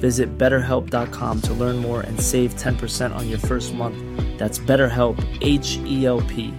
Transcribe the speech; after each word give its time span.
Visit 0.00 0.38
betterhelp.com 0.38 1.42
to 1.42 1.54
learn 1.54 1.76
more 1.76 2.00
and 2.00 2.20
save 2.20 2.54
10% 2.54 3.14
on 3.14 3.28
your 3.28 3.38
first 3.38 3.74
month. 3.74 3.96
That's 4.38 4.58
BetterHelp, 4.58 5.18
H 5.42 5.78
E 5.84 6.06
L 6.06 6.20
P. 6.22 6.54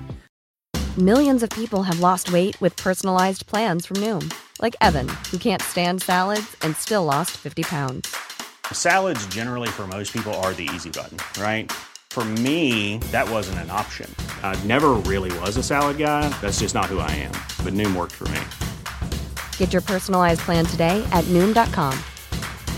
Millions 0.97 1.43
of 1.43 1.49
people 1.51 1.83
have 1.83 2.01
lost 2.01 2.33
weight 2.33 2.59
with 2.59 2.75
personalized 2.75 3.47
plans 3.47 3.85
from 3.85 3.97
Noom, 3.97 4.33
like 4.61 4.75
Evan, 4.81 5.07
who 5.31 5.37
can't 5.37 5.61
stand 5.61 6.01
salads 6.01 6.57
and 6.61 6.75
still 6.75 7.05
lost 7.05 7.31
50 7.37 7.63
pounds. 7.63 8.13
Salads, 8.73 9.25
generally, 9.27 9.69
for 9.69 9.87
most 9.87 10.11
people, 10.11 10.33
are 10.43 10.53
the 10.53 10.69
easy 10.75 10.89
button, 10.89 11.17
right? 11.41 11.71
For 12.09 12.25
me, 12.25 12.97
that 13.11 13.29
wasn't 13.29 13.59
an 13.59 13.69
option. 13.69 14.13
I 14.43 14.61
never 14.65 14.89
really 15.05 15.31
was 15.39 15.55
a 15.57 15.63
salad 15.63 15.97
guy. 15.97 16.27
That's 16.41 16.59
just 16.59 16.75
not 16.75 16.85
who 16.85 16.99
I 16.99 17.11
am. 17.11 17.31
But 17.63 17.73
Noom 17.73 17.95
worked 17.95 18.15
for 18.15 18.27
me. 18.29 18.41
Get 19.57 19.71
your 19.71 19.81
personalized 19.83 20.41
plan 20.41 20.65
today 20.65 21.07
at 21.11 21.23
Noom.com. 21.25 21.97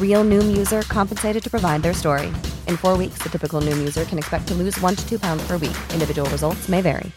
Real 0.06 0.24
Noom 0.32 0.48
user 0.62 0.82
compensated 0.98 1.42
to 1.46 1.50
provide 1.56 1.82
their 1.86 1.96
story. 2.04 2.30
In 2.70 2.76
four 2.84 2.96
weeks, 3.04 3.20
the 3.24 3.30
typical 3.36 3.60
Noom 3.68 3.80
user 3.88 4.04
can 4.12 4.18
expect 4.22 4.46
to 4.50 4.54
lose 4.62 4.76
one 4.88 4.96
to 5.00 5.04
two 5.10 5.20
pounds 5.26 5.44
per 5.48 5.58
week. 5.66 5.78
Individual 5.98 6.30
results 6.36 6.70
may 6.70 6.82
vary. 6.82 7.12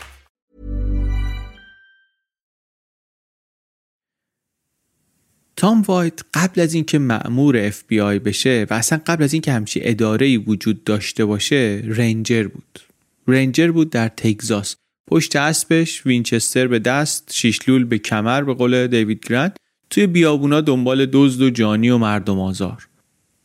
تام 5.57 5.83
وایت 5.83 6.21
قبل 6.35 6.61
از 6.61 6.75
اینکه 6.75 6.99
مأمور 6.99 7.71
FBI 7.71 8.19
بشه 8.25 8.67
و 8.71 8.75
اصلا 8.75 9.01
قبل 9.07 9.25
از 9.25 9.33
اینکه 9.33 9.53
همچی 9.53 9.81
اداره 9.83 10.39
وجود 10.39 10.85
داشته 10.85 11.25
باشه 11.25 11.83
رنجر 11.87 12.49
بود 12.49 12.81
رنجر 13.29 13.71
بود 13.71 13.91
در 13.91 14.09
تگزاس 14.09 14.77
پشت 15.11 15.37
اسبش 15.37 16.07
وینچستر 16.07 16.67
به 16.67 16.79
دست 16.79 17.33
شیشلول 17.33 17.85
به 17.85 17.99
کمر 17.99 18.43
به 18.43 18.55
قول 18.55 18.87
دیوید 18.87 19.27
گرند 19.29 19.57
توی 19.95 20.07
بیابونا 20.07 20.61
دنبال 20.61 21.07
دزد 21.13 21.43
و 21.43 21.51
جانی 21.51 21.91
و 21.91 21.99
مردم 21.99 22.41
آزار. 22.41 22.89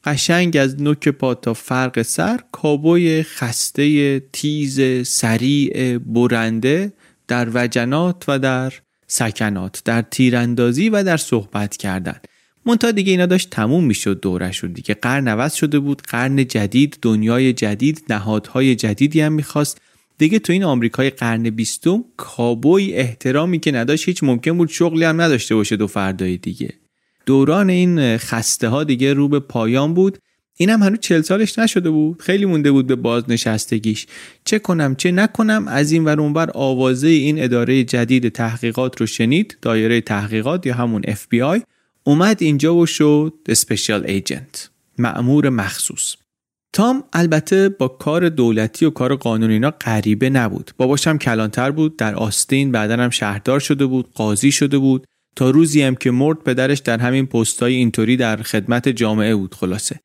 قشنگ 0.04 0.58
از 0.58 0.82
نوک 0.82 1.10
پا 1.10 1.36
تا 1.36 1.54
فرق 1.54 2.02
سر 2.02 2.40
کابوی 2.52 3.24
خسته 3.24 4.20
تیز 4.20 5.08
سریع 5.08 5.98
برنده 5.98 6.94
در 7.28 7.50
وجنات 7.54 8.24
و 8.28 8.40
در 8.40 8.74
سکنات 9.08 9.82
در 9.86 10.02
تیراندازی 10.02 10.90
و 10.90 11.04
در 11.04 11.18
صحبت 11.18 11.78
کردن. 11.78 12.20
منتها 12.66 12.92
دیگه 12.92 13.12
اینا 13.12 13.26
داشت 13.26 13.50
تموم 13.50 13.86
می‌شد 13.86 14.20
دورشون 14.20 14.72
دیگه. 14.72 14.94
قرن 14.94 15.28
عوض 15.28 15.54
شده 15.54 15.80
بود 15.80 16.02
قرن 16.02 16.48
جدید 16.48 16.98
دنیای 17.02 17.54
جدید 17.54 18.04
نهادهای 18.10 18.76
جدیدی 18.76 19.22
هم 19.22 19.34
می‌خواست. 19.34 19.82
دیگه 20.20 20.40
تو 20.40 20.54
این 20.54 20.64
آمریکای 20.64 21.10
قرن 21.10 21.50
بیستم 21.50 22.04
کابوی 22.18 22.94
احترامی 22.94 23.60
که 23.60 23.72
نداشت 23.72 24.08
هیچ 24.08 24.24
ممکن 24.24 24.58
بود 24.58 24.70
شغلی 24.70 25.04
هم 25.04 25.22
نداشته 25.22 25.56
باشه 25.56 25.76
دو 25.76 25.88
فردای 25.88 26.38
دیگه. 26.38 26.74
دوران 27.26 27.70
این 27.70 28.18
خسته 28.18 28.68
ها 28.68 28.84
دیگه 28.84 29.14
رو 29.14 29.28
به 29.28 29.40
پایان 29.40 29.94
بود. 29.94 30.18
اینم 30.58 30.84
هنوز 30.84 31.00
چل 31.00 31.22
سالش 31.22 31.60
نشده 31.60 31.90
بود. 31.90 32.22
خیلی 32.22 32.46
مونده 32.46 32.72
بود 32.72 32.88
به 32.88 32.96
بازنشستگیش. 32.96 34.08
چه 34.46 34.60
کنم 34.60 34.96
چه 34.96 35.12
نکنم 35.12 35.68
از 35.68 35.92
این 35.92 36.06
ور 36.06 36.22
اونور 36.22 36.50
آوازه 36.54 37.08
این 37.08 37.44
اداره 37.44 37.84
جدید 37.84 38.30
تحقیقات 38.30 39.00
رو 39.02 39.08
شنید 39.08 39.58
دایره 39.62 40.02
تحقیقات 40.02 40.66
یا 40.66 40.76
همون 40.76 41.02
FBI 41.02 41.62
اومد 42.04 42.42
اینجا 42.42 42.76
و 42.76 42.86
شد 42.86 43.34
اسپیشال 43.46 44.06
ایجنت 44.06 44.70
معمور 44.98 45.50
مخصوص. 45.50 46.16
تام 46.74 47.04
البته 47.14 47.70
با 47.70 47.88
کار 47.88 48.30
دولتی 48.30 48.86
و 48.86 48.90
کار 48.90 49.16
قانونی 49.16 49.54
اینا 49.54 49.72
غریبه 49.72 50.30
نبود. 50.30 50.72
باباش 50.78 51.08
هم 51.08 51.18
کلانتر 51.18 51.72
بود 51.72 51.98
در 51.98 52.16
آستین 52.16 52.72
بعدا 52.72 52.98
هم 52.98 53.10
شهردار 53.10 53.60
شده 53.60 53.86
بود 53.86 54.10
قاضی 54.14 54.52
شده 54.52 54.78
بود. 54.78 55.06
تا 55.36 55.50
روزی 55.50 55.82
هم 55.82 55.96
که 55.96 56.12
مرد 56.12 56.38
پدرش 56.38 56.80
در 56.80 56.98
همین 56.98 57.26
پستای 57.26 57.74
اینطوری 57.74 58.18
در 58.18 58.38
خدمت 58.42 58.90
جامعه 58.90 59.36
بود 59.36 59.56
خلاصه. 59.56 60.00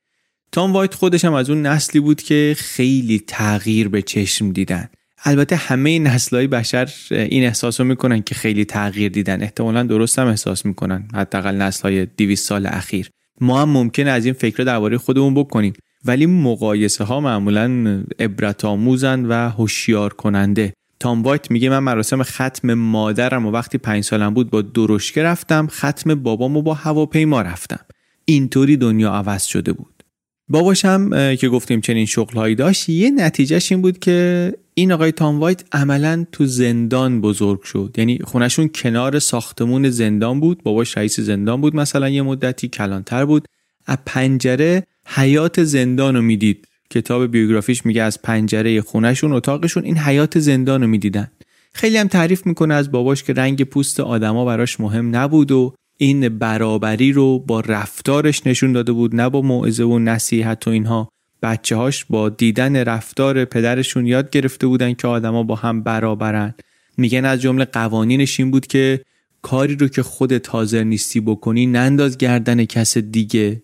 تام 0.53 0.73
وایت 0.73 0.95
خودش 0.95 1.25
هم 1.25 1.35
از 1.35 1.51
اون 1.51 1.67
نسلی 1.67 2.01
بود 2.01 2.23
که 2.23 2.55
خیلی 2.59 3.25
تغییر 3.27 3.89
به 3.89 4.03
چشم 4.03 4.53
دیدن. 4.53 4.89
البته 5.25 5.57
همه 5.57 5.99
نسلهای 5.99 6.47
بشر 6.47 6.91
این 7.11 7.45
احساس 7.45 7.81
رو 7.81 7.87
می‌کنن 7.87 8.23
که 8.23 8.35
خیلی 8.35 8.65
تغییر 8.65 9.13
دیدن. 9.13 9.43
احتمالا 9.43 9.83
درست 9.83 10.19
هم 10.19 10.27
احساس 10.27 10.67
می‌کنن 10.67 11.09
حداقل 11.15 11.55
نسلهای 11.55 12.07
200 12.07 12.49
سال 12.49 12.67
اخیر. 12.67 13.11
ما 13.41 13.63
هم 13.63 13.69
ممکنه 13.69 14.11
از 14.11 14.25
این 14.25 14.35
فکر 14.35 14.63
درباره 14.63 14.99
خودمون 14.99 15.35
بکنیم. 15.35 15.73
ولی 16.05 16.27
مقایسه 16.27 17.05
ها 17.05 17.21
معمولا 17.21 18.03
عبرت 18.19 18.65
آموزن 18.65 19.27
و 19.27 19.51
هوشیار 19.51 20.13
کننده 20.13 20.73
تام 21.01 21.23
وایت 21.23 21.51
میگه 21.51 21.71
من 21.71 21.79
مراسم 21.79 22.23
ختم 22.23 22.75
مادرم 22.75 23.47
و 23.47 23.51
وقتی 23.51 23.79
پنج 23.79 24.05
سالم 24.05 24.35
بود 24.35 24.51
با 24.51 24.63
درشکه 24.63 25.23
رفتم 25.23 25.67
ختم 25.67 26.15
بابامو 26.15 26.63
با 26.63 26.75
هواپیما 26.75 27.43
رفتم. 27.43 27.81
اینطوری 28.25 28.77
دنیا 28.77 29.13
عوض 29.13 29.45
شده 29.45 29.73
بود. 29.73 30.05
باباشم 30.49 31.35
که 31.37 31.49
گفتیم 31.49 31.81
چنین 31.81 32.07
شغلهایی 32.07 32.55
داشت 32.55 32.89
یه 32.89 33.11
نتیجهش 33.11 33.73
این 33.73 33.83
بود 33.83 33.99
که 33.99 34.53
این 34.75 34.93
آقای 34.93 35.13
تام 35.13 35.41
وایت 35.41 35.65
عملا 35.73 36.27
تو 36.33 36.47
زندان 36.47 37.21
بزرگ 37.21 37.63
شد. 37.63 37.95
یعنی 37.99 38.19
خونشون 38.25 38.69
کنار 38.69 39.19
ساختمون 39.19 39.91
زندان 39.91 40.41
بود. 40.41 40.63
باباش 40.63 40.97
رئیس 40.97 41.21
زندان 41.21 41.61
بود 41.61 41.77
مثلا 41.77 42.09
یه 42.09 42.23
مدتی 42.23 42.69
کلانتر 42.69 43.25
بود. 43.25 43.49
از 43.87 43.99
پنجره 44.07 44.87
حیات 45.07 45.65
زندان 45.65 46.17
رو 46.17 46.23
می‌دید. 46.23 46.69
کتاب 46.91 47.27
بیوگرافیش 47.27 47.87
میگه 47.87 48.03
از 48.03 48.23
پنجره 48.23 48.81
خونشون 48.81 49.33
اتاقشون 49.33 49.85
این 49.85 49.99
حیات 49.99 50.39
زندان 50.39 50.81
رو 50.81 50.87
می‌دیدن. 50.87 51.31
خیلی 51.73 51.97
هم 51.97 52.09
تعریف 52.09 52.47
می‌کنه 52.47 52.75
از 52.75 52.91
باباش 52.91 53.23
که 53.23 53.33
رنگ 53.33 53.65
پوست 53.65 54.01
آدما 54.01 54.45
براش 54.45 54.81
مهم 54.81 55.17
نبود 55.17 55.53
و 55.53 55.75
این 55.97 56.29
برابری 56.29 57.13
رو 57.13 57.39
با 57.39 57.61
رفتارش 57.61 58.47
نشون 58.47 58.73
داده 58.73 58.93
بود 58.93 59.15
نه 59.17 59.29
با 59.29 59.43
موعظه 59.43 59.85
و 59.85 59.99
نصیحت 59.99 60.69
و 60.69 60.71
اینها. 60.71 61.09
بچه 61.43 61.77
هاش 61.77 62.05
با 62.05 62.29
دیدن 62.29 62.77
رفتار 62.77 63.45
پدرشون 63.45 64.07
یاد 64.07 64.31
گرفته 64.31 64.67
بودن 64.67 64.93
که 64.95 65.09
آدما 65.09 65.43
با 65.43 65.55
هم 65.55 65.83
برابرن. 65.83 66.55
میگن 66.97 67.25
از 67.25 67.41
جمله 67.41 67.65
قوانینش 67.65 68.41
این 68.41 68.51
بود 68.51 68.67
که 68.67 69.01
کاری 69.43 69.77
رو 69.77 69.89
که 69.89 70.03
خودت 70.03 70.51
حاضر 70.51 70.85
نیستی 70.85 71.21
بکنی 71.21 71.67
ننداز 71.67 72.19
گردن 72.19 72.65
کس 72.65 72.99
دیگه. 72.99 73.63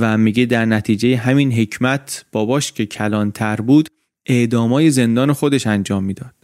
و 0.00 0.18
میگه 0.18 0.46
در 0.46 0.64
نتیجه 0.64 1.16
همین 1.16 1.52
حکمت 1.52 2.24
باباش 2.32 2.72
که 2.72 2.86
کلانتر 2.86 3.56
بود 3.56 3.88
اعدامای 4.26 4.90
زندان 4.90 5.32
خودش 5.32 5.66
انجام 5.66 6.04
می‌داد. 6.04 6.34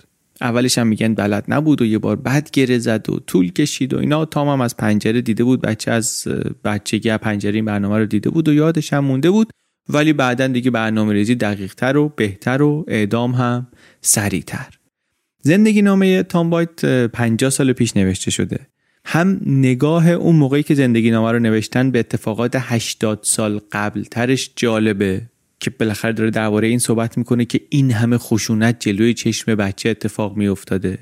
اولش 0.41 0.79
هم 0.79 0.87
میگن 0.87 1.15
بلد 1.15 1.45
نبود 1.49 1.83
و 1.83 1.85
یه 1.85 1.99
بار 1.99 2.17
بد 2.17 2.50
گره 2.50 2.79
زد 2.79 3.11
و 3.11 3.19
طول 3.19 3.53
کشید 3.53 3.95
و 3.95 3.99
اینا. 3.99 4.25
تام 4.25 4.49
هم 4.49 4.61
از 4.61 4.77
پنجره 4.77 5.21
دیده 5.21 5.45
بود 5.45 5.61
بچه 5.61 5.91
از 5.91 6.29
بچگی 6.65 7.11
از 7.11 7.19
پنجره 7.19 7.55
این 7.55 7.65
برنامه 7.65 7.99
رو 7.99 8.06
دیده 8.06 8.31
بود 8.31 8.49
و 8.49 8.53
یادش 8.53 8.93
هم 8.93 9.05
مونده 9.05 9.31
بود. 9.31 9.51
ولی 9.89 10.12
بعدا 10.12 10.47
دیگه 10.47 10.71
برنامه 10.71 11.12
ریزی 11.12 11.35
دقیق 11.35 11.75
تر 11.75 11.97
و 11.97 12.09
بهتر 12.17 12.62
و 12.62 12.85
اعدام 12.89 13.33
هم 13.33 13.67
سریعتر. 14.01 14.79
زندگی 15.43 15.83
نامه 15.83 16.23
تام 16.23 16.51
بایت 16.51 17.06
50 17.06 17.51
سال 17.51 17.73
پیش 17.73 17.97
نوشته 17.97 18.31
شده. 18.31 18.67
هم 19.10 19.40
نگاه 19.46 20.08
اون 20.08 20.37
موقعی 20.37 20.62
که 20.62 20.75
زندگی 20.75 21.10
نامه 21.10 21.32
رو 21.32 21.38
نوشتن 21.38 21.90
به 21.90 21.99
اتفاقات 21.99 22.52
80 22.56 23.20
سال 23.22 23.60
قبل 23.72 24.02
ترش 24.02 24.50
جالبه 24.56 25.22
که 25.60 25.70
بالاخره 25.70 26.12
داره 26.12 26.31
درباره 26.31 26.69
این 26.69 26.78
صحبت 26.78 27.19
می‌کنه 27.19 27.44
که 27.44 27.60
این 27.69 27.90
همه 27.90 28.19
خشونت 28.19 28.76
جلوی 28.81 29.14
چشم 29.14 29.55
بچه 29.55 29.88
اتفاق 29.88 30.37
میافتاده. 30.37 30.99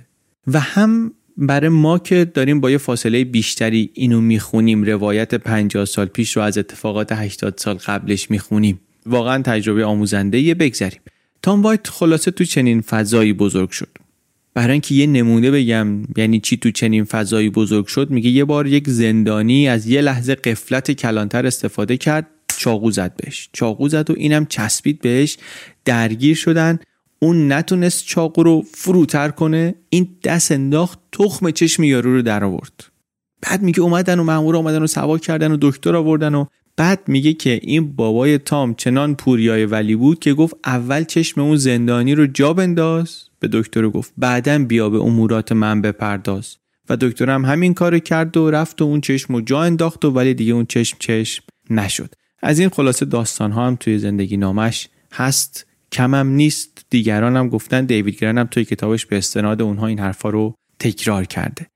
و 0.47 0.61
هم 0.61 1.13
برای 1.37 1.69
ما 1.69 1.99
که 1.99 2.25
داریم 2.25 2.61
با 2.61 2.71
یه 2.71 2.79
فاصله 2.79 3.25
بیشتری 3.25 3.91
اینو 3.95 4.21
می‌خونیم 4.21 4.85
روایت 4.85 5.35
50 5.35 5.85
سال 5.85 6.07
پیش 6.07 6.37
رو 6.37 6.43
از 6.43 6.59
اتفاقات 6.59 7.13
80 7.13 7.55
سال 7.59 7.75
قبلش 7.75 8.31
می‌خونیم. 8.31 8.81
واقعا 9.07 9.43
تجربه 9.43 9.85
آموزنده 9.85 10.41
یه 10.41 10.55
بگذریم. 10.55 11.01
تام 11.43 11.63
وایت 11.63 11.89
خلاصه 11.89 12.31
تو 12.31 12.45
چنین 12.45 12.81
فضایی 12.81 13.33
بزرگ 13.33 13.71
شد. 13.71 13.89
برای 14.57 14.73
اینکه 14.73 14.95
یه 14.95 15.07
نمونه 15.07 15.51
بگم 15.51 15.87
یعنی 16.17 16.41
چی 16.41 16.57
تو 16.57 16.71
چنین 16.71 17.05
فضایی 17.05 17.51
بزرگ 17.51 17.87
شد 17.87 18.11
میگه 18.11 18.31
یه 18.31 18.45
بار 18.45 18.67
یک 18.67 18.89
زندانی 18.89 19.69
از 19.69 19.87
یه 19.87 20.01
لحظه 20.01 20.35
قفلت 20.35 20.91
کلانتر 20.91 21.47
استفاده 21.47 21.97
کرد 21.97 22.27
چاقو 22.59 22.91
زد 22.91 23.17
بهش. 23.17 23.49
چاقو 23.53 23.89
زد 23.89 24.11
و 24.11 24.15
اینم 24.17 24.47
چسبید 24.47 25.01
بهش 25.01 25.39
درگیر 25.85 26.37
شدن. 26.37 26.79
اون 27.19 27.53
نتونست 27.53 28.07
چاقو 28.07 28.43
رو 28.43 28.65
فروتر 28.75 29.29
کنه 29.29 29.75
این 29.89 30.09
دست 30.25 30.53
انداخت 30.53 30.99
تخم 31.13 31.51
چشم 31.51 31.83
یارو 31.83 32.15
رو 32.15 32.23
در 32.23 32.45
آورد. 32.45 32.85
بعد 33.43 33.63
میگه 33.63 33.81
اومدن 33.81 34.19
و 34.19 34.25
مامور 34.25 34.57
اومدن 34.57 34.83
و 34.83 34.87
سوا 34.87 35.19
کردن 35.19 35.53
و 35.53 35.57
دکتر 35.61 35.97
آوردن 35.97 36.35
و 36.35 36.45
بعد 36.77 37.01
میگه 37.07 37.33
که 37.33 37.61
این 37.63 37.93
بابای 37.93 38.39
تام 38.39 38.75
چنان 38.75 39.15
پوریای 39.15 39.67
ولی 39.67 39.97
بود 39.97 40.19
که 40.19 40.35
گفت 40.35 40.55
اول 40.65 41.05
چشم 41.05 41.41
اون 41.41 41.57
زندانی 41.57 42.15
رو 42.15 42.27
جا 42.27 42.53
بنداز. 42.53 43.23
به 43.41 43.49
دکتر 43.53 43.89
گفت 43.89 44.13
بعدا 44.17 44.59
بیا 44.59 44.91
به 44.91 44.99
امورات 44.99 45.53
من 45.53 45.83
بپرداز. 45.83 46.57
و 46.89 46.97
دکترم 46.97 47.45
همین 47.45 47.75
کار 47.75 47.99
کرد 47.99 48.37
و 48.37 48.51
رفت 48.51 48.83
و 48.83 48.85
اون 48.85 49.01
چشم 49.01 49.35
رو 49.35 49.41
جا 49.41 49.63
انداخت 49.63 50.05
و 50.05 50.11
ولی 50.11 50.35
دیگه 50.35 50.53
اون 50.53 50.67
چشم 50.67 50.97
چشم 51.01 51.45
نشد. 51.71 52.15
از 52.43 52.59
این 52.59 52.69
خلاصه 52.69 53.05
داستان 53.05 53.53
ها 53.53 53.67
هم 53.67 53.77
توی 53.77 53.99
زندگی 53.99 54.37
نامش 54.37 54.89
هست. 55.13 55.67
کمم 55.93 56.27
نیست. 56.27 56.87
دیگران 56.91 57.37
هم 57.37 57.49
گفتن 57.49 57.85
دیوید 57.85 58.19
گرن 58.19 58.39
هم 58.39 58.47
توی 58.47 58.65
کتابش 58.65 59.07
به 59.07 59.19
استناد 59.19 59.63
اونها 59.63 59.87
این 59.87 59.99
حرفا 59.99 60.29
رو 60.29 60.55
تکرار 60.79 61.25
کرده. 61.25 61.67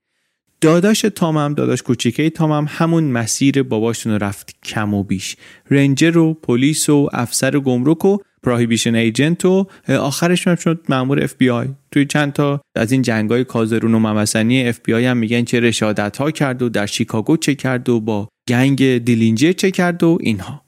داداش 0.61 1.01
تامم 1.15 1.53
داداش 1.53 1.81
کوچیکه 1.81 2.29
تامم 2.29 2.65
همون 2.69 3.03
مسیر 3.03 3.63
باباشون 3.63 4.19
رفت 4.19 4.55
کم 4.63 4.93
و 4.93 5.03
بیش. 5.03 5.35
ranger 5.71 6.17
و 6.17 6.33
پلیس 6.33 6.89
و 6.89 7.09
افسر 7.13 7.59
گمرک 7.59 8.05
و 8.05 8.17
prohibition 8.43 8.95
agent 8.95 9.45
و 9.45 9.67
آخرش 9.87 10.47
هم 10.47 10.55
شد 10.55 10.85
مامور 10.89 11.23
اف 11.23 11.33
بی 11.37 11.49
آی 11.49 11.67
توی 11.91 12.05
چند 12.05 12.33
تا 12.33 12.61
از 12.75 12.91
این 12.91 13.01
جنگای 13.01 13.43
کازرون 13.43 13.93
و 13.93 13.99
ممسنی 13.99 14.67
اف 14.67 14.79
بی 14.83 14.93
آی 14.93 15.05
هم 15.05 15.17
میگن 15.17 15.43
چه 15.43 15.59
رشادت 15.59 16.17
ها 16.17 16.31
کرد 16.31 16.61
و 16.61 16.69
در 16.69 16.85
شیکاگو 16.85 17.37
چه 17.37 17.55
کرد 17.55 17.89
و 17.89 17.99
با 17.99 18.27
gang 18.47 18.97
دیلینجر 18.97 19.51
چه 19.51 19.71
کرد 19.71 20.03
و 20.03 20.17
اینها. 20.21 20.61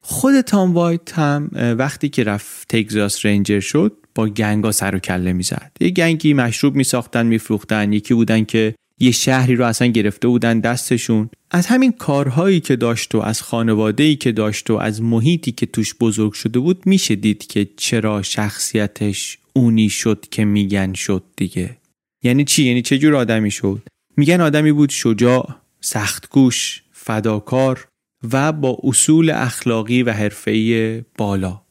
خود 0.00 0.40
تام 0.40 0.74
وایت 0.74 1.18
هم 1.18 1.50
وقتی 1.78 2.08
که 2.08 2.24
رفت 2.24 2.68
تگزاس 2.68 3.26
ranger 3.26 3.60
شد 3.60 3.92
با 4.14 4.26
gang 4.26 4.63
ا 4.63 4.72
سر 4.72 4.94
و 4.94 4.98
کله 4.98 5.32
می‌زد. 5.32 5.72
یه 5.80 5.90
gang 5.90 6.25
ی 6.25 6.34
مشروب 6.34 6.74
میساختن 6.74 7.26
میفروختن. 7.26 7.92
یکی 7.92 8.14
بودن 8.14 8.44
که 8.44 8.74
یه 9.00 9.10
شهری 9.10 9.54
رو 9.54 9.64
اصلا 9.64 9.88
گرفته 9.88 10.28
بودن 10.28 10.60
دستشون. 10.60 11.30
از 11.50 11.66
همین 11.66 11.92
کارهایی 11.92 12.60
که 12.60 12.76
داشت 12.76 13.14
و 13.14 13.18
از 13.18 13.42
خانواده‌ای 13.42 14.16
که 14.16 14.32
داشت 14.32 14.70
و 14.70 14.74
از 14.74 15.02
محیطی 15.02 15.52
که 15.52 15.66
توش 15.66 15.94
بزرگ 15.94 16.32
شده 16.32 16.58
بود 16.58 16.86
میشه 16.86 17.14
دید 17.14 17.46
که 17.46 17.68
چرا 17.76 18.22
شخصیتش 18.22 19.38
اونی 19.52 19.88
شد 19.88 20.26
که 20.30 20.44
میگن 20.44 20.92
شد 20.92 21.24
دیگه. 21.36 21.76
یعنی 22.22 22.44
چی؟ 22.44 22.64
یعنی 22.64 22.82
چه 22.82 22.98
جور 22.98 23.14
آدمی 23.14 23.50
شد؟ 23.50 23.82
میگن 24.16 24.40
آدمی 24.40 24.72
بود 24.72 24.90
شجاع 24.90 25.54
سختگوش 25.80 26.82
فداکار 26.92 27.88
و 28.32 28.52
با 28.52 28.78
اصول 28.82 29.30
اخلاقی 29.30 30.02
و 30.02 30.12
حرفه‌ای 30.12 31.02
بالا. 31.18 31.62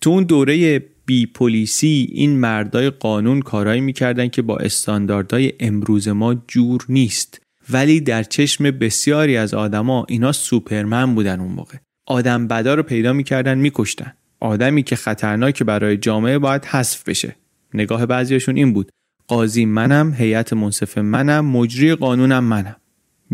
تو 0.00 0.10
اون 0.10 0.24
دوره 0.24 0.84
بی 1.06 1.26
پلیسی 1.26 2.08
این 2.12 2.38
مردای 2.38 2.90
قانون 2.90 3.40
کارایی 3.40 3.80
می‌کردن 3.80 4.28
که 4.28 4.42
با 4.42 4.56
استانداردهای 4.56 5.52
امروز 5.60 6.08
ما 6.08 6.34
جور 6.48 6.84
نیست. 6.88 7.40
ولی 7.70 8.00
در 8.00 8.22
چشم 8.22 8.70
بسیاری 8.70 9.36
از 9.36 9.54
آدما 9.54 10.06
اینا 10.08 10.32
سوپرمن 10.32 11.14
بودن 11.14 11.40
اون 11.40 11.52
موقع. 11.52 11.76
آدم 12.06 12.48
بدا 12.48 12.74
رو 12.74 12.82
پیدا 12.82 13.12
می‌کردن 13.12 13.58
میکشتن. 13.58 14.12
آدمی 14.40 14.82
که 14.82 14.96
خطرناک 14.96 15.62
برای 15.62 15.96
جامعه 15.96 16.38
باید 16.38 16.64
حذف 16.64 17.08
بشه. 17.08 17.36
نگاه 17.74 18.06
بعضیاشون 18.06 18.56
این 18.56 18.72
بود. 18.72 18.90
قاضی 19.28 19.64
منم 19.64 20.14
هیئت 20.14 20.52
منصف 20.52 20.98
منم 20.98 21.44
مجری 21.44 21.94
قانونم 21.94 22.44
منم. 22.44 22.76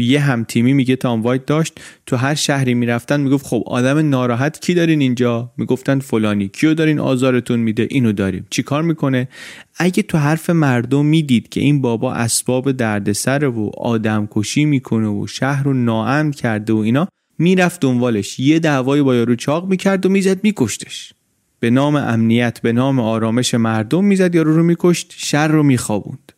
یه 0.00 0.20
هم 0.20 0.44
تیمی 0.44 0.72
میگه 0.72 0.96
تام 0.96 1.22
وایت 1.22 1.46
داشت 1.46 1.80
تو 2.06 2.16
هر 2.16 2.34
شهری 2.34 2.74
می‌رفتن 2.74 3.20
می‌گفت 3.20 3.46
خب 3.46 3.62
آدم 3.66 4.08
ناراحت 4.08 4.60
کی 4.60 4.74
دارین 4.74 5.00
اینجا؟ 5.00 5.52
می‌گفتن 5.56 5.98
فلانی. 5.98 6.48
کیو 6.48 6.74
دارین 6.74 6.98
آزارتون 7.00 7.60
میده؟ 7.60 7.86
اینو 7.90 8.12
داریم. 8.12 8.46
چیکار 8.50 8.82
می‌کنه؟ 8.82 9.28
اگه 9.76 10.02
تو 10.02 10.18
حرف 10.18 10.50
مردم 10.50 11.06
می‌دید 11.06 11.48
که 11.48 11.60
این 11.60 11.80
بابا 11.80 12.12
اسباب 12.12 12.72
دردسر 12.72 13.44
و 13.44 13.70
آدم 13.78 14.28
کشی 14.30 14.64
می‌کنه 14.64 15.08
و 15.08 15.26
شهر 15.26 15.62
رو 15.62 15.74
ناامن 15.74 16.30
کرده 16.30 16.72
و 16.72 16.76
اینا 16.76 17.08
می‌رفت 17.38 17.80
دنبالش. 17.80 18.40
یه 18.40 18.58
دعوای 18.58 19.02
با 19.02 19.14
یارو 19.14 19.36
چاق 19.36 19.68
می‌کرد 19.68 20.06
و 20.06 20.08
می‌زد 20.08 20.44
میکشتش. 20.44 21.12
به 21.60 21.70
نام 21.70 21.96
امنیت 21.96 22.60
به 22.60 22.72
نام 22.72 23.00
آرامش 23.00 23.54
مردم 23.54 24.04
می‌زد 24.04 24.34
یارو 24.34 24.56
رو 24.56 24.62
میکشت 24.62 25.14
شر 25.16 25.48
رو 25.48 25.62
میخوابوند. 25.62 26.32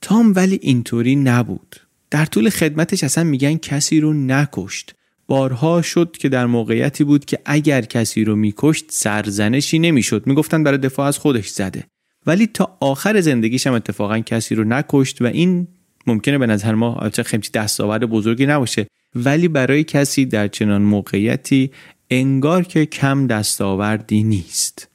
تام 0.00 0.32
ولی 0.36 0.58
اینطوری 0.62 1.16
نبود. 1.16 1.76
در 2.10 2.24
طول 2.24 2.50
خدمتش 2.50 3.04
اصلا 3.04 3.24
میگن 3.24 3.56
کسی 3.56 4.00
رو 4.00 4.12
نکشت. 4.12 4.94
بارها 5.26 5.82
شد 5.82 6.16
که 6.18 6.28
در 6.28 6.46
موقعیتی 6.46 7.04
بود 7.04 7.24
که 7.24 7.38
اگر 7.44 7.82
کسی 7.82 8.24
رو 8.24 8.36
میکشت 8.36 8.84
سرزنشی 8.88 9.78
نمی‌شد. 9.78 10.26
می‌گفتن 10.26 10.62
برای 10.62 10.78
دفاع 10.78 11.06
از 11.06 11.18
خودش 11.18 11.48
زده. 11.48 11.84
ولی 12.26 12.46
تا 12.46 12.76
آخر 12.80 13.20
زندگیش 13.20 13.66
هم 13.66 13.72
اتفاقا 13.72 14.18
کسی 14.18 14.54
رو 14.54 14.64
نکشت 14.64 15.22
و 15.22 15.24
این 15.24 15.68
ممکنه 16.06 16.38
به 16.38 16.46
نظر 16.46 16.74
ما 16.74 16.94
البته 16.94 17.22
خیلی 17.22 17.48
دستاورد 17.54 18.04
بزرگی 18.04 18.46
نباشه. 18.46 18.86
ولی 19.14 19.48
برای 19.48 19.84
کسی 19.84 20.24
در 20.24 20.48
چنان 20.48 20.82
موقعیتی 20.82 21.70
انگار 22.10 22.62
که 22.62 22.86
کم 22.86 23.26
دستاوردی 23.26 24.22
نیست. 24.22 24.88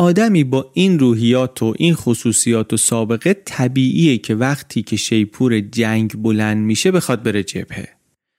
آدمی 0.00 0.44
با 0.44 0.70
این 0.74 0.98
روحیات 0.98 1.62
و 1.62 1.74
این 1.78 1.94
خصوصیات 1.94 2.72
و 2.72 2.76
سابقه 2.76 3.34
طبیعیه 3.44 4.18
که 4.18 4.34
وقتی 4.34 4.82
که 4.82 4.96
شیپور 4.96 5.60
جنگ 5.60 6.12
بلند 6.12 6.58
میشه 6.66 6.90
بخواد 6.90 7.22
بره 7.22 7.42
جبهه. 7.42 7.88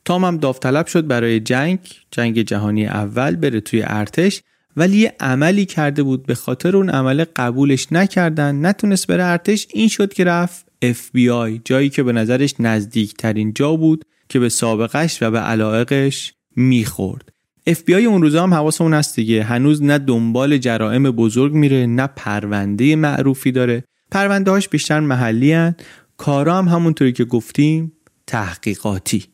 تام 0.05 0.25
هم 0.25 0.37
داوطلب 0.37 0.87
شد 0.87 1.07
برای 1.07 1.39
جنگ 1.39 1.79
جنگ 2.11 2.41
جهانی 2.41 2.85
اول 2.85 3.35
بره 3.35 3.59
توی 3.59 3.83
ارتش 3.85 4.41
ولی 4.77 4.97
یه 4.97 5.15
عملی 5.19 5.65
کرده 5.65 6.03
بود 6.03 6.25
به 6.25 6.35
خاطر 6.35 6.77
اون 6.77 6.89
عمل 6.89 7.25
قبولش 7.35 7.87
نکردن 7.91 8.65
نتونست 8.65 9.07
بره 9.07 9.23
ارتش. 9.23 9.67
این 9.73 9.87
شد 9.87 10.13
که 10.13 10.23
رفت 10.23 10.65
FBI 10.85 11.59
جایی 11.65 11.89
که 11.89 12.03
به 12.03 12.11
نظرش 12.11 12.53
نزدیک 12.59 13.13
ترین 13.13 13.53
جا 13.53 13.75
بود 13.75 14.05
که 14.29 14.39
به 14.39 14.49
سابقش 14.49 15.23
و 15.23 15.31
به 15.31 15.39
علائقش 15.39 16.33
می‌خورد. 16.55 17.29
FBI 17.73 17.89
اون 17.89 18.21
روزا 18.21 18.43
هم 18.43 18.53
حواسمون 18.53 18.93
هست 18.93 19.15
دیگه. 19.15 19.43
هنوز 19.43 19.83
نه 19.83 19.97
دنبال 19.97 20.57
جرائم 20.57 21.03
بزرگ 21.03 21.53
میره 21.53 21.85
نه 21.85 22.07
پرونده 22.07 22.95
معروفی 22.95 23.51
داره. 23.51 23.83
پرونده 24.11 24.51
هاش 24.51 24.69
بیشتر 24.69 24.99
محلی 24.99 25.51
هن. 25.51 25.75
کارا 26.17 26.57
هم 26.57 26.67
همونطوری 26.67 27.13
که 27.13 27.25
گفتیم 27.25 27.91
تحقیقاتی. 28.27 29.25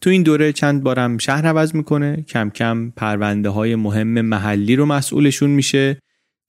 تو 0.00 0.10
این 0.10 0.22
دوره 0.22 0.52
چند 0.52 0.82
بارم 0.82 1.18
شهر 1.18 1.46
عوض 1.46 1.74
می‌کنه. 1.74 2.24
کم 2.28 2.50
کم 2.50 2.90
پرونده 2.96 3.48
های 3.48 3.74
مهم 3.74 4.20
محلی 4.20 4.76
رو 4.76 4.86
مسئولشون 4.86 5.50
میشه. 5.50 5.98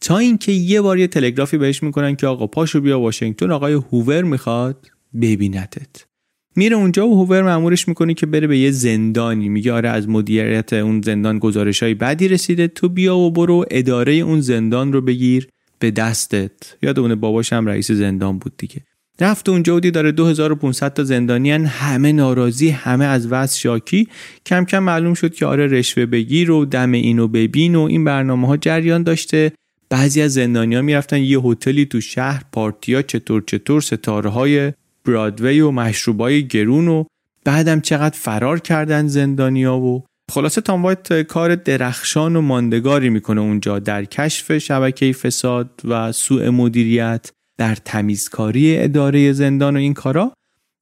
تا 0.01 0.17
اینکه 0.17 0.51
یه 0.51 0.81
بار 0.81 0.97
یه 0.97 1.07
تلگرافی 1.07 1.57
بهش 1.57 1.83
می‌کنن 1.83 2.15
که 2.15 2.27
آقا 2.27 2.47
پاشو 2.47 2.81
بیا 2.81 2.99
واشنگتن 2.99 3.51
آقای 3.51 3.73
هوور 3.73 4.23
می‌خواد 4.23 4.87
ببینتت. 5.21 6.08
میره 6.55 6.75
اونجا 6.75 7.07
و 7.07 7.15
هوور 7.15 7.41
مامورش 7.41 7.87
می‌کنه 7.87 8.13
که 8.13 8.25
بره 8.25 8.47
به 8.47 8.57
یه 8.57 8.71
زندانی. 8.71 9.49
میگه 9.49 9.73
آره 9.73 9.89
از 9.89 10.09
مدیریت 10.09 10.73
اون 10.73 11.01
زندان 11.01 11.39
گزارش 11.39 11.83
های 11.83 11.93
بدی 11.93 12.27
رسیده. 12.27 12.67
تو 12.67 12.89
بیا 12.89 13.17
و 13.17 13.31
برو 13.31 13.65
اداره 13.71 14.13
اون 14.13 14.41
زندان 14.41 14.93
رو 14.93 15.01
بگیر 15.01 15.47
به 15.79 15.91
دستت. 15.91 16.51
یادمونه 16.81 17.15
باباش 17.15 17.53
هم 17.53 17.65
رئیس 17.65 17.91
زندان 17.91 18.39
بود 18.39 18.53
دیگه. 18.57 18.81
رفت 19.21 19.49
اونجا 19.49 19.75
و 19.75 19.79
داره 19.79 20.11
2500 20.11 20.93
تا 20.93 21.03
زندانیان 21.03 21.65
همه 21.65 22.11
ناراضی 22.11 22.69
همه 22.69 23.05
از 23.05 23.27
وضع 23.31 23.57
شاکی. 23.57 24.07
کم 24.45 24.65
کم 24.65 24.79
معلوم 24.79 25.13
شد 25.13 25.33
که 25.33 25.45
آره 25.45 25.67
رشوه 25.67 26.05
بگیر 26.05 26.51
و 26.51 26.65
دم 26.65 26.91
اینو 26.91 27.27
ببین 27.27 27.75
و 27.75 27.81
این 27.81 28.03
برنامه 28.03 28.47
ها 28.47 28.57
جریان 28.57 29.03
داشته. 29.03 29.51
بعضی 29.89 30.21
از 30.21 30.33
زندانیا 30.33 30.81
می‌رفتن 30.81 31.17
یه 31.17 31.39
هتلی 31.39 31.85
تو 31.85 32.01
شهر 32.01 32.43
پارتیا 32.51 33.01
چطور 33.01 33.43
چطور 33.47 33.81
ستاره 33.81 34.29
های 34.29 34.71
برادوی 35.09 35.61
و 35.61 35.71
مشروبای 35.71 36.47
گرون 36.47 36.87
و 36.87 37.03
بعدم 37.45 37.81
چقدر 37.81 38.17
فرار 38.17 38.59
کردن 38.59 39.07
زندانیا 39.07 39.77
و 39.77 40.03
خلاصه 40.31 40.61
تام 40.61 40.83
وایت 40.83 41.21
کار 41.21 41.55
درخشان 41.55 42.35
و 42.35 42.41
ماندگاری 42.41 43.09
می‌کنه 43.09 43.41
اونجا 43.41 43.79
در 43.79 44.05
کشف 44.05 44.57
شبکه 44.57 45.13
فساد 45.13 45.69
و 45.85 46.11
سوء 46.11 46.51
مدیریت 46.51 47.31
در 47.57 47.75
تمیزکاری 47.75 48.77
اداره 48.77 49.33
زندان 49.33 49.75
و 49.75 49.79
این 49.79 49.93
کارا. 49.93 50.33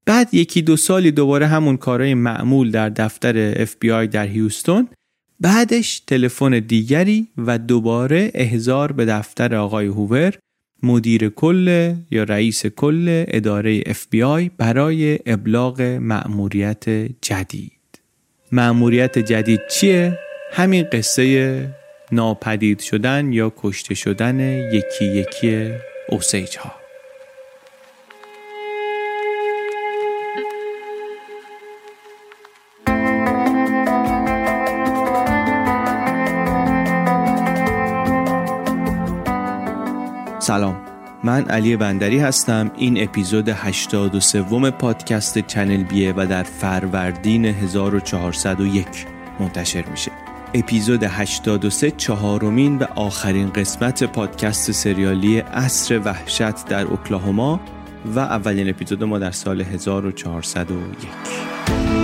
بعد 0.06 0.34
یکی 0.34 0.62
دو 0.62 0.78
سالی 0.78 1.12
دوباره 1.12 1.48
همون 1.48 1.78
کارهای 1.78 2.14
معمول 2.14 2.72
در 2.72 2.90
دفتر 2.90 3.66
FBI 3.66 4.08
در 4.12 4.28
هیوستون. 4.28 4.88
بعدش 5.40 6.00
تلفن 6.00 6.60
دیگری 6.60 7.28
و 7.38 7.58
دوباره 7.58 8.32
احضار 8.34 8.92
به 8.92 9.06
دفتر 9.06 9.56
آقای 9.56 9.88
هوور. 9.88 10.34
مدیر 10.84 11.30
کل 11.30 11.96
یا 12.12 12.24
رئیس 12.24 12.66
کل 12.66 13.26
اداره 13.28 13.82
FBI 13.82 14.50
برای 14.58 15.20
ابلاغ 15.26 15.82
مأموریت 15.82 16.90
جدید 17.22 17.72
مأموریت 18.52 19.20
جدید 19.20 19.60
چیه؟ 19.72 20.20
همین 20.52 20.84
قصه 20.92 21.70
ناپدید 22.12 22.80
شدن 22.80 23.34
یا 23.34 23.54
کشته 23.58 23.96
شدن 23.96 24.40
یکی 24.74 25.06
یکی 25.06 25.70
اوسیج 26.10 26.58
ها 26.58 26.77
سلام. 40.48 40.78
من 41.24 41.46
علی 41.46 41.78
بندری 41.78 42.20
هستم. 42.20 42.72
این 42.78 43.04
اپیزود 43.04 43.50
83 43.50 44.72
پادکست 44.72 45.38
چنل 45.38 45.84
بیه 45.84 46.14
و 46.18 46.28
در 46.30 46.44
فروردین 46.44 47.46
1401 47.46 48.88
منتشر 49.40 49.86
میشه. 49.86 50.12
اپیزود 50.54 51.04
83 51.04 51.92
چهارمین 51.92 52.78
و 52.78 52.86
آخرین 52.96 53.50
قسمت 53.50 54.04
پادکست 54.04 54.72
سریالی 54.72 55.40
اصر 55.40 56.00
وحشت 56.00 56.66
در 56.66 56.86
اوکلاهوما 56.86 57.60
و 58.16 58.20
اولین 58.20 58.70
اپیزود 58.70 59.04
ما 59.04 59.20
در 59.20 59.32
سال 59.32 59.62
1401 59.62 61.97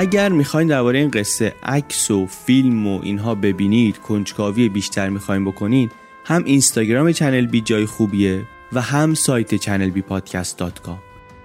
اگر 0.00 0.28
می‌خواین 0.28 0.68
درباره 0.68 0.98
این 0.98 1.10
قصه 1.10 1.54
عکس 1.62 2.10
و 2.10 2.26
فیلم 2.26 2.86
و 2.86 3.00
اینها 3.02 3.34
ببینید 3.34 3.98
کنجکاوی 3.98 4.68
بیشتر 4.68 5.08
می‌خواین 5.08 5.44
بکنین 5.44 5.90
هم 6.24 6.44
اینستاگرام 6.44 7.12
Channel 7.12 7.46
B 7.46 7.60
جای 7.60 7.86
خوبیه 7.86 8.42
و 8.72 8.80
هم 8.80 9.14
سایت 9.14 9.54
Channel 9.54 9.90
B 9.90 10.02
podcast 10.02 10.58
dot 10.58 10.80
com. 10.80 10.98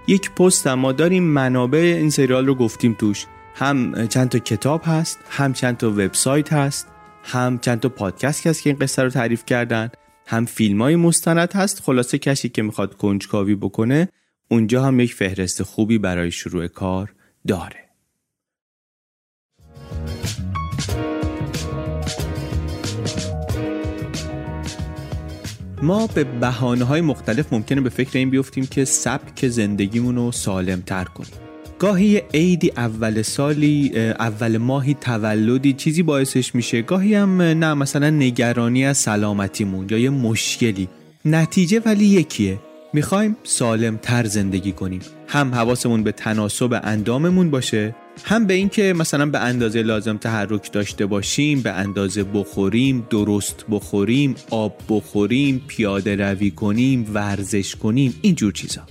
یک 0.07 0.31
پست 0.31 0.67
ما 0.67 0.91
داریم 0.91 1.24
منابع 1.24 1.79
این 1.79 2.09
سریال 2.09 2.45
رو 2.45 2.55
گفتیم 2.55 2.93
توش. 2.93 3.25
هم 3.55 4.07
چند 4.07 4.29
تا 4.29 4.39
کتاب 4.39 4.81
هست 4.85 5.19
هم 5.29 5.53
چند 5.53 5.77
تا 5.77 5.89
وبسایت 5.89 6.53
هست 6.53 6.88
هم 7.24 7.59
چند 7.59 7.79
تا 7.79 7.89
پادکست 7.89 8.47
هست 8.47 8.62
که 8.62 8.69
این 8.69 8.79
قصه 8.79 9.03
رو 9.03 9.09
تعریف 9.09 9.45
کردن 9.45 9.89
هم 10.27 10.45
فیلم 10.45 10.81
های 10.81 10.95
مستند 10.95 11.53
هست. 11.53 11.83
خلاصه 11.83 12.17
کسی 12.17 12.50
که 12.50 12.62
می‌خواد 12.62 12.97
کنجکاوی 12.97 13.55
بکنه 13.55 14.09
اونجا 14.47 14.83
هم 14.83 15.00
یک 15.00 15.13
فهرست 15.13 15.63
خوبی 15.63 15.97
برای 15.97 16.31
شروع 16.31 16.67
کار 16.67 17.13
داره. 17.47 17.85
ما 25.81 26.07
به 26.07 26.24
بحانه 26.24 26.85
های 26.85 27.01
مختلف 27.01 27.53
ممکنه 27.53 27.81
به 27.81 27.89
فکر 27.89 28.17
این 28.17 28.29
بیفتیم 28.29 28.65
که 28.65 28.85
سبک 28.85 29.47
زندگیمون 29.47 30.15
رو 30.15 30.31
سالم 30.31 30.81
تر 30.81 31.03
کنیم. 31.03 31.31
گاهی 31.79 32.21
عیدی 32.33 32.71
اول 32.77 33.21
سالی 33.21 33.91
اول 34.19 34.57
ماهی 34.57 34.93
تولدی 34.93 35.74
چیزی 35.74 36.03
باعثش 36.03 36.55
میشه. 36.55 36.81
گاهی 36.81 37.15
هم 37.15 37.41
نه 37.41 37.74
مثلا 37.74 38.09
نگرانی 38.09 38.85
از 38.85 38.97
سلامتیمون 38.97 39.88
یا 39.89 39.97
یه 39.97 40.09
مشکلی. 40.09 40.89
نتیجه 41.25 41.81
ولی 41.85 42.05
یکیه. 42.05 42.59
می‌خوایم 42.96 43.36
سالم 43.44 43.98
تر 43.98 44.25
زندگی 44.25 44.72
کنیم. 44.72 45.00
هم 45.28 45.56
حواسمون 45.56 46.04
به 46.04 46.12
تناسب 46.12 46.82
انداممون 46.84 47.52
باشه 47.52 47.96
هم 48.24 48.46
به 48.46 48.54
اینکه 48.54 48.94
مثلا 48.94 49.25
به 49.25 49.40
اندازه 49.40 49.82
لازم 49.82 50.18
تحرک 50.18 50.72
داشته 50.72 51.06
باشیم 51.06 51.62
به 51.62 51.72
اندازه 51.72 52.24
بخوریم 52.24 53.08
درست 53.10 53.66
بخوریم 53.72 54.36
آب 54.50 54.80
بخوریم 54.90 55.62
پیاده 55.68 56.16
روی 56.16 56.52
کنیم 56.52 57.12
ورزش 57.14 57.75
کنیم 57.75 58.16
اینجور 58.22 58.52
چیزا. 58.52 58.82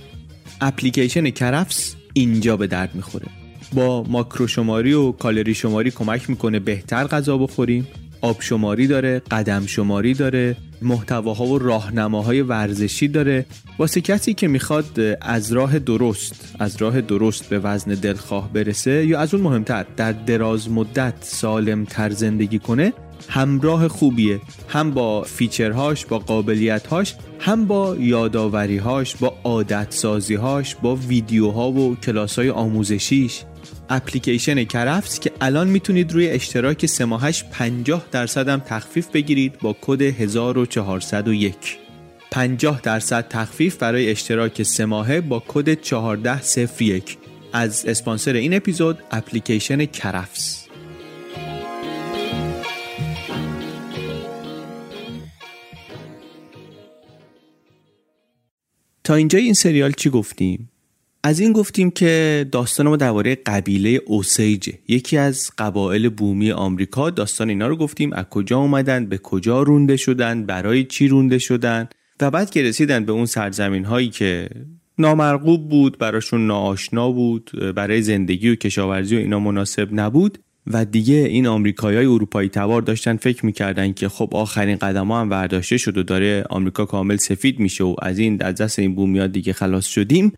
اپلیکیشن 0.61 1.31
کرفس 1.31 1.95
اینجا 2.13 2.57
به 2.57 2.67
درد 2.67 2.95
می‌خوره. 2.95 3.27
با 3.75 4.03
ماکرو 4.03 4.47
شماری 4.47 4.93
و 4.93 5.13
کالری 5.13 5.55
شماری 5.55 5.91
کمک 5.91 6.31
می‌کنه 6.31 6.59
بهتر 6.59 7.07
غذا 7.07 7.39
بخوریم. 7.39 7.87
آب 8.25 8.37
شماری 8.41 8.87
داره 8.87 9.23
قدم 9.31 9.67
شماری 9.67 10.15
داره 10.15 10.57
محتواها 10.83 11.47
و 11.47 11.59
راهنماهای 11.59 12.43
ورزشی 12.43 13.09
داره. 13.09 13.47
واسه 13.79 14.01
کسی 14.01 14.35
که 14.35 14.49
می‌خواد 14.49 15.01
از 15.21 15.53
راه 15.53 15.79
درست 15.79 16.55
از 16.59 16.77
راه 16.77 17.01
درست 17.01 17.49
به 17.49 17.59
وزن 17.59 17.95
دلخواه 17.95 18.53
برسه 18.53 19.07
یا 19.07 19.21
از 19.21 19.35
اون 19.35 19.43
مهمتر 19.43 19.87
در 19.97 20.13
دراز 20.13 20.71
مدت 20.71 21.15
سالم 21.21 21.85
تر 21.85 22.11
زندگی 22.11 22.59
کنه 22.59 22.93
همراه 23.29 23.89
خوبیه. 23.89 24.41
هم 24.69 24.91
با 24.91 25.23
فیچرهاش 25.23 26.07
با 26.07 26.19
قابلیتهاش 26.19 27.15
هم 27.39 27.65
با 27.65 27.97
یاداوریهاش 27.97 29.17
با 29.17 29.35
عادت 29.45 29.87
سازیهاش 29.91 30.75
با 30.75 30.97
ویدیوها 30.97 31.71
و 31.71 31.97
کلاسهای 31.97 32.51
آموزشیش. 32.51 33.43
اپلیکیشن 33.89 34.65
کرفس 34.65 35.21
که 35.21 35.33
الان 35.41 35.69
می‌تونید 35.69 36.13
روی 36.13 36.29
اشتراک 36.29 36.87
سماهش 36.87 37.45
50 37.51 38.07
درصد 38.11 38.49
هم 38.49 38.61
تخفیف 38.61 39.09
بگیرید 39.09 39.59
با 39.59 39.77
کد 39.81 40.03
1401 40.03 41.79
50 42.31 42.81
درصد 42.81 43.29
تخفیف 43.29 43.77
برای 43.77 44.11
اشتراک 44.11 44.63
سماهه 44.63 45.21
با 45.21 45.43
کد 45.49 45.69
1401 45.69 47.19
از 47.53 47.87
اسپانسر 47.87 48.33
این 48.33 48.55
اپیزود 48.55 48.99
اپلیکیشن 49.11 49.85
کرفس. 49.85 50.65
تا 59.05 59.15
اینجا 59.15 59.39
این 59.39 59.55
سریال 59.55 59.93
چی 59.93 60.11
گفتیم؟ 60.11 60.71
از 61.27 61.41
این 61.41 61.53
گفتیم 61.53 61.91
که 61.91 62.47
داستان 62.53 62.89
ما 62.89 62.97
درباره 62.97 63.35
قبیله 63.35 64.01
اوسیجه 64.07 64.73
یکی 64.89 65.17
از 65.17 65.51
قبایل 65.59 66.09
بومی 66.09 66.53
آمریکا. 66.53 67.11
داستان 67.11 67.49
اینا 67.49 67.69
رو 67.69 67.77
گفتیم 67.77 68.13
از 68.13 68.25
کجا 68.25 68.59
اومدن 68.59 69.07
به 69.07 69.19
کجا 69.19 69.63
رونده 69.63 69.97
شدن 69.97 70.47
برای 70.47 70.85
چی 70.85 71.09
رونده 71.09 71.39
شدن 71.39 71.89
و 72.21 72.31
بعد 72.31 72.51
که 72.51 72.63
رسیدن 72.63 73.05
به 73.05 73.13
اون 73.13 73.27
سرزمین 73.27 73.85
هایی 73.85 74.09
که 74.09 74.49
نامرغوب 74.99 75.69
بود 75.69 75.99
براشون 75.99 76.47
ناآشنا 76.47 77.13
بود 77.13 77.51
برای 77.77 78.03
زندگی 78.03 78.49
و 78.49 78.55
کشاورزی 78.55 79.17
و 79.17 79.19
اینا 79.19 79.41
مناسب 79.41 79.89
نبود 79.93 80.39
و 80.67 80.85
دیگه 80.85 81.15
این 81.15 81.47
آمریکایی 81.47 81.97
های 81.97 82.07
اروپایی 82.07 82.49
تبار 82.49 82.83
داشتن 82.83 83.17
فکر 83.17 83.47
می‌کردن 83.47 83.93
که 83.93 84.09
خب 84.09 84.29
آخرین 84.33 84.77
قدم 84.77 85.09
ها 85.09 85.21
هم 85.21 85.29
برداشته 85.29 85.77
شد 85.77 85.99
و 85.99 86.03
داره 86.03 86.45
آمریکا 86.51 86.85
کامل 86.85 87.17
سفید 87.17 87.61
میشه 87.61 87.85
و 87.85 87.95
از 88.03 88.19
این 88.19 88.43
از 88.43 88.55
دست 88.55 88.79
این 88.79 88.95
بومیات 88.95 89.33
دیگه 89.33 89.53
خلاص 89.53 89.87
شدیم. 89.87 90.33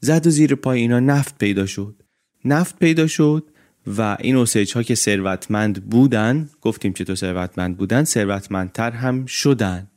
زد 0.00 0.26
و 0.26 0.30
زیر 0.30 0.54
پای 0.54 0.80
اینا 0.80 1.00
نفت 1.00 1.38
پیدا 1.38 1.66
شد. 1.66 2.02
نفت 2.44 2.78
پیدا 2.78 3.06
شد 3.06 3.44
و 3.86 4.16
این 4.20 4.36
اوسیج 4.36 4.72
ها 4.72 4.82
که 4.82 4.94
ثروتمند 4.94 5.84
بودن 5.84 6.50
گفتیم 6.60 6.92
چطور 6.92 7.16
ثروتمند 7.16 7.76
بودن 7.76 8.04
ثروتمندتر 8.04 8.90
هم 8.90 9.26
شدن. 9.26 9.90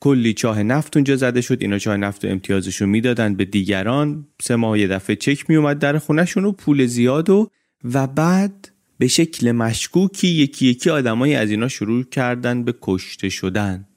کلی 0.00 0.34
چاه 0.34 0.62
نفت 0.62 0.96
اونجا 0.96 1.16
زده 1.16 1.40
شد 1.40 1.58
اینا 1.60 1.78
چاه 1.78 1.96
نفت 1.96 2.24
و 2.24 2.28
امتیازشون 2.28 2.88
می‌دادن 2.88 3.34
به 3.34 3.44
دیگران. 3.44 4.26
سه 4.42 4.56
ماه 4.56 4.78
یه 4.78 4.88
دفعه 4.88 5.16
چک 5.16 5.50
می 5.50 5.56
اومد 5.56 5.78
در 5.78 5.98
خونهشون 5.98 6.44
و 6.44 6.52
پول 6.52 6.86
زیاد 6.86 7.30
و 7.30 7.50
و 7.84 8.06
بعد 8.06 8.68
به 8.98 9.08
شکل 9.08 9.52
مشکوکی 9.52 10.28
یکی 10.28 10.66
یکی 10.66 10.90
آدمایی 10.90 11.34
از 11.34 11.50
اینا 11.50 11.68
شروع 11.68 12.04
کردن 12.04 12.64
به 12.64 12.74
کشته 12.82 13.28
شدن. 13.28 13.87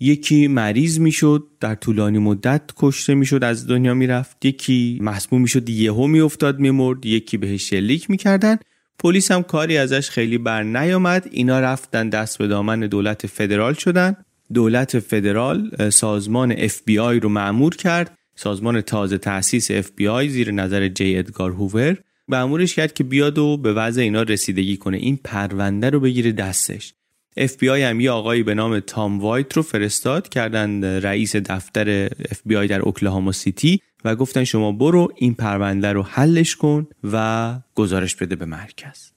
یکی 0.00 0.48
مریض 0.48 0.98
می‌شد 0.98 1.46
در 1.60 1.74
طولانی 1.74 2.18
مدت 2.18 2.62
کشته 2.76 3.14
می‌شد 3.14 3.44
از 3.44 3.66
دنیا 3.66 3.94
می‌رفت. 3.94 4.44
یکی 4.44 4.98
مسموم 5.02 5.42
می‌شد 5.42 5.68
یهو 5.68 6.06
میافتاد 6.06 6.58
میمرد. 6.58 7.06
یکی 7.06 7.36
بهش 7.36 7.70
شلیک 7.70 8.10
می‌کردن. 8.10 8.56
پلیس 8.98 9.30
هم 9.30 9.42
کاری 9.42 9.76
ازش 9.76 10.10
خیلی 10.10 10.38
بر 10.38 10.62
نیامد. 10.62 11.28
اینا 11.30 11.60
رفتن 11.60 12.08
دست 12.08 12.38
به 12.38 12.46
دامن 12.46 12.80
دولت 12.80 13.26
فدرال 13.26 13.74
شدن. 13.74 14.16
دولت 14.54 14.98
فدرال 14.98 15.90
سازمان 15.90 16.54
اف 16.58 16.80
بی 16.84 16.98
آی 16.98 17.20
رو 17.20 17.28
مأمور 17.28 17.76
کرد. 17.76 18.14
سازمان 18.36 18.80
تازه 18.80 19.18
تأسیس 19.18 19.70
اف 19.70 19.90
بی 19.96 20.08
آی 20.08 20.28
زیر 20.28 20.50
نظر 20.52 20.88
جی 20.88 21.18
ادگار 21.18 21.50
هوور 21.50 21.96
مأمورش 22.28 22.74
کرد 22.74 22.94
که 22.94 23.04
بیاد 23.04 23.38
و 23.38 23.56
به 23.56 23.72
وضع 23.72 24.02
اینا 24.02 24.22
رسیدگی 24.22 24.76
کنه. 24.76 24.96
این 24.96 25.18
پرونده 25.24 25.90
رو 25.90 26.00
بگیره 26.00 26.32
دستش. 26.32 26.94
FBI 27.38 27.62
هم 27.62 28.00
یه 28.00 28.10
آقایی 28.10 28.42
به 28.42 28.54
نام 28.54 28.80
تام 28.80 29.20
وایت 29.20 29.52
رو 29.52 29.62
فرستاد 29.62 30.28
کردن 30.28 30.84
رئیس 30.84 31.36
دفتر 31.36 32.08
FBI 32.08 32.68
در 32.68 32.80
اوکلاهاما 32.80 33.32
سیتی 33.32 33.80
و 34.04 34.16
گفتن 34.16 34.44
شما 34.44 34.72
برو 34.72 35.12
این 35.16 35.34
پرونده 35.34 35.92
رو 35.92 36.02
حلش 36.02 36.56
کن 36.56 36.86
و 37.12 37.58
گزارش 37.74 38.16
بده 38.16 38.36
به 38.36 38.44
مرکز. 38.44 39.10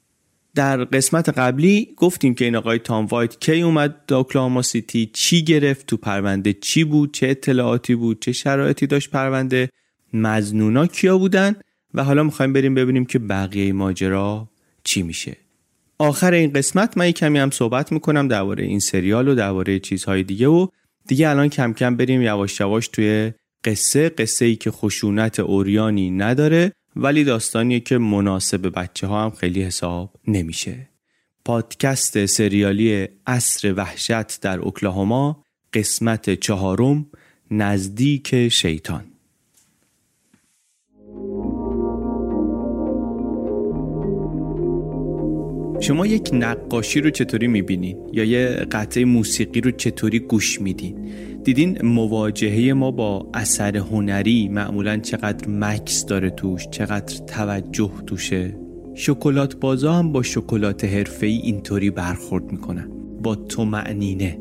در 0.56 0.84
قسمت 0.84 1.30
قبلی 1.30 1.94
گفتیم 1.98 2.36
که 2.36 2.46
این 2.46 2.56
آقای 2.56 2.80
تام 2.80 3.06
وایت 3.06 3.40
کی 3.40 3.62
اومد 3.62 4.06
در 4.06 4.16
اوکلاهاما 4.16 4.62
سیتی 4.62 5.10
چی 5.14 5.44
گرفت 5.44 5.86
تو 5.86 5.98
پرونده 5.98 6.54
چی 6.54 6.84
بود 6.84 7.14
چه 7.14 7.28
اطلاعاتی 7.28 7.96
بود 7.96 8.22
چه 8.22 8.32
شرایطی 8.32 8.88
داشت 8.88 9.10
پرونده 9.10 9.70
مزنونا 10.14 10.88
کیا 10.88 11.18
بودن؟ 11.18 11.56
و 11.94 12.04
حالا 12.04 12.24
می‌خوایم 12.24 12.54
بریم 12.54 12.76
ببینیم 12.76 13.06
که 13.06 13.20
بقیه 13.20 13.74
ماجرا 13.74 14.48
چی 14.84 15.04
میشه. 15.04 15.38
آخر 16.02 16.34
این 16.34 16.54
قسمت 16.54 16.98
من 16.98 17.12
کمی 17.12 17.40
هم 17.40 17.52
صحبت 17.52 17.92
می‌کنم 17.92 18.28
درباره 18.28 18.64
این 18.64 18.80
سریال 18.80 19.28
و 19.28 19.36
درباره 19.36 19.80
چیزهای 19.80 20.24
دیگه 20.24 20.48
و 20.48 20.68
دیگه 21.08 21.30
الان 21.30 21.50
کم 21.50 21.74
کم 21.74 21.96
بریم 21.96 22.22
یواش 22.22 22.60
یواش 22.60 22.88
توی 22.88 23.32
قصه 23.64 24.10
قصه 24.10 24.46
ای 24.46 24.56
که 24.56 24.72
خشونت 24.72 25.40
اوریانی 25.40 26.12
نداره 26.12 26.72
ولی 26.96 27.24
داستانیه 27.24 27.80
که 27.80 27.98
مناسب 27.98 28.80
بچه 28.80 29.08
ها 29.08 29.24
هم 29.24 29.32
خیلی 29.32 29.64
حساب 29.64 30.14
نمیشه. 30.28 30.90
پادکست 31.46 32.26
سریالی 32.26 33.08
اصر 33.28 33.74
وحشت 33.74 34.42
در 34.42 34.60
اوکلاهوما 34.60 35.44
قسمت 35.74 36.40
چهارم 36.40 37.06
نزدیک 37.52 38.50
شیطان. 38.50 39.04
شما 45.82 46.08
یک 46.08 46.30
نقاشی 46.34 47.02
رو 47.02 47.10
چطوری 47.10 47.48
می‌بینین 47.48 47.98
یا 48.14 48.24
یه 48.24 48.48
قطعه 48.48 49.06
موسیقی 49.06 49.62
رو 49.62 49.72
چطوری 49.72 50.20
گوش 50.20 50.62
میدین 50.62 50.96
دیدین 51.44 51.86
مواجهه 51.86 52.74
ما 52.74 52.92
با 52.92 53.28
اثر 53.34 53.78
هنری 53.78 54.50
معمولا 54.50 54.98
چقدر 54.98 55.48
مکس 55.48 56.06
داره 56.06 56.30
توش 56.30 56.68
چقدر 56.68 57.18
توجه 57.28 57.92
توشه؟ 58.08 58.58
شکلات 58.96 59.56
بازا 59.56 59.94
هم 59.94 60.12
با 60.12 60.24
شکلات 60.24 60.86
حرفه‌ای 60.86 61.38
اینطوری 61.38 61.90
برخورد 61.90 62.52
می‌کنن 62.52 62.90
با 63.24 63.36
تو 63.36 63.66
معنینه 63.66 64.40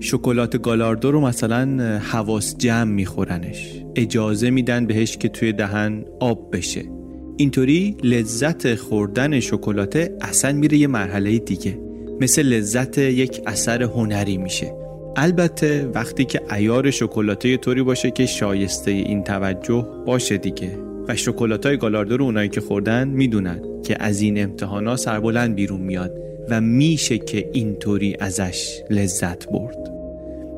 شکلات 0.00 0.62
گالاردو 0.62 1.10
رو 1.10 1.20
مثلا 1.20 1.98
حواس 1.98 2.56
جمع 2.58 2.92
میخورنش. 2.92 3.82
اجازه 3.96 4.50
میدن 4.50 4.86
بهش 4.86 5.16
که 5.16 5.28
توی 5.28 5.52
دهن 5.52 6.04
آب 6.20 6.56
بشه. 6.56 7.01
اینطوری 7.42 7.96
لذت 8.02 8.74
خوردن 8.74 9.40
شکلاته 9.40 10.16
اصلا 10.20 10.52
میره 10.52 10.78
یه 10.78 10.86
مرحله 10.86 11.38
دیگه. 11.38 11.78
مثل 12.20 12.42
لذت 12.42 12.98
یک 12.98 13.40
اثر 13.46 13.82
هنری 13.82 14.36
میشه. 14.36 14.74
البته 15.16 15.90
وقتی 15.94 16.24
که 16.24 16.40
ایار 16.52 16.90
شکلاته 16.90 17.56
طوری 17.56 17.82
باشه 17.82 18.10
که 18.10 18.26
شایسته 18.26 18.90
این 18.90 19.24
توجه 19.24 19.86
باشه 20.06 20.36
دیگه. 20.36 20.78
و 21.08 21.16
شکلات 21.16 21.66
های 21.66 21.76
گالاردو 21.76 22.16
رو 22.16 22.24
اونایی 22.24 22.48
که 22.48 22.60
خوردن 22.60 23.08
می‌دونن 23.08 23.60
که 23.84 23.96
از 24.00 24.20
این 24.20 24.42
امتحانا 24.42 24.96
سربلند 24.96 25.54
بیرون 25.54 25.80
میاد 25.80 26.12
و 26.48 26.60
میشه 26.60 27.18
که 27.18 27.50
اینطوری 27.52 28.16
ازش 28.20 28.82
لذت 28.90 29.50
برد. 29.50 29.92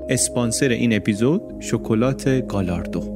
اسپانسر 0.09 0.69
این 0.69 0.97
اپیزود 0.97 1.43
شکلات 1.61 2.47
گالاردو. 2.49 3.14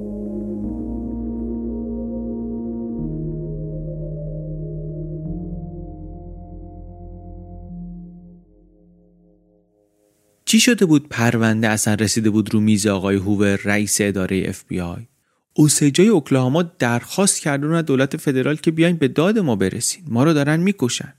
چی 10.49 10.61
شده 10.61 10.87
بود 10.87 11.09
پرونده 11.09 11.69
اصلا 11.69 11.95
رسیده 11.95 12.31
بود 12.31 12.55
رو 12.55 12.61
میز 12.61 12.87
آقای 12.87 13.17
هوور 13.17 13.57
رئیس 13.65 13.99
اداره 14.01 14.43
اف 14.47 14.65
بی 14.69 14.81
آی 14.81 15.07
اوسیجای 15.55 16.09
اوکلاهاما 16.09 16.63
درخواست 16.63 17.41
کردن 17.41 17.83
دولت 17.83 18.17
فدرال 18.17 18.57
که 18.57 18.71
بیاین 18.71 18.97
به 18.97 19.09
داد 19.09 19.39
ما 19.39 19.57
برسین. 19.57 20.05
ما 20.09 20.25
رو 20.25 20.33
دارن 20.33 20.61
می‌کشن. 20.61 21.15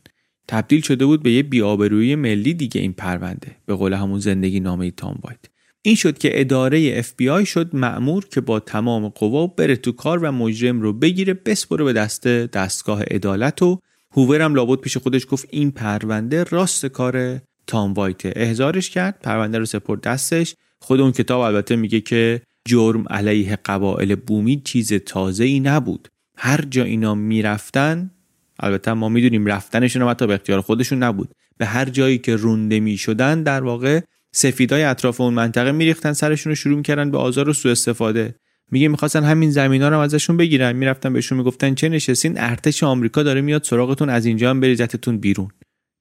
تبدیل 0.48 0.82
شده 0.82 1.06
بود 1.06 1.24
به 1.24 1.32
یه 1.32 1.44
بی‌آبرویی 1.44 2.16
ملی 2.16 2.54
دیگه 2.54 2.82
این 2.82 2.94
پرونده. 2.94 3.56
به 3.66 3.76
قول 3.76 3.94
همون 3.94 4.20
زندگی 4.20 4.60
نامه 4.60 4.92
تام 4.92 5.20
وایت. 5.24 5.40
این 5.82 5.96
شد 5.96 6.18
که 6.18 6.42
اداره 6.42 6.94
اف 6.96 7.14
بی 7.18 7.30
آی 7.30 7.46
شد 7.46 7.76
مأمور 7.76 8.26
که 8.26 8.42
با 8.42 8.60
تمام 8.60 9.10
قوا 9.10 9.48
بره 9.48 9.76
تو 9.76 9.92
کار 9.92 10.20
و 10.20 10.32
مجرم 10.32 10.82
رو 10.82 10.94
بگیره 10.94 11.34
بسپره 11.34 11.84
به 11.84 11.94
دست 11.94 12.28
دستگاه 12.28 13.04
عدالت 13.04 13.62
و 13.62 13.80
هوور 14.12 14.42
هم 14.42 14.56
لابد 14.56 14.80
پیش 14.80 14.98
خودش 14.98 15.26
گفت 15.30 15.48
این 15.52 15.72
پرونده 15.72 16.44
راست 16.44 16.86
کار 16.86 17.42
تام 17.70 17.94
وایت 17.94 18.22
احضارش 18.26 18.90
کرد. 18.90 19.20
پرونده 19.24 19.58
رو 19.58 19.66
سپرد 19.66 20.02
دستش. 20.02 20.56
خود 20.82 21.00
اون 21.00 21.12
کتاب 21.12 21.42
البته 21.42 21.76
میگه 21.76 22.02
که 22.02 22.42
جرم 22.68 23.06
علیه 23.10 23.56
قبایل 23.66 24.16
بومی 24.16 24.62
چیز 24.66 24.94
تازه 24.94 25.44
ای 25.44 25.60
نبود. 25.60 26.08
هر 26.38 26.62
جا 26.62 26.84
اینا 26.84 27.16
می‌رفتن 27.16 28.12
البته 28.60 28.94
ما 28.94 29.10
می‌دونیم 29.10 29.46
رفتنشون 29.46 30.02
هم 30.02 30.10
حتی 30.10 30.28
به 30.28 30.34
اختیار 30.34 30.62
خودشون 30.62 31.04
نبود. 31.04 31.32
به 31.58 31.66
هر 31.66 31.86
جایی 31.86 32.18
که 32.18 32.36
رونده 32.36 32.80
می‌شدن 32.80 33.44
در 33.44 33.64
واقع 33.64 34.02
سفیدای 34.36 34.84
اطراف 34.84 35.22
اون 35.22 35.34
منطقه 35.34 35.72
میریختن 35.72 36.14
سرشون 36.14 36.52
رو 36.52 36.56
شروع 36.56 36.78
می‌کردن 36.78 37.12
به 37.12 37.18
آزار 37.18 37.50
و 37.50 37.54
سوء 37.54 37.72
استفاده. 37.72 38.36
میگه 38.72 38.88
می‌خواستن 38.88 39.24
همین 39.24 39.52
زمینا 39.52 39.90
رو 39.90 40.00
ازشون 40.00 40.38
بگیرن. 40.38 40.76
می‌رفتن 40.76 41.14
بهشون 41.14 41.38
می‌گفتن 41.38 41.76
چه 41.76 41.90
نشستین؟ 41.90 42.34
ارتش 42.38 42.84
آمریکا 42.84 43.24
داره 43.24 43.42
میاد 43.42 43.64
سراغتون 43.64 44.10
از 44.10 44.26
اینجا 44.26 44.50
هم 44.50 44.60
بریزتتون 44.60 45.18
بیرون. 45.18 45.50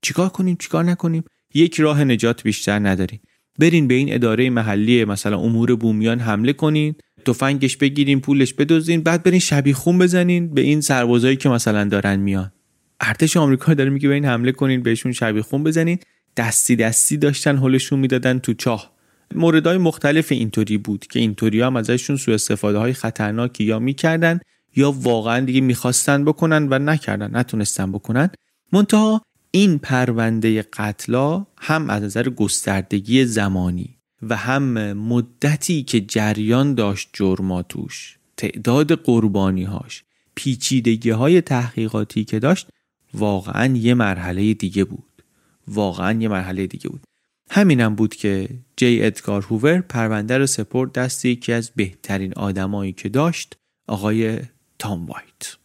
چیکار 0.03 0.29
کنیم؟ 0.29 0.57
چیکار 0.57 0.85
نکنیم؟ 0.85 1.25
یک 1.55 1.81
راه 1.81 2.05
نجات 2.05 2.43
بیشتر 2.43 2.79
نداریم 2.79 3.21
برین 3.59 3.89
به 3.89 3.95
این 3.95 4.15
اداره 4.15 4.51
محلی 4.51 5.05
مثلا 5.05 5.39
امور 5.39 5.77
بومیان 5.77 6.21
حمله 6.21 6.53
کنین 6.53 6.95
تفنگش 7.25 7.77
بگیرین 7.77 8.21
پولش 8.21 8.55
بدزدین 8.55 9.03
بعد 9.03 9.23
برین 9.23 9.41
شبیه 9.41 9.75
خون 9.75 9.99
بزنین 9.99 10.55
به 10.55 10.61
این 10.61 10.81
سربازایی 10.81 11.37
که 11.37 11.49
مثلا 11.49 11.85
دارن 11.85 12.17
میان. 12.17 12.53
ارتش 13.01 13.37
آمریکا 13.37 13.75
داره 13.75 13.91
میگه 13.91 14.09
به 14.09 14.15
این 14.15 14.25
حمله 14.25 14.53
کنین 14.53 14.83
بهشون 14.83 15.13
شبیه 15.13 15.43
خون 15.43 15.65
بزنین. 15.65 15.99
دستی 16.37 16.77
دستی 16.77 17.17
داشتن 17.17 17.57
حلشون 17.57 17.99
می‌دادن 17.99 18.39
تو 18.39 18.55
چاه. 18.55 18.93
موردهای 19.35 19.79
مختلف 19.79 20.33
اینطوری 20.33 20.79
بود 20.79 21.07
که 21.07 21.19
اینطوری 21.19 21.61
هم 21.61 21.77
ازشون 21.77 22.17
سوء 22.17 22.35
استفاده 22.35 22.79
های 22.79 22.93
خطرناکی 22.93 23.65
یا 23.65 23.79
می‌کردن 23.79 24.41
یا 24.77 24.93
واقعا 24.93 25.41
دیگه 25.41 25.61
می‌خواستن 25.61 26.25
بکنن 26.25 26.69
و 26.71 26.79
نکردن 26.79 27.37
نتونستن 27.37 27.93
بکنن. 27.93 28.31
منتها 28.73 29.23
این 29.51 29.79
پرونده 29.79 30.63
قتلا 30.63 31.47
هم 31.57 31.91
از 31.91 32.03
نظر 32.03 32.29
گستردگی 32.29 33.25
زمانی 33.25 33.99
و 34.23 34.37
هم 34.37 34.93
مدتی 34.93 35.83
که 35.83 36.01
جریان 36.01 36.75
داشت 36.75 37.11
جرماتوش 37.13 38.19
تعداد 38.37 38.93
قربانی 38.93 39.65
هاش 39.65 40.05
پیچیدگی 40.35 41.11
های 41.11 41.41
تحقیقاتی 41.41 42.25
که 42.25 42.39
داشت 42.39 42.69
واقعا 43.15 43.77
یه 43.77 43.95
مرحله 43.95 44.55
دیگه 44.55 44.85
بود. 44.85 45.23
واقعا 45.69 46.21
یه 46.21 46.29
مرحله 46.29 46.67
دیگه 46.67 46.89
بود. 46.89 47.05
همینم 47.51 47.95
بود 47.95 48.15
که 48.15 48.49
جی 48.77 49.03
ادگار 49.03 49.43
هوور 49.43 49.81
پرونده 49.81 50.39
رو 50.39 50.47
سپرد 50.47 50.93
دست 50.93 51.25
یکی 51.25 51.53
از 51.53 51.71
بهترین 51.77 52.33
آدمایی 52.35 52.93
که 52.93 53.09
داشت 53.09 53.57
آقای 53.87 54.39
تام 54.79 55.07
وایت. 55.07 55.57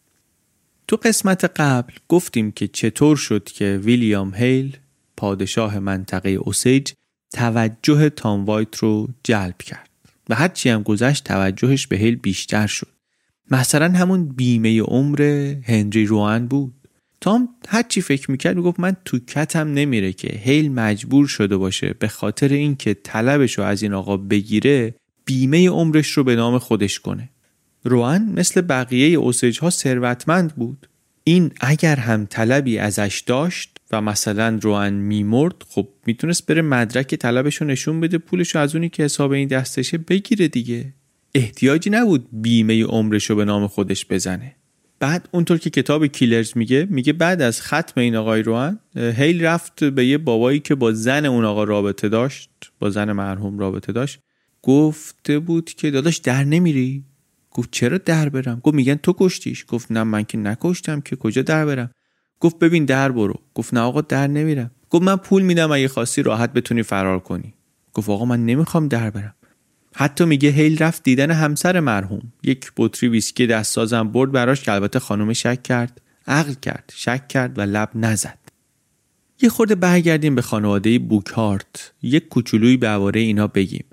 تو 0.88 0.96
قسمت 0.96 1.44
قبل 1.44 1.92
گفتیم 2.08 2.52
که 2.52 2.68
چطور 2.68 3.16
شد 3.16 3.44
که 3.44 3.80
ویلیام 3.84 4.34
هیل 4.34 4.76
پادشاه 5.16 5.78
منطقه 5.78 6.30
اوسیج 6.30 6.92
توجه 7.32 8.08
تام 8.08 8.44
وایت 8.44 8.76
رو 8.76 9.08
جلب 9.24 9.58
کرد 9.58 9.90
و 10.28 10.34
هرچی 10.34 10.68
هم 10.68 10.82
گذشت 10.82 11.24
توجهش 11.24 11.86
به 11.86 11.96
هیل 11.96 12.16
بیشتر 12.16 12.66
شد. 12.66 12.88
مثلا 13.50 13.88
همون 13.88 14.28
بیمه 14.28 14.80
عمر 14.80 15.22
هنری 15.62 16.06
روان 16.06 16.46
بود. 16.46 16.74
تام 17.20 17.48
هرچی 17.68 18.00
فکر 18.00 18.30
می‌کرد 18.30 18.56
می‌گفت 18.56 18.80
من 18.80 18.96
تو 19.04 19.18
کتم 19.18 19.68
نمیره 19.68 20.12
که 20.12 20.28
هیل 20.28 20.72
مجبور 20.72 21.26
شده 21.26 21.56
باشه 21.56 21.94
به 21.98 22.08
خاطر 22.08 22.48
اینکه 22.48 22.94
طلبش 22.94 23.58
رو 23.58 23.64
از 23.64 23.82
این 23.82 23.92
آقا 23.92 24.16
بگیره 24.16 24.94
بیمه 25.24 25.68
عمرش 25.68 26.10
رو 26.10 26.24
به 26.24 26.36
نام 26.36 26.58
خودش 26.58 27.00
کنه. 27.00 27.30
روان 27.84 28.22
مثل 28.36 28.60
بقیه 28.60 29.18
اوسیج 29.18 29.58
ها 29.58 29.70
ثروتمند 29.70 30.54
بود. 30.54 30.88
این 31.24 31.52
اگر 31.60 31.96
هم 31.96 32.26
طلبی 32.26 32.78
ازش 32.78 33.22
داشت 33.26 33.76
و 33.90 34.00
مثلا 34.00 34.58
روان 34.62 34.92
میمرد 34.92 35.54
خب 35.68 35.88
می‌تونست 36.06 36.46
بره 36.46 36.62
مدرک 36.62 37.14
طلبش 37.14 37.56
رو 37.56 37.66
نشون 37.66 38.00
بده 38.00 38.18
پولش 38.18 38.54
رو 38.54 38.60
از 38.60 38.74
اونی 38.74 38.88
که 38.88 39.02
حساب 39.02 39.30
این 39.30 39.48
دستشه 39.48 39.98
بگیره 39.98 40.48
دیگه. 40.48 40.94
احتیاجی 41.34 41.90
نبود 41.90 42.28
بیمه 42.32 42.84
عمرش 42.84 43.30
رو 43.30 43.36
به 43.36 43.44
نام 43.44 43.66
خودش 43.66 44.06
بزنه. 44.06 44.56
بعد 44.98 45.28
اونطور 45.30 45.58
که 45.58 45.70
کتاب 45.70 46.06
کیلرز 46.06 46.52
میگه 46.56 46.86
میگه 46.90 47.12
بعد 47.12 47.42
از 47.42 47.62
ختم 47.62 48.00
این 48.00 48.16
آقای 48.16 48.42
روان 48.42 48.78
هیل 48.96 49.44
رفت 49.44 49.84
به 49.84 50.06
یه 50.06 50.18
بابایی 50.18 50.60
که 50.60 50.74
با 50.74 50.92
زن 50.92 51.26
اون 51.26 51.44
آقا 51.44 51.64
رابطه 51.64 52.08
داشت 52.08 52.50
با 52.78 52.90
زن 52.90 53.12
مرحوم 53.12 53.58
رابطه 53.58 53.92
داشت. 53.92 54.18
گفته 54.62 55.38
بود 55.38 55.70
که 55.70 55.90
داداش 55.90 56.16
در 56.16 56.44
نمیری؟ 56.44 57.04
گفت 57.54 57.68
چرا 57.70 57.98
در 57.98 58.28
برم؟ 58.28 58.60
گفت 58.62 58.74
میگن 58.74 58.94
تو 58.94 59.14
کشتیش. 59.18 59.64
گفت 59.68 59.92
نه 59.92 60.02
من 60.02 60.24
که 60.24 60.38
نکشتم 60.38 61.00
که 61.00 61.16
کجا 61.16 61.42
در 61.42 61.66
برم؟ 61.66 61.90
گفت 62.40 62.58
ببین 62.58 62.84
در 62.84 63.12
برو. 63.12 63.34
گفت 63.54 63.74
نه 63.74 63.80
آقا 63.80 64.00
در 64.00 64.26
نمیرم. 64.26 64.70
گفت 64.90 65.04
من 65.04 65.16
پول 65.16 65.42
میدم 65.42 65.72
اگه 65.72 65.88
خواستی 65.88 66.22
راحت 66.22 66.52
بتونی 66.52 66.82
فرار 66.82 67.20
کنی. 67.20 67.54
گفت 67.94 68.08
آقا 68.10 68.24
من 68.24 68.46
نمی‌خوام 68.46 68.88
در 68.88 69.10
برم. 69.10 69.34
حتی 69.94 70.24
میگه 70.24 70.48
هیل 70.48 70.78
رفت 70.78 71.02
دیدن 71.02 71.30
همسر 71.30 71.80
مرحوم. 71.80 72.32
یک 72.42 72.72
بطری 72.76 73.08
ویسکی 73.08 73.46
دست 73.46 73.72
سازم 73.74 74.08
برد 74.08 74.32
براش 74.32 74.62
که 74.62 74.72
البته 74.72 74.98
خانم 74.98 75.32
شک 75.32 75.62
کرد. 75.62 76.00
عقل 76.26 76.54
کرد 76.54 76.92
شک 76.96 77.28
کرد 77.28 77.58
و 77.58 77.62
لب 77.62 77.90
نزد. 77.94 78.38
یه 79.42 79.48
خورده 79.48 79.74
برگردیم 79.74 80.34
به 80.34 80.42
خانواده 80.42 80.98
بوکارت. 80.98 81.92
یک 82.02 82.28
کوچولوی 82.28 82.76
به 82.76 83.12
اینا 83.14 83.46
بگیم. 83.46 83.84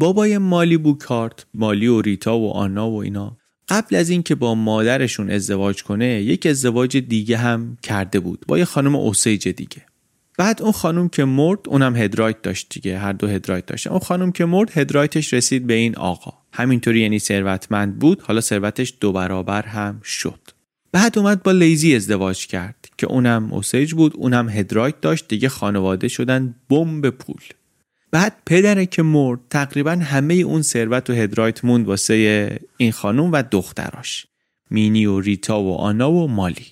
بابای 0.00 0.38
مالی 0.38 0.76
بوکارت 0.76 1.46
مالی 1.54 1.86
و 1.86 2.00
ریتا 2.00 2.38
و 2.38 2.50
آنا 2.50 2.90
و 2.90 3.02
اینا 3.02 3.36
قبل 3.68 3.96
از 3.96 4.10
اینکه 4.10 4.34
با 4.34 4.54
مادرشون 4.54 5.30
ازدواج 5.30 5.82
کنه 5.82 6.22
یک 6.22 6.46
ازدواج 6.46 6.96
دیگه 6.96 7.36
هم 7.36 7.76
کرده 7.82 8.20
بود 8.20 8.44
با 8.48 8.58
یه 8.58 8.64
خانم 8.64 8.96
اوسیج 8.96 9.48
دیگه. 9.48 9.82
بعد 10.38 10.62
اون 10.62 10.72
خانم 10.72 11.08
که 11.08 11.24
مرد 11.24 11.58
اونم 11.68 11.96
هدرایت 11.96 12.42
داشت 12.42 12.66
دیگه 12.70 12.98
هر 12.98 13.12
دو 13.12 13.26
هدرایت 13.26 13.66
داشتن. 13.66 13.90
اون 13.90 13.98
خانم 13.98 14.32
که 14.32 14.44
مرد 14.44 14.78
هدرایتش 14.78 15.34
رسید 15.34 15.66
به 15.66 15.74
این 15.74 15.96
آقا. 15.96 16.32
همینطوری 16.52 17.00
یعنی 17.00 17.18
ثروتمند 17.18 17.98
بود 17.98 18.22
حالا 18.22 18.40
ثروتش 18.40 18.94
دو 19.00 19.12
برابر 19.12 19.62
هم 19.62 20.00
شد. 20.04 20.40
بعد 20.92 21.18
اومد 21.18 21.42
با 21.42 21.52
لیزی 21.52 21.96
ازدواج 21.96 22.46
کرد 22.46 22.88
که 22.98 23.06
اونم 23.06 23.52
اوسیج 23.52 23.94
بود 23.94 24.12
اونم 24.16 24.48
headright 24.48 25.00
داشت 25.00 25.28
دیگه 25.28 25.48
خانواده 25.48 26.08
شدن 26.08 26.54
بمب 26.70 27.10
پول. 27.10 27.42
بعد 28.10 28.36
پدره 28.46 28.86
که 28.86 29.02
مرد 29.02 29.40
تقریبا 29.50 29.90
همه 29.90 30.34
اون 30.34 30.62
ثروت 30.62 31.10
و 31.10 31.12
headright 31.12 31.64
موند 31.64 31.86
واسه 31.86 32.58
این 32.76 32.92
خانم 32.92 33.32
و 33.32 33.42
دختراش. 33.42 34.26
مینی 34.70 35.06
و 35.06 35.20
ریتا 35.20 35.60
و 35.60 35.74
آنا 35.74 36.12
و 36.12 36.28
مالی. 36.28 36.66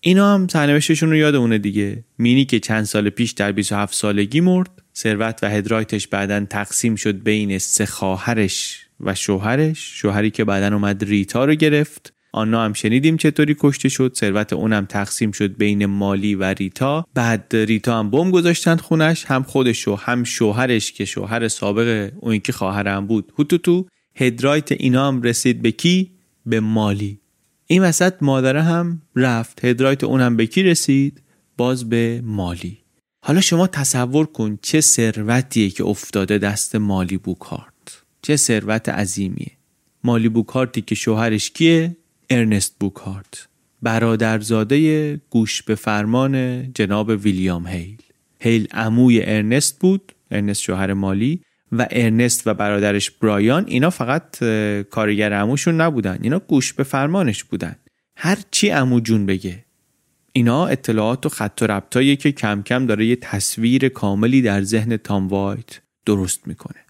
اینا 0.00 0.34
هم 0.34 0.48
سرنوشتشون 0.48 1.10
رو 1.10 1.16
یادمونه 1.16 1.58
دیگه. 1.58 2.04
مینی 2.18 2.44
که 2.44 2.60
چند 2.60 2.84
سال 2.84 3.10
پیش 3.10 3.30
در 3.30 3.52
27 3.52 3.94
سالگی 3.94 4.40
مرد 4.40 4.70
ثروت 4.96 5.38
و 5.42 5.48
headright 5.48 5.97
ش 5.97 6.08
بعدا 6.08 6.46
تقسیم 6.50 6.96
شد 6.96 7.22
بین 7.22 7.58
سه 7.58 7.86
خواهرش 7.86 8.86
و 9.00 9.14
شوهرش. 9.14 10.00
شوهری 10.00 10.30
که 10.30 10.44
بعدا 10.44 10.76
اومد 10.76 11.04
ریتا 11.04 11.44
رو 11.44 11.54
گرفت. 11.54 12.13
آنا 12.34 12.64
هم 12.64 12.72
شنیدیم 12.72 13.16
چطوری 13.16 13.56
کشته 13.60 13.88
شد 13.88 14.12
ثروت 14.16 14.52
اونم 14.52 14.84
تقسیم 14.84 15.32
شد 15.32 15.56
بین 15.56 15.86
مالی 15.86 16.34
و 16.34 16.44
ریتا. 16.44 17.06
بعد 17.14 17.56
ریتا 17.56 17.98
هم 17.98 18.10
بمب 18.10 18.30
گذاشتن 18.30 18.76
خونش 18.76 19.24
هم 19.24 19.42
خودش 19.42 19.88
و 19.88 19.94
هم 19.94 20.24
شوهرش 20.24 20.92
که 20.92 21.04
شوهر 21.04 21.48
سابق 21.48 22.12
اون 22.20 22.38
یکی 22.38 22.52
خواهرم 22.52 23.06
بود. 23.06 23.32
هوتوتو 23.38 23.86
headright 24.16 24.72
اینا 24.72 25.08
هم 25.08 25.22
رسید 25.22 25.62
به 25.62 25.70
کی؟ 25.70 26.10
به 26.46 26.60
مالی. 26.60 27.20
این 27.66 27.82
وسط 27.82 28.14
مادره 28.20 28.62
هم 28.62 29.02
رفت. 29.16 29.64
headright 29.64 30.04
اونم 30.04 30.36
به 30.36 30.46
کی 30.46 30.62
رسید؟ 30.62 31.22
باز 31.56 31.88
به 31.88 32.20
مالی. 32.24 32.78
حالا 33.24 33.40
شما 33.40 33.66
تصور 33.66 34.26
کن 34.26 34.58
چه 34.62 34.80
ثروتیه 34.80 35.70
که 35.70 35.84
افتاده 35.84 36.38
دست 36.38 36.76
مالی 36.76 37.16
بوکارت. 37.16 38.02
چه 38.22 38.36
ثروت 38.36 38.88
عظیمیه. 38.88 39.52
مالی 40.04 40.28
بوکارتی 40.28 40.80
که 40.80 40.94
شوهرش 40.94 41.50
کیه؟ 41.50 41.96
ارنست 42.30 42.76
بوکارت 42.80 43.48
برادرزاده 43.82 45.16
گوش 45.30 45.62
به 45.62 45.74
فرمان 45.74 46.62
جناب 46.72 47.08
ویلیام 47.08 47.66
هیل. 47.66 48.02
هیل 48.40 48.68
عموی 48.72 49.22
ارنست 49.22 49.78
بود 49.78 50.12
ارنست 50.30 50.62
شوهر 50.62 50.92
مالی 50.92 51.40
و 51.72 51.86
ارنست 51.90 52.46
و 52.46 52.54
برادرش 52.54 53.10
برایان 53.10 53.64
اینا 53.66 53.90
فقط 53.90 54.44
کارگر 54.90 55.32
عموشون 55.32 55.80
نبودن 55.80 56.18
اینا 56.22 56.38
گوش 56.38 56.72
به 56.72 56.82
فرمانش 56.82 57.44
بودن. 57.44 57.76
هر 58.16 58.38
چی 58.50 58.68
عمو 58.68 59.00
جون 59.00 59.26
بگه 59.26 59.64
اینا 60.32 60.66
اطلاعات 60.66 61.26
و 61.26 61.28
خط 61.28 61.58
و 61.62 61.66
ربطایی 61.66 62.16
که 62.16 62.32
کم 62.32 62.62
کم 62.62 62.86
داره 62.86 63.06
یه 63.06 63.16
تصویر 63.16 63.88
کاملی 63.88 64.42
در 64.42 64.62
ذهن 64.62 64.96
تام 64.96 65.28
وایت 65.28 65.80
درست 66.06 66.48
می‌کنه. 66.48 66.80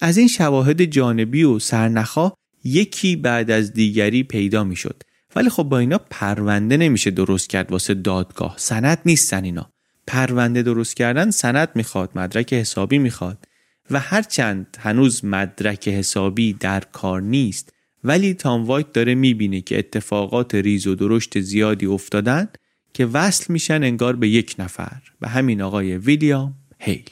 از 0.00 0.16
این 0.16 0.28
شواهد 0.28 0.84
جانبی 0.84 1.42
و 1.42 1.58
سرنخا 1.58 2.32
یکی 2.64 3.16
بعد 3.16 3.50
از 3.50 3.72
دیگری 3.72 4.22
پیدا 4.22 4.64
می‌شد. 4.64 5.02
ولی 5.36 5.48
خب 5.48 5.62
با 5.62 5.78
اینا 5.78 5.98
پرونده 6.10 6.76
نمیشه 6.76 7.10
درست 7.10 7.50
کرد 7.50 7.72
واسه 7.72 7.94
دادگاه. 7.94 8.54
سند 8.58 8.98
نیستن 9.06 9.44
اینا. 9.44 9.72
پرونده 10.06 10.62
درست 10.62 10.96
کردن 10.96 11.30
سند 11.30 11.68
می‌خواد 11.74 12.10
مدرک 12.14 12.52
حسابی 12.52 12.98
می‌خواد. 12.98 13.44
و 13.90 13.98
هرچند 13.98 14.76
هنوز 14.80 15.24
مدرک 15.24 15.88
حسابی 15.88 16.52
در 16.52 16.80
کار 16.80 17.22
نیست 17.22 17.72
ولی 18.04 18.34
تام 18.34 18.64
وایت 18.64 18.92
داره 18.92 19.14
می‌بینه 19.14 19.60
که 19.60 19.78
اتفاقات 19.78 20.54
ریز 20.54 20.86
و 20.86 20.94
درشت 20.94 21.40
زیادی 21.40 21.86
افتادن 21.86 22.48
که 22.94 23.06
وصل 23.06 23.52
میشن 23.52 23.82
انگار 23.82 24.16
به 24.16 24.28
یک 24.28 24.54
نفر. 24.58 25.02
به 25.20 25.28
همین 25.28 25.62
آقای 25.62 25.96
ویلیام 25.96 26.54
هیل. 26.78 27.10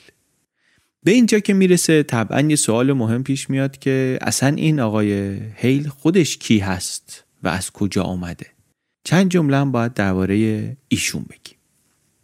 به 1.04 1.11
اینجا 1.11 1.38
که 1.38 1.54
می‌رسه 1.54 2.02
طبعا 2.02 2.40
یه 2.40 2.56
سوال 2.56 2.92
مهم 2.92 3.22
پیش 3.22 3.50
میاد 3.50 3.78
که 3.78 4.18
اصلا 4.20 4.48
این 4.56 4.80
آقای 4.80 5.38
هیل 5.54 5.88
خودش 5.88 6.37
کی 6.37 6.58
هست 6.58 7.24
و 7.42 7.48
از 7.48 7.70
کجا 7.70 8.02
آمده. 8.02 8.46
چند 9.04 9.30
جمله 9.30 9.56
هم 9.56 9.72
باید 9.72 9.94
درباره 9.94 10.76
ایشون 10.88 11.22
بگیم. 11.22 11.58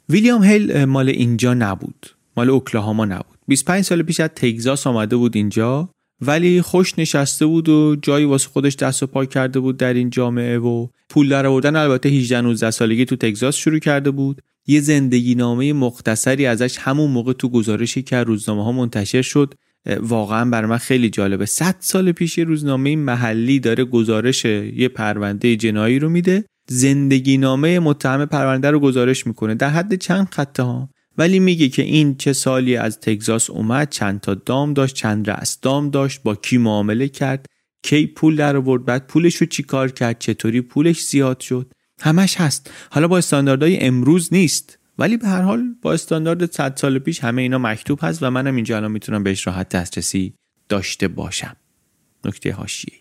ویلیام 0.09 0.45
هیل 0.45 0.85
مال 0.85 1.09
اینجا 1.09 1.55
نبود. 1.55 2.07
مال 2.37 2.51
اوکلاهاما 2.51 3.05
نبود. 3.05 3.39
25 3.49 3.85
سال 3.85 4.03
پیش 4.03 4.21
از 4.21 4.31
تگزاس 4.37 4.87
آمده 4.87 5.17
بود 5.17 5.37
اینجا 5.37 5.91
ولی 6.21 6.63
خوش 6.63 6.99
نشسته 6.99 7.47
بود 7.47 7.69
و 7.69 7.97
جایی 8.03 8.25
واسه 8.25 8.49
خودش 8.49 8.77
دست 8.77 9.03
و 9.03 9.07
پا 9.07 9.25
کرده 9.25 9.61
بود 9.61 9.77
در 9.77 9.95
این 9.95 10.11
جامعه 10.11 10.59
و 10.59 10.87
پول 11.09 11.29
در 11.29 11.47
آوردن. 11.47 11.77
البته 11.77 12.09
18 12.09 12.41
19 12.41 12.71
سالگی 12.71 13.05
تو 13.05 13.17
تگزاس 13.17 13.57
شروع 13.57 13.79
کرده 13.79 14.11
بود. 14.11 14.43
یه 14.67 14.81
زندگی 14.81 15.35
نامه 15.35 15.73
مختصری 15.73 16.47
ازش 16.47 16.79
همون 16.79 17.11
موقع 17.11 17.33
تو 17.33 17.49
گزارشی 17.49 18.03
که 18.03 18.17
روزنامه 18.17 18.65
ها 18.65 18.73
منتشر 18.73 19.23
شد 19.23 19.55
واقعا 20.01 20.51
بر 20.51 20.67
من 20.67 20.79
خیلی 20.79 21.11
جالبه. 21.11 21.47
100 21.47 21.77
سال 21.81 22.13
پیش 22.13 22.39
یه 22.39 22.45
روزنامه 22.45 22.97
محلی 22.97 23.61
داره 23.61 23.85
گزارش 23.85 24.45
یه 24.45 24.89
پرونده 24.89 25.57
جنایی 25.57 25.99
رو 25.99 26.09
میده. 26.09 26.45
زندگی 26.69 27.39
نامه 27.39 27.79
متهم 27.79 28.27
پرونده 28.27 28.71
رو 28.71 28.81
گزارش 28.81 29.27
می‌کنه. 29.27 29.55
در 29.55 29.71
حد 29.71 29.95
چند 29.95 30.29
خطه 30.33 30.63
ها. 30.63 30.89
ولی 31.19 31.39
میگه 31.39 31.69
که 31.69 31.83
این 31.83 32.17
چه 32.17 32.33
سالی 32.33 32.77
از 32.77 33.01
تگزاس 33.01 33.51
اومد 33.51 33.91
چند 33.91 34.21
تا 34.21 34.35
دام 34.35 34.73
داشت 34.73 34.95
چند 34.95 35.31
رأس 35.31 35.61
دام 35.61 35.91
داشت 35.91 36.23
با 36.23 36.35
کی 36.35 36.59
معامله 36.59 37.09
کرد 37.09 37.47
کی 37.83 38.07
پول 38.07 38.37
در 38.37 38.57
آورد 38.57 38.85
بعد 38.85 39.07
پولش 39.07 39.37
رو 39.37 39.47
چیکار 39.47 39.91
کرد 39.91 40.19
چطوری 40.19 40.61
پولش 40.61 41.03
زیاد 41.03 41.41
شد. 41.41 41.73
همش 42.05 42.41
هست. 42.41 42.71
حالا 42.91 43.09
با 43.09 43.19
استانداردهای 43.19 43.81
امروز 43.81 44.29
نیست. 44.33 44.79
ولی 44.99 45.17
به 45.17 45.29
هر 45.29 45.43
حال 45.43 45.75
با 45.83 45.93
استاندارد 45.93 46.53
100 46.53 46.77
سال 46.77 46.99
پیش 46.99 47.21
همه 47.21 47.43
اینا 47.43 47.59
مکتوب 47.59 47.99
هست 48.03 48.23
و 48.23 48.31
منم 48.31 48.57
اینجا 48.57 48.77
الان 48.77 48.91
می‌تونم 48.91 49.23
بهش 49.23 49.47
راحت 49.47 49.69
دسترسی 49.69 50.35
داشته 50.69 51.09
باشم. 51.09 51.57
نکته 52.25 52.53
حاشیه 52.53 52.95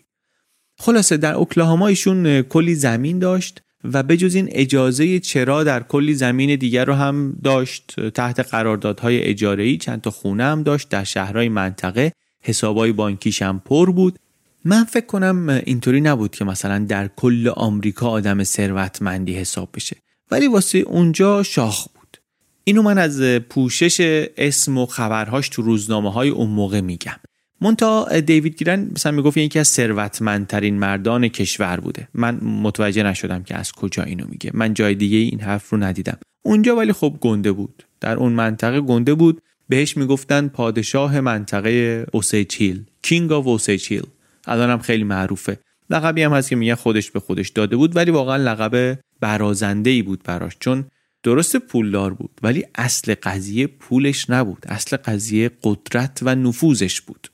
خلاصه 0.78 1.16
در 1.16 1.34
اوکلاهاما 1.34 1.86
ایشون 1.86 2.42
کلی 2.42 2.74
زمین 2.74 3.18
داشت 3.18 3.60
و 3.84 4.02
بجز 4.02 4.34
این 4.34 4.48
اجازه 4.52 5.20
چرا 5.20 5.64
در 5.64 5.82
کلی 5.82 6.14
زمین 6.14 6.56
دیگر 6.56 6.84
رو 6.84 6.94
هم 6.94 7.38
داشت 7.44 8.08
تحت 8.10 8.40
قراردادهای 8.40 9.22
اجاره‌ای 9.22 9.76
چند 9.76 10.00
تا 10.00 10.10
خونه 10.10 10.44
هم 10.44 10.62
داشت 10.62 10.88
در 10.88 11.04
شهرهای 11.04 11.48
منطقه 11.48 12.12
حسابای 12.42 12.92
بانکیش 12.92 13.42
هم 13.42 13.62
پر 13.64 13.90
بود. 13.90 14.18
من 14.64 14.84
فکر 14.84 15.06
کنم 15.06 15.48
اینطوری 15.64 16.00
نبود 16.00 16.30
که 16.30 16.44
مثلا 16.44 16.78
در 16.78 17.08
کل 17.16 17.48
آمریکا 17.48 18.08
آدم 18.08 18.44
ثروتمندی 18.44 19.34
حساب 19.34 19.68
بشه. 19.74 19.96
ولی 20.30 20.46
واسه 20.46 20.78
اونجا 20.78 21.42
شاخ 21.42 21.88
بود. 21.88 22.18
اینو 22.64 22.82
من 22.82 22.98
از 22.98 23.22
پوشش 23.22 24.26
اسم 24.36 24.78
و 24.78 24.86
خبرهاش 24.86 25.48
تو 25.48 25.62
روزنامه 25.62 26.12
های 26.12 26.28
اون 26.28 26.50
موقع 26.50 26.80
میگم. 26.80 27.16
مونتا 27.60 28.20
دیوید 28.20 28.58
گیرن 28.58 28.90
مثلا 28.94 29.12
می‌گفت 29.12 29.36
یکی 29.36 29.58
از 29.58 29.68
ثروتمندترین 29.68 30.78
مردان 30.78 31.28
کشور 31.28 31.80
بوده. 31.80 32.08
من 32.14 32.34
متوجه 32.44 33.02
نشدم 33.02 33.42
که 33.42 33.54
از 33.54 33.72
کجا 33.72 34.02
اینو 34.02 34.24
میگه. 34.28 34.50
من 34.54 34.74
جای 34.74 34.94
دیگه 34.94 35.16
این 35.16 35.40
حرف 35.40 35.70
رو 35.70 35.78
ندیدم. 35.78 36.18
اونجا 36.42 36.76
ولی 36.76 36.92
خب 36.92 37.18
گنده 37.20 37.52
بود. 37.52 37.82
در 38.00 38.16
اون 38.16 38.32
منطقه 38.32 38.80
گنده 38.80 39.14
بود. 39.14 39.40
بهش 39.68 39.96
می‌گفتن 39.96 40.48
پادشاه 40.48 41.20
منطقه 41.20 42.06
اوسیچیل. 42.12 42.84
کینگ 43.02 43.32
آف 43.32 43.46
اوسیچیل 43.46 44.02
الانم 44.46 44.78
خیلی 44.78 45.04
معروفه. 45.04 45.58
لقبی 45.90 46.22
هم 46.22 46.32
هست 46.32 46.48
که 46.48 46.56
میگه 46.56 46.74
خودش 46.74 47.10
به 47.10 47.20
خودش 47.20 47.48
داده 47.48 47.76
بود 47.76 47.96
ولی 47.96 48.10
واقعا 48.10 48.36
لقب 48.36 48.98
برازنده 49.20 49.90
ای 49.90 50.02
بود 50.02 50.22
براش 50.22 50.56
چون 50.60 50.84
درست 51.22 51.56
پولدار 51.56 52.14
بود 52.14 52.30
ولی 52.42 52.64
اصل 52.74 53.14
قضیه 53.22 53.66
پولش 53.66 54.30
نبود. 54.30 54.66
اصل 54.68 54.96
قضیه 54.96 55.50
قدرت 55.62 56.18
و 56.22 56.34
نفوذش 56.34 57.00
بود. 57.00 57.28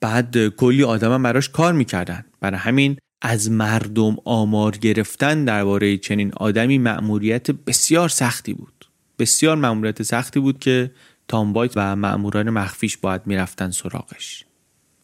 بعد 0.00 0.48
کلی 0.48 0.84
آدم 0.84 1.12
هم 1.12 1.22
براش 1.22 1.48
کار 1.48 1.72
می‌کردن. 1.72 2.24
برای 2.40 2.58
همین 2.58 2.96
از 3.22 3.50
مردم 3.50 4.16
آمار 4.24 4.76
گرفتن 4.76 5.44
درباره 5.44 5.96
چنین 5.96 6.32
آدمی 6.36 6.78
مأموریت 6.78 7.50
بسیار 7.50 8.08
سختی 8.08 8.52
بود. 8.52 8.88
بسیار 9.18 9.56
مأموریت 9.56 10.02
سختی 10.02 10.40
بود 10.40 10.58
که 10.58 10.90
تام 11.28 11.52
و 11.76 11.96
مأموران 11.96 12.50
مخفیش 12.50 12.96
باید 12.96 13.26
می‌رفتن 13.26 13.70
سراغش. 13.70 14.44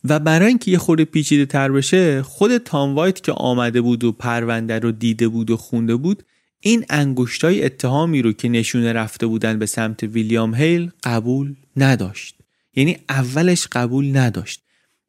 و 0.08 0.18
برای 0.18 0.48
اینکه 0.48 0.70
یه 0.70 0.78
خورده 0.78 1.04
پیچیده 1.04 1.46
تر 1.46 1.72
بشه 1.72 2.22
خود 2.22 2.58
تام 2.58 2.94
وایت 2.94 3.22
که 3.22 3.32
آمده 3.32 3.80
بود 3.80 4.04
و 4.04 4.12
پرونده 4.12 4.78
رو 4.78 4.92
دیده 4.92 5.28
بود 5.28 5.50
و 5.50 5.56
خونده 5.56 5.96
بود 5.96 6.22
این 6.60 6.84
انگشتای 6.90 7.64
اتهامی 7.64 8.22
رو 8.22 8.32
که 8.32 8.48
نشونه 8.48 8.92
رفته 8.92 9.26
بودن 9.26 9.58
به 9.58 9.66
سمت 9.66 10.02
ویلیام 10.02 10.54
هیل 10.54 10.90
قبول 11.02 11.54
نداشت. 11.76 12.36
یعنی 12.74 12.96
اولش 13.08 13.66
قبول 13.72 14.16
نداشت. 14.16 14.62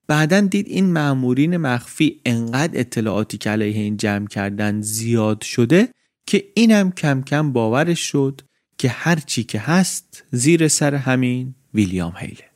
بعدا 0.07 0.39
دید 0.39 0.67
این 0.67 0.93
مامورین 0.93 1.57
مخفی 1.57 2.21
انقدر 2.25 2.79
اطلاعاتی 2.79 3.37
که 3.37 3.49
علیه 3.49 3.81
این 3.81 3.97
جمع 3.97 4.27
کردن 4.27 4.81
زیاد 4.81 5.41
شده 5.41 5.89
که 6.25 6.43
اینم 6.53 6.91
کم 6.91 7.21
کم 7.21 7.53
باورش 7.53 7.99
شد 7.99 8.41
که 8.77 8.89
هر 8.89 9.15
چی 9.15 9.43
که 9.43 9.59
هست 9.59 10.23
زیر 10.31 10.67
سر 10.67 10.95
همین 10.95 11.55
ویلیام 11.73 12.13
هیله. 12.17 12.46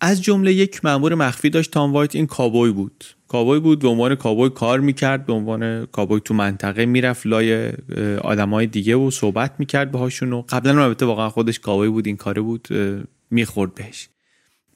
از 0.00 0.22
جمله 0.22 0.52
یک 0.52 0.84
مأمور 0.84 1.14
مخفی 1.14 1.50
داشت 1.50 1.70
تام 1.70 1.92
وایت. 1.92 2.14
این 2.14 2.26
کابوی 2.26 2.72
بود. 2.72 3.04
کابوی 3.28 3.60
بود 3.60 3.78
به 3.78 3.88
عنوان 3.88 4.14
کابوی 4.14 4.50
کار 4.50 4.80
می‌کرد 4.80 5.26
به 5.26 5.32
عنوان 5.32 5.86
کابوی 5.86 6.20
تو 6.24 6.34
منطقه 6.34 6.86
می‌رفت 6.86 7.26
لای 7.26 7.72
آدمای 8.22 8.66
دیگه 8.66 8.96
و 8.96 9.10
صحبت 9.10 9.54
می‌کرد 9.58 9.90
باهاشون 9.90 10.32
و 10.32 10.42
قبلا 10.48 10.84
البته 10.84 11.06
واقعا 11.06 11.30
خودش 11.30 11.58
کابوی 11.58 11.88
بود 11.88 12.06
این 12.06 12.16
کاره 12.16 12.42
بود 12.42 12.68
می‌خورد 13.30 13.74
بهش. 13.74 14.08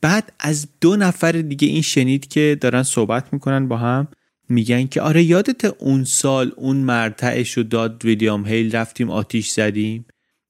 بعد 0.00 0.32
از 0.40 0.68
دو 0.80 0.96
نفر 0.96 1.32
دیگه 1.32 1.68
این 1.68 1.82
شنید 1.82 2.28
که 2.28 2.58
دارن 2.60 2.82
صحبت 2.82 3.32
می‌کنن 3.32 3.68
با 3.68 3.76
هم 3.76 4.08
میگن 4.48 4.86
که 4.86 5.00
آره 5.00 5.22
یادت 5.22 5.64
اون 5.64 6.04
سال 6.04 6.52
اون 6.56 6.76
مرتعش 6.76 7.52
رو 7.52 7.62
داد 7.62 8.04
ویلیام 8.04 8.46
هیل 8.46 8.76
رفتیم 8.76 9.10
آتیش 9.10 9.50
زدیم. 9.50 10.06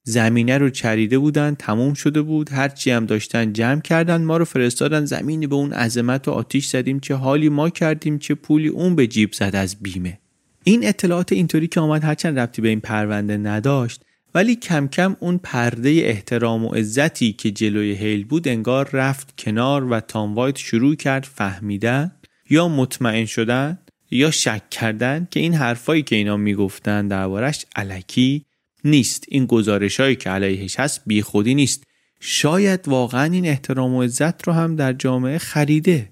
زمینه 0.07 0.57
رو 0.57 0.69
چریده 0.69 1.19
بودن 1.19 1.55
تموم 1.59 1.93
شده 1.93 2.21
بود. 2.21 2.51
هرچی 2.51 2.91
هم 2.91 3.05
داشتن 3.05 3.53
جمع 3.53 3.81
کردن 3.81 4.23
ما 4.23 4.37
رو 4.37 4.45
فرستادن 4.45 5.05
زمینی 5.05 5.47
به 5.47 5.55
اون 5.55 5.73
عظمت 5.73 6.27
و 6.27 6.31
آتیش 6.31 6.67
زدیم. 6.67 6.99
چه 6.99 7.15
حالی 7.15 7.49
ما 7.49 7.69
کردیم 7.69 8.17
چه 8.17 8.35
پولی 8.35 8.67
اون 8.67 8.95
به 8.95 9.07
جیب 9.07 9.33
زد 9.33 9.55
از 9.55 9.75
بیمه. 9.81 10.19
این 10.63 10.87
اطلاعات 10.87 11.31
اینطوری 11.31 11.67
که 11.67 11.79
آمد 11.79 12.03
هرچند 12.03 12.39
ربطی 12.39 12.61
به 12.61 12.69
این 12.69 12.79
پرونده 12.79 13.37
نداشت 13.37 14.01
ولی 14.35 14.55
کم 14.55 14.87
کم 14.87 15.15
اون 15.19 15.39
پرده 15.43 15.89
احترام 15.89 16.65
و 16.65 16.69
عزتی 16.69 17.33
که 17.33 17.51
جلوی 17.51 17.95
هیل 17.95 18.25
بود 18.25 18.47
انگار 18.47 18.89
رفت 18.93 19.33
کنار 19.37 19.91
و 19.91 19.99
تام 19.99 20.35
وایت 20.35 20.57
شروع 20.57 20.95
کرد 20.95 21.23
فهمیدن 21.23 22.11
یا 22.49 22.67
مطمئن 22.67 23.25
شدن 23.25 23.79
یا 24.11 24.31
شک 24.31 24.69
کردن 24.69 25.27
که 25.31 25.39
این 25.39 25.53
حرفایی 25.53 26.01
که 26.01 26.15
اینا 26.15 26.37
می‌گفتن 26.37 27.07
دربارش 27.07 27.65
علکی 27.75 28.45
نیست. 28.85 29.25
این 29.27 29.45
گزارش 29.45 29.99
هایی 29.99 30.15
که 30.15 30.29
علیهش 30.29 30.79
هست 30.79 31.01
بی 31.05 31.21
خودی 31.21 31.55
نیست. 31.55 31.83
شاید 32.19 32.87
واقعا 32.87 33.23
این 33.23 33.45
احترام 33.45 33.93
و 33.93 34.03
عزت 34.03 34.47
رو 34.47 34.53
هم 34.53 34.75
در 34.75 34.93
جامعه 34.93 35.37
خریده. 35.37 36.09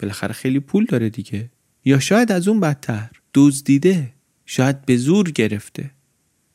بالاخره 0.00 0.32
خیلی 0.32 0.60
پول 0.60 0.84
داره 0.84 1.08
دیگه. 1.08 1.50
یا 1.84 1.98
شاید 1.98 2.32
از 2.32 2.48
اون 2.48 2.60
بدتر. 2.60 3.10
دزدیده. 3.34 4.12
شاید 4.46 4.86
به 4.86 4.96
زور 4.96 5.30
گرفته. 5.30 5.90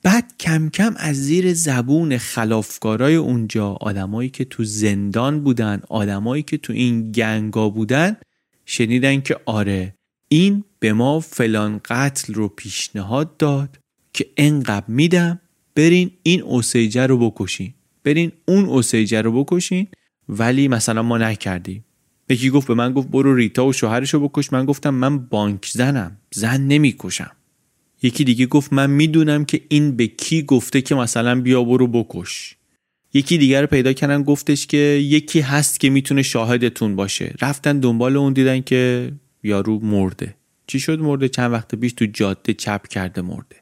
بعد 0.03 0.33
کم 0.39 0.69
کم 0.69 0.93
از 0.97 1.15
زیر 1.15 1.53
زبون 1.53 2.17
خلافکارای 2.17 3.15
اونجا 3.15 3.67
آدمایی 3.67 4.29
که 4.29 4.45
تو 4.45 4.63
زندان 4.63 5.43
بودن 5.43 5.81
آدمایی 5.89 6.43
که 6.43 6.57
تو 6.57 6.73
این 6.73 7.11
گنگا 7.11 7.69
بودن 7.69 8.17
شنیدن 8.65 9.21
که 9.21 9.37
آره 9.45 9.95
این 10.27 10.63
به 10.79 10.93
ما 10.93 11.19
فلان 11.19 11.81
قتل 11.85 12.33
رو 12.33 12.47
پیشنهاد 12.47 13.37
داد 13.37 13.79
که 14.13 14.25
انقدر 14.37 14.85
میدم 14.87 15.40
برین 15.75 16.11
این 16.23 16.41
اوسیجه 16.41 17.07
رو 17.07 17.29
بکشین. 17.29 17.73
برین 18.03 18.31
اون 18.45 18.65
اوسیجه 18.65 19.21
رو 19.21 19.43
بکشین. 19.43 19.87
ولی 20.29 20.67
مثلا 20.67 21.03
ما 21.03 21.17
نکردیم. 21.17 21.85
یکی 22.29 22.49
گفت 22.49 22.67
به 22.67 22.73
من 22.73 22.93
گفت 22.93 23.07
برو 23.07 23.35
ریتا 23.35 23.65
و 23.65 23.73
شوهرش 23.73 24.13
رو 24.13 24.27
بکش. 24.27 24.53
من 24.53 24.65
گفتم 24.65 24.89
من 24.89 25.17
بانک 25.17 25.67
زنم. 25.73 26.17
زن 26.33 26.61
نمی‌کشم. 26.61 27.31
یکی 28.03 28.23
دیگه 28.23 28.45
گفت 28.45 28.73
من 28.73 28.89
می‌دونم 28.89 29.45
که 29.45 29.61
این 29.69 29.95
به 29.95 30.07
کی 30.07 30.43
گفته 30.43 30.81
که 30.81 30.95
مثلا 30.95 31.41
بیا 31.41 31.63
برو 31.63 31.87
بکش. 31.87 32.55
یکی 33.13 33.37
دیگر 33.37 33.61
رو 33.61 33.67
پیدا 33.67 33.93
کردن 33.93 34.23
گفتش 34.23 34.67
که 34.67 34.77
یکی 34.77 35.39
هست 35.39 35.79
که 35.79 35.89
می‌تونه 35.89 36.21
شاهدتون 36.21 36.95
باشه. 36.95 37.35
رفتن 37.41 37.79
دنبال 37.79 38.17
اون 38.17 38.33
دیدن 38.33 38.61
که 38.61 39.11
یارو 39.43 39.79
مرده. 39.79 40.35
چی 40.67 40.79
شد 40.79 40.99
مرده؟ 40.99 41.29
چند 41.29 41.51
وقت 41.51 41.75
پیش 41.75 41.93
تو 41.93 42.05
جاده 42.05 42.53
چپ 42.53 42.87
کرده 42.87 43.21
مرده. 43.21 43.55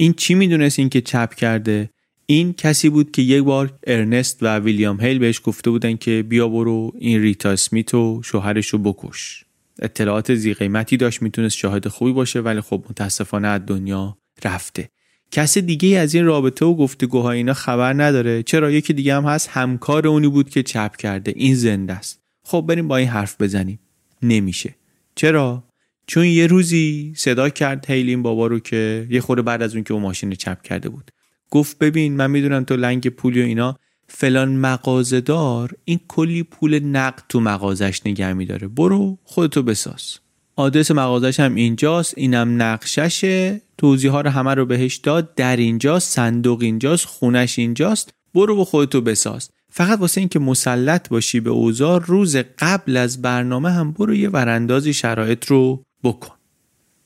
این 0.00 0.12
چی 0.12 0.34
می‌دونست 0.34 0.78
این 0.78 0.88
که 0.88 1.00
چپ 1.00 1.34
کرده؟ 1.34 1.90
این 2.26 2.52
کسی 2.52 2.88
بود 2.88 3.10
که 3.10 3.22
یک 3.22 3.42
بار 3.42 3.78
ارنست 3.86 4.38
و 4.42 4.58
ویلیام 4.58 5.00
هیل 5.00 5.18
بهش 5.18 5.40
گفته 5.44 5.70
بودن 5.70 5.96
که 5.96 6.22
بیا 6.28 6.48
برو 6.48 6.92
این 6.98 7.22
ریتا 7.22 7.50
اسمیت 7.50 7.94
و 7.94 8.20
شوهرش 8.24 8.68
رو 8.68 8.78
بکش. 8.78 9.44
اطلاعات 9.82 10.34
زی 10.34 10.54
قیمتی 10.54 10.96
داشت 10.96 11.22
می‌تونست 11.22 11.56
شاهد 11.56 11.88
خوبی 11.88 12.12
باشه 12.12 12.40
ولی 12.40 12.60
خب 12.60 12.84
متاسفانه 12.90 13.48
از 13.48 13.60
دنیا 13.66 14.18
رفته. 14.44 14.88
کس 15.30 15.58
دیگه 15.58 15.98
از 15.98 16.14
این 16.14 16.24
رابطه 16.24 16.66
و 16.66 16.74
گفتگوهای 16.74 17.36
اینا 17.36 17.54
خبر 17.54 17.92
نداره. 17.92 18.42
چرا؟ 18.42 18.70
یکی 18.70 18.92
دیگه 18.92 19.14
هم 19.14 19.24
هست 19.24 19.48
همکار 19.48 20.06
اونی 20.06 20.28
بود 20.28 20.50
که 20.50 20.62
چپ 20.62 20.96
کرده. 20.96 21.32
این 21.36 21.54
زنده 21.54 21.92
است. 21.92 22.20
خب 22.44 22.64
بریم 22.68 22.88
با 22.88 22.96
این 22.96 23.08
حرف 23.08 23.40
بزنیم. 23.40 23.78
نمیشه. 24.22 24.74
چرا؟ 25.14 25.69
چون 26.10 26.24
یه 26.24 26.46
روزی 26.46 27.12
صدا 27.16 27.48
کرد 27.48 27.90
هیلین 27.90 28.22
بابا 28.22 28.46
رو 28.46 28.58
که 28.58 29.06
یه 29.10 29.20
خورده 29.20 29.42
بعد 29.42 29.62
از 29.62 29.74
اون 29.74 29.84
که 29.84 29.94
اون 29.94 30.02
ماشین 30.02 30.34
چپ 30.34 30.62
کرده 30.62 30.88
بود. 30.88 31.10
گفت 31.50 31.78
ببین 31.78 32.16
من 32.16 32.30
می‌دونم 32.30 32.64
تو 32.64 32.76
لنگ 32.76 33.08
پولی 33.08 33.42
و 33.42 33.44
اینا 33.44 33.76
فلان 34.08 34.48
مغازهدار 34.48 35.70
این 35.84 36.00
کلی 36.08 36.42
پول 36.42 36.78
نقد 36.78 37.22
تو 37.28 37.40
مغازش 37.40 38.00
نگه 38.06 38.32
میداره. 38.32 38.68
برو 38.68 39.18
خودتو 39.24 39.62
بساز. 39.62 40.18
آدرس 40.56 40.90
مغازش 40.90 41.40
هم 41.40 41.54
اینجاست 41.54 42.14
اینم 42.16 42.62
نقششه. 42.62 43.60
توضیح 43.78 44.10
ها 44.10 44.20
رو 44.20 44.30
همه 44.30 44.54
رو 44.54 44.66
بهش 44.66 44.96
داد 44.96 45.34
در 45.34 45.56
اینجاست 45.56 46.10
صندوق 46.10 46.62
اینجاست 46.62 47.06
خونش 47.06 47.58
اینجاست. 47.58 48.14
برو 48.34 48.60
و 48.60 48.64
خودتو 48.64 49.00
بساز. 49.00 49.50
فقط 49.72 49.98
واسه 50.00 50.20
اینکه 50.20 50.38
مسلط 50.38 51.08
باشی 51.08 51.40
به 51.40 51.50
اوزار 51.50 52.04
روز 52.04 52.36
قبل 52.36 52.96
از 52.96 53.22
برنامه 53.22 53.70
هم 53.70 53.92
برو 53.92 54.14
یه 54.14 54.28
وراندازی 54.28 54.92
شرایط 54.92 55.46
رو 55.46 55.82
بکن. 56.04 56.34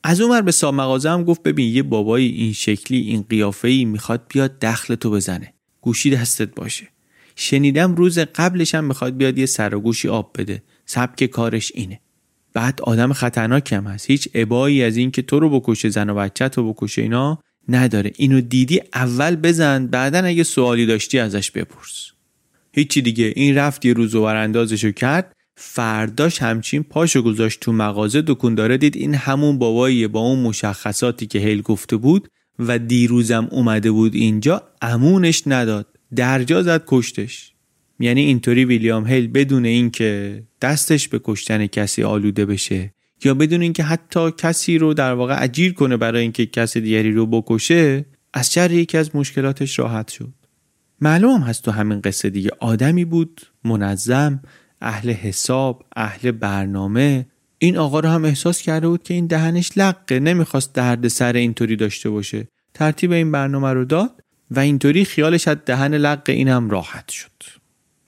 از 0.03 0.21
اون 0.21 0.41
به 0.41 0.51
صاحب 0.51 0.73
مغازه 0.73 1.09
هم 1.09 1.23
گفت 1.23 1.43
ببین 1.43 1.75
یه 1.75 1.83
بابایی 1.83 2.31
این 2.31 2.53
شکلی 2.53 2.99
این 2.99 3.25
قیافه 3.29 3.67
ای 3.67 3.85
می‌خواد 3.85 4.25
بیاد 4.29 4.59
دخل 4.59 4.95
تو 4.95 5.11
بزنه. 5.11 5.53
گوشی 5.81 6.09
دستت 6.09 6.55
باشه. 6.55 6.87
شنیدم 7.35 7.95
روز 7.95 8.19
قبلش 8.19 8.75
هم 8.75 8.83
می‌خواد 8.83 9.17
بیاد 9.17 9.37
یه 9.37 9.45
سر 9.45 9.75
و 9.75 9.79
گوشی 9.79 10.07
آب 10.07 10.31
بده. 10.37 10.63
سبک 10.85 11.23
کارش 11.23 11.71
اینه. 11.75 11.99
بعد 12.53 12.81
آدم 12.81 13.13
خطرناک 13.13 13.73
هم 13.73 13.87
هست. 13.87 14.09
هیچ 14.09 14.29
عبایی 14.35 14.83
از 14.83 14.97
این 14.97 15.11
که 15.11 15.21
تو 15.21 15.39
رو 15.39 15.59
بکشه 15.59 15.89
زن 15.89 16.09
و 16.09 16.15
بچه 16.15 16.49
تو 16.49 16.73
بکشه 16.73 17.01
اینا 17.01 17.39
نداره. 17.69 18.11
اینو 18.15 18.41
دیدی 18.41 18.81
اول 18.93 19.35
بزن 19.35 19.87
بعدا 19.87 20.19
اگه 20.19 20.43
سوالی 20.43 20.85
داشتی 20.85 21.19
ازش 21.19 21.51
بپرس. 21.51 22.11
هیچی 22.73 23.01
دیگه. 23.01 23.33
این 23.35 23.55
رفت 23.55 23.85
یه 23.85 23.93
روز 23.93 24.15
وراندازشو 24.15 24.91
کرد. 24.91 25.34
فرداش 25.55 26.41
همچین 26.41 26.83
پاشو 26.83 27.21
گذاشت 27.21 27.59
تو 27.59 27.71
مغازه. 27.71 28.21
داره 28.21 28.77
دید 28.77 28.97
این 28.97 29.15
همون 29.15 29.59
باباییه 29.59 30.07
با 30.07 30.19
اون 30.19 30.39
مشخصاتی 30.39 31.25
که 31.25 31.39
هیل 31.39 31.61
گفته 31.61 31.97
بود 31.97 32.27
و 32.59 32.79
دیروزم 32.79 33.47
اومده 33.51 33.91
بود 33.91 34.15
اینجا 34.15 34.63
امونش 34.81 35.43
نداد. 35.45 35.87
درجا 36.15 36.63
زد 36.63 36.83
کشتش. 36.87 37.51
یعنی 37.99 38.21
اینطوری 38.21 38.65
ویلیام 38.65 39.07
هیل 39.07 39.27
بدون 39.27 39.65
اینکه 39.65 40.43
دستش 40.61 41.07
به 41.07 41.21
کشتن 41.23 41.67
کسی 41.67 42.03
آلوده 42.03 42.45
بشه 42.45 42.93
یا 43.23 43.33
بدون 43.33 43.61
اینکه 43.61 43.83
حتی 43.83 44.31
کسی 44.31 44.77
رو 44.77 44.93
در 44.93 45.13
واقع 45.13 45.43
اجیر 45.43 45.73
کنه 45.73 45.97
برای 45.97 46.21
اینکه 46.21 46.45
کسی 46.45 46.81
دیگری 46.81 47.11
رو 47.11 47.25
بکشه 47.25 48.05
از 48.33 48.53
شر 48.53 48.71
یکی 48.71 48.97
از 48.97 49.15
مشکلاتش 49.15 49.79
راحت 49.79 50.11
شد. 50.11 50.33
معلوم 51.01 51.41
هست 51.41 51.63
تو 51.63 51.71
همین 51.71 52.01
قصه 52.01 52.29
دیگه. 52.29 52.49
آدمی 52.59 53.05
بود 53.05 53.41
منظم 53.63 54.41
اهل 54.85 55.11
حساب 55.11 55.83
اهل 55.95 56.31
برنامه 56.31 57.25
این 57.57 57.77
آقا 57.77 57.99
رو 57.99 58.09
هم 58.09 58.25
احساس 58.25 58.61
کرده 58.61 58.87
بود 58.87 59.03
که 59.03 59.13
این 59.13 59.27
دهنش 59.27 59.71
لقه 59.77 60.19
نمی‌خواست 60.19 60.73
درد 60.73 61.07
سر 61.07 61.33
اینطوری 61.33 61.75
داشته 61.75 62.09
باشه. 62.09 62.47
ترتیب 62.73 63.11
این 63.11 63.31
برنامه 63.31 63.73
رو 63.73 63.85
داد 63.85 64.23
و 64.51 64.59
اینطوری 64.59 65.05
خیالش 65.05 65.47
از 65.47 65.57
دهن 65.65 65.93
لقه 65.93 66.33
این 66.33 66.47
هم 66.47 66.69
راحت 66.69 67.09
شد. 67.09 67.31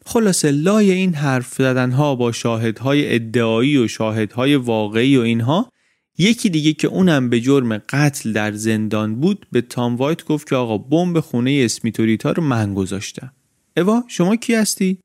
خلاصه 0.06 0.52
لای 0.52 0.92
این 0.92 1.13
حرف 1.13 1.54
زدن 1.54 1.92
ها 1.92 2.16
با 2.16 2.32
شاهدهای 2.32 3.16
ادعایی 3.16 3.78
و 3.78 3.88
شاهدهای 3.88 4.56
واقعی 4.56 5.18
و 5.18 5.22
اینها 5.22 5.72
یکی 6.18 6.50
دیگه 6.50 6.74
که 6.74 6.88
اونم 6.88 7.30
به 7.30 7.42
جرم 7.42 7.78
قتل 7.78 8.34
در 8.34 8.52
زندان 8.52 9.16
بود 9.16 9.48
به 9.52 9.62
تام 9.62 9.96
وایت 9.96 10.26
گفت 10.26 10.50
که 10.50 10.56
آقا 10.56 10.78
بمب 10.78 11.20
خونه 11.20 11.62
اسمیتوریتا 11.66 12.32
رو 12.32 12.44
من 12.44 12.74
گذاشتم. 12.74 13.32
اوا 13.78 14.04
شما 14.08 14.36
کی 14.36 14.56
هستی؟ 14.56 15.00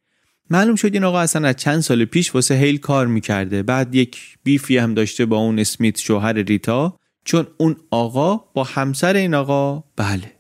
معلوم 0.52 0.76
شد 0.76 0.94
این 0.94 1.04
آقا 1.04 1.20
اصلا 1.20 1.48
از 1.48 1.56
چند 1.56 1.80
سال 1.80 2.04
پیش 2.04 2.34
واسه 2.34 2.54
هیل 2.54 2.78
کار 2.78 3.06
می‌کرده. 3.06 3.62
بعد 3.62 3.94
یک 3.94 4.18
بیفی 4.44 4.78
هم 4.78 4.94
داشته 4.94 5.26
با 5.26 5.36
اون 5.36 5.58
اسمیت 5.58 5.98
شوهر 5.98 6.32
ریتا 6.32 6.96
چون 7.24 7.46
اون 7.56 7.76
آقا 7.90 8.36
با 8.36 8.64
همسر 8.64 9.16
این 9.16 9.34
آقا 9.34 9.84
بله. 9.96 10.32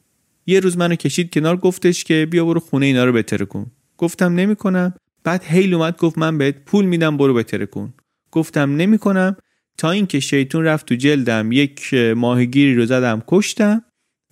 یه 0.46 0.60
روز 0.60 0.76
منو 0.76 0.94
کشید 0.94 1.34
کنار 1.34 1.56
گفتش 1.56 2.04
که 2.04 2.26
بیا 2.30 2.44
برو 2.44 2.60
خونه 2.60 2.86
اینا 2.86 3.04
رو 3.04 3.12
بتره 3.12 3.44
کن. 3.44 3.70
گفتم 3.98 4.34
نمی‌کنم. 4.34 4.94
بعد 5.24 5.44
هیل 5.44 5.74
اومد 5.74 5.96
گفت 5.96 6.18
من 6.18 6.38
بهت 6.38 6.64
پول 6.66 6.84
میدم 6.84 7.16
برو 7.16 7.34
بتره 7.34 7.66
کن. 7.66 7.94
گفتم 8.30 8.76
نمی‌کنم. 8.76 9.36
تا 9.78 9.90
اینکه 9.90 10.20
شیطون 10.20 10.64
رفت 10.64 10.86
تو 10.86 10.94
جلدم 10.94 11.52
یک 11.52 11.94
ماهیگیری 11.94 12.74
رو 12.74 12.86
زدم 12.86 13.22
کشتم 13.28 13.82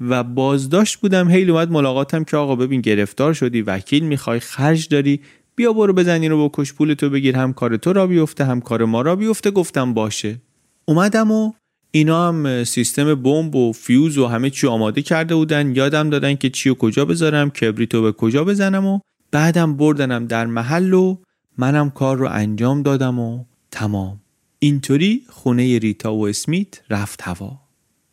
و 0.01 0.25
بازداشت 0.25 0.97
بودم. 0.97 1.31
هیل 1.31 1.51
اومد 1.51 1.71
ملاقاتم 1.71 2.25
که 2.25 2.37
آقا 2.37 2.57
ببین 2.57 2.81
گرفتار 2.81 3.35
شدی 3.35 3.63
وکیل 3.63 4.05
می‌خوای 4.05 4.41
خرج 4.41 4.89
داری. 4.89 5.21
بیا 5.61 5.73
برو 5.73 5.93
بزن 5.93 6.23
اینو 6.23 6.49
بکش 6.49 6.73
پول 6.73 6.95
تو 6.95 7.11
بگیر 7.11 7.37
هم 7.37 7.53
کار 7.53 7.77
تو 7.77 7.93
را 7.93 8.07
بیفته 8.07 8.45
هم 8.45 8.61
کار 8.61 8.85
ما 8.85 9.03
را 9.03 9.17
بیفته 9.17 9.51
گفتم 9.51 9.95
باشه. 9.95 10.41
اومدم 10.85 11.31
و 11.31 11.53
اینا 11.91 12.29
هم 12.29 12.65
سیستم 12.65 13.15
بمب 13.15 13.57
و 13.57 13.73
فیوز 13.73 14.19
و 14.19 14.27
همه 14.27 14.51
چی 14.51 14.67
آماده 14.67 15.03
کرده 15.03 15.35
بودن. 15.35 15.77
یادم 15.77 16.11
دادن 16.11 16.35
که 16.35 16.51
چی 16.51 16.69
و 16.69 16.75
کجا 16.75 17.05
بذارم 17.05 17.51
کبریتو 17.51 18.03
به 18.03 18.13
کجا 18.13 18.45
بزنم 18.45 18.87
و 18.87 18.99
بعدم 19.31 19.77
بردنم 19.77 20.27
در 20.27 20.47
محل 20.47 20.95
و 20.95 21.17
منم 21.59 21.91
کار 21.91 22.17
رو 22.17 22.29
انجام 22.31 22.83
دادم 22.83 23.19
و 23.19 23.45
تمام. 23.71 24.21
اینطوری 24.59 25.23
خونه 25.29 25.79
ریتا 25.79 26.15
و 26.15 26.29
اسمیت 26.29 26.81
رفت 26.91 27.23
هوا. 27.23 27.61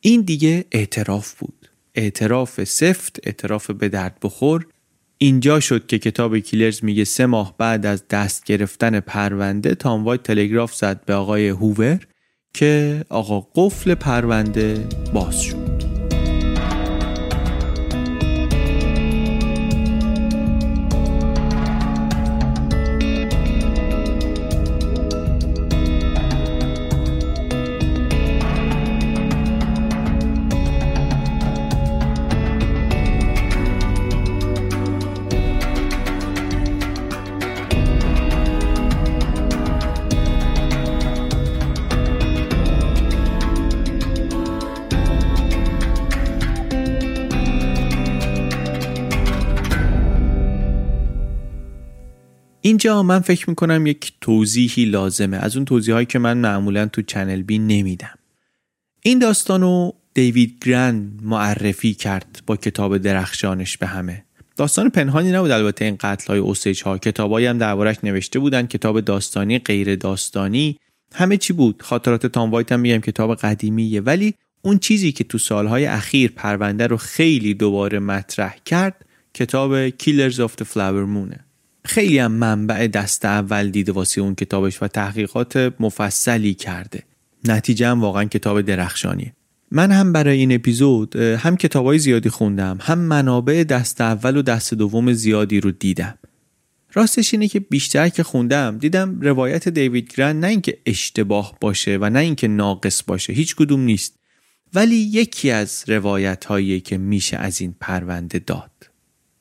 این 0.01 0.21
دیگه 0.21 0.65
اعتراف 0.71 1.33
بود. 1.33 1.69
اعتراف 1.95 2.63
سفت 2.63 3.19
اعتراف 3.23 3.71
به 3.71 3.89
درد 3.89 4.17
بخور. 4.21 4.67
اینجا 5.17 5.59
شد 5.59 5.87
که 5.87 5.99
کتاب 5.99 6.37
Killers 6.37 6.83
میگه 6.83 7.03
سه 7.03 7.25
ماه 7.25 7.55
بعد 7.57 7.85
از 7.85 8.07
دست 8.07 8.43
گرفتن 8.43 8.99
پرونده 8.99 9.75
تام 9.75 10.03
وایت 10.03 10.23
تلگراف 10.23 10.75
زد 10.75 11.05
به 11.05 11.13
آقای 11.13 11.49
هوور 11.49 11.99
که 12.53 13.05
آقا 13.09 13.47
قفل 13.55 13.95
پرونده 13.95 14.87
باز 15.13 15.41
شد. 15.41 15.76
اینجا 52.67 53.03
من 53.03 53.19
فکر 53.19 53.49
می‌کنم 53.49 53.87
یک 53.87 54.13
توضیحی 54.21 54.85
لازمه. 54.85 55.37
از 55.37 55.55
اون 55.55 55.65
توضیحایی 55.65 56.05
که 56.05 56.19
من 56.19 56.37
معمولا 56.37 56.85
تو 56.85 57.01
چنل 57.01 57.41
بی 57.41 57.59
نمیدم. 57.59 58.17
این 59.01 59.19
داستان 59.19 59.61
رو 59.61 59.95
دیوید 60.13 60.57
گرن 60.65 61.11
معرفی 61.21 61.93
کرد 61.93 62.41
با 62.47 62.55
کتاب 62.55 62.97
درخشانش 62.97 63.77
به 63.77 63.87
همه. 63.87 64.23
داستان 64.57 64.89
پنهانی 64.89 65.31
نبود 65.31 65.51
البته 65.51 65.85
این 65.85 65.97
قتل 65.99 66.27
های 66.27 66.39
اوسیج 66.39 66.83
ها 66.83 66.97
کتابایی 66.97 67.45
هم 67.45 67.57
دربارش 67.57 67.95
نوشته 68.03 68.39
بودن. 68.39 68.67
کتاب 68.67 68.99
داستانی 68.99 69.59
غیر 69.59 69.95
داستانی. 69.95 70.79
همه 71.13 71.37
چی 71.37 71.53
بود. 71.53 71.81
خاطرات 71.81 72.25
تام 72.25 72.51
وایت 72.51 72.71
هم 72.71 72.79
میگم 72.79 72.99
کتاب 72.99 73.35
قدیمیه. 73.35 74.01
ولی 74.01 74.33
اون 74.61 74.77
چیزی 74.77 75.11
که 75.11 75.23
تو 75.23 75.37
سالهای 75.37 75.85
اخیر 75.85 76.31
پرونده 76.35 76.87
رو 76.87 76.97
خیلی 76.97 77.53
دوباره 77.53 77.99
مطرح 77.99 78.55
کرد 78.65 79.05
کتاب 79.33 79.89
Killers 79.89 80.35
of 80.35 80.51
the 80.61 80.65
Flower 80.65 81.07
Moon 81.15 81.46
خیلی 81.87 82.19
هم 82.19 82.31
منبع 82.31 82.87
دست 82.87 83.25
اول 83.25 83.69
دیده 83.69 83.91
واسه 83.91 84.21
اون 84.21 84.35
کتابش 84.35 84.83
و 84.83 84.87
تحقیقات 84.87 85.73
مفصلی 85.79 86.53
کرده. 86.53 87.03
نتیجه 87.43 87.87
هم 87.87 88.01
واقعا 88.01 88.23
کتاب 88.23 88.61
درخشانیه. 88.61 89.33
من 89.71 89.91
هم 89.91 90.13
برای 90.13 90.37
این 90.37 90.51
اپیزود 90.51 91.15
هم 91.15 91.57
کتابای 91.57 91.99
زیادی 91.99 92.29
خوندم 92.29 92.77
هم 92.81 92.99
منابع 92.99 93.63
دست 93.63 94.01
اول 94.01 94.37
و 94.37 94.41
دست 94.41 94.73
دوم 94.73 95.13
زیادی 95.13 95.59
رو 95.59 95.71
دیدم. 95.71 96.17
راستش 96.93 97.33
اینه 97.33 97.47
که 97.47 97.59
بیشتر 97.59 98.09
که 98.09 98.23
خوندم 98.23 98.77
دیدم 98.77 99.21
روایت 99.21 99.69
دیوید 99.69 100.13
گرن 100.13 100.39
نه 100.39 100.47
اینکه 100.47 100.77
اشتباه 100.85 101.57
باشه 101.61 101.97
و 102.01 102.09
نه 102.09 102.19
اینکه 102.19 102.47
ناقص 102.47 103.03
باشه 103.03 103.33
هیچ 103.33 103.55
کدوم 103.55 103.81
نیست. 103.81 104.19
ولی 104.73 104.95
یکی 104.95 105.51
از 105.51 105.83
روایت 105.87 106.45
هایی 106.45 106.79
که 106.79 106.97
میشه 106.97 107.37
از 107.37 107.61
این 107.61 107.75
پرونده 107.79 108.39
داد. 108.39 108.86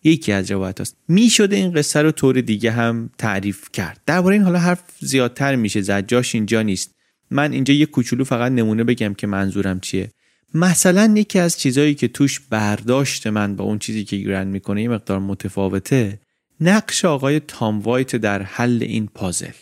یکی 0.07 0.33
از 0.33 0.51
روایت 0.51 0.79
هاست. 0.79 0.97
می 1.09 1.31
شده 1.31 1.57
این 1.57 1.73
قصه 1.73 2.03
رو 2.03 2.11
طور 2.11 2.41
دیگه 2.41 2.71
هم 2.71 3.11
تعریف 3.19 3.69
کرد. 3.73 4.01
درباره 4.07 4.35
این 4.35 4.45
حالا 4.45 4.59
حرف 4.59 4.83
زیادتر 5.01 5.57
میشه. 5.57 5.81
زد 5.81 6.07
جاش 6.07 6.35
اینجا 6.35 6.63
نیست. 6.63 6.95
من 7.31 7.53
اینجا 7.53 7.75
یه 7.75 7.87
کوچولو 7.87 8.25
فقط 8.25 8.53
نمونه 8.53 8.85
بگم 8.85 9.15
که 9.15 9.27
منظورم 9.27 9.81
چیه. 9.81 10.11
مثلا 10.55 11.15
یکی 11.17 11.39
از 11.39 11.59
چیزهایی 11.59 11.95
که 11.95 12.09
توش 12.09 12.41
برداشت 12.41 13.27
من 13.27 13.57
با 13.57 13.65
اون 13.65 13.79
چیزی 13.79 14.05
که 14.05 14.17
گرند 14.17 14.47
می‌کنه 14.47 14.83
یه 14.83 14.89
مقدار 14.89 15.19
متفاوته 15.19 16.21
نقش 16.61 17.05
آقای 17.05 17.41
تام 17.41 17.81
وایت 17.81 18.17
در 18.17 18.43
حل 18.43 18.79
این 18.83 19.09
پازل. 19.15 19.53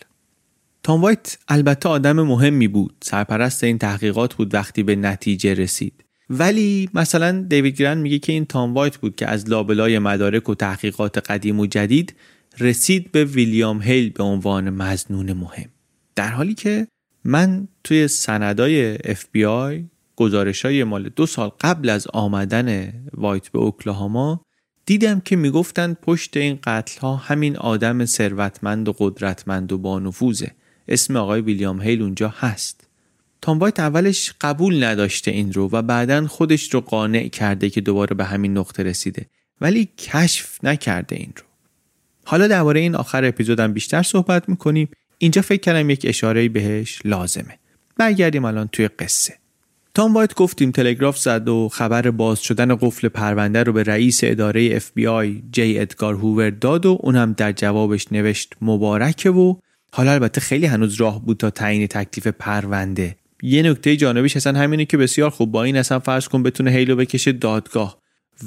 تام 0.82 1.00
وایت 1.00 1.38
البته 1.48 1.88
آدم 1.88 2.22
مهمی 2.22 2.68
بود. 2.68 2.94
سرپرست 3.02 3.64
این 3.64 3.78
تحقیقات 3.78 4.34
بود 4.34 4.54
وقتی 4.54 4.82
به 4.82 4.96
نتیجه 4.96 5.54
رسید. 5.54 6.03
ولی 6.30 6.88
مثلا 6.94 7.46
دیوید 7.48 7.76
گرن 7.76 7.98
میگه 7.98 8.18
که 8.18 8.32
این 8.32 8.44
تام 8.44 8.74
وایت 8.74 8.96
بود 8.96 9.16
که 9.16 9.28
از 9.28 9.50
لابلای 9.50 9.98
مدارک 9.98 10.48
و 10.48 10.54
تحقیقات 10.54 11.30
قدیم 11.30 11.60
و 11.60 11.66
جدید 11.66 12.14
رسید 12.60 13.12
به 13.12 13.24
ویلیام 13.24 13.82
هیل 13.82 14.10
به 14.10 14.22
عنوان 14.22 14.70
مزنون 14.70 15.32
مهم. 15.32 15.68
در 16.14 16.28
حالی 16.28 16.54
که 16.54 16.86
من 17.24 17.68
توی 17.84 18.08
سندای 18.08 18.98
FBI 18.98 19.84
گزارش 20.16 20.64
های 20.64 20.84
مال 20.84 21.08
دو 21.08 21.26
سال 21.26 21.50
قبل 21.60 21.88
از 21.88 22.06
آمدن 22.12 22.92
وایت 23.14 23.48
به 23.48 23.58
اوکلاهاما 23.58 24.44
دیدم 24.86 25.20
که 25.20 25.36
می‌گفتند 25.36 25.96
پشت 26.02 26.36
این 26.36 26.58
قتل 26.64 27.00
ها 27.00 27.16
همین 27.16 27.56
آدم 27.56 28.04
ثروتمند 28.04 28.88
و 28.88 28.94
قدرتمند 28.98 29.72
و 29.72 29.78
بانفوذه 29.78 30.54
اسم 30.88 31.16
آقای 31.16 31.40
ویلیام 31.40 31.82
هیل 31.82 32.02
اونجا 32.02 32.34
هست. 32.38 32.88
تام 33.44 33.58
وایت 33.58 33.80
اولش 33.80 34.32
قبول 34.40 34.84
نداشته 34.84 35.30
این 35.30 35.52
رو 35.52 35.68
و 35.72 35.82
بعدا 35.82 36.26
خودش 36.26 36.74
رو 36.74 36.80
قانع 36.80 37.28
کرده 37.28 37.70
که 37.70 37.80
دوباره 37.80 38.14
به 38.14 38.24
همین 38.24 38.58
نقطه 38.58 38.82
رسیده 38.82 39.26
ولی 39.60 39.88
کشف 39.98 40.64
نکرده 40.64 41.16
این 41.16 41.32
رو. 41.36 41.42
حالا 42.24 42.48
درباره 42.48 42.80
این 42.80 42.94
آخر 42.94 43.24
اپیزودم 43.24 43.72
بیشتر 43.72 44.02
صحبت 44.02 44.48
می‌کنیم. 44.48 44.88
اینجا 45.18 45.42
فکر 45.42 45.60
کردم 45.60 45.90
یک 45.90 46.06
اشاره 46.08 46.48
بهش 46.48 47.00
لازمه. 47.04 47.58
برگردیم 47.96 48.44
الان 48.44 48.68
توی 48.72 48.88
قصه. 48.88 49.34
تام 49.94 50.14
وایت 50.14 50.34
گفتیم 50.34 50.70
تلگراف 50.70 51.18
زد 51.18 51.48
و 51.48 51.68
خبر 51.68 52.10
باز 52.10 52.40
شدن 52.40 52.76
قفل 52.76 53.08
پرونده 53.08 53.62
رو 53.62 53.72
به 53.72 53.82
رئیس 53.82 54.20
اداره 54.22 54.78
FBI 54.78 55.42
جی 55.52 55.78
ادگار 55.78 56.14
هوور 56.14 56.50
داد 56.50 56.86
و 56.86 56.98
اونم 57.00 57.32
در 57.32 57.52
جوابش 57.52 58.12
نوشت 58.12 58.54
مبارکه 58.60 59.30
و 59.30 59.54
حالا 59.92 60.12
البته 60.12 60.40
خیلی 60.40 60.66
هنوز 60.66 60.94
راه 60.94 61.24
بود 61.24 61.36
تا 61.36 61.50
تعیین 61.50 61.86
تکلیف 61.86 62.26
پرونده 62.26 63.16
یه 63.46 63.62
نکته 63.62 63.96
جانبیش 63.96 64.36
اصلا 64.36 64.58
همینه 64.58 64.84
که 64.84 64.96
بسیار 64.96 65.30
خوب 65.30 65.52
با 65.52 65.64
این 65.64 65.76
اصلا 65.76 65.98
فرض 65.98 66.28
کن 66.28 66.42
بتونه 66.42 66.70
هیلو 66.70 66.96
بکشه 66.96 67.32
دادگاه. 67.32 67.98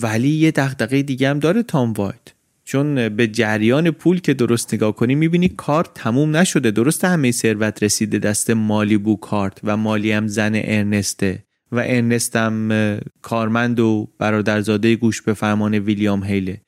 ولی 0.02 0.30
یه 0.30 0.52
دغدغه 0.52 1.02
دیگه 1.02 1.30
هم 1.30 1.40
داره 1.40 1.64
تام 1.64 1.94
وایت. 1.94 2.34
چون 2.64 3.10
به 3.10 3.28
جریان 3.28 3.92
پول 3.92 4.20
که 4.20 4.34
درست 4.34 4.74
نگاه 4.74 4.96
کنی 4.96 5.16
می‌بینی 5.16 5.50
کار 5.50 5.88
تموم 5.96 6.36
نشده. 6.36 6.72
درست 6.72 7.06
همه 7.06 7.32
ثروت 7.32 7.84
رسیده. 7.84 8.20
دست 8.20 8.50
مالی 8.50 8.98
بو 8.98 9.16
کارت 9.16 9.60
و 9.64 9.78
مالی 9.78 10.12
هم 10.12 10.28
زن 10.28 10.52
ارنسته. 10.56 11.44
و 11.72 11.80
ارنست 11.80 12.36
هم 12.36 13.00
کارمند 13.22 13.80
و 13.80 14.08
برادرزاده 14.20 14.96
گوش 14.96 15.22
به 15.22 15.34
فرمان 15.34 15.74
ویلیام 15.74 16.24
هیله. 16.24 16.62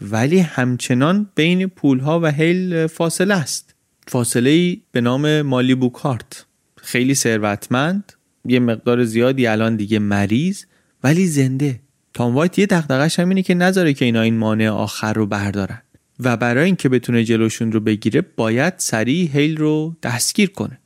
ولی 0.00 0.38
همچنان 0.38 1.30
بین 1.34 1.66
پولها 1.66 2.20
و 2.20 2.26
هیل 2.26 2.86
فاصله 2.86 3.34
است. 3.34 3.74
فاصله 4.06 4.76
به 4.92 5.00
نام 5.00 5.42
مالی 5.42 5.74
بو 5.74 5.88
کارت 5.88 6.46
خیلی 6.84 7.14
ثروتمند 7.14 8.12
یه 8.44 8.58
مقدار 8.60 9.04
زیادی 9.04 9.46
الان 9.46 9.76
دیگه 9.76 9.98
مریض 9.98 10.64
ولی 11.04 11.26
زنده. 11.26 11.80
تام 12.14 12.34
وایت 12.34 12.58
یه 12.58 12.66
دغدغش 12.66 13.18
هم 13.18 13.28
اینه 13.28 13.42
که 13.42 13.54
نذاره 13.54 13.92
که 13.92 14.04
اینا 14.04 14.20
این 14.20 14.36
مانع 14.36 14.68
آخر 14.68 15.12
رو 15.12 15.26
بردارن. 15.26 15.82
و 16.20 16.36
برای 16.36 16.64
اینکه 16.64 16.88
بتونه 16.88 17.24
جلوشون 17.24 17.72
رو 17.72 17.80
بگیره 17.80 18.20
باید 18.36 18.74
سریع 18.76 19.30
هیل 19.32 19.56
رو 19.56 19.96
دستگیر 20.02 20.50
کنه. 20.50 20.78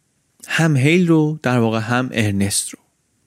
هم 0.48 0.76
هیل 0.76 1.06
رو 1.06 1.38
در 1.42 1.58
واقع 1.58 1.80
هم 1.80 2.10
ارنست 2.12 2.70
رو. 2.70 2.78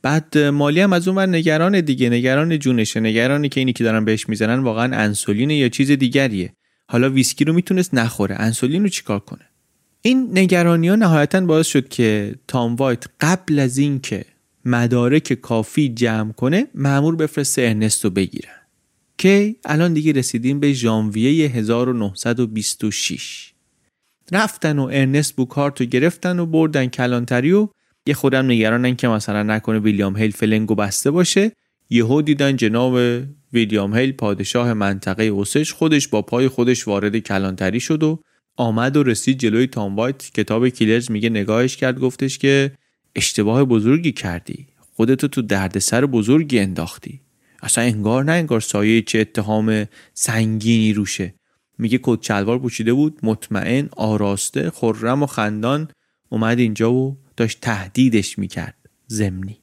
بعد 0.01 0.37
مالی 0.37 0.81
هم 0.81 0.93
از 0.93 1.07
اون 1.07 1.17
ور 1.17 1.25
نگران 1.25 1.81
دیگه 1.81 2.09
نگران 2.09 2.59
جونشه. 2.59 2.99
نگرانی 2.99 3.49
که 3.49 3.59
اینی 3.59 3.73
که 3.73 3.83
دارن 3.83 4.05
بهش 4.05 4.29
می‌زنن 4.29 4.59
واقعا 4.59 4.97
انسولین 4.97 5.49
یا 5.49 5.69
چیز 5.69 5.91
دیگریه. 5.91 6.53
حالا 6.87 7.09
ویسکی 7.09 7.45
رو 7.45 7.53
می‌تونست 7.53 7.93
نخوره. 7.93 8.35
انسولین 8.39 8.83
رو 8.83 8.89
چیکار 8.89 9.19
کنه؟ 9.19 9.45
این 10.01 10.37
نگرانی 10.37 10.87
ها 10.87 10.95
نهایتا 10.95 11.41
باعث 11.41 11.67
شد 11.67 11.89
که 11.89 12.35
تام 12.47 12.75
وایت 12.75 13.05
قبل 13.21 13.59
از 13.59 13.77
اینکه 13.77 14.25
مدارک 14.65 15.33
کافی 15.33 15.89
جمع 15.89 16.31
کنه 16.31 16.67
مأمور 16.75 17.15
بفرسته 17.15 17.61
ارنست 17.61 18.03
رو 18.03 18.09
بگیرن. 18.09 18.53
که 19.17 19.55
الان 19.65 19.93
دیگه 19.93 20.11
رسیدیم 20.11 20.59
به 20.59 20.73
ژانویه 20.73 21.49
1926 21.49 23.53
رفتن 24.31 24.79
و 24.79 24.83
ارنست 24.83 25.35
بوکارت 25.35 25.81
رو 25.81 25.87
گرفتن 25.87 26.39
و 26.39 26.45
بردن 26.45 26.85
کلانتری 26.85 27.51
و 27.51 27.69
یه 28.05 28.13
خرده‌م 28.13 28.45
نگرانن 28.45 28.95
که 28.95 29.07
مثلا 29.07 29.43
نکنه 29.43 29.79
ویلیام 29.79 30.17
هیل 30.17 30.31
فلنگو 30.31 30.75
بسته 30.75 31.11
باشه. 31.11 31.51
یهو 31.89 32.21
دیدن 32.21 32.55
جناب 32.55 33.23
ویلیام 33.53 33.95
هیل 33.95 34.11
پادشاه 34.11 34.73
منطقه 34.73 35.23
اوسش 35.23 35.73
خودش 35.73 36.07
با 36.07 36.21
پای 36.21 36.47
خودش 36.47 36.87
وارد 36.87 37.17
کلانتری 37.17 37.79
شد 37.79 38.03
و 38.03 38.19
آمد 38.61 38.97
و 38.97 39.03
رسید 39.03 39.39
جلوی 39.39 39.67
تام 39.67 39.95
وایت. 39.95 40.31
کتاب 40.33 40.69
کیلرز 40.69 41.11
میگه 41.11 41.29
نگاهش 41.29 41.77
کرد 41.77 41.99
گفتش 41.99 42.37
که 42.37 42.71
اشتباه 43.15 43.63
بزرگی 43.63 44.11
کردی. 44.11 44.67
خودتو 44.95 45.27
تو 45.27 45.41
دردسر 45.41 46.05
بزرگی 46.05 46.59
انداختی. 46.59 47.21
اصلا 47.63 47.83
انگار 47.83 48.23
نه 48.23 48.31
انگار 48.31 48.59
سایه 48.59 49.01
چه 49.01 49.19
اتهام 49.19 49.85
سنگینی 50.13 50.93
روشه. 50.93 51.33
میگه 51.77 51.99
کت 52.03 52.23
شلوار 52.23 52.59
پوشیده 52.59 52.93
بود 52.93 53.19
مطمئن 53.23 53.89
آراسته 53.97 54.69
خرم 54.69 55.23
و 55.23 55.25
خندان. 55.25 55.87
اومد 56.29 56.59
اینجا 56.59 56.93
و 56.93 57.17
داشت 57.37 57.59
تهدیدش 57.61 58.39
می‌کرد. 58.39 58.75
زمینی. 59.07 59.57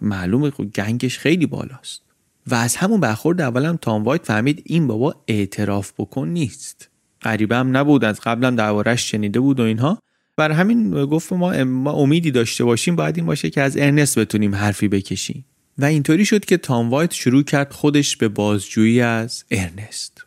معلومه 0.00 0.50
خب 0.50 0.64
گنگش 0.64 1.18
خیلی 1.18 1.46
بالاست. 1.46 2.02
و 2.46 2.54
از 2.54 2.76
همون 2.76 3.00
برخورد 3.00 3.40
اولم 3.40 3.76
تام 3.76 4.04
وایت 4.04 4.26
فهمید 4.26 4.62
این 4.66 4.86
بابا 4.86 5.24
اعتراف 5.28 5.92
بکن 5.98 6.28
نیست. 6.28 6.89
غریبه 7.22 7.56
هم 7.56 7.76
نبود 7.76 8.04
از 8.04 8.20
قبلم 8.20 8.56
دربارش 8.56 9.10
شنیده 9.10 9.40
بود 9.40 9.60
و 9.60 9.62
اینها. 9.62 10.02
بر 10.36 10.52
همین 10.52 11.04
گفت 11.04 11.32
ما, 11.32 11.64
ما 11.64 11.92
امیدی 11.92 12.30
داشته 12.30 12.64
باشیم 12.64 12.96
باید 12.96 13.16
این 13.16 13.26
باشه 13.26 13.50
که 13.50 13.60
از 13.60 13.76
ارنست 13.76 14.18
بتونیم 14.18 14.54
حرفی 14.54 14.88
بکشیم. 14.88 15.44
و 15.78 15.84
اینطوری 15.84 16.24
شد 16.24 16.44
که 16.44 16.56
تام 16.56 16.90
وایت 16.90 17.12
شروع 17.12 17.42
کرد 17.42 17.72
خودش 17.72 18.16
به 18.16 18.28
بازجویی 18.28 19.00
از 19.00 19.44
ارنست. 19.50 20.26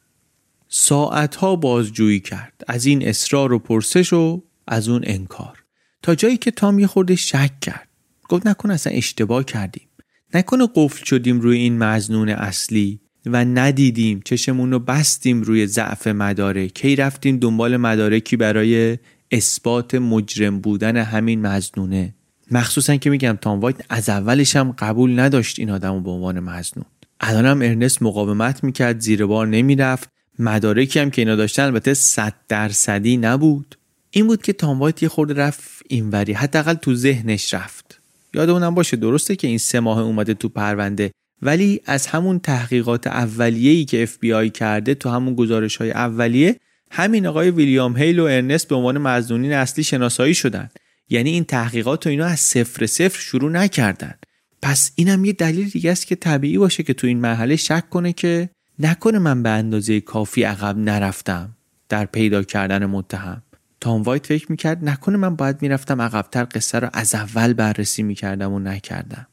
ساعتها 0.67 1.55
بازجویی 1.55 2.19
کرد 2.19 2.63
از 2.67 2.85
این 2.85 3.07
اصرار 3.07 3.53
و 3.53 3.59
پرسش 3.59 4.13
و 4.13 4.43
از 4.67 4.89
اون 4.89 5.01
انکار. 5.05 5.63
تا 6.01 6.15
جایی 6.15 6.37
که 6.37 6.51
تام 6.51 6.79
یه 6.79 6.87
خورده 6.87 7.15
شک 7.15 7.59
کرد. 7.61 7.87
گفت 8.29 8.47
نکن 8.47 8.71
اصلا 8.71 8.93
اشتباه 8.93 9.43
کردیم. 9.43 9.87
نکنه 10.33 10.67
قفل 10.75 11.05
شدیم 11.05 11.41
روی 11.41 11.57
این 11.57 11.77
مزنون 11.77 12.29
اصلی. 12.29 12.99
و 13.26 13.45
ندیدیم 13.45 14.21
چشمون 14.26 14.71
رو 14.71 14.80
بستیم 14.80 15.41
روی 15.41 15.67
ضعف 15.67 16.07
مدارک. 16.07 16.74
کی 16.74 16.95
رفتیم 16.95 17.38
دنبال 17.38 17.78
مدارکی 17.78 18.38
برای 18.38 18.97
اثبات 19.32 19.95
مجرم 19.95 20.59
بودن 20.59 20.97
همین 20.97 21.41
مزنونه 21.41 22.13
مخصوصا 22.51 22.95
که 22.95 23.09
میگم 23.09 23.38
تام 23.41 23.59
وایت 23.59 23.76
از 23.89 24.09
اولش 24.09 24.55
هم 24.55 24.71
قبول 24.71 25.19
نداشت 25.19 25.59
این 25.59 25.69
آدمو 25.69 25.99
به 25.99 26.09
عنوان 26.09 26.39
مزنون 26.39 26.86
الانم 27.19 27.61
ارنست 27.61 28.01
مقاومت 28.01 28.63
می‌کرد 28.63 28.99
زیر 28.99 29.26
بار 29.26 29.47
نمی‌رفت. 29.47 30.09
مدارکی 30.39 30.99
هم 30.99 31.09
که 31.09 31.21
اینا 31.21 31.36
داشتن 31.36 31.63
البته 31.63 31.93
صد 31.93 32.34
درصدی 32.47 33.17
نبود. 33.17 33.78
این 34.11 34.28
بود 34.28 34.41
که 34.41 34.53
تام 34.53 34.80
وایت 34.80 35.03
یه 35.03 35.09
خورده 35.09 35.34
رفت 35.34 35.82
اینوری 35.88 36.34
حداقل 36.34 36.74
تو 36.74 36.95
ذهنش 36.95 37.53
رفت. 37.53 38.01
یادمونم 38.34 38.76
باشه 38.76 38.97
درسته 38.97 39.36
که 39.36 39.47
این 39.47 39.57
سه 39.57 39.80
ماه 39.80 39.99
اومده 40.01 40.34
تو 40.34 40.49
پرونده 40.49 41.11
ولی 41.43 41.81
از 41.85 42.07
همون 42.07 42.39
تحقیقات 42.39 43.07
اولیه‌ای 43.07 43.85
که 43.85 44.07
آی 44.35 44.49
کرده 44.49 44.95
تو 44.95 45.09
همون 45.09 45.35
گزارش 45.35 45.75
های 45.75 45.91
اولیه 45.91 46.59
همین 46.91 47.27
آقای 47.27 47.51
ویلیام 47.51 47.97
هیل 47.97 48.19
و 48.19 48.23
ارنست 48.23 48.67
به 48.67 48.75
عنوان 48.75 48.97
مزنونین 48.97 49.53
اصلی 49.53 49.83
شناسایی 49.83 50.33
شدن. 50.33 50.69
یعنی 51.09 51.29
این 51.29 51.43
تحقیقات 51.43 52.07
و 52.07 52.09
اینا 52.09 52.25
از 52.25 52.39
صفر 52.39 52.85
صفر 52.85 53.19
شروع 53.19 53.51
نکردن. 53.51 54.13
پس 54.61 54.91
اینم 54.95 55.25
یه 55.25 55.33
دلیل 55.33 55.69
دیگه 55.69 55.91
است 55.91 56.07
که 56.07 56.15
طبیعی 56.15 56.57
باشه 56.57 56.83
که 56.83 56.93
تو 56.93 57.07
این 57.07 57.19
مرحله 57.19 57.55
شک 57.55 57.89
کنه 57.89 58.13
که 58.13 58.49
نکنه 58.79 59.19
من 59.19 59.43
به 59.43 59.49
اندازه 59.49 60.01
کافی 60.01 60.43
عقب 60.43 60.77
نرفتم 60.77 61.57
در 61.89 62.05
پیدا 62.05 62.43
کردن 62.43 62.85
متهم. 62.85 63.43
تام 63.81 64.01
وایت 64.01 64.25
فکر 64.25 64.51
می‌کرد 64.51 64.85
نکنه 64.85 65.17
من 65.17 65.35
باید 65.35 65.61
می‌رفتم 65.61 66.01
عقبتر 66.01 66.47
قصه 66.51 66.79
رو 66.79 66.89
از 66.93 67.15
اول 67.15 67.53
بررسی 67.53 68.03
می‌کردم 68.03 68.53
و 68.53 68.59
نکردم. 68.59 69.27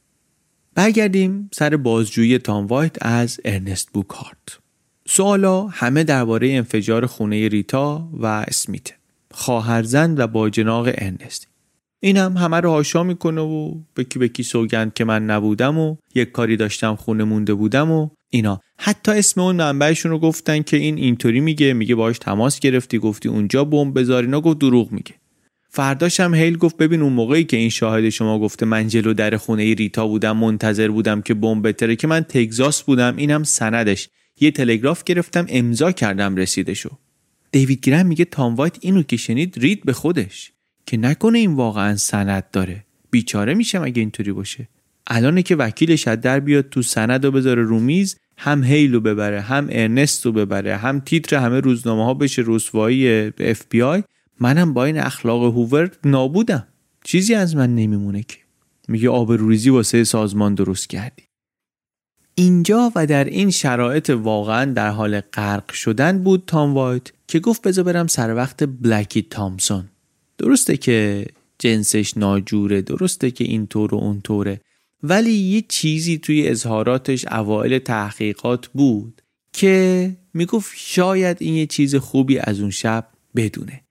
برگردیم 0.74 1.50
سر 1.54 1.76
بازجویی 1.76 2.38
تام 2.38 2.66
وایت 2.66 3.06
از 3.06 3.40
ارنست 3.44 3.88
بوکارت. 3.92 4.58
سوالا 5.08 5.66
همه 5.66 6.04
درباره 6.04 6.52
انفجار 6.52 7.06
خونه 7.06 7.48
ریتا 7.48 8.08
و 8.12 8.26
اسمیت. 8.26 8.88
خواهرزن 9.30 10.14
و 10.18 10.26
باجناق 10.26 10.88
ارنست. 10.94 11.46
این 12.00 12.16
هم 12.16 12.36
همه 12.36 12.56
رو 12.60 12.70
حاشا 12.70 13.02
می‌کنه 13.02 13.40
و 13.40 13.74
به 13.96 14.05
کی 14.05 14.18
به 14.18 14.28
کی 14.28 14.42
سوگند 14.42 14.94
که 14.94 15.04
من 15.04 15.26
نبودم 15.26 15.78
و 15.78 15.96
یک 16.14 16.32
کاری 16.32 16.56
داشتم 16.56 16.94
خونه 16.94 17.24
مونده 17.24 17.54
بودم 17.54 17.90
و 17.90 18.08
اینا. 18.30 18.60
حتی 18.78 19.12
اسم 19.12 19.40
اون 19.40 19.56
منبعشون 19.56 20.10
رو 20.10 20.18
گفتن 20.18 20.62
که 20.62 20.76
این 20.76 20.98
اینطوری 20.98 21.40
میگه 21.40 21.72
میگه 21.72 21.94
باش 21.94 22.18
تماس 22.18 22.60
گرفتی 22.60 22.98
گفتی 22.98 23.28
اونجا 23.28 23.64
بمب 23.64 24.00
بذار 24.00 24.22
اینا 24.22 24.40
گفت 24.40 24.58
دروغ 24.58 24.92
میگه. 24.92 25.14
فرداش 25.72 26.20
هم 26.20 26.34
هیل 26.34 26.56
گفت 26.56 26.76
ببین 26.76 27.02
اون 27.02 27.12
موقعی 27.12 27.44
که 27.44 27.56
این 27.56 27.68
شاهد 27.68 28.08
شما 28.08 28.38
گفته 28.38 28.66
من 28.66 28.88
جلو 28.88 29.14
در 29.14 29.36
خونه 29.36 29.74
ریتا 29.74 30.06
بودم 30.06 30.36
منتظر 30.36 30.88
بودم 30.88 31.22
که 31.22 31.34
بمب 31.34 31.68
بتره 31.68 31.96
که 31.96 32.06
من 32.06 32.20
تگزاس 32.20 32.82
بودم 32.82 33.16
اینم 33.16 33.42
سندش. 33.42 34.08
یه 34.40 34.50
تلگراف 34.50 35.04
گرفتم 35.04 35.46
امضا 35.48 35.92
کردم 35.92 36.36
رسیدشو. 36.36 36.90
دیوید 37.52 37.80
گرم 37.80 38.06
میگه 38.06 38.24
تام 38.24 38.54
وایت 38.54 38.76
اینو 38.80 39.02
که 39.02 39.16
شنید 39.16 39.58
رید 39.58 39.84
به 39.84 39.92
خودش. 39.92 40.52
که 40.86 40.96
نکنه 40.96 41.38
این 41.38 41.54
واقعا 41.54 41.96
سند 41.96 42.44
داره. 42.52 42.84
بیچاره 43.10 43.54
میشم 43.54 43.82
اگه 43.82 44.00
اینطوری 44.00 44.32
باشه. 44.32 44.68
الان 45.06 45.42
که 45.42 45.56
وکیلش 45.56 46.08
از 46.08 46.20
در 46.20 46.40
بیاد 46.40 46.68
تو 46.68 46.82
سند 46.82 47.24
و 47.24 47.30
بذاره 47.30 47.62
رو 47.62 47.80
میز 47.80 48.16
هم 48.38 48.64
هیلو 48.64 49.00
ببره 49.00 49.40
هم 49.40 49.68
ارنست 49.70 50.26
رو 50.26 50.32
ببره 50.32 50.76
هم 50.76 51.00
تیتر 51.00 51.36
همه 51.36 51.60
روزنامه 51.60 52.04
ها 52.04 52.14
بشه 52.14 52.42
رسوایی 52.46 53.08
اف 53.40 53.62
بی 53.70 53.82
آی 53.82 54.02
منم 54.40 54.74
با 54.74 54.84
این 54.84 54.98
اخلاق 54.98 55.42
هوور 55.42 55.90
نابودم. 56.04 56.66
چیزی 57.04 57.34
از 57.34 57.56
من 57.56 57.74
نمیمونه 57.74 58.22
که. 58.22 58.36
میگه 58.88 59.10
آبروریزی 59.10 59.70
واسه 59.70 60.04
سازمان 60.04 60.54
درست 60.54 60.88
کردی. 60.88 61.22
اینجا 62.34 62.92
و 62.94 63.06
در 63.06 63.24
این 63.24 63.50
شرایط 63.50 64.10
واقعا 64.10 64.72
در 64.72 64.88
حال 64.88 65.20
غرق 65.20 65.72
شدن 65.72 66.22
بود 66.22 66.44
تام 66.46 66.74
وایت 66.74 67.02
که 67.26 67.40
گفت 67.40 67.62
بذار 67.62 67.84
برم 67.84 68.06
سر 68.06 68.34
وقت 68.34 68.64
بلکی 68.64 69.22
تامسون. 69.22 69.88
درسته 70.38 70.76
که 70.76 71.26
جنسش 71.58 72.16
ناجوره 72.16 72.82
درسته 72.82 73.30
که 73.30 73.44
اینطور 73.44 73.94
و 73.94 73.98
اونطوره 73.98 74.60
ولی 75.02 75.32
یه 75.32 75.64
چیزی 75.68 76.18
توی 76.18 76.48
اظهاراتش 76.48 77.26
اوایل 77.26 77.78
تحقیقات 77.78 78.66
بود 78.66 79.22
که 79.52 80.16
می‌گفت 80.34 80.72
شاید 80.76 81.36
این 81.40 81.54
یه 81.54 81.66
چیز 81.66 81.94
خوبی 81.94 82.38
از 82.38 82.60
اون 82.60 82.70
شب 82.70 83.06
بدونه. 83.36 83.82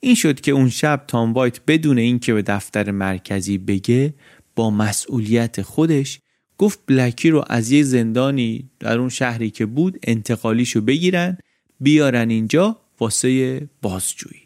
این 0.00 0.14
شد 0.14 0.40
که 0.40 0.52
اون 0.52 0.68
شب 0.68 1.04
تام 1.06 1.32
وایت 1.32 1.60
بدون 1.66 1.98
اینکه 1.98 2.34
به 2.34 2.42
دفتر 2.42 2.90
مرکزی 2.90 3.58
بگه 3.58 4.14
با 4.56 4.70
مسئولیت 4.70 5.62
خودش 5.62 6.20
گفت 6.58 6.80
بلکی 6.86 7.30
رو 7.30 7.44
از 7.48 7.70
یه 7.70 7.82
زندانی 7.82 8.70
در 8.80 8.98
اون 8.98 9.08
شهری 9.08 9.50
که 9.50 9.66
بود 9.66 9.98
انتقالیشو 10.02 10.80
بگیرن 10.80 11.38
بیارن 11.80 12.30
اینجا 12.30 12.80
واسه 13.00 13.60
بازجویی. 13.82 14.40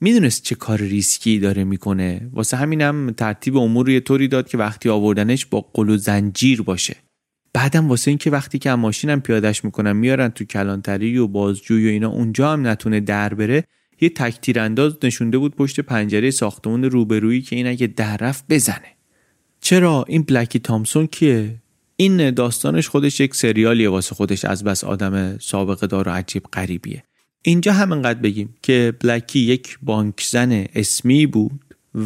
می‌دونست 0.00 0.42
چه 0.42 0.54
کار 0.54 0.78
ریسکی 0.78 1.38
داره 1.38 1.64
می‌کنه. 1.64 2.30
واسه 2.32 2.56
همینم 2.56 3.10
ترتیب 3.10 3.56
امور 3.56 3.86
رو 3.86 3.92
یه 3.92 4.00
طوری 4.00 4.28
داد 4.28 4.48
که 4.48 4.58
وقتی 4.58 4.88
آوردنش 4.88 5.46
با 5.46 5.60
قل 5.72 5.88
و 5.88 5.96
زنجیر 5.96 6.62
باشه. 6.62 6.96
بعدم 7.52 7.88
واسه 7.88 8.10
اینکه 8.10 8.30
وقتی 8.30 8.58
که 8.58 8.74
ماشینم 8.74 9.20
پیادش 9.20 9.64
می‌کنن 9.64 9.92
میارن 9.92 10.28
تو 10.28 10.44
کلانتری 10.44 11.18
و 11.18 11.26
بازجویی 11.26 11.86
و 11.86 11.90
اینا 11.90 12.10
اونجا 12.10 12.52
هم 12.52 12.66
نتونه 12.66 13.00
در 13.00 13.34
بره. 13.34 13.64
یه 14.02 14.08
تک 14.08 14.58
انداز 14.58 14.96
نشونده 15.02 15.38
بود 15.38 15.56
پشت 15.56 15.80
پنجره 15.80 16.30
ساختمون 16.30 16.84
روبرویی 16.84 17.42
که 17.42 17.56
این 17.56 17.66
اگه 17.66 17.86
در 17.86 18.16
رفت 18.16 18.44
بزنه. 18.50 18.96
چرا؟ 19.60 20.04
این 20.08 20.22
بلکی 20.22 20.58
تامسون 20.58 21.06
کیه؟ 21.06 21.62
این 21.96 22.30
داستانش 22.30 22.88
خودش 22.88 23.20
یک 23.20 23.34
سریالیه 23.34 23.88
واسه 23.88 24.14
خودش. 24.14 24.44
از 24.44 24.64
بس 24.64 24.84
آدم 24.84 25.38
سابقه 25.38 25.86
دار 25.86 26.08
و 26.08 26.10
عجیب 26.10 26.42
غریبیه. 26.52 27.02
اینجا 27.42 27.72
همینقدر 27.72 28.20
بگیم 28.20 28.54
که 28.62 28.94
بلکی 29.00 29.38
یک 29.38 29.78
بانکزن 29.82 30.66
اسمی 30.74 31.26
بود 31.26 31.60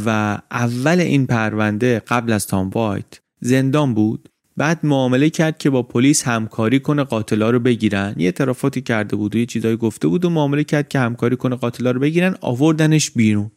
و 0.07 0.39
اول 0.51 1.01
این 1.01 1.27
پرونده 1.27 2.03
قبل 2.09 2.33
از 2.33 2.47
تام 2.47 2.69
وایت 2.71 3.21
زندان 3.41 3.95
بود. 3.95 4.29
بعد 4.57 4.87
معامله 4.87 5.31
کرد 5.31 5.59
که 5.59 5.71
با 5.71 5.83
پلیس 5.83 6.23
همکاری 6.23 6.81
کنه 6.81 7.05
قاتلا 7.05 7.51
رو 7.51 7.59
بگیرن. 7.59 8.15
یه 8.17 8.25
اعترافاتی 8.25 8.81
کرده 8.81 9.17
بود 9.17 9.35
و 9.35 9.39
یه 9.39 9.47
چیزایی 9.47 9.77
گفته 9.77 10.09
بود 10.09 10.25
و 10.25 10.31
معامله 10.31 10.65
کرد 10.65 10.89
که 10.89 10.99
همکاری 10.99 11.37
کنه 11.37 11.57
قاتلا 11.57 11.91
رو 11.91 12.01
بگیرن 12.01 12.35
آوردنش 12.41 13.11
بیرون. 13.11 13.51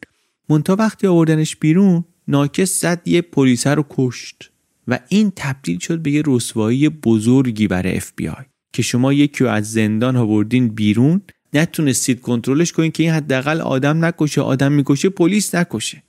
مونتا 0.50 0.76
وقتی 0.76 1.08
آوردنش 1.08 1.56
بیرون 1.56 2.04
ناکس 2.28 2.82
زد 2.82 3.02
یه 3.06 3.22
پلیس 3.22 3.68
رو 3.68 3.86
کشت 3.90 4.52
و 4.88 5.00
این 5.10 5.32
تبدیل 5.36 5.80
شد 5.80 6.00
به 6.00 6.12
یه 6.12 6.24
رسوایی 6.26 6.90
بزرگی 6.90 7.68
برای 7.68 7.98
اف 7.98 8.12
بی 8.16 8.28
آی 8.28 8.46
که 8.74 8.82
شما 8.82 9.14
یکی 9.14 9.46
از 9.46 9.72
زندان 9.72 10.16
آوردین 10.16 10.68
بیرون. 10.68 11.22
نتونستید 11.54 12.22
کنترلش 12.22 12.72
کنید 12.72 12.92
که 12.92 13.04
این 13.04 13.12
حداقل 13.12 13.62
آدم 13.62 14.06
نکشه 14.06 14.42
آدم 14.42 14.72
می‌کشه 14.72 15.10
پلیس 15.10 15.56
نکشه. 15.56 16.04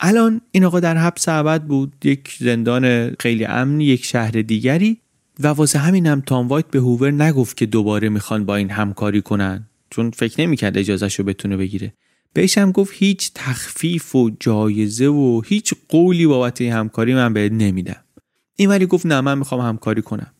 الان 0.00 0.40
این 0.50 0.64
آقا 0.64 0.80
در 0.80 0.96
حبس 0.96 1.28
ابد 1.28 1.62
بود 1.62 1.92
یک 2.04 2.36
زندان 2.38 3.14
خیلی 3.20 3.44
امنی 3.44 3.84
یک 3.84 4.04
شهر 4.04 4.30
دیگری 4.30 5.00
و 5.40 5.46
واسه 5.46 5.78
همین 5.78 6.06
هم 6.06 6.20
تام 6.20 6.48
وایت 6.48 6.66
به 6.66 6.78
هوور 6.78 7.10
نگفت 7.10 7.56
که 7.56 7.66
دوباره 7.66 8.08
می‌خوان 8.08 8.44
با 8.44 8.56
این 8.56 8.70
همکاری 8.70 9.22
کنن. 9.22 9.68
چون 9.90 10.10
فکر 10.10 10.40
نمی‌کرد 10.40 10.78
اجازهش 10.78 11.14
رو 11.14 11.24
بتونه 11.24 11.56
بگیره. 11.56 11.92
بهش 12.32 12.58
هم 12.58 12.72
گفت 12.72 12.92
هیچ 12.96 13.30
تخفیف 13.34 14.16
و 14.16 14.30
جایزه 14.40 15.06
و 15.06 15.42
هیچ 15.46 15.74
قولی 15.88 16.26
بابت 16.26 16.60
این 16.60 16.72
همکاری 16.72 17.14
من 17.14 17.32
بهت 17.32 17.52
نمیدم. 17.52 18.04
این 18.56 18.68
ولی 18.68 18.86
گفت 18.86 19.06
نه 19.06 19.20
من 19.20 19.38
می‌خوام 19.38 19.60
همکاری 19.60 20.02
کنم. 20.02 20.32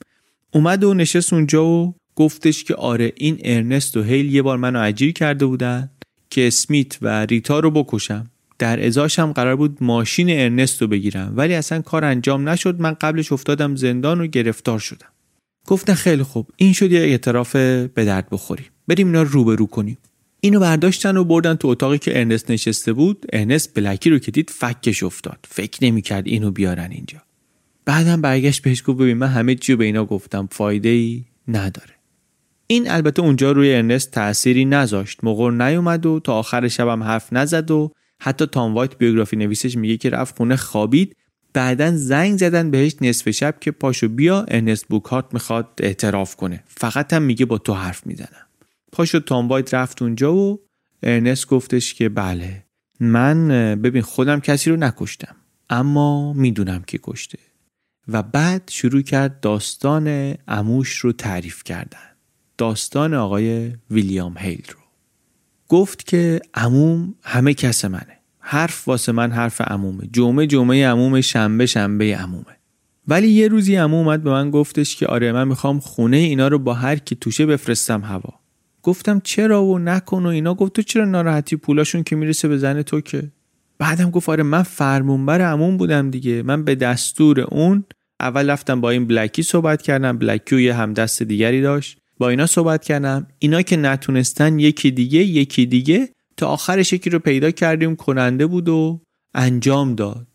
اومد 0.50 0.84
و 0.84 0.94
نشست 0.94 1.32
اونجا 1.32 1.66
و 1.66 1.94
گفتش 2.16 2.64
که 2.64 2.74
آره 2.74 3.12
این 3.16 3.38
ارنست 3.44 3.96
و 3.96 4.02
هیل 4.02 4.34
یه 4.34 4.42
بار 4.42 4.58
منو 4.58 4.80
اجیر 4.80 5.12
کرده 5.12 5.46
بودن 5.46 5.90
که 6.30 6.46
اسمیت 6.46 6.98
و 7.02 7.26
ریتا 7.26 7.60
رو 7.60 7.70
بکشم. 7.70 8.30
در 8.58 8.86
ازاش 8.86 9.18
هم 9.18 9.32
قرار 9.32 9.56
بود 9.56 9.78
ماشین 9.80 10.30
ارنست 10.30 10.82
رو 10.82 10.88
بگیرم. 10.88 11.32
ولی 11.36 11.54
اصلا 11.54 11.82
کار 11.82 12.04
انجام 12.04 12.48
نشد. 12.48 12.80
من 12.80 12.92
قبلش 13.00 13.32
افتادم 13.32 13.76
زندان 13.76 14.20
و 14.20 14.26
گرفتار 14.26 14.78
شدم. 14.78 15.08
گفتن 15.66 15.94
خیلی 15.94 16.22
خوب. 16.22 16.48
این 16.56 16.72
شد 16.72 16.92
یه 16.92 17.00
اعتراف 17.00 17.56
به 17.56 18.04
درد 18.04 18.28
بخوریم 18.30 18.66
بریم 18.88 19.06
اینا 19.06 19.22
روبرو 19.22 19.66
کنیم. 19.66 19.98
اینو 20.40 20.60
برداشتن 20.60 21.16
و 21.16 21.24
بردن 21.24 21.54
تو 21.54 21.68
اتاقی 21.68 21.98
که 21.98 22.18
ارنست 22.18 22.50
نشسته 22.50 22.92
بود. 22.92 23.26
ارنست 23.32 23.74
بلکی 23.74 24.10
رو 24.10 24.18
که 24.18 24.30
دید 24.30 24.50
فکش 24.50 25.02
افتاد. 25.02 25.38
فکر 25.48 25.84
نمی‌کرد 25.84 26.26
اینو 26.26 26.50
بیارن 26.50 26.90
اینجا. 26.90 27.18
بعدم 27.84 28.20
برگشت 28.20 28.62
بهش 28.62 28.82
گفت 28.86 28.98
ببین 28.98 29.16
من 29.16 29.26
همه 29.26 29.54
چی 29.54 29.76
به 29.76 29.84
اینا 29.84 30.04
گفتم. 30.04 30.48
فایده 30.52 30.88
ای 30.88 31.24
نداره. 31.48 31.94
این 32.66 32.90
البته 32.90 33.22
اونجا 33.22 33.52
روی 33.52 33.74
ارنست 33.74 34.10
تأثیری 34.10 34.64
نذاشت. 34.64 35.18
مقر 35.22 35.50
نیومد 35.50 36.06
و 36.06 36.20
تا 36.20 36.34
آخر 36.34 36.68
شبم 36.68 37.02
حرف 37.02 37.32
نزد 37.32 37.70
و 37.70 37.92
حتی 38.20 38.46
تام 38.46 38.74
وایت 38.74 38.98
بیوگرافی 38.98 39.36
نویسش 39.36 39.76
میگه 39.76 39.96
که 39.96 40.10
رفت 40.10 40.36
خونه 40.36 40.56
خوابید 40.56 41.16
بعدا 41.52 41.96
زنگ 41.96 42.38
زدن 42.38 42.70
بهش 42.70 42.96
نصف 43.00 43.30
شب 43.30 43.60
که 43.60 43.70
پاشو 43.70 44.08
بیا 44.08 44.42
ارنست 44.48 44.88
بوکارت 44.88 45.24
می‌خواد 45.32 45.68
اعتراف 45.78 46.36
کنه. 46.36 46.64
فقط 46.66 47.12
هم 47.12 47.22
میگه 47.22 47.46
با 47.46 47.58
تو 47.58 47.74
حرف 47.74 48.06
می‌زنم. 48.06 48.46
پاشو 48.92 49.20
تام 49.20 49.48
وایت 49.48 49.74
رفت 49.74 50.02
اونجا 50.02 50.34
و 50.34 50.60
ارنست 51.02 51.46
گفتش 51.46 51.94
که 51.94 52.08
بله. 52.08 52.64
من 53.00 53.48
ببین 53.82 54.02
خودم 54.02 54.40
کسی 54.40 54.70
رو 54.70 54.76
نکشتم 54.76 55.36
اما 55.70 56.32
می‌دونم 56.32 56.82
کی 56.82 57.00
کشته. 57.02 57.38
و 58.08 58.22
بعد 58.22 58.70
شروع 58.72 59.02
کرد 59.02 59.40
داستان 59.40 60.34
اموش 60.48 60.96
رو 60.96 61.12
تعریف 61.12 61.64
کردن. 61.64 62.16
داستان 62.58 63.14
آقای 63.14 63.72
ویلیام 63.90 64.38
هیل 64.38 64.62
رو. 64.68 64.85
گفت 65.68 66.06
که 66.06 66.40
عموم 66.54 67.14
همه 67.22 67.54
کس 67.54 67.84
منه. 67.84 68.18
حرف 68.40 68.88
واسه 68.88 69.12
من 69.12 69.32
حرف 69.32 69.60
عمومه. 69.60 70.08
جمعه 70.12 70.46
جمعه 70.46 70.88
عمومه 70.88 71.20
شنبه 71.20 71.66
شنبه 71.66 72.16
عمومه. 72.16 72.56
ولی 73.08 73.28
یه 73.28 73.48
روزی 73.48 73.76
عموم 73.76 74.06
اومد 74.06 74.22
به 74.22 74.30
من 74.30 74.50
گفتش 74.50 74.96
که 74.96 75.06
آره 75.06 75.32
من 75.32 75.48
می‌خوام 75.48 75.80
خونه 75.80 76.16
اینا 76.16 76.48
رو 76.48 76.58
با 76.58 76.74
هر 76.74 76.96
کی 76.96 77.14
توشه 77.14 77.46
بفرستم 77.46 78.00
هوا. 78.00 78.34
گفتم 78.82 79.20
چرا 79.24 79.64
و 79.64 79.78
نکن 79.78 80.26
و 80.26 80.28
اینا. 80.28 80.54
گفت 80.54 80.72
تو 80.72 80.82
چرا 80.82 81.04
ناراحتی؟ 81.04 81.56
پولاشون 81.56 82.02
که 82.02 82.16
می‌رسه 82.16 82.48
به 82.48 82.58
زن 82.58 82.82
تو 82.82 83.00
که. 83.00 83.30
بعدم 83.78 84.10
گفت 84.10 84.28
آره 84.28 84.42
من 84.42 84.62
فرمونبر 84.62 85.40
عموم 85.40 85.76
بودم 85.76 86.10
دیگه. 86.10 86.42
من 86.42 86.64
به 86.64 86.74
دستور 86.74 87.40
اون 87.40 87.84
اول 88.20 88.50
رفتم 88.50 88.80
با 88.80 88.90
این 88.90 89.06
بلکی 89.06 89.42
صحبت 89.42 89.82
کردم. 89.82 90.18
بلکی 90.18 90.56
و 90.56 90.60
یه 90.60 90.74
همدست 90.74 91.22
دیگری 91.22 91.62
داشت. 91.62 91.98
با 92.18 92.28
اینا 92.28 92.46
صحبت 92.46 92.84
کردم. 92.84 93.26
اینا 93.38 93.62
که 93.62 93.76
نتونستن 93.76 94.58
یکی 94.58 94.90
دیگه 94.90 95.24
یکی 95.24 95.66
دیگه 95.66 96.08
تا 96.36 96.46
آخرش 96.46 96.92
یکی 96.92 97.10
رو 97.10 97.18
پیدا 97.18 97.50
کردیم 97.50 97.96
کننده 97.96 98.46
بود 98.46 98.68
و 98.68 99.00
انجام 99.34 99.94
داد. 99.94 100.26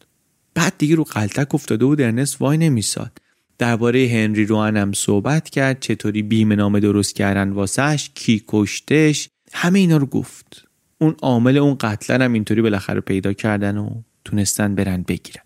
بعد 0.53 0.73
دیگه 0.77 0.95
رو 0.95 1.03
قلتک 1.03 1.55
افتاده 1.55 1.85
بود 1.85 2.01
ارنست 2.01 2.41
وای 2.41 2.57
نمیساد. 2.57 3.17
درباره 3.57 4.07
هنری 4.07 4.45
روان 4.45 4.77
هم 4.77 4.93
صحبت 4.93 5.49
کرد 5.49 5.79
چطوری 5.79 6.21
بیمه 6.21 6.55
نامه 6.55 6.79
درست 6.79 7.15
کردن 7.15 7.49
واسهش 7.49 8.11
کی 8.15 8.43
کشتش 8.47 9.29
همه 9.53 9.79
اینا 9.79 9.97
رو 9.97 10.05
گفت. 10.05 10.67
اون 10.97 11.15
عامل 11.21 11.57
اون 11.57 11.77
قتل 11.79 12.21
هم 12.21 12.33
اینطوری 12.33 12.61
بالاخره 12.61 13.01
پیدا 13.01 13.33
کردن 13.33 13.77
و 13.77 14.01
تونستن 14.25 14.75
برن 14.75 15.03
بگیرن. 15.07 15.43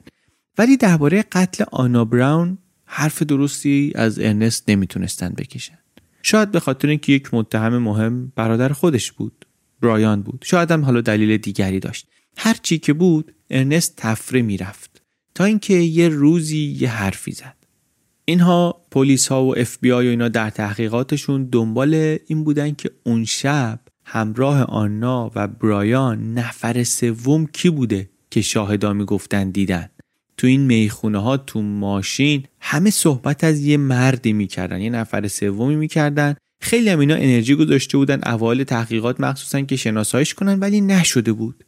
ولی 0.58 0.78
درباره 0.78 1.26
قتل 1.32 1.64
آنا 1.72 2.06
براون 2.06 2.58
حرف 2.86 3.24
درستی 3.24 3.92
از 3.96 4.20
ارنست 4.20 4.70
نمی‌تونستن 4.70 5.30
بکشن. 5.30 5.78
شاید 6.28 6.52
به 6.52 6.60
خاطر 6.60 6.88
اینکه 6.88 7.14
یک 7.14 7.34
متهم 7.34 7.78
مهم 7.78 8.32
برادر 8.36 8.70
خودش 8.70 9.12
بود 9.12 9.46
برایان 9.82 10.22
بود. 10.22 10.44
شاید 10.48 10.72
هم 10.72 10.86
حالا 10.86 11.02
دلیل 11.02 11.38
دیگری 11.38 11.80
داشت. 11.80 12.08
هر 12.38 12.58
چی 12.64 12.78
که 12.78 12.94
بود 12.94 13.36
ارنست 13.50 13.94
طفره 13.98 14.42
می‌رفت 14.42 15.02
تا 15.36 15.44
اینکه 15.44 15.74
یه 15.74 16.10
روزی 16.10 16.78
یه 16.80 16.90
حرفی 16.90 17.32
زد. 17.32 17.56
اینها 18.26 18.82
پلیس 18.92 19.28
ها 19.28 19.46
و 19.46 19.58
اف 19.58 19.78
بی 19.82 19.92
آی 19.92 20.08
و 20.08 20.10
اینا 20.10 20.28
در 20.30 20.50
تحقیقاتشون 20.50 21.50
دنبال 21.52 22.18
این 22.28 22.44
بودن 22.44 22.72
که 22.72 22.92
اون 23.04 23.26
شب 23.26 23.80
همراه 24.06 24.62
آنا 24.64 25.32
و 25.36 25.48
برایان 25.48 26.34
نفر 26.34 26.84
سوم 26.84 27.46
کی 27.46 27.70
بوده 27.70 28.10
که 28.32 28.42
شاهدا 28.42 28.94
می‌گفتن 28.94 29.50
دیدن. 29.50 29.90
تو 30.38 30.48
این 30.48 30.62
می‌خونه 30.62 31.18
ها 31.18 31.38
تو 31.38 31.62
ماشین 31.62 32.44
همه 32.60 32.90
صحبت 32.90 33.44
از 33.44 33.62
یه 33.62 33.78
مردی 33.78 34.34
می‌کردن 34.34 34.82
یه 34.82 34.90
نفر 34.90 35.28
سومی 35.28 35.76
می‌کردن. 35.76 36.36
خیلی 36.62 36.90
هم 36.90 37.00
اینا 37.00 37.16
انرژی 37.16 37.56
گذاشته 37.56 37.98
بودن 37.98 38.22
اوایل 38.26 38.64
تحقیقات 38.64 39.20
مخصوصا 39.20 39.62
که 39.62 39.76
شناساییش 39.76 40.34
کنن 40.34 40.60
ولی 40.60 40.82
نشده 40.82 41.34
بود. 41.34 41.64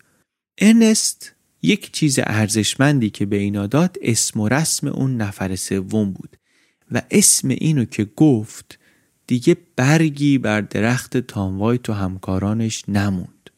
ارنست 0.58 1.36
یک 1.62 1.92
چیز 1.92 2.20
ارزشمندی 2.24 3.10
که 3.10 3.26
به 3.26 3.38
اینا 3.38 3.68
داد 3.68 3.98
اسم 4.02 4.40
و 4.40 4.48
رسم 4.48 4.88
اون 4.88 5.18
نفر 5.18 5.56
سوم 5.56 6.12
بود. 6.12 6.38
و 6.92 7.02
اسم 7.12 7.50
اینو 7.50 7.86
که 7.86 8.08
گفت 8.16 8.80
دیگه 9.28 9.58
برگی 9.76 10.38
بر 10.38 10.62
درخت 10.62 11.18
تام 11.18 11.47
وایت 11.47 11.90
و 11.90 11.94
همکارانش 11.94 12.84
نموند. 12.88 13.50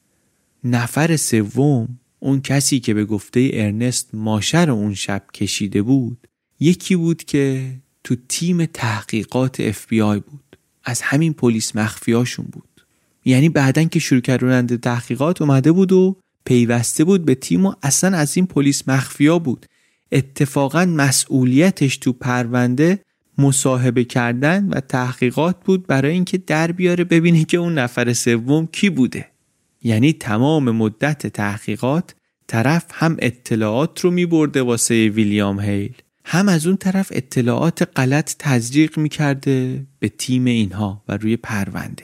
نفر 0.63 1.17
سوم 1.17 1.98
اون 2.19 2.41
کسی 2.41 2.79
که 2.79 2.93
به 2.93 3.05
گفته 3.05 3.49
ارنست 3.53 4.09
ماشه 4.13 4.52
رو 4.52 4.71
اون 4.71 4.93
شب 4.93 5.23
کشیده 5.33 5.81
بود 5.81 6.27
یکی 6.59 6.95
بود 6.95 7.23
که 7.23 7.75
تو 8.03 8.15
تیم 8.29 8.65
تحقیقات 8.65 9.59
اف 9.59 9.87
بی 9.87 10.01
آی 10.01 10.19
بود. 10.19 10.57
از 10.83 11.01
همین 11.01 11.33
پلیس 11.33 11.75
مخفیاشون 11.75 12.45
بود. 12.51 12.85
یعنی 13.25 13.49
بعدا 13.49 13.83
که 13.83 13.99
شروع 13.99 14.21
کردن 14.21 14.77
تحقیقات 14.77 15.41
اومده 15.41 15.71
بود 15.71 15.91
و 15.91 16.15
پیوسته 16.45 17.03
بود 17.03 17.25
به 17.25 17.35
تیم 17.35 17.65
و 17.65 17.73
اصلا 17.83 18.17
از 18.17 18.37
این 18.37 18.47
پلیس 18.47 18.87
مخفیا 18.87 19.39
بود. 19.39 19.65
اتفاقا 20.11 20.85
مسئولیتش 20.85 21.97
تو 21.97 22.13
پرونده 22.13 22.99
مصاحبه 23.37 24.03
کردن 24.03 24.69
و 24.69 24.79
تحقیقات 24.79 25.55
بود 25.65 25.87
برای 25.87 26.11
اینکه 26.11 26.37
در 26.37 26.71
بیاره 26.71 27.03
ببینه 27.03 27.45
که 27.45 27.57
اون 27.57 27.73
نفر 27.77 28.13
سوم 28.13 28.67
کی 28.67 28.89
بوده. 28.89 29.25
یعنی 29.83 30.13
تمام 30.13 30.71
مدت 30.71 31.27
تحقیقات 31.27 32.15
طرف 32.47 32.85
هم 32.91 33.17
اطلاعات 33.19 33.99
رو 33.99 34.11
می 34.11 34.25
برده 34.25 34.61
واسه 34.61 35.07
ویلیام 35.07 35.59
هیل. 35.59 35.93
هم 36.25 36.49
از 36.49 36.67
اون 36.67 36.77
طرف 36.77 37.07
اطلاعات 37.11 37.89
غلط 37.95 38.35
تزریق 38.39 38.97
می 38.97 39.09
کرده 39.09 39.85
به 39.99 40.09
تیم 40.09 40.45
اینها 40.45 41.03
و 41.07 41.17
روی 41.17 41.37
پرونده. 41.37 42.03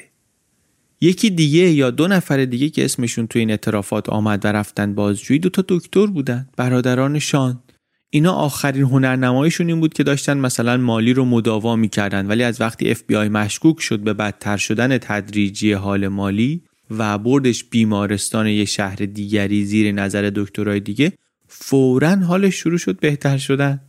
یکی 1.01 1.29
دیگه 1.29 1.69
یا 1.71 1.91
دو 1.91 2.07
نفر 2.07 2.45
دیگه 2.45 2.69
که 2.69 2.85
اسمشون 2.85 3.27
توی 3.27 3.39
این 3.39 3.49
اعترافات 3.49 4.09
آمد 4.09 4.45
و 4.45 4.47
رفتن 4.47 4.95
بازجویی 4.95 5.39
دو 5.39 5.49
تا 5.49 5.63
دکتر 5.67 6.05
بودن 6.05 6.49
برادران 6.57 7.19
شان. 7.19 7.63
اینا 8.09 8.33
آخرین 8.33 8.83
هنرنماییشون 8.83 9.67
این 9.67 9.79
بود 9.79 9.93
که 9.93 10.03
داشتن 10.03 10.37
مثلا 10.37 10.77
مالی 10.77 11.13
رو 11.13 11.25
مداوا 11.25 11.75
می‌کردن 11.75 12.27
ولی 12.27 12.43
از 12.43 12.61
وقتی 12.61 12.91
اف 12.91 13.03
بی 13.07 13.15
آی 13.15 13.29
مشکوک 13.29 13.81
شد 13.81 13.99
به 13.99 14.13
بدتر 14.13 14.57
شدن 14.57 14.97
تدریجی 14.97 15.73
حال 15.73 16.07
مالی 16.07 16.61
و 16.91 17.17
بردش 17.17 17.63
بیمارستان 17.63 18.47
یه 18.47 18.65
شهر 18.65 18.95
دیگری 18.95 19.65
زیر 19.65 19.91
نظر 19.91 20.31
دکترای 20.35 20.79
دیگه 20.79 21.13
فورا 21.47 22.15
حالش 22.15 22.55
شروع 22.55 22.77
شد 22.77 22.99
بهتر 22.99 23.37
شدن. 23.37 23.81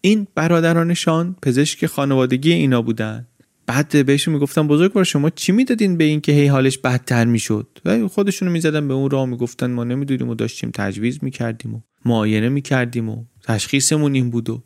این 0.00 0.26
برادرانشان 0.34 1.36
پزشک 1.42 1.86
خانوادگی 1.86 2.52
اینا 2.52 2.82
بودن. 2.82 3.26
بعد 3.66 4.06
بهشون 4.06 4.34
می‌گفتن 4.34 4.68
بزرگوار 4.68 5.04
شما 5.04 5.30
چی 5.30 5.52
می‌دادین 5.52 5.96
به 5.96 6.04
اینکه 6.04 6.32
هی 6.32 6.46
حالش 6.46 6.78
بدتر 6.78 7.24
می‌شد؟ 7.24 7.78
و 7.84 8.08
خودشونو 8.08 8.50
می‌زدن 8.50 8.88
به 8.88 8.94
اون 8.94 9.10
راه 9.10 9.26
می‌گفتن 9.26 9.70
ما 9.70 9.84
نمی‌دونیم 9.84 10.28
و 10.28 10.34
داشتیم 10.34 10.70
تجویز 10.74 11.18
می‌کردیم 11.22 11.74
و 11.74 11.80
معاینه 12.04 12.48
می‌کردیم 12.48 13.08
و 13.08 13.24
تشخیصمون 13.42 14.14
این 14.14 14.30
بود 14.30 14.50
و 14.50 14.64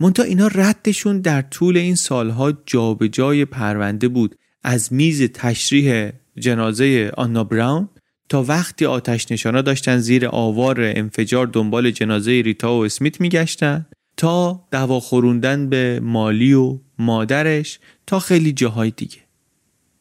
منتها 0.00 0.24
اینا 0.26 0.46
ردشون 0.46 1.20
در 1.20 1.42
طول 1.42 1.76
این 1.76 1.94
سالها 1.94 2.52
جابجای 2.66 3.44
پرونده 3.44 4.08
بود. 4.08 4.34
از 4.62 4.92
میز 4.92 5.22
تشریح 5.22 6.10
جنازه 6.38 7.12
آنا 7.16 7.44
براون 7.44 7.88
تا 8.28 8.42
وقتی 8.42 8.86
آتش 8.86 9.32
نشانا 9.32 9.62
داشتن 9.62 9.98
زیر 9.98 10.26
آوار 10.26 10.80
انفجار 10.80 11.46
دنبال 11.46 11.90
جنازه 11.90 12.30
ریتا 12.32 12.74
و 12.74 12.84
اسمیت 12.84 13.20
میگشتن 13.20 13.86
تا 14.16 14.66
دوا 14.72 15.00
خوروندن 15.00 15.68
به 15.68 16.00
مالی 16.02 16.52
و 16.52 16.78
مادرش 16.98 17.78
تا 18.06 18.18
خیلی 18.18 18.52
جاهای 18.52 18.90
دیگه. 18.90 19.18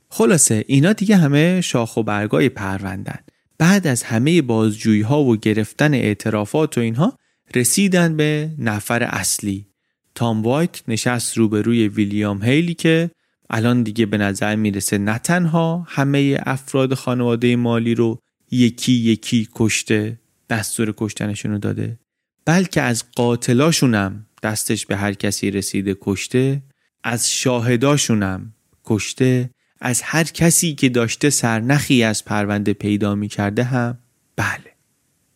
خلاصه 0.09 0.63
اینا 0.67 0.93
دیگه 0.93 1.17
همه 1.17 1.61
شاخ 1.61 1.97
و 1.97 2.03
برگای 2.03 2.49
پروندن. 2.49 3.19
بعد 3.57 3.87
از 3.87 4.03
همه 4.03 4.41
بازجویی 4.41 5.01
ها 5.01 5.23
و 5.23 5.37
گرفتن 5.37 5.93
اعترافات 5.93 6.77
و 6.77 6.81
اینها 6.81 7.17
رسیدن 7.55 8.17
به 8.17 8.51
نفر 8.57 9.03
اصلی. 9.03 9.65
تام 10.15 10.41
وایت 10.41 10.81
نشست 10.87 11.37
روبروی 11.37 11.87
ویلیام 11.87 12.43
هیلی 12.43 12.73
که 12.73 13.11
الان 13.49 13.83
دیگه 13.83 14.05
به 14.05 14.17
نظر 14.17 14.55
می‌رسه 14.55 14.97
نه 14.97 15.17
تنها 15.17 15.85
همه 15.87 16.39
افراد 16.45 16.93
خانواده 16.93 17.55
مالی 17.55 17.95
رو 17.95 18.19
یکی 18.51 18.93
یکی 18.93 19.47
کشته 19.55 20.19
دستور 20.49 20.93
کشتنشون 20.97 21.51
رو 21.51 21.57
داده 21.57 21.99
بلکه 22.45 22.81
از 22.81 23.03
قاتلاشونم 23.15 24.25
دستش 24.43 24.85
به 24.85 24.97
هر 24.97 25.13
کسی 25.13 25.51
رسیده 25.51 25.97
کشته 26.01 26.63
از 27.03 27.31
شاهداشونم 27.31 28.53
کشته 28.85 29.49
از 29.81 30.01
هر 30.01 30.23
کسی 30.23 30.75
که 30.75 30.89
داشته 30.89 31.29
سرنخی 31.29 32.03
از 32.03 32.25
پرونده 32.25 32.73
پیدا 32.73 33.15
می‌کرده 33.15 33.63
هم 33.63 33.97
بله. 34.35 34.75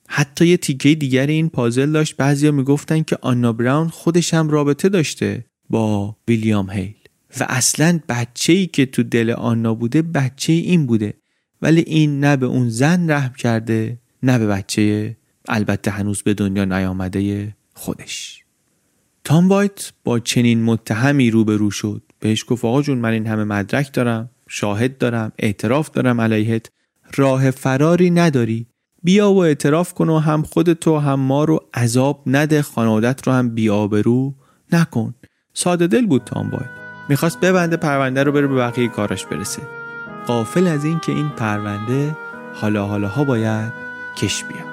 حتی 0.08 0.48
یه 0.48 0.58
تیکه 0.58 0.96
دیگر 0.96 1.28
این 1.28 1.50
پازل 1.50 1.92
داشت 1.92 2.18
بعضیا 2.18 2.52
می‌گفتن 2.52 3.04
که 3.04 3.18
آنا 3.22 3.54
براون 3.54 3.90
خودش 3.90 4.34
هم 4.34 4.50
رابطه 4.50 4.90
داشته 4.90 5.46
با 5.70 6.18
ویلیام 6.28 6.70
هیل. 6.70 7.03
و 7.40 7.46
اصلا 7.50 8.00
بچه 8.10 8.54
ای 8.54 8.68
که 8.68 8.86
تو 8.86 9.04
دل 9.04 9.30
آنا 9.30 9.74
بوده 9.74 10.02
بچه 10.02 10.54
این 10.54 10.86
بوده. 10.86 11.14
ولی 11.62 11.82
این 11.82 12.20
نه 12.20 12.38
به 12.38 12.46
اون 12.46 12.70
زن 12.70 13.12
رحم 13.12 13.34
کرده 13.34 13.98
نه 14.24 14.40
به 14.40 14.48
بچه 14.48 15.16
البته 15.48 15.92
هنوز 15.92 16.22
به 16.22 16.34
دنیا 16.34 16.66
نیامده 16.66 17.56
خودش. 17.74 18.44
تام 19.24 19.50
وایت 19.50 19.92
با 20.04 20.20
چنین 20.20 20.64
متهمی 20.64 21.32
روبرو 21.32 21.72
شد. 21.72 22.02
بهش 22.20 22.46
گفت 22.48 22.66
آقا 22.66 22.82
جون 22.82 22.98
من 22.98 23.12
این 23.12 23.28
همه 23.28 23.44
مدرک 23.44 23.94
دارم 23.94 24.30
شاهد 24.48 24.98
دارم 24.98 25.32
اعتراف 25.40 25.92
دارم 25.92 26.22
علیهت. 26.22 26.70
راه 27.16 27.52
فراری 27.52 28.10
نداری. 28.10 28.68
بیا 29.04 29.32
و 29.32 29.44
اعتراف 29.44 29.94
کن 29.94 30.10
و 30.10 30.20
هم 30.20 30.44
خودتو 30.44 30.98
هم 30.98 31.20
ما 31.20 31.44
رو 31.44 31.60
عذاب 31.74 32.24
نده 32.26 32.62
خانوادت 32.62 33.28
رو 33.28 33.34
هم 33.34 33.50
بیابرو 33.50 34.34
نکن. 34.72 35.14
ساده 35.54 35.88
دل 35.88 36.06
بود 36.06 36.24
تام 36.24 36.50
وایت. 36.50 36.83
می‌خواست 37.10 37.40
ببنده 37.40 37.78
پرونده 37.78 38.24
رو 38.24 38.32
بره 38.32 38.48
به 38.48 38.56
بقیه 38.56 38.88
کارش 38.88 39.26
برسه. 39.26 39.62
قافل 40.28 40.68
از 40.68 40.86
این 40.86 41.00
که 41.00 41.12
این 41.12 41.30
پرونده 41.30 42.18
حالا 42.54 42.86
حالا 42.86 43.08
ها 43.08 43.24
باید 43.24 43.74
کش 44.18 44.44
بیاد. 44.44 44.73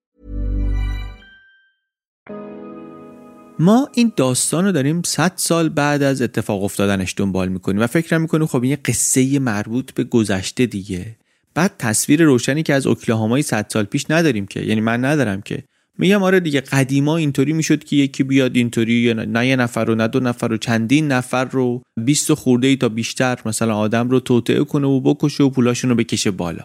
ما 3.59 3.89
این 3.93 4.11
داستان 4.15 4.65
رو 4.65 4.71
داریم 4.71 5.01
100 5.05 5.33
سال 5.35 5.69
بعد 5.69 6.03
از 6.03 6.21
اتفاق 6.21 6.63
افتادنش 6.63 7.13
دنبال 7.17 7.49
می‌کنیم 7.49 7.81
و 7.81 7.87
فکر 7.87 8.17
می‌کنیم 8.17 8.47
خب 8.47 8.61
این 8.61 8.71
یه 8.71 8.77
قصه 8.85 9.39
مربوط 9.39 9.93
به 9.93 10.03
گذشته 10.03 10.65
دیگه. 10.65 11.15
بعد 11.53 11.75
تصویر 11.79 12.23
روشنی 12.23 12.63
که 12.63 12.73
از 12.73 12.87
اوکلاهامای 12.87 13.41
100 13.41 13.65
سال 13.69 13.83
پیش 13.83 14.05
نداریم 14.09 14.45
که 14.45 14.59
یعنی 14.59 14.81
من 14.81 15.05
ندارم 15.05 15.41
که. 15.41 15.63
میگم 15.97 16.23
آره 16.23 16.39
دیگه 16.39 16.61
قدیما 16.61 17.17
اینطوری 17.17 17.53
می‌شد 17.53 17.83
که 17.83 17.95
یکی 17.95 18.23
بیاد 18.23 18.55
اینطوری 18.55 18.93
یا 18.93 19.13
نه 19.13 19.47
یه 19.47 19.55
نفر 19.55 19.85
رو 19.85 19.95
نه 19.95 20.07
دو 20.07 20.19
نفر 20.19 20.51
و 20.51 20.57
چندین 20.57 21.07
نفر 21.07 21.45
رو 21.45 21.81
20 22.05 22.33
خورده 22.33 22.67
ای 22.67 22.75
تا 22.75 22.89
بیشتر 22.89 23.39
مثلا 23.45 23.75
آدم 23.75 24.09
رو 24.09 24.19
توطئه 24.19 24.63
کنه 24.63 24.87
و 24.87 24.99
بکشه 24.99 25.43
و 25.43 25.49
پولاشون 25.49 25.89
رو 25.89 25.95
بکشه 25.95 26.31
بالا. 26.31 26.63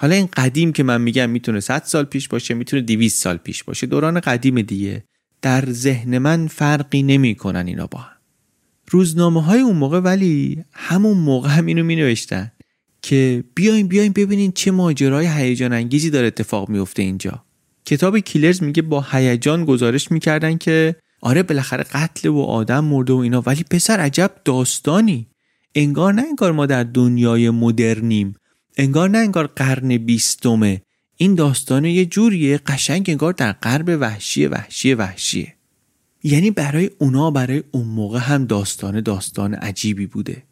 حالا 0.00 0.14
این 0.14 0.28
قدیم 0.36 0.72
که 0.72 0.82
من 0.82 1.00
میگم 1.00 1.30
می‌تونه 1.30 1.60
100 1.60 1.82
سال 1.84 2.04
پیش 2.04 2.28
باشه 2.28 2.54
می‌تونه 2.54 2.82
200 2.82 3.22
سال 3.22 3.36
پیش 3.36 3.64
باشه. 3.64 3.86
دوران 3.86 4.20
قدیم 4.20 4.62
دیگه. 4.62 5.04
در 5.42 5.64
ذهن 5.70 6.18
من 6.18 6.46
فرقی 6.46 7.02
نمی‌کنن 7.02 7.66
اینا 7.66 7.86
با 7.86 7.98
هم. 7.98 8.16
روزنامه 8.90 9.42
های 9.42 9.60
اون 9.60 9.76
موقع 9.76 9.98
ولی 10.00 10.64
همون 10.72 11.16
موقع 11.18 11.48
هم 11.48 11.66
اینو 11.66 11.84
می 11.84 11.96
نوشتن 11.96 12.52
که 13.02 13.44
بیاین 13.54 13.88
بیاین 13.88 14.12
ببینین 14.12 14.52
چه 14.52 14.70
ماجرای 14.70 15.26
هیجان 15.26 15.72
انگیزی 15.72 16.10
داره 16.10 16.26
اتفاق 16.26 16.68
میفته 16.68 17.02
اینجا. 17.02 17.44
کتاب 17.84 18.18
کیلرز 18.18 18.62
میگه 18.62 18.82
با 18.82 19.06
هیجان 19.10 19.64
گزارش 19.64 20.10
می‌کردن 20.12 20.58
که 20.58 20.96
آره 21.20 21.42
بالاخره 21.42 21.84
قتل 21.84 22.28
و 22.28 22.38
آدم 22.38 22.84
مرده 22.84 23.12
و 23.12 23.16
اینا 23.16 23.42
ولی 23.46 23.64
پسر 23.70 24.00
عجب 24.00 24.30
داستانی. 24.44 25.26
انگار 25.74 26.14
نه 26.14 26.22
انگار 26.22 26.52
ما 26.52 26.66
در 26.66 26.84
دنیای 26.84 27.50
مدرنیم 27.50 28.34
انگار 28.76 29.10
نه 29.10 29.18
انگار 29.18 29.46
قرن 29.46 29.96
بیستمه. 29.96 30.82
این 31.20 31.34
داستان 31.34 31.84
یه 31.84 32.06
جوریه 32.06 32.58
قشنگ 32.58 33.06
انگار 33.08 33.32
در 33.32 33.52
غرب 33.52 33.88
وحشی 34.00 34.46
وحشی 34.46 34.94
وحشیه. 34.94 35.54
یعنی 36.22 36.50
برای 36.50 36.90
اونا 36.98 37.30
برای 37.30 37.62
اون 37.70 37.86
موقع 37.86 38.18
هم 38.18 38.44
داستان 38.44 39.00
داستان 39.00 39.54
عجیبی 39.54 40.06
بوده. 40.06 40.42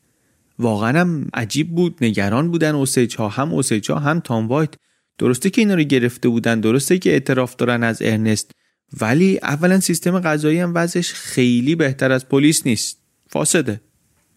واقعا 0.59 1.01
هم 1.01 1.29
عجیب 1.35 1.75
بود 1.75 1.97
نگران 2.01 2.51
بودن 2.51 2.75
اوسیج 2.75 3.17
ها 3.17 3.29
هم 3.29 3.55
اوسیج 3.55 3.91
ها 3.91 3.99
هم 3.99 4.21
تام 4.21 4.49
وایت. 4.49 4.75
درسته 5.19 5.51
که 5.51 5.61
اینا 5.61 5.75
رو 5.75 5.83
گرفته 5.83 6.29
بودن 6.29 6.61
درسته 6.61 6.99
که 6.99 7.11
اعتراف 7.11 7.57
دارن 7.57 7.83
از 7.83 8.03
ارنست. 8.03 8.51
ولی 9.01 9.39
اولا 9.43 9.81
سیستم 9.81 10.21
قضایی 10.21 10.59
هم 10.59 10.73
وضعش 10.75 11.12
خیلی 11.12 11.75
بهتر 11.75 12.12
از 12.12 12.29
پلیس 12.29 12.67
نیست. 12.67 12.99
فاسده. 13.27 13.81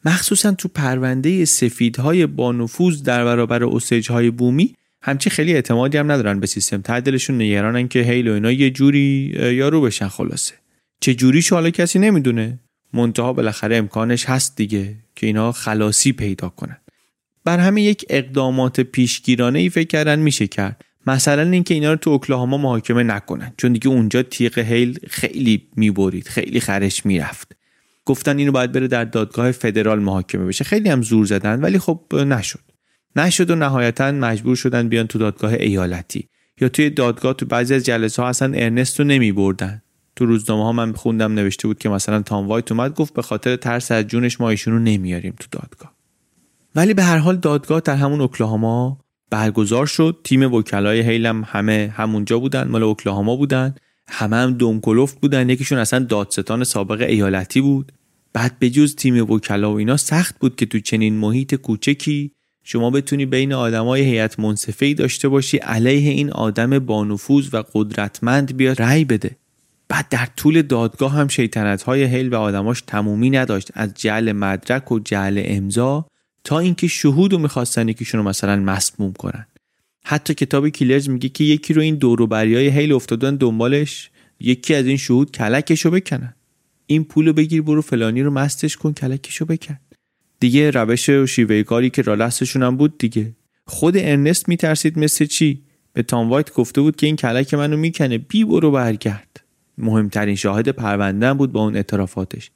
مخصوصا 0.06 0.52
تو 0.52 0.68
پرونده 0.68 1.46
سفیدهای 1.46 2.26
با 2.26 2.52
نفوذ 2.52 3.02
در 3.02 3.26
برابر 3.26 3.64
اوسیج 3.64 4.12
های 4.12 4.32
بومی 4.32 4.76
همچی 5.02 5.30
خیلی 5.30 5.54
اعتمادی 5.54 5.98
هم 5.98 6.12
ندارن 6.12 6.40
به 6.40 6.48
سیستم. 6.48 6.82
تعدلشون 6.82 7.42
نگرانن 7.42 7.88
که 7.88 8.00
هیل 8.00 8.28
و 8.28 8.34
اینا 8.34 8.52
یه 8.52 8.70
جوری 8.70 9.34
یارو 9.36 9.82
بشن 9.82 10.08
خلاصه. 10.08 10.54
چه 11.02 11.14
جوریش 11.14 11.54
حالا 11.54 11.70
کسی 11.70 12.00
نمی‌دونه. 12.00 12.60
منتها 12.94 13.34
بالاخره 13.34 13.76
امکانش 13.78 14.26
هست 14.26 14.56
دیگه 14.56 14.96
که 15.16 15.28
اینا 15.28 15.52
خلاصی 15.52 16.12
پیدا 16.12 16.50
کنن. 16.50 16.78
بر 17.44 17.60
همه 17.60 17.82
یک 17.82 18.06
اقدامات 18.10 18.82
پیشگیرانه 18.82 19.60
ای 19.60 19.70
فکر 19.70 19.88
کردن 19.88 20.20
میشه 20.20 20.48
کرد. 20.48 20.86
مثلا 21.08 21.52
اینکه 21.52 21.74
اینا 21.74 21.92
رو 21.92 21.98
تو 21.98 22.10
اوکلاهاما 22.10 22.58
محاکمه 22.58 23.04
نکنن. 23.04 23.54
چون 23.58 23.74
دیگه 23.74 23.88
اونجا 23.88 24.24
تیغ 24.24 24.60
هیل 24.60 25.00
خیلی 25.08 25.68
می‌برید 25.76 26.28
خیلی 26.28 26.60
خرش 26.60 27.06
می‌رفت. 27.06 27.56
گفتن 28.06 28.38
اینو 28.38 28.52
باید 28.52 28.72
بره 28.72 28.88
در 28.88 29.06
دادگاه 29.06 29.52
فدرال 29.52 30.00
محاکمه 30.00 30.46
بشه. 30.46 30.64
خیلی 30.64 30.90
هم 30.90 31.02
زور 31.02 31.26
زدن 31.26 31.62
ولی 31.62 31.80
خب 31.80 32.16
نشد. 32.16 32.69
نشد 33.16 33.50
و 33.50 33.56
نهایتا 33.56 34.12
مجبور 34.12 34.56
شدن 34.56 34.90
بیان 34.90 35.08
تو 35.08 35.20
دادگاه 35.20 35.54
ایالتی. 35.54 36.28
یا 36.62 36.70
توی 36.70 36.90
دادگاه 36.90 37.34
تو 37.34 37.46
بعضی 37.46 37.74
از 37.74 37.86
جلسه 37.86 38.22
ها 38.22 38.28
اصلا 38.28 38.54
ارنست 38.54 39.00
رو 39.00 39.06
نمی 39.06 39.32
بردن 39.32 39.82
تو 40.16 40.26
روزنامه 40.26 40.64
ها 40.64 40.72
من 40.72 40.94
خوندم 40.94 41.34
نوشته 41.34 41.68
بود 41.68 41.80
که 41.80 41.90
مثلا 41.90 42.22
تام 42.22 42.48
وایت 42.48 42.72
اومد 42.72 42.96
گفت 42.96 43.14
به 43.14 43.22
خاطر 43.22 43.56
ترس 43.56 43.92
از 43.92 44.06
جونش 44.08 44.42
ما 44.42 44.50
ایشونو 44.50 44.80
نمیاریم 44.80 45.34
تو 45.40 45.48
دادگاه. 45.52 45.94
ولی 46.76 46.94
به 46.94 47.04
هر 47.04 47.18
حال 47.18 47.36
دادگاه 47.36 47.80
در 47.80 47.96
همون 47.96 48.22
اوکلاهاما 48.22 49.00
برگزار 49.30 49.86
شد. 49.86 50.18
تیم 50.24 50.54
وکلای 50.54 51.02
هیلم 51.02 51.44
همه 51.48 51.94
همونجا 51.96 52.40
بودن 52.40 52.68
مال 52.68 52.84
اوکلاهاما 52.84 53.36
بودن. 53.36 53.76
همه 54.08 54.36
هم 54.36 54.54
دونکلوف 54.54 55.14
بودن. 55.14 55.50
یکیشون 55.50 55.78
اصلا 55.78 56.00
دادستان 56.00 56.64
سابق 56.64 57.02
ایالتی 57.02 57.62
بود. 57.62 57.92
بعد 58.34 58.60
به 58.60 58.70
جز 58.70 58.96
تیم 58.96 59.32
وکلا 59.32 59.74
و 59.74 59.78
اینا 59.78 59.98
سخت 59.98 60.40
بود 60.40 60.56
که 60.56 60.66
تو 60.66 60.80
چنین 60.80 61.16
محیط 61.16 61.56
کوچکی 61.56 62.32
شما 62.72 62.90
بتونی 62.90 63.26
بین 63.26 63.54
آدمای 63.54 64.02
هیئت 64.02 64.40
منصفه 64.40 64.86
ای 64.86 64.94
داشته 64.94 65.28
باشی 65.28 65.58
علیه 65.58 66.10
این 66.10 66.32
آدم 66.32 66.80
بانفوذ 66.80 67.54
و 67.54 67.64
قدرتمند 67.74 68.58
بیاد 68.58 68.82
رأی 68.82 69.06
بده. 69.06 69.36
بعد 69.88 70.10
در 70.10 70.28
طول 70.36 70.62
دادگاه 70.62 71.12
هم 71.12 71.28
شیطنت 71.28 71.84
های 71.84 72.04
هیل 72.04 72.34
و 72.34 72.36
آدماش 72.36 72.82
تمومی 72.82 73.30
نداشت. 73.30 73.72
از 73.74 73.94
جعل 73.94 74.32
مدرک 74.32 74.92
و 74.92 75.00
جعل 75.00 75.42
امضا 75.46 76.06
تا 76.44 76.60
اینکه 76.60 76.88
شهود 76.88 77.34
رو 77.34 77.40
می‌خواستن 77.40 77.90
یکیشون 77.90 78.22
رو 78.22 78.28
مثلا 78.28 78.56
مسموم 78.56 79.14
کنن. 79.14 79.46
حتی 80.04 80.34
کتاب 80.34 80.70
کیلرز 80.70 81.10
میگه 81.10 81.30
که 81.30 81.44
یکی 81.44 81.74
رو 81.74 81.82
این 81.82 81.96
دوروبریای 81.96 82.68
هیل 82.70 82.92
افتادن 82.92 83.36
دنبالش 83.36 84.10
یکی 84.40 84.76
از 84.76 84.86
این 84.86 84.98
شهود 84.98 85.32
کلکش 85.32 85.86
رو 85.86 85.92
بکنن. 85.92 86.34
این 86.86 87.04
پول 87.04 87.28
رو 87.28 87.34
بگیر 87.34 87.62
برو 87.62 87.82
فلانی 87.82 88.22
رو 88.22 88.32
مستش 88.32 88.78
کن 88.78 88.94
کلکش 88.94 89.38
رو 89.38 89.46
بکن. 89.46 89.78
دیگه 90.40 90.72
روش 90.72 91.10
و 91.10 91.28
شیوه 91.28 91.64
کاری 91.64 91.90
که 91.90 92.02
رالستشون 92.02 92.64
هم 92.64 92.78
بود 92.78 92.98
دیگه. 92.98 93.36
خود 93.66 93.98
ارنست 93.98 94.50
میترسید 94.50 95.00
مثل 95.00 95.26
چی؟ 95.26 95.62
به 95.94 96.04
تام 96.04 96.30
وایت 96.30 96.54
گفته 96.54 96.82
بود 96.82 96.96
که 96.96 97.08
این 97.08 97.16
کلک 97.16 97.54
منو 97.54 97.78
می‌کنه. 97.78 98.18
بی 98.18 98.44
برو 98.44 98.72
برگرد. 98.72 99.44
مهمترین 99.78 100.36
شاهد 100.36 100.70
پرونده 100.70 101.34
بود 101.34 101.52
با 101.52 101.64
اون 101.64 101.76
اعترافاتش. 101.76 102.52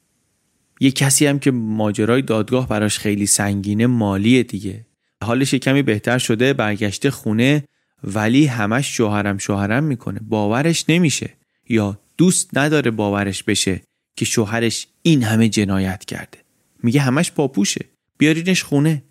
یه 0.80 0.90
کسی 0.90 1.26
هم 1.26 1.38
که 1.38 1.50
ماجرای 1.50 2.22
دادگاه 2.22 2.68
براش 2.68 2.98
خیلی 2.98 3.26
سنگینه 3.26 3.86
مالیه 3.86 4.42
دیگه. 4.42 4.86
حالش 5.24 5.54
کمی 5.54 5.82
بهتر 5.82 6.18
شده 6.18 6.52
برگشته 6.52 7.10
خونه 7.10 7.64
ولی 8.04 8.46
همش 8.46 8.96
شوهرم 8.96 9.38
شوهرم 9.38 9.84
می‌کنه. 9.84 10.20
باورش 10.28 10.84
نمیشه. 10.88 11.30
یا 11.68 11.98
دوست 12.18 12.58
نداره 12.58 12.90
باورش 12.90 13.42
بشه 13.42 13.80
که 14.16 14.24
شوهرش 14.24 14.86
این 15.02 15.22
همه 15.22 15.48
جنایت 15.48 16.04
کرده. 16.04 16.43
میگه 16.84 17.00
همش 17.00 17.32
پاپوشه. 17.32 17.84
بیارینش 18.18 18.62
خونه. 18.62 19.02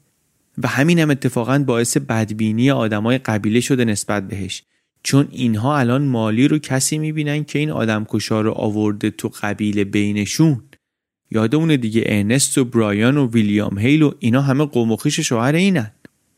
و 0.63 0.67
همین 0.67 0.99
هم 0.99 1.09
اتفاقا 1.09 1.59
باعث 1.59 1.97
بدبینی 1.97 2.71
آدمای 2.71 3.17
قبیله 3.17 3.59
شده 3.59 3.85
نسبت 3.85 4.27
بهش. 4.27 4.63
چون 5.03 5.27
اینها 5.31 5.77
الان 5.77 6.05
مالی 6.05 6.47
رو 6.47 6.59
کسی 6.59 6.97
می‌بینن 6.97 7.43
که 7.43 7.59
این 7.59 7.71
آدم 7.71 8.05
کشار 8.09 8.43
رو 8.43 8.51
آورده 8.51 9.09
تو 9.11 9.31
قبیله 9.41 9.83
بینشون. 9.83 10.63
یادمونه 11.31 11.77
دیگه 11.77 12.03
ارنست 12.05 12.57
و 12.57 12.65
برایان 12.65 13.17
و 13.17 13.29
ویلیام 13.29 13.79
هیل 13.79 14.01
و 14.01 14.11
اینا 14.19 14.41
همه 14.41 14.65
قوم 14.65 14.97
شوهر 15.09 15.55
اینن. 15.55 15.91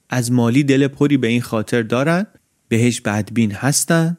از 0.10 0.32
مالی 0.32 0.64
دل 0.64 0.88
پری 0.88 1.18
به 1.18 1.28
این 1.28 1.42
خاطر 1.42 1.82
دارن 1.82 2.28
بهش 2.68 3.02
بدبین 3.02 3.52
هستن 3.52 4.18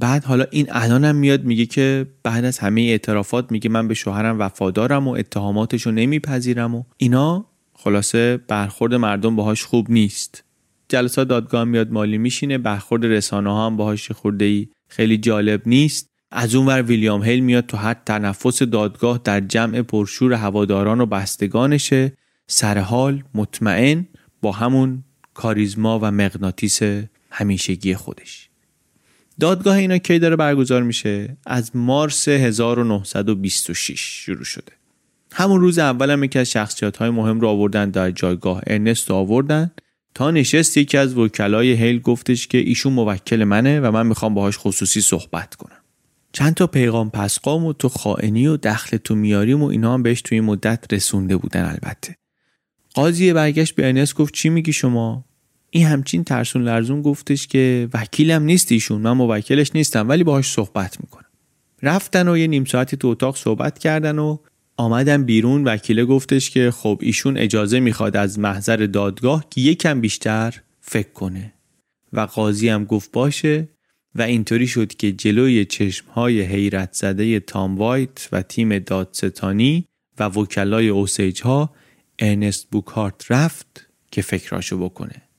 بعد 0.00 0.24
حالا 0.24 0.44
این 0.50 0.66
الانم 0.70 1.16
میاد 1.16 1.44
میگه 1.44 1.66
که 1.66 2.06
بعد 2.22 2.44
از 2.44 2.58
همه 2.58 2.80
اعترافات 2.80 3.52
میگه 3.52 3.70
من 3.70 3.88
به 3.88 3.94
شوهرم 3.94 4.40
وفادارم 4.40 5.08
و 5.08 5.10
اتهاماتش 5.10 5.82
رو 5.82 5.92
نمیپذیرم 5.92 6.74
و 6.74 6.84
اینا 6.96 7.46
خلاصه 7.74 8.36
برخورد 8.36 8.94
مردم 8.94 9.36
باهاش 9.36 9.64
خوب 9.64 9.90
نیست. 9.90 10.44
جلسات 10.88 11.28
دادگاه 11.28 11.64
میاد 11.64 11.92
مالی 11.92 12.18
میشینه 12.18 12.58
برخورد 12.58 13.06
رسانه 13.06 13.50
ها 13.50 13.66
هم 13.66 13.76
باهاش 13.76 14.12
خورده 14.12 14.44
ای 14.44 14.68
خیلی 14.88 15.18
جالب 15.18 15.62
نیست. 15.66 16.06
از 16.30 16.54
اون 16.54 16.66
ور 16.66 16.82
ویلیام 16.82 17.24
هیل 17.24 17.40
میاد 17.40 17.66
تو 17.66 17.76
هر 17.76 17.94
تنفس 17.94 18.62
دادگاه 18.62 19.20
در 19.24 19.40
جمع 19.40 19.82
پرشور 19.82 20.32
هواداران 20.32 21.00
و 21.00 21.06
بستگانشه. 21.06 22.12
سرحال 22.46 23.22
مطمئن 23.34 24.06
با 24.42 24.52
همون 24.52 25.04
کاریزما 25.34 25.98
و 26.02 26.10
مغناطیس 26.10 26.80
همیشگی 27.30 27.94
خودش. 27.94 28.49
دادگاه 29.40 29.76
اینا 29.76 29.98
کی 29.98 30.18
داره 30.18 30.36
برگزار 30.36 30.82
میشه؟ 30.82 31.36
از 31.46 31.76
مارس 31.76 32.28
1926 32.28 34.00
شروع 34.00 34.44
شده. 34.44 34.72
همون 35.32 35.60
روز 35.60 35.78
اول 35.78 36.10
هم 36.10 36.24
یکی 36.24 36.38
از 36.38 36.50
شخصیت 36.50 36.96
های 36.96 37.10
مهم 37.10 37.40
رو 37.40 37.48
آوردن 37.48 37.90
در 37.90 38.10
جایگاه 38.10 38.62
ارنست 38.66 39.10
آوردن. 39.10 39.70
تا 40.14 40.30
نشست 40.30 40.76
یکی 40.76 40.96
از 40.96 41.18
وکلای 41.18 41.72
هیل 41.72 42.00
گفتش 42.00 42.46
که 42.46 42.58
ایشون 42.58 42.92
موکل 42.92 43.44
منه 43.44 43.80
و 43.80 43.90
من 43.90 44.06
می‌خوام 44.06 44.34
باهاش 44.34 44.58
خصوصی 44.58 45.00
صحبت 45.00 45.54
کنم. 45.54 45.76
چند 46.32 46.54
تا 46.54 46.66
پیغام 46.66 47.10
پسقام 47.10 47.64
و 47.64 47.72
تو 47.72 47.88
خائنی 47.88 48.46
و 48.46 48.56
دخل 48.56 48.96
تو 48.96 49.14
میاریم 49.14 49.62
و 49.62 49.66
اینا 49.66 49.94
هم 49.94 50.02
بهش 50.02 50.22
توی 50.22 50.40
مدت 50.40 50.92
رسونده 50.92 51.36
بودن 51.36 51.64
البته. 51.64 52.16
قاضی 52.94 53.32
برگشت 53.32 53.74
به 53.74 53.86
ارنست 53.86 54.14
گفت 54.14 54.34
چی 54.34 54.48
میگی 54.48 54.72
شما؟ 54.72 55.24
این 55.70 55.86
همچین 55.86 56.24
ترسون 56.24 56.62
لرزون 56.62 57.02
گفتش 57.02 57.46
که 57.46 57.88
وکیلم 57.94 58.42
نیست 58.42 58.72
ایشون 58.72 59.00
من 59.00 59.12
موکلش 59.12 59.70
نیستم 59.74 60.08
ولی 60.08 60.24
باهاش 60.24 60.50
صحبت 60.50 61.00
می‌کنم. 61.00 61.24
رفتن 61.82 62.28
و 62.28 62.36
یه 62.36 62.46
نیم 62.46 62.64
ساعتی 62.64 62.96
تو 62.96 63.08
اتاق 63.08 63.36
صحبت 63.36 63.78
کردن 63.78 64.18
و 64.18 64.38
آمدن 64.76 65.24
بیرون 65.24 65.64
وکیله 65.64 66.04
گفتش 66.04 66.50
که 66.50 66.70
خب 66.70 66.98
ایشون 67.02 67.38
اجازه 67.38 67.80
می‌خواد 67.80 68.16
از 68.16 68.38
محضر 68.38 68.76
دادگاه 68.76 69.46
که 69.50 69.60
یکم 69.60 70.00
بیشتر 70.00 70.54
فکر 70.80 71.12
کنه. 71.12 71.52
و 72.12 72.20
قاضی 72.20 72.68
هم 72.68 72.84
گفت 72.84 73.12
باشه. 73.12 73.68
و 74.14 74.22
اینطوری 74.22 74.66
شد 74.66 74.94
که 74.94 75.12
جلوی 75.12 75.64
چشمهای 75.64 76.42
حیرت 76.42 76.92
زده 76.92 77.40
تام 77.40 77.78
وایت 77.78 78.28
و 78.32 78.42
تیم 78.42 78.78
دادستانی 78.78 79.86
و 80.18 80.24
وکلای 80.24 80.88
اوسیج 80.88 81.42
ها 81.42 81.74
ارنست 82.18 82.70
بوکارت 82.70 83.30
رفت 83.30 83.86
که 84.10 84.22
فکراشو 84.22 84.78
بکنه. 84.78 85.29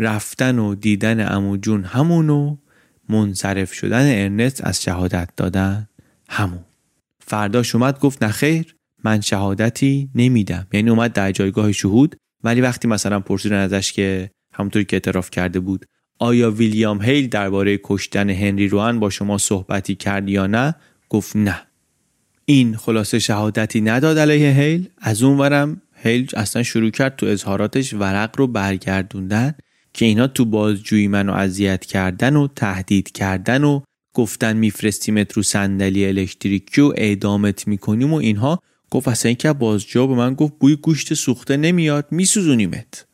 رفتن 0.00 0.58
و 0.58 0.74
دیدن 0.74 1.32
امو 1.34 1.56
جون 1.56 1.84
همون 1.84 2.58
منصرف 3.08 3.72
شدن 3.72 4.22
ارنست 4.22 4.64
از 4.64 4.82
شهادت 4.82 5.28
دادن 5.36 5.88
همون. 6.28 6.64
فرداش 7.18 7.74
اومد 7.74 8.00
گفت 8.00 8.24
نخیر 8.24 8.74
من 9.04 9.20
شهادتی 9.20 10.10
نمیدم. 10.14 10.66
یعنی 10.72 10.90
اومد 10.90 11.12
در 11.12 11.32
جایگاه 11.32 11.72
شهود 11.72 12.16
ولی 12.44 12.60
وقتی 12.60 12.88
مثلا 12.88 13.20
پرسیدن 13.20 13.56
ازش 13.56 13.92
که 13.92 14.30
همونطوری 14.52 14.84
که 14.84 14.96
اعتراف 14.96 15.30
کرده 15.30 15.60
بود 15.60 15.86
آیا 16.18 16.50
ویلیام 16.50 17.02
هیل 17.02 17.28
درباره 17.28 17.80
کشتن 17.84 18.30
هنری 18.30 18.68
روان 18.68 19.00
با 19.00 19.10
شما 19.10 19.38
صحبتی 19.38 19.94
کرد 19.94 20.28
یا 20.28 20.46
نه؟ 20.46 20.74
گفت 21.08 21.36
نه. 21.36 21.62
این 22.44 22.76
خلاصه 22.76 23.18
شهادتی 23.18 23.80
نداد 23.80 24.18
علیه 24.18 24.50
هیل. 24.50 24.88
از 24.98 25.22
اون 25.22 25.38
ورم 25.38 25.82
هیل 25.94 26.28
اصلا 26.36 26.62
شروع 26.62 26.90
کرد 26.90 27.16
تو 27.16 27.26
اظهاراتش 27.26 27.94
ورق 27.94 28.38
رو 28.38 28.46
برگردوندن. 28.46 29.54
که 29.92 30.04
اینا 30.04 30.26
تو 30.26 30.44
بازجویی 30.44 31.08
منو 31.08 31.32
اذیت 31.32 31.84
کردن 31.84 32.36
و 32.36 32.48
تهدید 32.56 33.12
کردن 33.12 33.64
و 33.64 33.80
گفتن 34.14 34.56
میفرستیمت 34.56 35.32
رو 35.32 35.42
صندلی 35.42 36.06
الکتریکی 36.06 36.80
و 36.80 36.92
اعدامت 36.96 37.68
می‌کنیم 37.68 38.12
و 38.12 38.16
اینها. 38.16 38.62
گفت 38.90 39.08
اصلا 39.08 39.28
اینکه 39.28 39.52
بازجو 39.52 40.06
به 40.06 40.14
من 40.14 40.34
گفت 40.34 40.52
بوی 40.60 40.76
گوشت 40.76 41.14
سوخته 41.14 41.56
نمیاد 41.56 42.06
میسوزونیمت. 42.10 43.06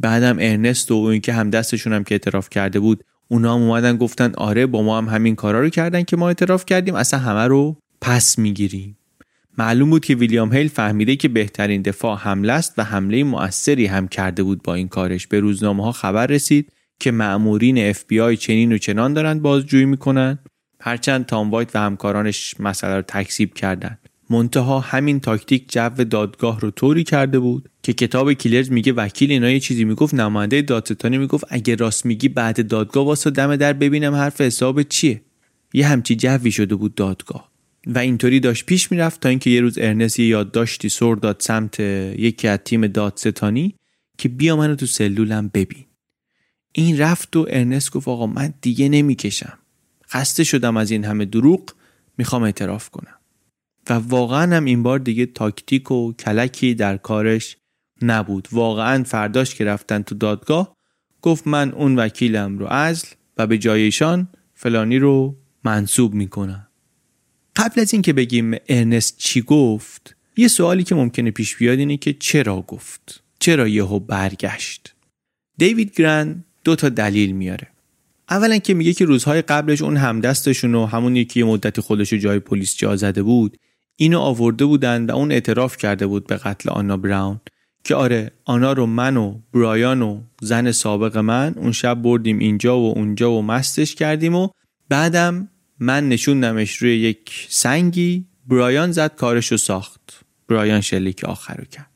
بعدم 0.00 0.36
ارنست 0.40 0.90
و 0.90 0.94
اون 0.94 1.20
که 1.20 1.32
هم 1.32 1.50
دستشون 1.50 1.92
هم 1.92 2.04
که 2.04 2.14
اعتراف 2.14 2.50
کرده 2.50 2.80
بود 2.80 3.04
اونا 3.28 3.54
هم 3.54 3.62
اومدن 3.62 3.96
گفتن 3.96 4.32
آره 4.34 4.66
با 4.66 4.82
ما 4.82 4.98
هم 4.98 5.08
همین 5.08 5.34
کارا 5.34 5.60
رو 5.60 5.68
کردن 5.68 6.02
که 6.02 6.16
ما 6.16 6.28
اعتراف 6.28 6.66
کردیم 6.66 6.94
اصلا 6.94 7.20
همه 7.20 7.46
رو 7.46 7.76
پس 8.00 8.38
می‌گیریم. 8.38 8.97
معلوم 9.58 9.90
بود 9.90 10.04
که 10.04 10.14
ویلیام 10.14 10.52
هیل 10.52 10.68
فهمیده 10.68 11.16
که 11.16 11.28
بهترین 11.28 11.82
دفاع 11.82 12.18
حمله 12.18 12.52
است 12.52 12.74
و 12.78 12.84
حمله 12.84 13.24
مؤثری 13.24 13.86
هم 13.86 14.08
کرده 14.08 14.42
بود 14.42 14.62
با 14.62 14.74
این 14.74 14.88
کارش. 14.88 15.26
به 15.26 15.40
روزنامه 15.40 15.84
ها 15.84 15.92
خبر 15.92 16.26
رسید 16.26 16.72
که 17.00 17.10
مأمورین 17.10 17.78
اف 17.78 18.04
بی 18.08 18.20
آی 18.20 18.36
چنین 18.36 18.72
و 18.72 18.78
چنان 18.78 19.12
دارند 19.12 19.42
بازجویی 19.42 19.84
می‌کنن. 19.84 20.38
هرچند 20.80 21.26
تام 21.26 21.50
وایت 21.50 21.76
و 21.76 21.78
همکارانش 21.78 22.54
مسئله 22.60 22.96
رو 22.96 23.02
تکذیب 23.02 23.54
کردند. 23.54 23.98
منتها 24.30 24.80
همین 24.80 25.20
تاکتیک 25.20 25.72
جو 25.72 25.88
دادگاه 25.88 26.60
رو 26.60 26.70
طوری 26.70 27.04
کرده 27.04 27.38
بود 27.38 27.68
که 27.82 27.92
کتاب 27.92 28.32
Killers 28.32 28.70
میگه 28.70 28.92
وکیل 28.92 29.30
اینا 29.30 29.50
یه 29.50 29.60
چیزی 29.60 29.84
می‌گفت 29.84 30.14
نماینده 30.14 30.62
دادستانی 30.62 31.18
می‌گفت 31.18 31.44
اگه 31.48 31.74
راست 31.74 32.06
میگی 32.06 32.28
بعد 32.28 32.68
دادگاه 32.68 33.06
وایسا 33.06 33.30
دم 33.30 33.56
در 33.56 33.72
ببینم 33.72 34.14
حرف 34.14 34.40
حساب 34.40 34.82
چیه. 34.82 35.22
یه 35.72 35.86
همچی 35.86 36.16
جوی 36.16 36.52
شده 36.52 36.74
بود 36.74 36.94
دادگاه. 36.94 37.57
و 37.88 37.98
اینطوری 37.98 38.40
داشت 38.40 38.66
پیش 38.66 38.92
می‌رفت 38.92 39.20
تا 39.20 39.28
اینکه 39.28 39.50
یه 39.50 39.60
روز 39.60 39.78
ارنست 39.78 40.18
یه 40.18 40.26
یادداشتی 40.26 40.88
سر 40.88 41.14
داد 41.14 41.36
سمت 41.40 41.80
یکی 41.80 42.48
از 42.48 42.58
تیم 42.64 42.86
دادستانی 42.86 43.74
که 44.18 44.28
بیا 44.28 44.56
منو 44.56 44.74
تو 44.74 44.86
سلولم 44.86 45.50
ببین. 45.54 45.84
این 46.72 46.98
رفت 46.98 47.36
و 47.36 47.46
ارنست 47.50 47.92
گفت 47.92 48.08
آقا 48.08 48.26
من 48.26 48.54
دیگه 48.60 48.88
نمی‌کشم. 48.88 49.58
خسته 50.10 50.44
شدم 50.44 50.76
از 50.76 50.90
این 50.90 51.04
همه 51.04 51.24
دروغ 51.24 51.70
می‌خوام 52.18 52.42
اعتراف 52.42 52.90
کنم. 52.90 53.14
و 53.90 53.92
واقعا 53.92 54.56
هم 54.56 54.64
این 54.64 54.82
بار 54.82 54.98
دیگه 54.98 55.26
تاکتیک 55.26 55.90
و 55.90 56.12
کلکی 56.12 56.74
در 56.74 56.96
کارش 56.96 57.56
نبود. 58.02 58.48
واقعا 58.52 59.04
فرداش 59.04 59.54
که 59.54 59.64
رفتن 59.64 60.02
تو 60.02 60.14
دادگاه 60.14 60.76
گفت 61.22 61.46
من 61.46 61.70
اون 61.72 61.98
وکیلم 61.98 62.58
رو 62.58 62.66
ازل 62.66 63.08
و 63.36 63.46
به 63.46 63.58
جایشان 63.58 64.28
فلانی 64.54 64.98
رو 64.98 65.36
منصوب 65.64 66.14
می‌کنم. 66.14 66.67
قبل 67.56 67.80
از 67.80 67.92
اینکه 67.92 68.12
بگیم 68.12 68.54
ارنست 68.68 69.18
چی 69.18 69.42
گفت 69.42 70.16
یه 70.36 70.48
سوالی 70.48 70.84
که 70.84 70.94
ممکنه 70.94 71.30
پیش 71.30 71.56
بیاد 71.56 71.78
اینه 71.78 71.96
که 71.96 72.12
چرا 72.12 72.60
گفت؟ 72.60 73.22
چرا 73.38 73.68
یهو 73.68 73.98
برگشت؟ 73.98 74.94
دیوید 75.56 75.94
گرن 75.94 76.44
دو 76.64 76.76
تا 76.76 76.88
دلیل 76.88 77.32
میاره. 77.32 77.68
اولا 78.30 78.58
که 78.58 78.74
میگه 78.74 78.92
که 78.92 79.04
روزهای 79.04 79.42
قبلش 79.42 79.82
اون 79.82 79.96
همدستشون 79.96 80.74
و 80.74 80.86
همون 80.86 81.16
یکی 81.16 81.42
مدتی 81.42 81.80
خودش 81.80 82.12
جای 82.12 82.38
پلیس 82.38 82.76
جا 82.76 82.96
زده 82.96 83.22
بود 83.22 83.56
اینو 83.96 84.20
آورده 84.20 84.64
بودن 84.64 85.06
و 85.06 85.14
اون 85.14 85.32
اعتراف 85.32 85.76
کرده 85.76 86.06
بود 86.06 86.26
به 86.26 86.36
قتل 86.36 86.70
آنا 86.70 86.96
براون 86.96 87.40
که 87.84 87.94
آره 87.94 88.30
آنا 88.44 88.72
رو 88.72 88.86
من 88.86 89.16
و 89.16 89.38
برایان 89.54 90.02
و 90.02 90.20
زن 90.40 90.72
سابق 90.72 91.16
من 91.16 91.54
اون 91.56 91.72
شب 91.72 92.02
بردیم 92.02 92.38
اینجا 92.38 92.80
و 92.80 92.92
اونجا 92.98 93.32
و 93.32 93.42
مستش 93.42 93.94
کردیم 93.94 94.34
و 94.34 94.48
بعدم 94.88 95.48
من 95.80 96.08
نشوندمش 96.08 96.76
روی 96.76 96.98
یک 96.98 97.46
سنگی 97.48 98.24
برایان 98.46 98.92
زد 98.92 99.14
کارش 99.14 99.52
رو 99.52 99.56
ساخت. 99.56 100.20
برایان 100.48 100.80
شلیک 100.80 101.24
آخر 101.24 101.54
رو 101.54 101.64
کرد. 101.64 101.90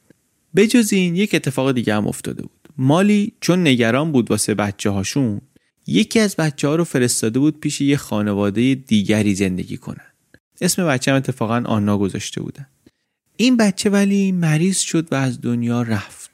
بجز 0.56 0.92
این 0.92 1.16
یک 1.16 1.34
اتفاق 1.34 1.72
دیگه 1.72 1.94
هم 1.94 2.06
افتاده 2.06 2.42
بود. 2.42 2.68
مالی 2.78 3.32
چون 3.40 3.66
نگران 3.66 4.12
بود 4.12 4.30
واسه 4.30 4.54
بچه 4.54 4.90
هاشون 4.90 5.40
یکی 5.86 6.20
از 6.20 6.36
بچه 6.36 6.68
ها 6.68 6.76
رو 6.76 6.84
فرستاده 6.84 7.38
بود 7.38 7.60
پیش 7.60 7.80
یه 7.80 7.96
خانواده 7.96 8.74
دیگری 8.74 9.34
زندگی 9.34 9.76
کنن. 9.76 10.12
اسم 10.60 10.86
بچه 10.86 11.10
هم 11.10 11.16
اتفاقا 11.16 11.62
آنا 11.66 11.98
گذاشته 11.98 12.42
بودن. 12.42 12.66
این 13.36 13.56
بچه 13.56 13.90
ولی 13.90 14.32
مریض 14.32 14.78
شد 14.78 15.12
و 15.12 15.14
از 15.14 15.40
دنیا 15.40 15.82
رفت. 15.82 16.31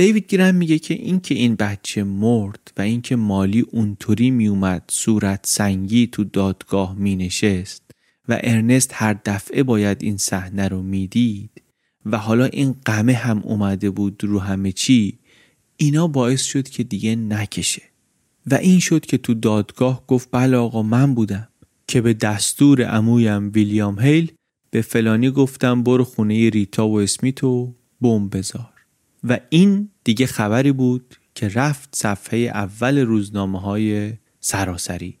دیوید 0.00 0.28
گیرن 0.28 0.54
میگه 0.54 0.78
که 0.78 0.94
اینکه 0.94 1.34
این 1.34 1.54
بچه 1.54 2.04
مرد 2.04 2.72
و 2.76 2.82
اینکه 2.82 3.16
مالی 3.16 3.60
اونطوری 3.60 4.30
میومد 4.30 4.82
صورت 4.88 5.40
سنگی 5.42 6.06
تو 6.06 6.24
دادگاه 6.24 6.94
مینشست 6.98 7.82
و 8.28 8.38
ارنست 8.42 8.90
هر 8.94 9.16
دفعه 9.24 9.62
باید 9.62 10.02
این 10.02 10.16
صحنه 10.16 10.68
رو 10.68 10.82
می‌دید 10.82 11.62
و 12.06 12.16
حالا 12.16 12.44
این 12.44 12.74
قمه 12.84 13.12
هم 13.12 13.38
اومده 13.38 13.90
بود 13.90 14.24
رو 14.24 14.38
همه 14.38 14.72
چی 14.72 15.18
اینا 15.76 16.08
باعث 16.08 16.42
شد 16.42 16.68
که 16.68 16.84
دیگه 16.84 17.16
نکشه. 17.16 17.82
و 18.46 18.54
این 18.54 18.78
شد 18.78 19.06
که 19.06 19.18
تو 19.18 19.34
دادگاه 19.34 20.06
گفت 20.06 20.28
بله 20.32 20.56
آقا 20.56 20.82
من 20.82 21.14
بودم 21.14 21.48
که 21.86 22.00
به 22.00 22.14
دستور 22.14 22.82
عمویم 22.82 23.52
ویلیام 23.54 24.00
هیل 24.00 24.32
به 24.70 24.82
فلانی 24.82 25.30
گفتم 25.30 25.82
برو 25.82 26.04
خونه 26.04 26.50
ریتا 26.50 26.88
و 26.88 27.00
اسمیت 27.00 27.44
و 27.44 27.74
بمب 28.00 28.36
بذار. 28.36 28.70
و 29.24 29.40
این 29.50 29.89
دیگه 30.04 30.26
خبری 30.26 30.72
بود 30.72 31.16
که 31.34 31.48
رفت 31.48 31.96
صفحه 31.96 32.38
اول 32.38 32.98
روزنامه 32.98 33.60
های 33.60 34.12
سراسری. 34.40 35.20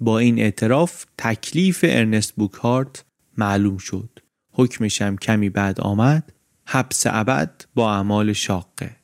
با 0.00 0.18
این 0.18 0.38
اعتراف 0.38 1.04
تکلیف 1.18 1.84
ارنست 1.88 2.34
بوکهارت 2.34 3.04
معلوم 3.36 3.78
شد. 3.78 4.18
حکمشم 4.52 5.16
کمی 5.16 5.50
بعد 5.50 5.80
آمد 5.80 6.32
حبس 6.66 7.02
ابد 7.06 7.64
با 7.74 7.94
اعمال 7.94 8.32
شاقه. 8.32 8.96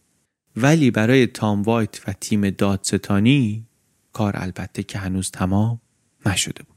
ولی 0.56 0.90
برای 0.90 1.26
تام 1.26 1.62
وایت 1.62 2.08
و 2.08 2.12
تیم 2.12 2.50
دادستانی 2.50 3.66
کار 4.12 4.32
البته 4.36 4.82
که 4.82 4.98
هنوز 4.98 5.30
تمام 5.30 5.80
نشده 6.26 6.62
بود. 6.62 6.74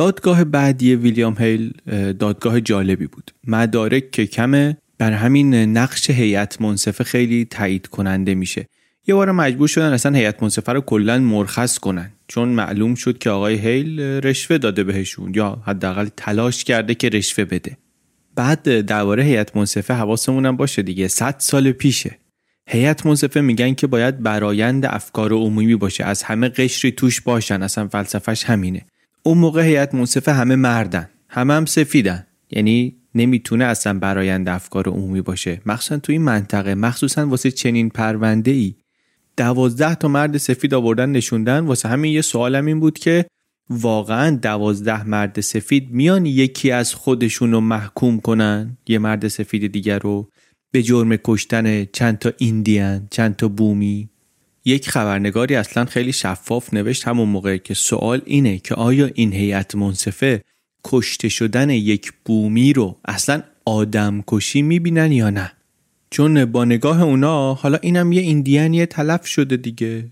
دادگاه 0.00 0.44
بعدی 0.44 0.94
ویلیام 0.94 1.36
هیل 1.38 1.72
دادگاه 2.12 2.60
جالبی 2.60 3.06
بود. 3.06 3.30
مدارک 3.46 4.10
که 4.10 4.26
کمه 4.26 4.76
بر 4.98 5.12
همین 5.12 5.54
نقش 5.54 6.10
هیئت 6.10 6.60
منصفه 6.60 7.04
خیلی 7.04 7.44
تایید 7.44 7.86
کننده 7.86 8.34
میشه. 8.34 8.66
یه 9.06 9.14
بار 9.14 9.32
مجبور 9.32 9.68
شدن 9.68 9.92
اصلا 9.92 10.16
هیئت 10.16 10.42
منصفه 10.42 10.72
رو 10.72 10.80
کلا 10.80 11.18
مرخص 11.18 11.78
کنن. 11.78 12.10
چون 12.28 12.48
معلوم 12.48 12.94
شد 12.94 13.18
که 13.18 13.30
آقای 13.30 13.54
هیل 13.54 14.00
رشوه 14.00 14.58
داده 14.58 14.84
بهشون 14.84 15.32
یا 15.34 15.62
حداقل 15.66 16.08
تلاش 16.16 16.64
کرده 16.64 16.94
که 16.94 17.08
رشوه 17.08 17.44
بده. 17.44 17.76
بعد 18.34 18.80
درباره 18.80 19.22
هیئت 19.22 19.56
منصفه 19.56 19.94
حواسمون 19.94 20.46
هم 20.46 20.56
باشه 20.56 20.82
دیگه. 20.82 21.08
100 21.08 21.34
سال 21.38 21.72
پیشه. 21.72 22.18
هیئت 22.68 23.06
منصفه 23.06 23.40
میگن 23.40 23.74
که 23.74 23.86
باید 23.86 24.22
برایند 24.22 24.86
افکار 24.86 25.32
عمومی 25.32 25.76
باشه. 25.76 26.04
از 26.04 26.22
همه 26.22 26.48
قشری 26.48 26.92
توش 26.92 27.20
باشن. 27.20 27.62
اصلا 27.62 27.88
فلسفهش 27.88 28.44
همینه. 28.44 28.86
اون 29.22 29.38
موقع 29.38 29.62
هیئت 29.62 29.94
منصفه 29.94 30.32
همه 30.32 30.56
مردن. 30.56 31.08
همه 31.28 31.54
هم 31.54 31.66
سفیدن. 31.66 32.26
یعنی 32.50 32.96
نمی‌تونه 33.14 33.64
اصلا 33.64 33.98
برایند 33.98 34.48
افکار 34.48 34.88
عمومی 34.88 35.20
باشه. 35.20 35.60
مخصوصا 35.66 35.98
تو 35.98 36.12
این 36.12 36.22
منطقه. 36.22 36.74
مخصوصا 36.74 37.26
واسه 37.26 37.50
چنین 37.50 37.88
پرونده 37.88 38.50
ای 38.50 38.74
دوازده 39.36 39.94
تا 39.94 40.08
مرد 40.08 40.36
سفید 40.36 40.74
آوردن 40.74 41.10
نشوندن. 41.10 41.58
واسه 41.58 41.88
همین 41.88 42.12
یه 42.12 42.22
سوالم 42.22 42.66
این 42.66 42.80
بود 42.80 42.98
که 42.98 43.26
واقعا 43.70 44.36
دوازده 44.36 45.04
مرد 45.04 45.40
سفید 45.40 45.90
میان 45.90 46.26
یکی 46.26 46.70
از 46.70 46.94
خودشون 46.94 47.52
رو 47.52 47.60
محکوم 47.60 48.20
کنن؟ 48.20 48.76
یه 48.86 48.98
مرد 48.98 49.28
سفید 49.28 49.72
دیگر 49.72 49.98
رو 49.98 50.30
به 50.70 50.82
جرم 50.82 51.16
کشتن 51.16 51.84
چند 51.84 52.18
تا 52.18 52.32
ایندیان 52.38 53.08
چند 53.10 53.36
تا 53.36 53.48
بومی؟ 53.48 54.08
یک 54.64 54.90
خبرنگاری 54.90 55.54
اصلا 55.54 55.84
خیلی 55.84 56.12
شفاف 56.12 56.74
نوشت 56.74 57.08
همون 57.08 57.28
موقع 57.28 57.56
که 57.56 57.74
سوال 57.74 58.22
اینه 58.24 58.58
که 58.58 58.74
آیا 58.74 59.10
این 59.14 59.32
هیئت 59.32 59.74
منصفه 59.74 60.44
کشته 60.84 61.28
شدن 61.28 61.70
یک 61.70 62.12
بومی 62.24 62.72
رو 62.72 62.96
اصلا 63.04 63.42
آدم 63.64 64.24
کشی 64.26 64.62
می‌بینن 64.62 65.12
یا 65.12 65.30
نه؟ 65.30 65.52
چون 66.10 66.44
با 66.44 66.64
نگاه 66.64 67.02
اونا 67.02 67.54
حالا 67.54 67.78
اینم 67.82 68.12
یه 68.12 68.22
ایندیانی 68.22 68.86
تلف 68.86 69.26
شده 69.26 69.56
دیگه. 69.56 70.08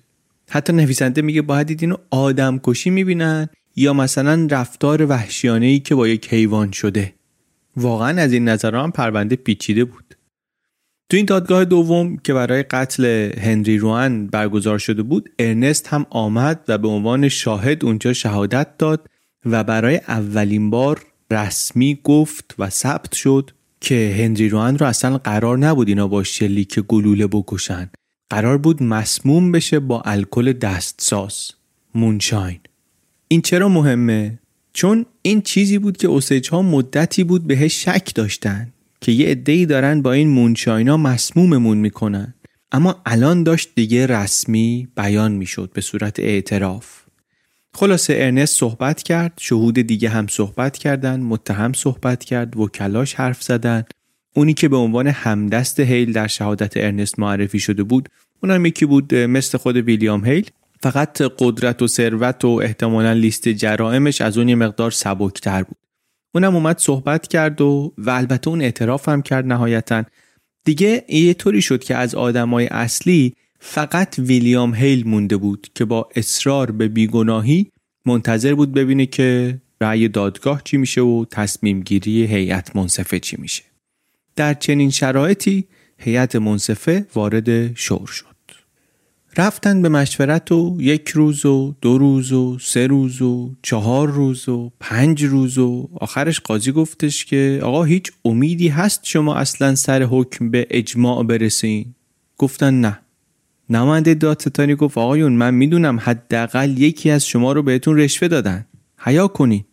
حتی 0.51 0.73
نویسنده 0.73 1.23
میگه 1.23 1.43
باید 1.43 1.77
اینو 1.83 1.97
آدم 2.11 2.61
کشی 2.65 2.91
می‌بینن 2.91 3.49
یا 3.77 3.93
مثلا 3.93 4.49
رفتار 4.51 5.07
وحشیانه 5.07 5.67
ای 5.67 5.79
که 5.79 5.95
با 5.95 6.09
یک 6.09 6.33
حیوان 6.33 6.73
شده. 6.73 7.15
واقعا 7.77 8.23
از 8.23 8.33
این 8.33 8.49
نظر 8.49 8.75
هم 8.75 8.91
پرونده 8.91 9.37
پیچیده 9.37 9.85
بود. 9.85 10.15
تو 11.11 11.17
این 11.17 11.27
دادگاه 11.27 11.65
دوم 11.65 12.17
که 12.17 12.35
برای 12.35 12.63
قتل 12.63 13.05
هنری 13.39 13.79
روان 13.79 14.27
برگزار 14.27 14.79
شده 14.79 15.03
بود 15.03 15.31
ارنست 15.39 15.89
هم 15.89 16.07
آمد 16.11 16.65
و 16.69 16.79
به 16.79 16.89
عنوان 16.89 17.29
شاهد 17.29 17.85
اونجا 17.85 18.13
شهادت 18.13 18.79
داد 18.79 19.11
و 19.45 19.65
برای 19.65 19.97
اولین 20.09 20.71
بار 20.71 21.03
رسمی 21.31 21.99
گفت 22.05 22.55
و 22.59 22.71
ثبت 22.71 23.15
شد 23.15 23.51
که 23.81 24.17
هنری 24.19 24.49
روان 24.49 24.79
رو 24.79 24.87
اصلا 24.87 25.19
قرار 25.19 25.59
نبود 25.59 25.89
اینا 25.89 26.09
با 26.09 26.25
شلیک 26.25 26.81
گلوله 26.81 27.27
بکشن. 27.27 27.91
قرار 28.31 28.59
بود 28.59 28.83
مسموم 28.83 29.53
بشه 29.53 29.79
با 29.79 30.01
الکل 30.01 30.53
دستساز. 30.53 31.51
مونشاین. 31.95 32.61
این 33.29 33.43
چرا 33.43 33.69
مهمه؟ 33.69 34.39
چون 34.73 35.07
این 35.23 35.43
چیزی 35.43 35.79
بود 35.79 35.97
که 35.97 36.09
اوسیج 36.09 36.49
ها 36.49 36.63
مدتی 36.63 37.25
بود 37.25 37.47
بهش 37.47 37.85
شک 37.85 38.15
داشتن. 38.15 38.73
که 39.01 39.13
یه 39.13 39.29
عده‌ای 39.29 39.67
دارن 39.67 40.03
با 40.03 40.13
این 40.13 40.29
مونشاینا 40.29 40.97
مسموممون 40.97 41.79
می‌کنن. 41.79 42.35
اما 42.73 43.03
الان 43.07 43.43
داشت 43.43 43.71
دیگه 43.75 44.07
رسمی 44.07 44.89
بیان 44.97 45.33
می‌شد 45.33 45.71
به 45.75 45.81
صورت 45.81 46.21
اعتراف. 46.21 46.99
خلاصه 47.75 48.15
ارنست 48.17 48.59
صحبت 48.59 49.03
کرد 49.03 49.33
شهود 49.41 49.75
دیگه 49.79 50.09
هم 50.09 50.27
صحبت 50.27 50.79
کردن 50.79 51.21
متهم 51.21 51.73
صحبت 51.73 52.25
کرد 52.25 52.57
وکلاش 52.57 53.15
حرف 53.15 53.43
زدن. 53.43 53.85
اونی 54.35 54.55
که 54.55 54.69
به 54.69 54.77
عنوان 54.77 55.07
همدست 55.07 55.81
هیل 55.81 56.13
در 56.13 56.27
شهادت 56.27 56.77
ارنست 56.77 57.19
معرفی 57.19 57.59
شده 57.59 57.83
بود 57.83 58.09
اونم 58.43 58.67
یکی 58.67 58.87
بود 58.87 59.15
مثل 59.15 59.59
خود 59.59 59.77
ویلیام 59.77 60.25
هیل. 60.25 60.51
فقط 60.81 61.23
قدرت 61.39 61.83
و 61.83 61.87
ثروت 61.87 62.45
و 62.45 62.49
احتمالا 62.49 63.13
لیست 63.13 63.49
جرائمش 63.49 64.21
از 64.21 64.39
اون 64.39 64.49
یه 64.49 64.55
مقدار 64.55 64.91
سبکتر 64.91 65.63
بود. 65.63 65.77
اونم 66.35 66.55
اومد 66.55 66.79
صحبت 66.79 67.29
کرد 67.29 67.61
و 67.61 67.93
و 67.99 68.11
البته 68.11 68.49
اون 68.49 68.63
اعتراف 68.63 69.09
هم 69.09 69.23
کرد 69.23 69.47
نهایتا. 69.47 70.05
دیگه 70.65 71.05
یه 71.09 71.35
طوری 71.35 71.63
شد 71.63 71.85
که 71.85 71.97
از 71.97 72.15
آدمای 72.15 72.67
اصلی 72.67 73.35
فقط 73.61 74.19
ویلیام 74.19 74.75
هیل 74.75 75.09
مونده 75.09 75.37
بود 75.37 75.69
که 75.75 75.85
با 75.85 76.09
اصرار 76.17 76.71
به 76.71 76.89
بیگناهی 76.89 77.71
منتظر 78.07 78.55
بود 78.55 78.73
ببینه 78.73 79.07
که 79.07 79.61
رأی 79.81 80.09
دادگاه 80.09 80.63
چی 80.65 80.77
میشه 80.77 81.01
و 81.01 81.25
تصمیم 81.31 81.81
گیری 81.81 82.27
هیئت 82.27 82.77
منصفه 82.77 83.19
چی 83.19 83.37
میشه. 83.41 83.63
در 84.37 84.55
چنین 84.55 84.91
شرایطی 84.91 85.65
هیئت 85.99 86.37
منصفه 86.37 87.07
وارد 87.15 87.75
شور 87.75 88.07
شد. 88.07 88.28
رفتن 89.37 89.83
به 89.83 89.89
مشورت 89.89 90.53
و 90.53 90.77
یک 90.81 91.09
روز 91.09 91.47
و 91.47 91.75
دو 91.81 91.99
روز 91.99 92.33
و 92.33 92.59
سه 92.59 92.87
روز 92.87 93.23
و 93.23 93.55
چهار 93.63 94.09
روز 94.09 94.49
و 94.49 94.73
پنج 94.81 95.25
روز 95.25 95.59
و 95.59 95.89
آخرش 96.01 96.41
قاضی 96.41 96.73
گفتش 96.73 97.25
که 97.25 97.61
آقا 97.63 97.85
هیچ 97.85 98.13
امیدی 98.25 98.69
هست 98.69 99.01
شما 99.03 99.35
اصلا 99.35 99.75
سر 99.75 100.03
حکم 100.03 100.51
به 100.51 100.67
اجماع 100.71 101.25
برسین؟ 101.25 101.95
گفتن 102.39 102.81
نه. 102.81 102.99
نماینده 103.71 104.15
دادستانی 104.15 104.75
گفت 104.75 104.99
آقایون 104.99 105.33
من 105.33 105.55
می‌دونم 105.55 105.99
حداقل 106.01 106.79
یکی 106.79 107.11
از 107.11 107.27
شما 107.27 107.53
رو 107.53 107.63
بهتون 107.63 107.97
رشوه 107.97 108.29
دادن. 108.29 108.67
حیا 108.99 109.29
کنین. 109.29 109.65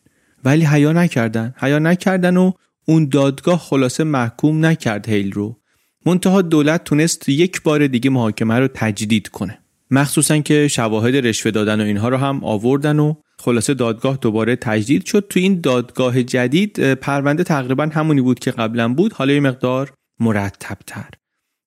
ولی 0.44 0.66
حیا 0.66 0.92
نکردن. 0.92 1.54
حیا 1.58 1.80
نکردن 1.80 2.38
و 2.38 2.52
اون 2.86 3.10
دادگاه 3.10 3.60
خلاصه 3.60 4.04
محکوم 4.04 4.66
نکرد 4.66 5.10
هیل 5.10 5.32
رو. 5.32 5.58
منتها 6.06 6.42
دولت 6.42 6.84
تونست 6.84 7.30
یک 7.30 7.62
بار 7.62 7.88
دیگه 7.88 8.10
محاکمه 8.10 8.60
رو 8.60 8.68
تجدید 8.74 9.28
کنه. 9.28 9.60
مخصوصا 9.92 10.38
که 10.38 10.68
شواهد 10.68 11.16
رشوه 11.16 11.52
دادن 11.52 11.82
و 11.82 11.84
اینها 11.84 12.10
رو 12.10 12.18
هم 12.18 12.44
آوردن 12.44 13.00
و 13.00 13.14
خلاصه 13.40 13.74
دادگاه 13.74 14.18
دوباره 14.22 14.56
تجدید 14.56 15.06
شد. 15.06 15.26
تو 15.30 15.40
این 15.40 15.62
دادگاه 15.62 16.24
جدید 16.24 16.94
پرونده 16.94 17.44
تقریبا 17.44 17.90
همونی 17.94 18.22
بود 18.22 18.40
که 18.40 18.52
قبلا 18.52 18.94
بود. 18.94 19.14
حالا 19.14 19.34
یه 19.34 19.40
مقدار 19.40 19.94
مرتب 20.20 20.78
تر 20.88 21.10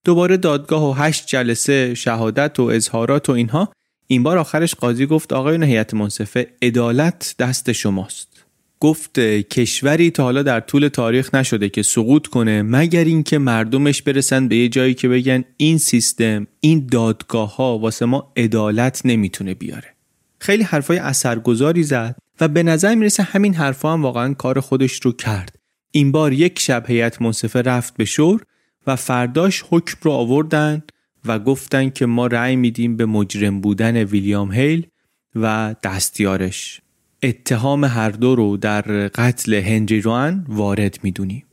دوباره 0.05 0.37
دادگاه 0.37 0.91
و 0.91 0.93
هشت 0.93 1.27
جلسه 1.27 1.95
شهادت 1.95 2.61
و 2.61 2.63
اظهارات 2.63 3.29
و 3.29 3.33
اینها. 3.33 3.73
این 4.07 4.23
بار 4.23 4.39
آخرش 4.39 4.75
قاضی 4.75 5.07
گفت 5.07 5.33
آقایون 5.33 5.63
هیئت 5.63 5.95
منصفه 5.95 6.47
عدالت 6.63 7.35
دست 7.39 7.73
شماست. 7.73 8.28
گفت 8.81 9.19
کشوری 9.51 10.11
تا 10.11 10.23
حالا 10.23 10.43
در 10.43 10.61
طول 10.61 10.89
تاریخ 10.89 11.35
نشده 11.35 11.69
که 11.69 11.83
سقوط 11.83 12.27
کنه 12.27 12.63
مگر 12.63 13.05
اینکه 13.05 13.39
مردمش 13.39 14.03
برسن 14.03 14.49
به 14.49 14.57
یه 14.57 14.69
جایی 14.69 14.95
که 14.95 15.09
بگن 15.09 15.45
این 15.57 15.79
سیستم 15.79 16.47
این 16.61 16.87
دادگاه 16.93 17.57
ها 17.57 17.79
واسه 17.79 18.07
ما 18.07 18.33
عدالت 18.37 19.03
نمی‌تونه 19.05 19.55
بیاره. 19.55 19.95
خیلی 20.41 20.63
حرفای 20.63 20.99
اثرگذاری 20.99 21.83
زد 21.83 22.17
و 22.41 22.49
به 22.49 22.63
نظر 22.63 22.95
می‌رسه 22.95 23.23
همین 23.23 23.55
حرفا 23.55 23.93
هم 23.93 24.03
واقعا 24.03 24.35
کار 24.35 24.61
خودش 24.61 25.01
رو 25.03 25.13
کرد. 25.13 25.57
این 25.91 26.13
بار 26.13 26.33
یک 26.33 26.59
شب 26.59 26.85
هیئت 26.89 27.23
منصفه 27.23 27.63
رفت 27.63 27.97
به 27.97 28.05
شور 28.05 28.43
و 28.87 28.97
فرداش 28.97 29.65
حکم 29.71 29.97
رو 30.03 30.11
آوردن 30.11 30.83
و 31.25 31.39
گفتن 31.39 31.91
که 31.91 32.07
ما 32.07 32.27
رأی 32.27 32.57
میدیم 32.57 32.97
به 32.97 33.07
مجرم 33.07 33.61
بودن 33.61 33.97
ویلیام 33.97 34.53
هیل 34.53 34.87
و 35.35 35.75
دستیارش. 35.83 36.81
اتهام 37.23 37.85
هر 37.85 38.11
دو 38.11 38.35
رو 38.35 38.57
در 38.57 38.83
قتل 39.15 39.55
هنری 39.55 40.01
روان 40.01 40.47
وارد 40.49 40.99
می‌دونیم. 41.03 41.45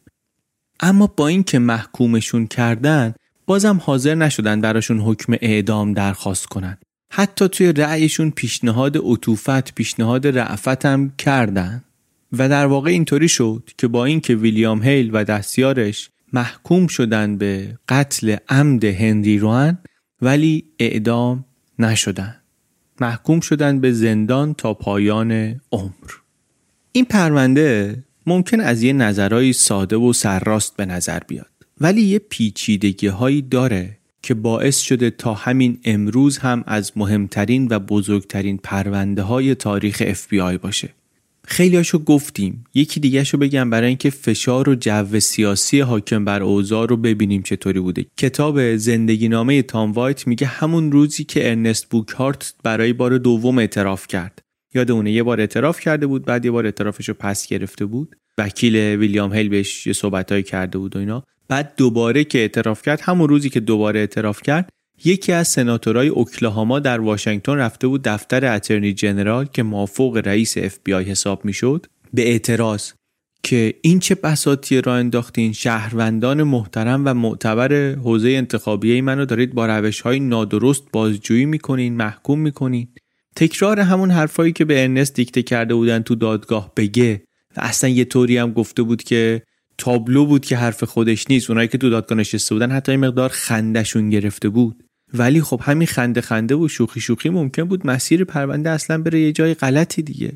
اما 0.80 1.08
با 1.08 1.28
اینکه 1.28 1.60
محکومشون 1.60 2.48
کردن 2.48 3.14
بازم 3.46 3.82
حاضر 3.84 4.16
نشدن 4.16 4.62
براشون 4.62 5.00
حکم 5.00 5.34
اعدام 5.42 5.94
درخواست 5.94 6.46
کنن. 6.46 6.78
حتی 7.12 7.48
توی 7.48 7.74
رأیشون 7.74 8.32
پیشنهاد 8.32 8.98
عطوفت 8.98 9.76
پیشنهاد 9.76 10.28
رعفت 10.28 10.86
هم 10.86 11.14
کردن. 11.18 11.84
و 12.32 12.50
در 12.50 12.66
واقع 12.66 12.90
اینطوری 12.90 13.30
شد 13.30 13.70
که 13.78 13.88
با 13.88 14.06
اینکه 14.06 14.36
ویلیام 14.36 14.84
هیل 14.84 15.10
و 15.14 15.24
دستیارش 15.24 16.10
محکوم 16.34 16.88
شدن 16.88 17.38
به 17.38 17.80
قتل 17.90 18.36
عمد 18.50 18.84
هنری 18.84 19.40
روان 19.40 19.78
ولی 20.22 20.66
اعدام 20.80 21.46
نشدن. 21.80 22.36
محکوم 23.02 23.40
شدن 23.40 23.80
به 23.80 23.92
زندان 23.92 24.54
تا 24.54 24.74
پایان 24.74 25.62
عمر. 25.72 26.12
این 26.92 27.06
پرونده 27.06 28.04
ممکن 28.26 28.60
از 28.60 28.84
یه 28.84 28.94
نظرهای 28.94 29.54
ساده 29.54 29.96
و 29.96 30.14
سرراست 30.14 30.78
به 30.78 30.86
نظر 30.86 31.20
بیاد 31.20 31.50
ولی 31.82 32.02
یه 32.02 32.20
پیچیدگی 32.20 33.08
هایی 33.08 33.42
داره 33.42 33.98
که 34.22 34.34
باعث 34.34 34.80
شده 34.80 35.10
تا 35.10 35.34
همین 35.34 35.80
امروز 35.86 36.38
هم 36.38 36.64
از 36.68 36.92
مهمترین 36.96 37.68
و 37.72 37.80
بزرگترین 37.80 38.58
پرونده 38.58 39.22
های 39.22 39.56
تاریخ 39.56 40.14
FBI 40.14 40.58
باشه. 40.62 40.90
خیلی 41.48 41.76
هاشو 41.76 42.00
گفتیم. 42.00 42.64
یکی 42.74 43.00
دیگه 43.00 43.24
شو 43.24 43.38
بگم 43.38 43.70
برای 43.70 43.88
اینکه 43.88 44.10
فشار 44.10 44.70
و 44.70 44.76
جو 44.76 45.20
سیاسی 45.20 45.80
حاکم 45.80 46.26
بر 46.26 46.44
اوضاع 46.44 46.88
رو 46.88 46.98
ببینیم 46.98 47.42
چطوری 47.42 47.80
بوده. 47.80 48.06
کتاب 48.18 48.76
زندگی 48.76 49.28
نامه 49.28 49.62
تام 49.62 49.92
وایت 49.92 50.28
میگه 50.28 50.48
همون 50.48 50.92
روزی 50.92 51.24
که 51.24 51.50
ارنست 51.50 51.90
بوکهارت 51.90 52.54
برای 52.64 52.94
بار 52.94 53.18
دوم 53.18 53.58
اعتراف 53.58 54.08
کرد. 54.08 54.42
یاد 54.74 54.92
اونه 54.92 55.12
یه 55.12 55.24
بار 55.24 55.40
اعتراف 55.40 55.80
کرده 55.80 56.08
بود 56.08 56.26
بعد 56.26 56.46
یه 56.46 56.52
بار 56.52 56.66
اعترافش 56.66 57.10
رو 57.10 57.16
پس 57.20 57.48
گرفته 57.48 57.86
بود. 57.86 58.16
وکیل 58.38 58.76
ویلیام 58.76 59.34
هیل 59.34 59.50
بهش 59.50 59.88
یه 59.88 59.94
صحبتهایی 59.94 60.44
کرده 60.44 60.78
بود 60.78 60.96
و 60.96 61.00
اینا. 61.00 61.24
بعد 61.48 61.74
دوباره 61.78 62.24
که 62.24 62.40
اعتراف 62.40 62.82
کرد 62.82 63.02
همون 63.02 63.30
روزی 63.30 63.50
که 63.50 63.60
دوباره 63.60 64.00
اعتراف 64.00 64.42
کرد 64.42 64.70
یکی 65.04 65.32
از 65.32 65.48
سناتورای 65.48 66.08
اوکلاهاما 66.08 66.80
در 66.80 67.02
واشنگتن 67.02 67.56
رفته 67.56 67.88
بود 67.88 68.02
دفتر 68.04 68.46
attorney 68.56 68.94
general 68.94 69.46
که 69.46 69.64
مافوق 69.64 70.22
رئیس 70.26 70.58
اف 70.58 70.78
بی 70.84 70.94
آی 70.94 71.06
حساب 71.06 71.46
می‌شد 71.46 71.86
به 72.14 72.28
اعتراض 72.28 72.92
که 73.44 73.74
این 73.82 74.00
چه 74.00 74.16
بساطی 74.16 74.82
را 74.82 74.96
انداختین 74.96 75.54
شهروندان 75.54 76.44
محترم 76.44 77.02
و 77.06 77.14
معتبر 77.14 77.96
حوزه 77.96 78.30
انتخابیه 78.30 79.02
منو 79.02 79.26
دارید 79.26 79.54
با 79.54 79.66
روش 79.66 80.02
های 80.02 80.20
نادرست 80.20 80.84
بازجویی 80.92 81.46
می‌کنین 81.46 81.96
محکوم 81.96 82.40
می‌کنین. 82.40 82.88
تکرار 83.36 83.80
همون 83.80 84.12
حرفایی 84.12 84.52
که 84.52 84.66
به 84.66 84.82
ارنست 84.82 85.14
دیکته 85.14 85.44
کرده 85.44 85.76
بودن 85.76 86.00
تو 86.00 86.16
دادگاه 86.16 86.72
بگه. 86.78 87.24
و 87.58 87.62
اصلا 87.62 87.90
یه 87.90 88.06
طوری 88.06 88.38
هم 88.38 88.52
گفته 88.52 88.84
بود 88.84 89.04
که 89.04 89.42
تابلو 89.78 90.26
بود 90.26 90.46
که 90.46 90.58
حرف 90.58 90.84
خودش 90.84 91.26
نیست. 91.30 91.50
اونایی 91.50 91.68
که 91.68 91.78
تو 91.78 91.90
دادگاه 91.90 92.18
نشسته 92.18 92.56
بودن 92.56 92.72
حتی 92.72 92.96
مقدار 92.96 93.30
خندشون 93.30 94.10
گرفته 94.10 94.50
بود. 94.50 94.84
ولی 95.18 95.42
خب 95.42 95.62
همین 95.64 95.88
خنده 95.88 96.22
خنده 96.22 96.56
و 96.56 96.68
شوخی 96.68 97.00
شوخی 97.00 97.30
ممکن 97.30 97.64
بود 97.64 97.88
مسیر 97.88 98.24
پرونده 98.24 98.70
اصلا 98.70 98.98
بره 99.02 99.20
یه 99.20 99.32
جای 99.32 99.54
غلطی 99.54 100.02
دیگه. 100.02 100.32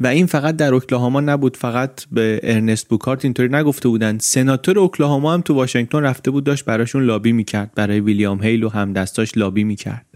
و 0.00 0.06
این 0.06 0.26
فقط 0.26 0.56
در 0.56 0.74
اوکلاهاما 0.74 1.20
نبود 1.20 1.56
فقط 1.56 2.04
به 2.12 2.40
ارنست 2.42 2.88
بوکارت 2.88 3.24
اینطوری 3.24 3.48
نگفته 3.48 3.88
بودن. 3.88 4.18
سناتور 4.18 4.78
اوکلاهاما 4.78 5.34
هم 5.34 5.40
تو 5.40 5.54
واشنگتن 5.54 5.98
رفته 5.98 6.30
بود 6.30 6.44
داشت 6.44 6.64
براشون 6.64 7.02
لابی 7.02 7.32
می‌کرد. 7.32 7.70
برای 7.74 8.00
ویلیام 8.00 8.42
هیل 8.42 8.64
و 8.64 8.68
همدستاش 8.68 9.36
لابی 9.36 9.64
می‌کرد. 9.64 10.06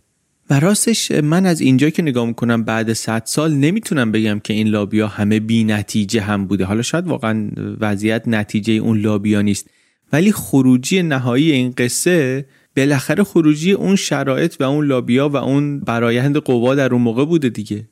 و 0.51 0.61
راستش 0.61 1.11
من 1.11 1.47
از 1.47 1.61
اینجا 1.61 1.91
که 1.91 2.03
نگاه 2.03 2.27
می‌کنم 2.27 2.65
بعد 2.65 2.93
100 2.93 3.23
سال 3.25 3.55
نمی‌تونم 3.55 4.13
بگم 4.13 4.41
که 4.45 4.53
این 4.53 4.69
لابیا 4.69 5.09
همه 5.09 5.41
بی 5.41 5.65
نتیجه 5.65 6.21
هم 6.21 6.47
بوده. 6.47 6.65
حالا 6.65 6.83
شاید 6.83 7.07
واقعا 7.07 7.51
وضعیت 7.81 8.29
نتیجه 8.29 8.73
اون 8.73 8.99
لابیا 8.99 9.43
نیست. 9.43 9.71
ولی 10.13 10.33
خروجی 10.33 11.03
نهایی 11.03 11.53
این 11.53 11.75
قصه 11.79 12.47
بالاخره 12.77 13.25
خروجی 13.25 13.73
اون 13.73 13.97
شرایط 13.97 14.57
و 14.61 14.65
اون 14.65 14.87
لابیا 14.87 15.29
و 15.29 15.37
اون 15.37 15.81
برایند 15.81 16.37
قوا 16.37 16.75
در 16.75 16.93
اون 16.93 17.03
موقع 17.03 17.25
بوده 17.25 17.49
دیگه. 17.49 17.89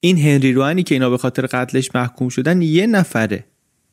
این 0.00 0.18
هنری 0.18 0.52
روانی 0.52 0.82
که 0.82 0.94
اینا 0.94 1.10
به 1.10 1.18
خاطر 1.18 1.46
قتلش 1.46 1.94
محکوم 1.94 2.28
شدن 2.28 2.62
یه 2.62 2.86
نفره. 2.86 3.44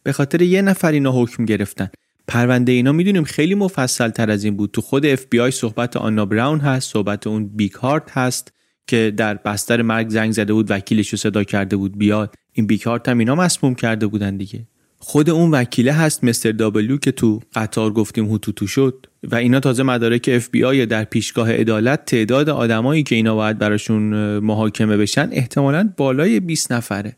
به 0.04 0.12
خاطر 0.12 0.42
یه 0.42 0.62
نفر 0.62 0.92
اینا 0.92 1.12
حکم 1.12 1.46
گرفتن. 1.46 1.90
پرونده 2.28 2.72
اینا 2.72 2.92
می‌دونیم 2.92 3.24
خیلی 3.24 3.56
مفصل 3.56 4.10
تر 4.10 4.32
از 4.32 4.44
این 4.44 4.58
بود. 4.58 4.72
تو 4.72 4.82
خود 4.82 5.06
اف 5.06 5.26
بی 5.30 5.40
آی 5.40 5.52
صحبت 5.52 5.98
آنا 5.98 6.26
براون 6.26 6.60
هست 6.60 6.92
صحبت 6.92 7.28
اون 7.28 7.48
بیگ 7.48 7.72
هارت 7.72 8.12
هست 8.12 8.54
که 8.88 9.14
در 9.18 9.34
بستر 9.34 9.82
مرگ 9.82 10.10
زنگ 10.10 10.32
زده 10.32 10.54
بود 10.54 10.72
وکیلش 10.72 11.10
رو 11.10 11.18
صدا 11.18 11.44
کرده 11.44 11.76
بود 11.76 11.98
بیاد. 11.98 12.36
این 12.54 12.68
بیگ 12.68 12.82
هارت 12.82 13.10
هم 13.10 13.18
اینا 13.18 13.36
مسموم 13.36 13.76
کرده 13.76 14.08
بودن 14.08 14.38
دیگه. 14.38 14.68
خود 15.04 15.30
اون 15.30 15.52
وکیله 15.52 15.94
هست 15.94 16.24
Mister 16.24 16.52
W 16.52 16.98
که 16.98 17.12
تو 17.12 17.40
قطار 17.54 17.92
گفتیم 17.92 18.26
هوتوتو 18.26 18.68
شد. 18.68 19.06
و 19.24 19.36
اینا 19.36 19.60
تازه 19.60 19.84
مدارک 19.84 20.30
اف 20.34 20.50
بی 20.50 20.64
آی 20.64 20.86
در 20.86 21.04
پیشگاه 21.04 21.52
عدالت 21.52 22.06
تعداد 22.06 22.50
آدمایی 22.50 23.04
که 23.04 23.16
اینا 23.16 23.36
باید 23.36 23.58
براشون 23.58 24.04
محاکمه 24.40 24.98
بشن 24.98 25.30
احتمالا 25.32 25.90
بالای 25.98 26.40
20 26.40 26.72
نفره. 26.72 27.16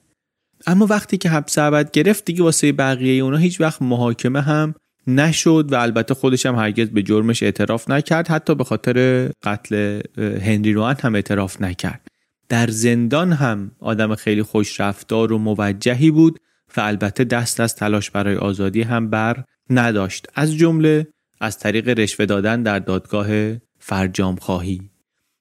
اما 0.67 0.85
وقتی 0.85 1.17
که 1.17 1.29
حبس 1.29 1.57
ابد 1.57 1.91
گرفت 1.91 2.25
دیگه 2.25 2.43
واسه 2.43 2.71
بقیه 2.71 3.23
اونا 3.23 3.37
هیچ 3.37 3.61
وقت 3.61 3.81
محاکمه 3.81 4.41
هم 4.41 4.75
نشد 5.07 5.67
و 5.71 5.75
البته 5.75 6.13
خودش 6.13 6.45
هم 6.45 6.55
هرگز 6.55 6.89
به 6.89 7.03
جرمش 7.03 7.43
اعتراف 7.43 7.89
نکرد 7.89 8.27
حتی 8.27 8.55
به 8.55 8.63
خاطر 8.63 9.27
قتل 9.43 10.01
هنری 10.17 10.73
روان 10.73 10.95
هم 11.01 11.15
اعتراف 11.15 11.61
نکرد. 11.61 12.07
در 12.49 12.67
زندان 12.67 13.31
هم 13.31 13.71
آدم 13.79 14.15
خیلی 14.15 14.43
خوش 14.43 14.79
رفتار 14.79 15.33
و 15.33 15.37
موجهی 15.37 16.11
بود. 16.11 16.39
و 16.77 16.81
البته 16.81 17.23
دست 17.23 17.59
از 17.59 17.75
تلاش 17.75 18.11
برای 18.11 18.35
آزادی 18.35 18.81
هم 18.81 19.09
بر 19.09 19.43
نداشت. 19.69 20.27
از 20.35 20.57
جمله 20.57 21.07
از 21.41 21.59
طریق 21.59 21.89
رشوه 21.99 22.25
دادن 22.25 22.63
در 22.63 22.79
دادگاه 22.79 23.27
فرجام 23.79 24.35
خواهی 24.35 24.81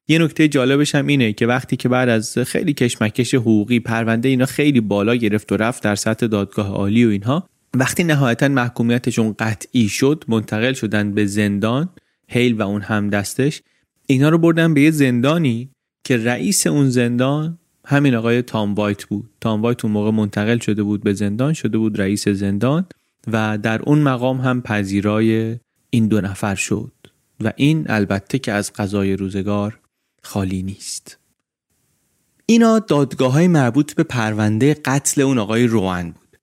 یه 0.08 0.18
نکته 0.18 0.48
جالبش 0.48 0.94
هم 0.94 1.06
اینه 1.06 1.32
که 1.32 1.46
وقتی 1.46 1.76
که 1.76 1.88
بعد 1.88 2.08
از 2.08 2.38
خیلی 2.38 2.72
کشمکش 2.72 3.34
حقوقی 3.34 3.80
پرونده 3.80 4.28
اینا 4.28 4.46
خیلی 4.46 4.80
بالا 4.80 5.14
گرفت 5.14 5.52
و 5.52 5.56
رفت 5.56 5.82
در 5.82 5.94
سطح 5.94 6.26
دادگاه 6.26 6.68
عالی 6.68 7.04
و 7.04 7.08
اینها 7.08 7.48
وقتی 7.74 8.04
نهایتا 8.04 8.48
محکومیتشون 8.48 9.34
قطعی 9.38 9.88
شد 9.88 10.24
منتقل 10.28 10.72
شدن 10.72 11.14
به 11.14 11.26
زندان 11.26 11.88
هیل 12.28 12.54
و 12.54 12.62
اون 12.62 12.82
هم 12.82 13.10
دستش 13.10 13.62
اینا 14.06 14.28
رو 14.28 14.38
بردن 14.38 14.74
به 14.74 14.80
یه 14.80 14.90
زندانی 14.90 15.70
که 16.04 16.16
رئیس 16.16 16.66
اون 16.66 16.90
زندان 16.90 17.58
همین 17.86 18.14
آقای 18.14 18.42
تام 18.42 18.74
وایت 18.74 19.04
بود. 19.04 19.30
تام 19.40 19.62
وایت 19.62 19.84
اون 19.84 19.94
موقع 19.94 20.10
منتقل 20.10 20.58
شده 20.58 20.82
بود 20.82 21.02
به 21.02 21.12
زندان 21.12 21.52
شده 21.52 21.78
بود 21.78 22.00
رئیس 22.00 22.28
زندان 22.28 22.86
و 23.32 23.58
در 23.58 23.82
اون 23.82 23.98
مقام 23.98 24.40
هم 24.40 24.62
پذیرای 24.62 25.58
این 25.90 26.08
دو 26.08 26.20
نفر 26.20 26.54
شد 26.54 26.92
و 27.40 27.52
این 27.56 27.86
البته 27.88 28.38
که 28.38 28.52
از 28.52 28.72
قضای 28.72 29.16
روزگار 29.16 29.78
خالی 30.22 30.62
نیست. 30.62 31.18
اینا 32.46 32.78
دادگاه 32.78 33.32
های 33.32 33.48
مربوط 33.48 33.94
به 33.94 34.02
پرونده 34.02 34.74
قتل 34.74 35.20
اون 35.20 35.38
آقای 35.38 35.66
روان 35.66 36.10
بود. 36.10 36.38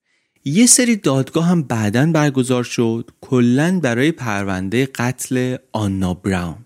یه 0.46 0.66
سری 0.66 0.96
دادگاه 0.96 1.46
هم 1.46 1.64
بعدا 1.64 2.12
برگزار 2.12 2.64
شد 2.64 3.12
کلا 3.22 3.80
برای 3.84 4.12
پرونده 4.12 4.86
قتل 4.86 5.56
آنا 5.72 6.14
براون. 6.14 6.66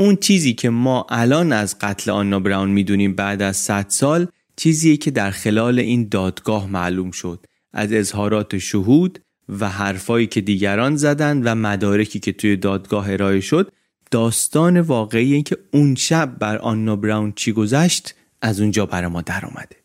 اون 0.00 0.16
چیزی 0.16 0.52
که 0.52 0.70
ما 0.70 1.06
الان 1.08 1.52
از 1.52 1.78
قتل 1.80 2.10
آنا 2.10 2.40
براون 2.40 2.70
می‌دونیم 2.70 3.14
بعد 3.14 3.42
از 3.42 3.56
100 3.56 3.86
سال 3.88 4.26
چیزیه 4.56 4.96
که 4.96 5.10
در 5.10 5.30
خلال 5.30 5.78
این 5.78 6.08
دادگاه 6.08 6.70
معلوم 6.70 7.10
شد. 7.10 7.46
از 7.72 7.92
اظهارات 7.92 8.58
شهود 8.58 9.18
و 9.48 9.68
حرفایی 9.68 10.26
که 10.26 10.40
دیگران 10.40 10.96
زدن 10.96 11.42
و 11.42 11.54
مدارکی 11.54 12.20
که 12.20 12.32
توی 12.32 12.56
دادگاه 12.56 13.12
ارائه 13.12 13.40
شد 13.40 13.72
داستان 14.10 14.80
واقعی 14.80 15.32
این 15.34 15.42
که 15.42 15.56
اون 15.70 15.94
شب 15.94 16.36
بر 16.38 16.58
آنا 16.58 16.96
براون 16.96 17.32
چی 17.36 17.52
گذشت 17.52 18.14
از 18.42 18.60
اونجا 18.60 18.86
برای 18.86 19.08
ما 19.08 19.20
در 19.22 19.44
آمده 19.44 19.76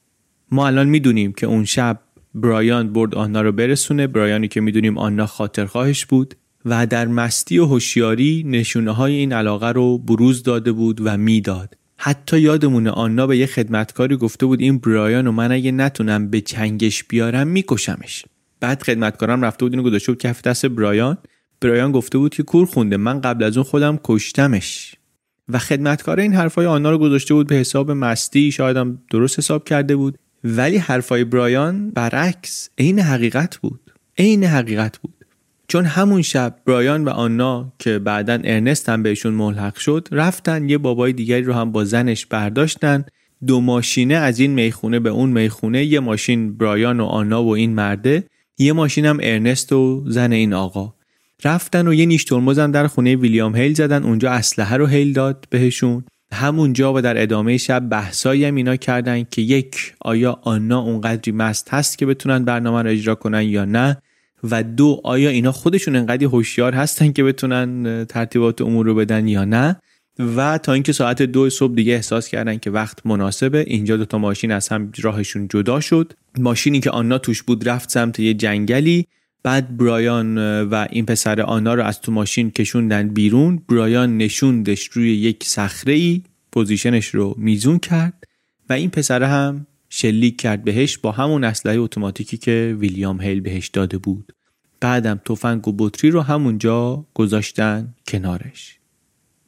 ما 0.51 0.67
الان 0.67 0.87
می‌دونیم 0.87 1.33
که 1.33 1.47
اون 1.47 1.65
شب 1.65 1.99
برایان 2.35 2.93
برد 2.93 3.15
آنا 3.15 3.41
رو 3.41 3.51
برسونه. 3.51 4.07
برایانی 4.07 4.47
که 4.47 4.61
می‌دونیم 4.61 4.97
آنا 4.97 5.25
خاطرخواهش 5.25 6.05
بود. 6.05 6.35
و 6.65 6.87
در 6.87 7.07
مستی 7.07 7.57
و 7.57 7.65
هوشیاری 7.65 8.43
نشونه 8.47 8.91
های 8.91 9.15
این 9.15 9.33
علاقه 9.33 9.67
رو 9.67 9.97
بروز 9.97 10.43
داده 10.43 10.71
بود 10.71 11.01
و 11.03 11.17
می‌داد. 11.17 11.77
حتی 11.97 12.39
یادمونه 12.39 12.89
آنا 12.89 13.27
به 13.27 13.37
یه 13.37 13.45
خدمتکاری 13.45 14.17
گفته 14.17 14.45
بود 14.45 14.61
این 14.61 14.77
برایان 14.77 15.27
و 15.27 15.31
من 15.31 15.51
اگه 15.51 15.71
نتونم 15.71 16.29
به 16.29 16.41
چنگش 16.41 17.03
بیارم 17.03 17.47
میکشمش. 17.47 18.25
بعد 18.59 18.83
خدمتکارم 18.83 19.45
رفته 19.45 19.65
بود 19.65 19.73
اینو 19.73 19.83
گذاشته 19.83 20.11
بود 20.11 20.21
کف 20.21 20.41
دست 20.41 20.65
برایان. 20.65 21.17
برایان 21.61 21.91
گفته 21.91 22.17
بود 22.17 22.33
که 22.35 22.43
کور 22.43 22.65
خونده 22.65 22.97
من 22.97 23.21
قبل 23.21 23.43
از 23.43 23.57
اون 23.57 23.63
خودم 23.63 23.99
کشتمش. 24.03 24.95
و 25.49 25.59
خدمتکار 25.59 26.19
این 26.19 26.33
حرفای 26.33 26.65
آنا 26.65 26.91
رو 26.91 26.97
گذاشته 26.97 27.33
بود 27.33 27.47
به 27.47 27.55
حساب 27.55 27.91
مستی 27.91 28.51
شاید 28.51 28.77
هم 28.77 29.01
درست 29.11 29.39
حساب 29.39 29.63
کرده 29.63 29.95
بود. 29.95 30.17
ولی 30.43 30.77
حرفای 30.77 31.23
برایان 31.23 31.89
برعکس 31.89 32.69
عین 32.77 32.99
حقیقت 32.99 33.57
بود. 33.57 33.91
عین 34.17 34.43
حقیقت 34.43 34.97
بود. 34.97 35.14
چون 35.67 35.85
همون 35.85 36.21
شب 36.21 36.55
برایان 36.65 37.05
و 37.05 37.09
آنا 37.09 37.73
که 37.79 37.99
بعدا 37.99 38.39
ارنست 38.43 38.89
هم 38.89 39.03
بهشون 39.03 39.33
ملحق 39.33 39.75
شد 39.75 40.07
رفتن 40.11 40.69
یه 40.69 40.77
بابای 40.77 41.13
دیگری 41.13 41.41
رو 41.41 41.53
هم 41.53 41.71
با 41.71 41.83
زنش 41.85 42.25
برداشتن. 42.25 43.05
دو 43.47 43.61
ماشینه 43.61 44.15
از 44.15 44.39
این 44.39 44.51
می‌خونه 44.51 44.99
به 44.99 45.09
اون 45.09 45.29
می‌خونه 45.29 45.85
یه 45.85 45.99
ماشین 45.99 46.57
برایان 46.57 46.99
و 46.99 47.05
آنا 47.05 47.43
و 47.43 47.55
این 47.55 47.73
مرده 47.73 48.23
یه 48.57 48.73
ماشین 48.73 49.05
هم 49.05 49.19
ارنست 49.21 49.73
و 49.73 50.03
زن 50.07 50.31
این 50.31 50.53
آقا. 50.53 50.93
رفتن 51.43 51.87
و 51.87 51.93
یه 51.93 52.05
نیش 52.05 52.23
ترمز 52.23 52.59
هم 52.59 52.71
در 52.71 52.87
خونه 52.87 53.15
ویلیام 53.15 53.55
هیل 53.55 53.73
زدن 53.73 54.03
اونجا 54.03 54.31
اسلحه 54.31 54.77
رو 54.77 54.85
هیل 54.85 55.13
داد 55.13 55.45
بهشون. 55.49 56.03
همونجا 56.31 56.93
و 56.93 57.01
در 57.01 57.21
ادامه 57.21 57.57
شب 57.57 57.89
بحثایی 57.89 58.45
هم 58.45 58.55
اینا 58.55 58.75
کردن 58.75 59.23
که 59.23 59.41
یک 59.41 59.93
آیا 60.01 60.39
آنا 60.41 60.79
اونقدری 60.79 61.31
مست 61.31 61.69
هست 61.73 61.97
که 61.97 62.05
بتونن 62.05 62.45
برنامه 62.45 62.81
رو 62.81 62.89
اجرا 62.89 63.15
کنن 63.15 63.41
یا 63.41 63.65
نه؟ 63.65 63.97
و 64.43 64.63
دو 64.63 65.01
آیا 65.03 65.29
اینا 65.29 65.51
خودشون 65.51 65.95
انقدر 65.95 66.23
هوشیار 66.23 66.73
هستن 66.73 67.11
که 67.11 67.23
بتونن 67.23 68.05
ترتیبات 68.05 68.61
امور 68.61 68.85
رو 68.85 68.95
بدن 68.95 69.27
یا 69.27 69.45
نه؟ 69.45 69.75
و 70.19 70.57
تا 70.57 70.73
اینکه 70.73 70.91
ساعت 70.91 71.21
دو 71.21 71.49
صبح 71.49 71.75
دیگه 71.75 71.93
احساس 71.93 72.27
کردن 72.27 72.57
که 72.57 72.71
وقت 72.71 73.05
مناسبه 73.05 73.63
اینجا 73.67 73.97
دوتا 73.97 74.17
ماشین 74.17 74.51
از 74.51 74.67
هم 74.67 74.91
راهشون 75.01 75.47
جدا 75.47 75.79
شد. 75.79 76.13
ماشینی 76.37 76.79
که 76.79 76.91
آنا 76.91 77.17
توش 77.17 77.43
بود 77.43 77.69
رفت 77.69 77.89
سمت 77.89 78.19
یه 78.19 78.33
جنگلی. 78.33 79.07
بعد 79.43 79.77
برایان 79.77 80.37
و 80.63 80.85
این 80.89 81.05
پسر 81.05 81.41
آنا 81.41 81.73
رو 81.73 81.83
از 81.83 82.01
تو 82.01 82.11
ماشین 82.11 82.51
کشوندن 82.51 83.07
بیرون. 83.07 83.61
برایان 83.69 84.17
نشوندش 84.17 84.89
روی 84.93 85.15
یک 85.15 85.43
صخره 85.43 86.21
position 86.51 86.96
ش 86.96 87.07
رو 87.07 87.35
میزون 87.37 87.79
کرد. 87.79 88.23
و 88.69 88.73
این 88.73 88.89
پسر 88.89 89.23
هم 89.23 89.67
شلیک 89.89 90.41
کرد 90.41 90.63
بهش 90.63 90.97
با 90.97 91.11
همون 91.11 91.43
اسلحه 91.43 91.77
اتوماتیکی 91.77 92.37
که 92.37 92.75
ویلیام 92.79 93.21
هیل 93.21 93.41
بهش 93.41 93.67
داده 93.67 93.97
بود. 93.97 94.31
بعدم 94.79 95.21
تفنگ 95.25 95.67
و 95.67 95.73
بطری 95.77 96.11
رو 96.11 96.21
همونجا 96.21 97.05
گذاشتن 97.13 97.93
کنارش. 98.07 98.79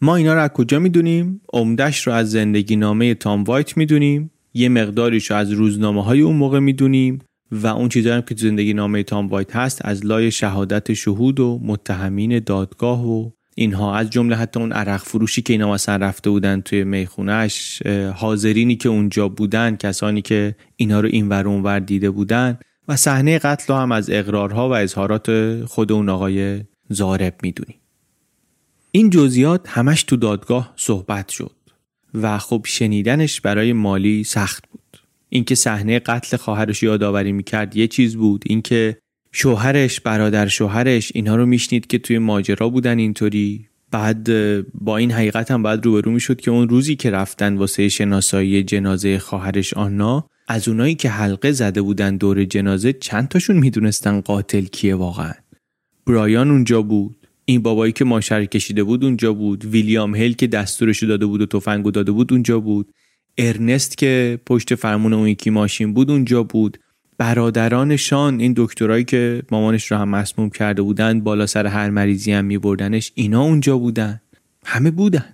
ما 0.02 0.16
اینا 0.16 0.34
رو 0.34 0.42
از 0.42 0.50
کجا 0.50 0.80
می‌دونیم؟ 0.80 1.42
عمدش 1.54 2.08
رو 2.08 2.14
از 2.14 2.32
زندگی 2.32 2.76
نامه 2.76 3.14
تام 3.14 3.44
وایت 3.44 3.78
می‌دونیم. 3.78 4.32
یه 4.54 4.70
مقداریش 4.70 5.32
رو 5.32 5.38
از 5.38 5.52
روزنامه 5.52 6.04
های 6.04 6.22
اون 6.22 6.36
موقع 6.36 6.60
می‌دونیم 6.60 7.20
و 7.52 7.68
اون 7.68 7.90
چیزایی 7.90 8.22
که 8.22 8.36
تو 8.36 8.42
زندگی 8.48 8.74
نامه 8.74 9.04
تام 9.04 9.28
وایت 9.28 9.56
هست 9.56 9.86
از 9.86 10.06
لای 10.06 10.32
شهادت 10.32 10.94
شهود 10.94 11.40
و 11.40 11.60
متهمین 11.64 12.40
دادگاه 12.40 13.08
و 13.08 13.30
اینها 13.60 13.96
از 13.96 14.10
جمله 14.10 14.36
حتی 14.36 14.60
اون 14.60 14.72
عرق 14.72 15.02
فروشی 15.04 15.42
که 15.42 15.54
اینا 15.54 15.72
مثلا 15.72 16.06
رفته 16.06 16.30
بودن 16.30 16.62
توی 16.62 16.84
میخونهش 16.84 17.82
حاضرینی 18.16 18.76
که 18.76 18.90
اونجا 18.90 19.30
بودن 19.30 19.76
کسانی 19.76 20.22
که 20.22 20.56
اینا 20.76 21.00
رو 21.00 21.10
این 21.12 21.30
ور 21.30 21.48
اونور 21.48 21.80
دیده 21.80 22.10
بودن 22.10 22.60
و 22.88 22.96
صحنه 22.96 23.40
قتل 23.40 23.74
هم 23.74 23.92
از 23.92 24.10
اقرارها 24.10 24.70
و 24.70 24.72
اظهارات 24.74 25.66
خود 25.66 25.92
اون 25.92 26.10
آقای 26.10 26.62
زارب 26.90 27.36
می‌دونی. 27.44 27.76
این 28.92 29.10
جزئیات 29.10 29.70
همش 29.70 30.04
تو 30.04 30.16
دادگاه 30.16 30.74
صحبت 30.76 31.30
شد 31.30 31.56
و 32.14 32.38
خب 32.38 32.62
شنیدنش 32.66 33.42
برای 33.42 33.74
مالی 33.74 34.24
سخت 34.24 34.64
بود. 34.72 35.02
اینکه 35.30 35.56
صحنه 35.56 36.00
قتل 36.00 36.38
خواهرش 36.38 36.84
یادآوری 36.84 37.32
می‌کرد 37.32 37.76
یه 37.76 37.88
چیز 37.88 38.16
بود 38.16 38.44
اینکه 38.48 38.98
شوهرش 39.32 40.00
برادر 40.00 40.48
شوهرش 40.48 41.12
اینها 41.16 41.36
رو 41.36 41.46
میشنید 41.46 41.88
که 41.88 41.98
توی 41.98 42.18
ماجرا 42.18 42.70
بودن 42.70 43.00
اینطوری. 43.00 43.66
بعد 43.92 44.28
با 44.74 44.98
این 44.98 45.12
حقیقت 45.12 45.52
هم 45.52 45.64
باید 45.64 45.86
روبرو 45.86 46.12
می‌شد 46.12 46.42
که 46.42 46.52
اون 46.52 46.70
روزی 46.70 46.96
که 46.96 47.12
رفتن 47.12 47.58
واسه 47.58 47.90
شناسایی 47.90 48.64
جنازه 48.64 49.20
خواهرش 49.20 49.74
آنا 49.74 50.30
از 50.48 50.68
اونایی 50.68 50.96
که 50.96 51.10
حلقه 51.10 51.52
زده 51.52 51.82
بودن 51.82 52.18
دور 52.18 52.46
جنازه 52.46 52.94
چند 52.94 53.28
تاشون 53.28 53.58
می‌دونستن 53.58 54.22
قاتل 54.22 54.66
کیه 54.66 54.96
واقعا. 54.96 55.34
برایان 56.08 56.52
اونجا 56.52 56.82
بود. 56.82 57.28
این 57.46 57.62
بابایی 57.62 57.92
که 57.94 58.06
ماشر 58.06 58.46
کشیده 58.46 58.84
بود 58.84 59.04
اونجا 59.04 59.34
بود. 59.34 59.66
ویلیام 59.66 60.16
هیل 60.16 60.34
که 60.34 60.48
دستورش 60.48 61.04
داده 61.04 61.26
بود 61.26 61.42
و 61.42 61.46
تفنگو 61.46 61.92
داده 61.92 62.12
بود 62.12 62.34
اونجا 62.34 62.60
بود. 62.60 62.92
ارنست 63.38 63.98
که 63.98 64.40
پشت 64.46 64.76
فرمون 64.76 65.14
اون 65.14 65.28
یکی 65.28 65.50
ماشین 65.50 65.94
بود 65.94 66.12
اونجا 66.12 66.44
بود. 66.44 66.78
برادرانشان 67.18 68.40
این 68.40 68.54
دکترایی 68.58 69.04
که 69.04 69.44
مامانش 69.52 69.92
رو 69.92 69.98
هم 69.98 70.10
مسموم 70.10 70.50
کرده 70.50 70.82
بودن 70.82 71.20
بالا 71.22 71.46
سر 71.46 71.68
هر 71.68 71.90
مریضی 71.90 72.32
هم 72.32 72.46
می 72.46 72.58
بردنش 72.58 73.12
اینا 73.16 73.42
اونجا 73.42 73.78
بودن. 73.78 74.22
همه 74.66 74.92
بودن. 74.92 75.26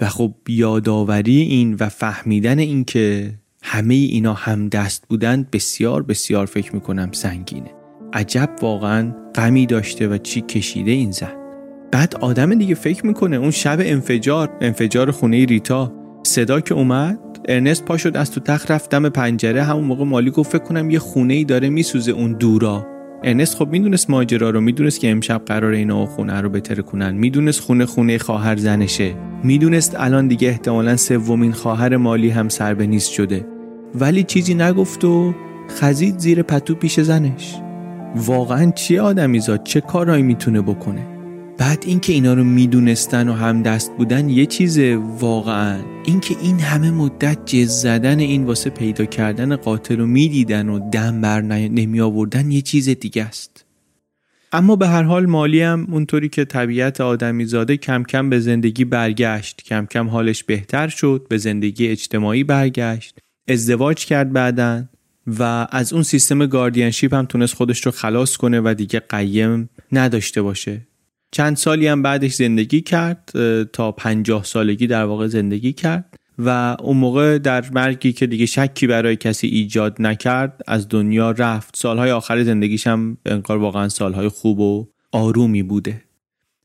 و 0.00 0.08
خب 0.08 0.34
یادآوری 0.48 1.36
این 1.40 1.76
و 1.80 1.88
فهمیدن 1.88 2.58
این 2.58 2.84
که 2.84 3.34
همه 3.62 3.94
اینا 3.94 4.34
هم 4.34 4.68
دست 4.68 5.04
بودن 5.08 5.46
بسیار 5.52 6.02
بسیار 6.02 6.46
فکر 6.46 6.74
می‌کنم 6.74 7.12
سنگینه. 7.12 7.70
عجب 8.12 8.50
واقعا 8.62 9.12
غمی 9.34 9.66
داشته 9.66 10.08
و 10.08 10.18
چی 10.18 10.40
کشیده 10.40 10.90
این 10.90 11.10
زن. 11.10 11.32
بعد 11.92 12.14
آدم 12.20 12.54
دیگه 12.54 12.74
فکر 12.74 13.06
می‌کنه 13.06 13.36
اون 13.36 13.50
شب 13.50 13.78
انفجار 13.80 14.56
انفجار 14.60 15.10
خونه 15.10 15.44
ریتا 15.44 15.92
صدا 16.22 16.60
که 16.60 16.74
اومد؟ 16.74 17.27
ارنست 17.50 17.84
پا 17.84 17.96
شد 17.96 18.16
از 18.16 18.30
تو 18.30 18.40
تخت 18.40 18.70
رفت 18.70 18.90
دم 18.90 19.08
پنجره. 19.08 19.62
همون 19.62 19.84
موقع 19.84 20.04
مالی 20.04 20.30
گفت 20.30 20.52
فکر 20.52 20.64
کنم 20.64 20.90
یه 20.90 20.98
خونه 20.98 21.34
ای 21.34 21.44
داره 21.44 21.68
میسوزه 21.68 22.12
اون 22.12 22.32
دورا. 22.32 22.86
ارنست 23.24 23.56
خب 23.56 23.68
می‌دونست 23.68 24.10
ماجرا 24.10 24.50
رو 24.50 24.60
می‌دونست 24.60 25.00
که 25.00 25.10
امشب 25.10 25.42
قرار 25.46 25.72
اینا 25.72 26.06
خونه 26.06 26.40
رو 26.40 26.48
بتره 26.48 26.82
کنن 26.82 27.14
می‌دونست 27.14 27.60
خونه 27.60 27.86
خونه 27.86 28.18
خواهر 28.18 28.56
زنشه. 28.56 29.14
می‌دونست 29.44 29.94
الان 29.98 30.28
دیگه 30.28 30.48
احتمالا 30.48 30.96
سومین 30.96 31.52
خواهر 31.52 31.96
مالی 31.96 32.30
هم 32.30 32.48
سر 32.48 32.74
به 32.74 32.86
نیست 32.86 33.10
شده. 33.10 33.46
ولی 33.94 34.22
چیزی 34.22 34.54
نگفت 34.54 35.04
و 35.04 35.34
خزید 35.70 36.18
زیر 36.18 36.42
پتو 36.42 36.74
پیش 36.74 37.00
زنش. 37.00 37.56
واقعا 38.16 38.70
چی 38.70 38.98
آدمی 38.98 39.40
زاد؟ 39.40 39.62
چه 39.62 39.80
کارهایی 39.80 40.22
می‌تونه 40.22 40.60
بکنه؟ 40.60 41.17
بعد 41.58 41.84
اینکه 41.86 42.12
اینا 42.12 42.34
رو 42.34 42.44
می‌دونستن 42.44 43.28
و 43.28 43.32
هم 43.32 43.62
دست 43.62 43.92
بودن 43.96 44.28
یه 44.28 44.46
چیزه 44.46 44.96
واقعا 45.18 45.80
اینکه 46.04 46.36
این 46.42 46.60
همه 46.60 46.90
مدت 46.90 47.46
جز 47.46 47.68
زدن 47.70 48.18
این 48.18 48.44
واسه 48.44 48.70
پیدا 48.70 49.04
کردن 49.04 49.56
قاتل 49.56 49.96
رو 49.96 50.06
می‌دیدن 50.06 50.68
و 50.68 50.90
دم 50.90 51.20
بر 51.20 51.40
نمی 51.42 52.00
آوردن 52.00 52.50
یه 52.50 52.62
چیز 52.62 52.88
دیگه 52.88 53.24
است. 53.24 53.64
اما 54.52 54.76
به 54.76 54.88
هر 54.88 55.02
حال 55.02 55.26
مالی 55.26 55.60
هم 55.60 55.86
اونطوری 55.90 56.28
که 56.28 56.44
طبیعت 56.44 57.00
آدمی 57.00 57.44
زاده 57.44 57.76
کم 57.76 58.02
کم 58.02 58.30
به 58.30 58.40
زندگی 58.40 58.84
برگشت. 58.84 59.62
کم 59.62 59.86
کم 59.86 60.08
حالش 60.08 60.44
بهتر 60.44 60.88
شد 60.88 61.26
به 61.28 61.38
زندگی 61.38 61.88
اجتماعی 61.88 62.44
برگشت. 62.44 63.18
ازدواج 63.48 64.04
کرد 64.04 64.32
بعدن 64.32 64.88
و 65.26 65.66
از 65.70 65.92
اون 65.92 66.02
سیستم 66.02 66.46
گاردینشیپ 66.46 67.14
هم 67.14 67.26
تونست 67.26 67.54
خودش 67.54 67.86
رو 67.86 67.92
خلاص 67.92 68.36
کنه 68.36 68.60
و 68.60 68.74
دیگه 68.78 69.00
قیم 69.00 69.70
نداشته 69.92 70.42
باشه. 70.42 70.87
چند 71.30 71.56
سالی 71.56 71.86
هم 71.86 72.02
بعدش 72.02 72.34
زندگی 72.34 72.80
کرد 72.80 73.30
تا 73.72 73.92
پنجاه 73.92 74.44
سالگی 74.44 74.86
در 74.86 75.04
واقع 75.04 75.26
زندگی 75.26 75.72
کرد 75.72 76.18
و 76.38 76.76
اون 76.80 76.96
موقع 76.96 77.38
در 77.38 77.64
مرگی 77.72 78.12
که 78.12 78.26
دیگه 78.26 78.46
شکی 78.46 78.86
برای 78.86 79.16
کسی 79.16 79.46
ایجاد 79.46 79.96
نکرد 80.02 80.62
از 80.66 80.88
دنیا 80.88 81.30
رفت. 81.30 81.76
سالهای 81.76 82.10
آخر 82.10 82.42
زندگیش 82.42 82.86
هم 82.86 83.16
انگار 83.26 83.58
واقعا 83.58 83.88
سالهای 83.88 84.28
خوب 84.28 84.60
و 84.60 84.88
آرومی 85.12 85.62
بوده. 85.62 86.04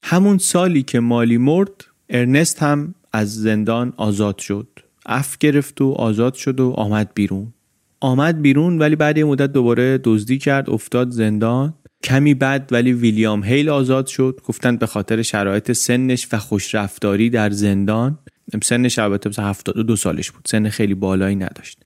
همون 0.04 0.38
سالی 0.38 0.84
که 0.84 1.00
مالی 1.00 1.38
مرد 1.38 1.86
ارنست 2.10 2.64
هم 2.64 2.96
از 3.14 3.36
زندان 3.36 3.94
آزاد 3.98 4.38
شد. 4.38 4.68
اف 5.06 5.38
گرفت 5.38 5.82
و 5.82 5.92
آزاد 5.92 6.34
شد 6.34 6.60
و 6.60 6.72
آمد 6.72 7.12
بیرون. 7.14 7.54
آمد 8.00 8.42
بیرون 8.42 8.80
ولی 8.80 8.96
بعد 8.96 9.18
یه 9.18 9.24
مدت 9.24 9.52
دوباره 9.54 10.00
دزدی 10.04 10.38
کرد 10.38 10.70
افتاد 10.70 11.10
زندان. 11.10 11.74
کمی 12.04 12.34
بعد 12.34 12.70
ولی 12.72 12.94
ویلیام 12.94 13.44
هیل 13.44 13.70
آزاد 13.70 14.08
شد. 14.08 14.40
گفتند 14.46 14.80
به 14.80 14.86
خاطر 14.86 15.22
شرایط 15.22 15.72
سنش 15.72 16.28
و 16.32 16.38
خوشرفتاری 16.38 17.30
در 17.30 17.50
زندان 17.50 18.20
سنش 18.64 19.00
البته 19.00 19.30
مثلا 19.30 19.50
72 19.50 19.96
سالش 19.96 20.32
بود. 20.32 20.44
سن 20.48 20.70
خیلی 20.70 20.94
بالایی 20.94 21.36
نداشت. 21.36 21.80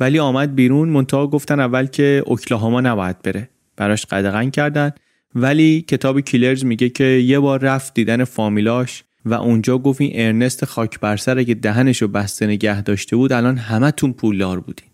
ولی 0.00 0.18
آمد 0.18 0.54
بیرون. 0.54 0.88
منتها 0.88 1.26
گفتن 1.26 1.60
اول 1.60 1.86
که 1.86 2.22
اوکلاهاما 2.26 2.80
نباید 2.80 3.22
بره. 3.22 3.48
براش 3.76 4.06
قدغن 4.06 4.50
کردن. 4.50 4.90
ولی 5.34 5.82
کتاب 5.82 6.20
کیلرز 6.20 6.64
میگه 6.64 6.88
که 6.88 7.04
یه 7.04 7.38
بار 7.38 7.60
رفت 7.60 7.94
دیدن 7.94 8.24
فامیلاش 8.24 9.04
و 9.24 9.34
اونجا 9.34 9.78
گفت 9.78 10.00
این 10.00 10.10
ارنست 10.14 10.64
خاک 10.64 11.00
بر 11.00 11.16
سر 11.16 11.38
اگه 11.38 11.54
دهنش 11.54 12.02
رو 12.02 12.08
بسته 12.08 12.46
نگه 12.46 12.82
داشته 12.82 13.16
بود 13.16 13.32
الان 13.32 13.56
همتون 13.56 14.12
پولدار 14.12 14.60
بودین. 14.60 14.93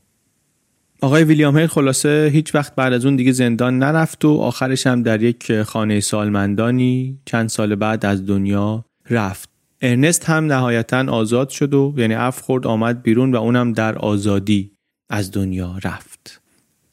آقای 1.02 1.24
ویلیام 1.24 1.58
هیل 1.58 1.66
خلاصه 1.66 2.30
هیچ 2.32 2.54
وقت 2.54 2.74
بعد 2.74 2.92
از 2.92 3.04
اون 3.04 3.16
دیگه 3.16 3.32
زندان 3.32 3.78
نرفت 3.78 4.24
و 4.24 4.38
آخرش 4.38 4.86
هم 4.86 5.02
در 5.02 5.22
یک 5.22 5.62
خانه 5.62 6.00
سالمندانی 6.00 7.18
چند 7.24 7.48
سال 7.48 7.74
بعد 7.74 8.06
از 8.06 8.26
دنیا 8.26 8.84
رفت. 9.10 9.48
ارنست 9.80 10.24
هم 10.24 10.44
نهایتا 10.44 11.12
آزاد 11.12 11.48
شد 11.48 11.74
و 11.74 11.94
یعنی 11.96 12.14
عفو 12.14 12.40
خورد 12.40 12.66
آمد 12.66 13.02
بیرون 13.02 13.34
و 13.34 13.36
اونم 13.36 13.72
در 13.72 13.98
آزادی 13.98 14.72
از 15.10 15.30
دنیا 15.30 15.78
رفت. 15.84 16.40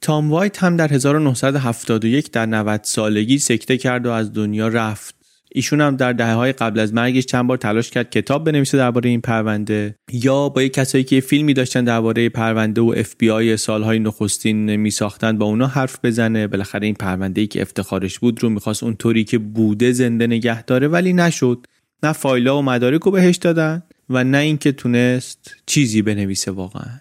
تام 0.02 0.32
وایت 0.32 0.64
هم 0.64 0.78
در 0.78 0.94
1971 0.94 2.32
در 2.32 2.46
90 2.46 2.80
سالگی 2.84 3.38
سکته 3.38 3.78
کرد 3.78 4.06
و 4.06 4.10
از 4.12 4.34
دنیا 4.34 4.68
رفت. 4.68 5.17
ایشون 5.52 5.82
هم 5.82 5.96
در 5.96 6.14
دهه 6.14 6.34
های 6.34 6.52
قبل 6.52 6.80
از 6.80 6.94
مرگش 6.94 7.26
چند 7.26 7.48
بار 7.48 7.58
تلاش 7.58 7.90
کرد 7.90 8.10
کتاب 8.10 8.44
بنویسه 8.44 8.78
درباره 8.78 9.10
این 9.10 9.22
پرونده 9.22 9.96
یا 10.12 10.50
با 10.50 10.62
یک 10.62 10.74
کسایی 10.74 11.04
که 11.04 11.20
فیلمی 11.20 11.54
داشتن 11.54 11.84
درباره 11.84 12.30
پرونده 12.30 12.82
و 12.82 12.94
اف 12.98 13.16
بی 13.18 13.30
آی 13.30 13.58
سالهای 13.58 14.00
نخستین 14.00 14.76
می 14.76 14.92
ساختن 14.92 15.38
با 15.38 15.46
اونا 15.46 15.68
حرف 15.68 16.00
بزنه. 16.04 16.48
بالاخره 16.48 16.86
این 16.86 16.96
پرونده 16.96 17.42
ای 17.42 17.48
که 17.48 17.62
افتخارش 17.62 18.20
بود 18.20 18.44
رو 18.44 18.50
می‌خواست 18.50 18.84
اونطوری 18.84 19.24
که 19.24 19.38
بوده 19.38 19.92
زنده 19.92 20.28
نگه 20.28 20.64
داره 20.64 20.88
ولی 20.88 21.14
نشد. 21.14 21.66
نه 22.04 22.14
فایلا 22.14 22.58
و 22.58 22.62
مدارک 22.62 23.02
رو 23.02 23.12
بهش 23.12 23.36
دادن 23.36 23.84
و 24.10 24.24
نه 24.24 24.38
اینکه 24.38 24.72
تونست 24.72 25.56
چیزی 25.66 26.02
بنویسه 26.02 26.52
واقعا. 26.52 27.00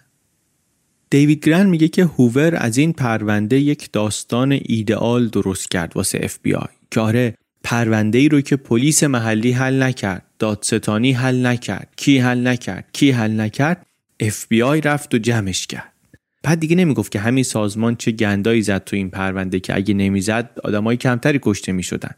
دیوید 1.09 1.45
گرن 1.45 1.69
میگه 1.69 1.87
که 1.87 2.03
هوور 2.03 2.55
از 2.55 2.77
این 2.77 2.93
پرونده 2.93 3.59
یک 3.59 3.91
داستان 3.91 4.59
ایدئال 4.65 5.27
درست 5.27 5.71
کرد 5.71 5.91
واسه 5.95 6.19
اف 6.23 6.39
بی 6.41 6.53
آی 6.53 6.67
که 6.91 6.99
آره 6.99 7.35
پرونده 7.69 8.17
ای 8.17 8.29
رو 8.29 8.41
که 8.41 8.55
پلیس 8.55 9.03
محلی 9.03 9.51
حل 9.51 9.83
نکرد 9.83 10.23
دادستانی 10.39 11.11
حل 11.11 11.45
نکرد 11.45 11.89
کی 11.95 12.19
حل 12.19 12.47
نکرد 12.47 12.89
کی 12.93 13.11
حل 13.11 13.41
نکرد 13.41 13.85
اف 14.19 14.47
بی 14.47 14.61
آی 14.61 14.81
رفت 14.81 15.13
و 15.13 15.17
جمعش 15.17 15.67
کرد. 15.67 15.93
بعد 16.43 16.59
دیگه 16.59 16.75
نمی‌گفت 16.75 17.11
که 17.11 17.19
همین 17.19 17.43
سازمان 17.43 17.95
چه 17.95 18.11
گندایی 18.11 18.61
زد 18.61 18.83
تو 18.83 18.95
این 18.95 19.09
پرونده 19.09 19.59
که 19.59 19.75
اگه 19.75 19.93
نمی‌زد 19.93 20.49
آدمای 20.63 20.97
کمتری 20.97 21.39
کشته 21.41 21.71
می‌شدن. 21.71 22.11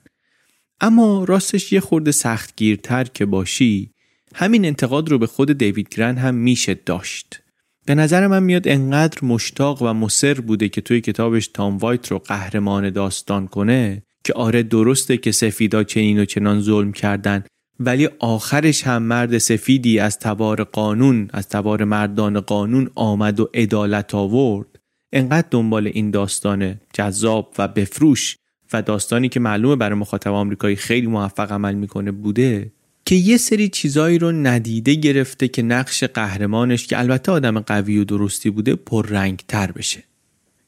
اما 0.82 1.24
راستش 1.24 1.74
یه 1.74 1.80
خورده 1.80 2.12
سختگیرتر 2.12 3.04
که 3.04 3.26
باشی 3.26 3.92
همین 4.36 4.66
انتقاد 4.66 5.10
رو 5.10 5.18
به 5.18 5.28
خود 5.28 5.58
دیوید 5.58 5.90
گرن 5.90 6.18
هم 6.18 6.36
میشه 6.36 6.74
داشت. 6.86 7.42
به 7.86 7.96
نظر 7.96 8.28
من 8.28 8.44
میاد 8.44 8.68
انقدر 8.68 9.18
مشتاق 9.26 9.82
و 9.82 9.94
مصر 9.94 10.34
بوده 10.34 10.70
که 10.70 10.82
توی 10.82 11.02
کتابش 11.02 11.48
تام 11.48 11.78
وایت 11.78 12.08
رو 12.08 12.20
قهرمان 12.20 12.90
داستان 12.90 13.48
کنه 13.48 14.04
که 14.24 14.34
آره 14.34 14.64
درسته 14.64 15.18
که 15.18 15.32
سفیدا 15.32 15.84
چنین 15.84 16.20
و 16.20 16.26
چنان 16.26 16.62
ظلم 16.62 16.92
کردن 16.92 17.44
ولی 17.80 18.10
آخرش 18.20 18.84
هم 18.84 19.04
مرد 19.04 19.38
سفیدی 19.38 20.00
از 20.00 20.20
تبار 20.20 20.64
قانون 20.64 21.30
از 21.34 21.50
تبار 21.50 21.84
مردان 21.84 22.40
قانون 22.40 22.90
آمد 22.96 23.40
و 23.40 23.50
عدالت 23.54 24.16
آورد. 24.16 24.68
انقدر 25.14 25.48
دنبال 25.52 25.88
این 25.88 26.12
داستان 26.12 26.76
جذاب 26.94 27.54
و 27.58 27.68
بفروش 27.68 28.36
و 28.74 28.82
داستانی 28.82 29.30
که 29.30 29.40
معلومه 29.40 29.76
برای 29.76 30.00
مخاطب 30.00 30.32
آمریکایی 30.32 30.76
خیلی 30.76 31.08
موفق 31.08 31.52
عمل 31.52 31.76
می‌کنه 31.76 32.12
بوده 32.12 32.72
که 33.06 33.16
یه 33.16 33.38
سری 33.38 33.70
چیزایی 33.70 34.20
رو 34.20 34.32
ندیده 34.32 34.94
گرفته 34.94 35.48
که 35.48 35.62
نقش 35.62 36.04
قهرمانش 36.04 36.88
که 36.88 37.00
البته 37.00 37.32
آدم 37.32 37.60
قوی 37.60 37.98
و 37.98 38.04
درستی 38.04 38.50
بوده 38.50 38.76
پررنگ 38.76 39.44
تر 39.48 39.72
بشه. 39.72 40.04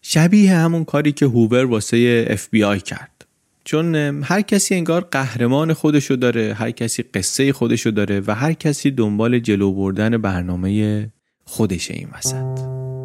شبیه 0.01 0.55
همون 0.55 0.85
کاری 0.85 1.11
که 1.11 1.25
هوور 1.25 1.65
واسه 1.65 2.25
اف 2.29 2.49
بی 2.49 2.63
آی 2.63 2.79
کرد. 2.79 3.25
چون 3.63 3.95
هر 4.23 4.41
کسی 4.41 4.75
انگار 4.75 5.07
قهرمان 5.11 5.73
خودشو 5.73 6.15
داره 6.15 6.53
هر 6.53 6.71
کسی 6.71 7.03
قصه 7.03 7.53
خودشو 7.53 7.89
داره 7.89 8.21
و 8.27 8.35
هر 8.35 8.53
کسی 8.53 8.91
دنبال 8.91 9.39
جلو 9.39 9.73
بردن 9.73 10.17
برنامه 10.17 11.09
خودشه 11.45 11.93
این 11.93 12.07
وسط. 12.17 13.00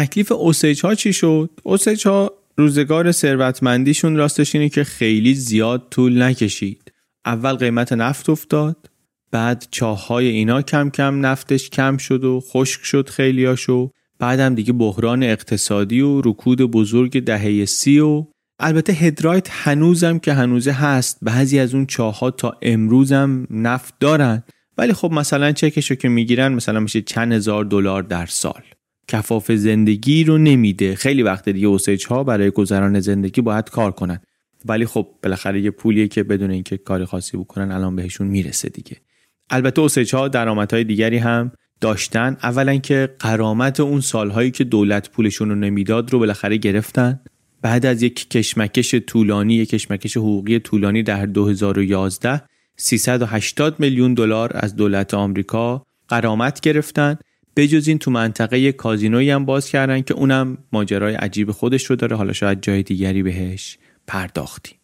تکلیف 0.00 0.32
اوسیج 0.32 0.80
ها 0.80 0.94
چی 0.94 1.12
شد؟ 1.12 1.50
اوسیج 1.62 2.06
ها 2.06 2.32
روزگار 2.56 3.12
ثروتمندیشون 3.12 4.16
راستش 4.16 4.54
اینه 4.54 4.68
که 4.68 4.84
خیلی 4.84 5.34
زیاد 5.34 5.86
طول 5.90 6.22
نکشید. 6.22 6.92
اول 7.24 7.52
قیمت 7.52 7.92
نفت 7.92 8.30
افتاد 8.30 8.90
بعد 9.32 9.66
چاهای 9.70 10.26
اینا 10.26 10.62
کم 10.62 10.90
کم 10.90 11.26
نفتش 11.26 11.70
کم 11.70 11.96
شد 11.96 12.24
و 12.24 12.40
خشک 12.40 12.84
شد 12.84 13.08
خیلیاشو 13.08 13.90
بعدم 14.18 14.54
دیگه 14.54 14.72
بحران 14.72 15.22
اقتصادی 15.22 16.00
و 16.00 16.20
رکود 16.20 16.62
بزرگ 16.62 17.24
دهه 17.24 17.64
سی 17.64 17.98
و 17.98 18.24
البته 18.58 18.92
هدرایت 18.92 19.48
هنوزم 19.50 20.18
که 20.18 20.32
هنوزه 20.32 20.72
هست 20.72 21.18
بعضی 21.22 21.58
از 21.58 21.74
اون 21.74 21.86
چاها 21.86 22.30
تا 22.30 22.56
امروزم 22.62 23.46
نفت 23.50 23.94
دارن 24.00 24.42
ولی 24.78 24.92
خب 24.92 25.12
مثلا 25.12 25.52
چکشو 25.52 25.94
که 25.94 26.08
می‌گیرن 26.08 26.52
مثلا 26.52 26.80
میشه 26.80 27.02
چند 27.02 27.32
هزار 27.32 27.64
دلار 27.64 28.02
در 28.02 28.26
سال 28.26 28.62
کفاف 29.10 29.52
زندگی 29.52 30.24
رو 30.24 30.38
نمیده. 30.38 30.94
خیلی 30.94 31.22
وقت 31.22 31.48
دیگه 31.48 31.66
اوسیج 31.66 32.06
ها 32.06 32.24
برای 32.24 32.50
گذران 32.50 33.00
زندگی 33.00 33.40
باید 33.40 33.70
کار 33.70 33.90
کنن. 33.90 34.20
ولی 34.64 34.86
خب 34.86 35.08
بالاخره 35.22 35.60
یه 35.60 35.70
پولیه 35.70 36.08
که 36.08 36.22
بدون 36.22 36.50
اینکه 36.50 36.76
کاری 36.76 37.04
خاصی 37.04 37.36
بکنن 37.36 37.72
الان 37.72 37.96
بهشون 37.96 38.26
می‌رسه 38.26 38.68
دیگه. 38.68 38.96
البته 39.50 39.80
اوسیج 39.80 40.14
ها 40.14 40.28
درآمدهای 40.28 40.84
دیگری 40.84 41.16
هم 41.16 41.52
داشتن. 41.80 42.36
اولا 42.42 42.76
که 42.76 43.14
قرامت 43.18 43.80
اون 43.80 44.00
سالهایی 44.00 44.50
که 44.50 44.64
دولت 44.64 45.10
پولشون 45.10 45.48
رو 45.48 45.54
نمی‌داد 45.54 46.12
رو 46.12 46.18
بالاخره 46.18 46.56
گرفتن. 46.56 47.20
بعد 47.62 47.86
از 47.86 48.02
یک 48.02 48.30
کشمکش 48.30 48.94
طولانی 48.94 49.54
یک 49.54 49.68
کشمکش 49.70 50.16
حقوقی 50.16 50.58
طولانی 50.58 51.02
در 51.02 51.26
2011 51.26 52.42
380 52.76 53.80
میلیون 53.80 54.14
دلار 54.14 54.50
از 54.54 54.76
دولت 54.76 55.14
آمریکا 55.14 55.86
قرامت 56.08 56.60
گرفتن. 56.60 57.18
بجز 57.56 57.88
این 57.88 57.98
تو 57.98 58.10
منطقه 58.10 58.72
کازینویی 58.72 59.30
هم 59.30 59.44
باز 59.44 59.68
کردن 59.68 60.00
که 60.00 60.14
اونم 60.14 60.58
ماجرای 60.72 61.14
عجیب 61.14 61.50
خودش 61.50 61.84
رو 61.84 61.96
داره. 61.96 62.16
حالا 62.16 62.32
شاید 62.32 62.62
جای 62.62 62.82
دیگری 62.82 63.22
بهش 63.22 63.78
پرداختیم 64.06 64.76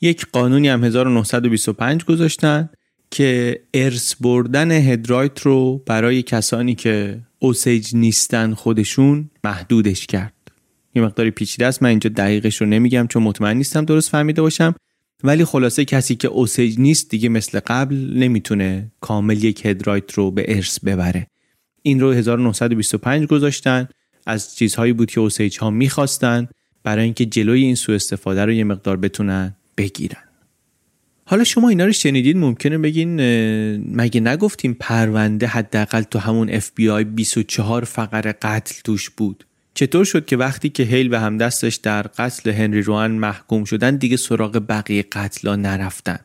یک 0.00 0.26
قانونی 0.32 0.68
هم 0.68 0.84
1925 0.84 2.04
گذاشتن 2.04 2.68
که 3.10 3.60
ارث 3.74 4.14
بردن 4.20 4.72
هدرایت 4.72 5.40
رو 5.40 5.82
برای 5.86 6.22
کسانی 6.22 6.74
که 6.74 7.20
اوسیج 7.38 7.94
نیستن 7.94 8.54
خودشون 8.54 9.30
محدودش 9.44 10.06
کرد. 10.06 10.32
یه 10.94 11.02
مقداری 11.02 11.30
پیچیده 11.30 11.66
است. 11.66 11.82
من 11.82 11.88
اینجا 11.88 12.10
دقیقش 12.16 12.60
رو 12.60 12.66
نمیگم 12.66 13.06
چون 13.06 13.22
مطمئن 13.22 13.56
نیستم 13.56 13.84
درست 13.84 14.10
فهمیده 14.10 14.42
باشم. 14.42 14.74
ولی 15.24 15.44
خلاصه 15.44 15.84
کسی 15.84 16.14
که 16.14 16.28
اوسیج 16.28 16.78
نیست 16.78 17.10
دیگه 17.10 17.28
مثل 17.28 17.60
قبل 17.66 17.96
نمی‌تونه 17.96 18.92
کامل 19.00 19.44
یک 19.44 19.66
هدرایت 19.66 20.12
رو 20.12 20.30
به 20.30 20.44
ارث 20.48 20.80
ببره. 20.80 21.26
این 21.88 22.00
رو 22.00 22.12
1925 22.12 23.26
گذاشتن. 23.26 23.88
از 24.26 24.56
چیزهایی 24.56 24.92
بود 24.92 25.10
که 25.10 25.20
اوسیج 25.20 25.58
ها 25.58 25.70
می‌خواستن 25.70 26.48
برای 26.84 27.04
اینکه 27.04 27.26
جلوی 27.26 27.62
این 27.62 27.74
سوء 27.74 27.94
استفاده 27.94 28.44
رو 28.44 28.52
یه 28.52 28.64
مقدار 28.64 28.96
بتونن 28.96 29.56
بگیرن. 29.76 30.22
حالا 31.24 31.44
شما 31.44 31.68
اینا 31.68 31.84
رو 31.84 31.92
شنیدید 31.92 32.36
ممکنه 32.36 32.78
بگین 32.78 33.14
مگه 33.96 34.20
نگفتیم 34.20 34.76
پرونده 34.80 35.46
حداقل 35.46 36.02
تو 36.02 36.18
همون 36.18 36.50
اف 36.50 36.70
بی 36.74 36.88
آی 36.88 37.04
24 37.04 37.84
فقر 37.84 38.32
قتل 38.42 38.74
توش 38.84 39.10
بود؟ 39.10 39.46
چطور 39.74 40.04
شد 40.04 40.26
که 40.26 40.36
وقتی 40.36 40.68
که 40.68 40.82
هیل 40.82 41.14
و 41.14 41.18
همدستش 41.18 41.74
در 41.74 42.02
قتل 42.02 42.50
هنری 42.50 42.82
روان 42.82 43.10
محکوم 43.10 43.64
شدن 43.64 43.96
دیگه 43.96 44.16
سراغ 44.16 44.62
بقیه 44.68 45.04
قتلا 45.12 45.56
نرفتن؟ 45.56 46.18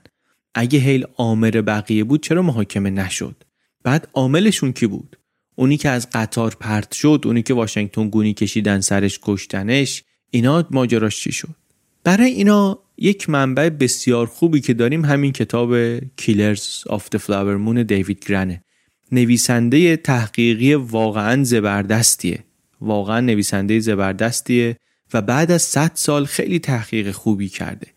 اگه 0.56 0.80
هیل 0.80 1.06
آمر 1.16 1.62
بقیه 1.62 2.04
بود 2.04 2.24
چرا 2.24 2.42
محاکمه 2.42 2.90
نشد؟ 2.90 3.44
بعد 3.84 4.08
عاملشون 4.14 4.72
کی 4.72 4.88
بود؟ 4.88 5.18
اونی 5.56 5.78
که 5.78 5.90
از 5.90 6.08
قطار 6.14 6.56
پرت 6.60 6.94
شد 6.94 7.22
اونی 7.26 7.42
که 7.42 7.54
واشنگتن 7.54 8.10
گونی 8.10 8.34
کشیدن 8.34 8.82
سرش 8.82 9.20
کشتنش 9.22 10.04
اینا 10.30 10.68
ماجراش 10.72 11.24
چی 11.24 11.32
شد؟ 11.32 11.56
برای 12.04 12.32
اینا 12.32 12.80
یک 12.98 13.30
منبع 13.30 13.70
بسیار 13.70 14.26
خوبی 14.26 14.62
که 14.62 14.74
داریم 14.74 15.06
همین 15.06 15.32
کتاب 15.32 16.00
Killers 16.00 16.84
of 16.88 17.10
the 17.10 17.18
Flower 17.18 17.58
Moon 17.58 17.84
دیوید 17.84 18.26
گرنه 18.26 18.64
نویسنده 19.12 19.98
تحقیقی 19.98 20.74
واقعا 20.74 21.44
زبردستیه. 21.44 22.40
واقعا 22.82 23.20
نویسنده 23.20 23.80
زبردستیه 23.80 24.78
و 25.14 25.22
بعد 25.22 25.52
از 25.52 25.62
100 25.62 25.92
سال 25.94 26.26
خیلی 26.26 26.60
تحقیق 26.60 27.12
خوبی 27.12 27.50
کرده. 27.50 27.88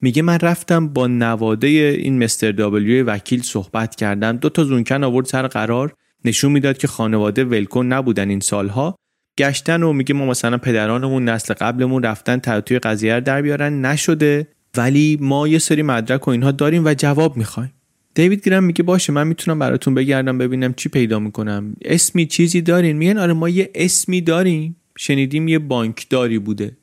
میگه 0.00 0.22
من 0.22 0.38
رفتم 0.38 0.88
با 0.88 1.06
نواده 1.06 1.68
این 1.68 2.24
Mister 2.24 2.52
W 2.52 3.06
وکیل 3.06 3.42
صحبت 3.42 3.96
کردم. 3.96 4.36
دو 4.36 4.48
تا 4.48 4.64
زونکن 4.64 5.04
آورد 5.04 5.26
سر 5.26 5.46
قرار. 5.46 5.94
نشون 6.24 6.52
می‌داد 6.52 6.78
که 6.78 6.86
خانواده 6.86 7.44
ولکن 7.44 7.86
نبودن 7.86 8.30
این 8.30 8.40
سالها. 8.40 8.96
گشتن 9.38 9.82
و 9.82 9.92
میگه 9.92 10.14
ما 10.14 10.26
مثلا 10.26 10.58
پدرانمون 10.58 11.28
نسل 11.28 11.54
قبلمون 11.54 12.02
رفتن 12.02 12.60
توی 12.60 12.78
قضیه 12.78 13.14
رو 13.14 13.20
در 13.20 13.42
بیارن 13.42 13.86
نشده. 13.86 14.48
ولی 14.76 15.18
ما 15.20 15.48
یه 15.48 15.58
سری 15.58 15.82
مدرک 15.82 16.28
و 16.28 16.30
اینها 16.30 16.50
داریم 16.52 16.84
و 16.84 16.94
جواب 16.94 17.36
می‌خوایم. 17.36 17.72
دیوید 18.14 18.48
گرم 18.48 18.64
میگه 18.64 18.82
باشه 18.82 19.12
من 19.12 19.26
می‌تونم 19.26 19.58
براتون 19.58 19.94
بگردم 19.94 20.38
ببینم 20.38 20.74
چی 20.74 20.88
پیدا 20.88 21.18
می‌کنم. 21.18 21.76
اسمی 21.82 22.26
چیزی 22.26 22.60
دارین؟ 22.60 22.96
میگن 22.96 23.18
آره 23.18 23.32
ما 23.32 23.48
یه 23.48 23.70
اسمی 23.74 24.20
داریم. 24.20 24.76
شنیدیم 24.98 25.48
یه 25.48 25.58
بانکداری 25.58 26.38
بوده. 26.38 26.76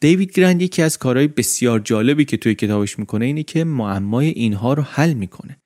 دیوید 0.00 0.32
گرند 0.32 0.62
یکی 0.62 0.82
از 0.82 0.98
کارهای 0.98 1.28
بسیار 1.28 1.78
جالبی 1.78 2.24
که 2.24 2.36
توی 2.36 2.54
کتابش 2.54 2.98
می‌کنه 2.98 3.24
اینه 3.24 3.42
که 3.42 3.64
معمای 3.64 4.28
اینها 4.28 4.74
رو 4.74 4.82
حل 4.82 5.12
می‌کنه. 5.12 5.56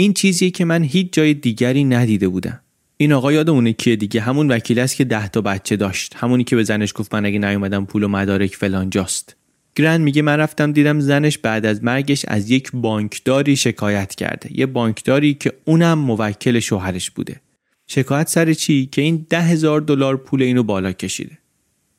این 0.00 0.12
چیزیه 0.12 0.50
که 0.50 0.64
من 0.64 0.82
هیچ 0.82 1.12
جای 1.12 1.34
دیگری 1.34 1.84
ندیده 1.84 2.28
بودم. 2.28 2.60
این 2.96 3.12
آقا 3.12 3.32
یادمونه 3.32 3.72
کیه 3.72 3.96
دیگه؟ 3.96 4.20
همون 4.20 4.48
وکیل 4.48 4.78
است 4.78 4.96
که 4.96 5.04
ده 5.04 5.28
تا 5.28 5.40
بچه 5.40 5.76
داشت. 5.76 6.14
همونی 6.16 6.44
که 6.44 6.56
به 6.56 6.64
زنش 6.64 6.92
گفت 6.96 7.14
من 7.14 7.26
اگه 7.26 7.38
نیومدم 7.38 7.84
پول 7.84 8.02
و 8.02 8.08
مدارک 8.08 8.56
فلان 8.56 8.90
جاست. 8.90 9.36
گرند 9.76 10.00
میگه 10.00 10.22
من 10.22 10.36
رفتم 10.36 10.72
دیدم 10.72 11.00
زنش 11.00 11.38
بعد 11.38 11.66
از 11.66 11.84
مرگش 11.84 12.24
از 12.28 12.50
یک 12.50 12.70
بانکداری 12.74 13.56
شکایت 13.56 14.14
کرده. 14.14 14.60
یه 14.60 14.66
بانکداری 14.66 15.34
که 15.34 15.52
اونم 15.64 15.98
موکل 15.98 16.60
شوهرش 16.60 17.10
بوده. 17.10 17.40
شکایت 17.86 18.28
سر 18.28 18.52
چی؟ 18.52 18.86
که 18.86 19.02
این 19.02 19.26
ده 19.30 19.40
هزار 19.40 19.80
دلار 19.80 20.16
پول 20.16 20.42
اینو 20.42 20.62
بالا 20.62 20.92
کشیده. 20.92 21.38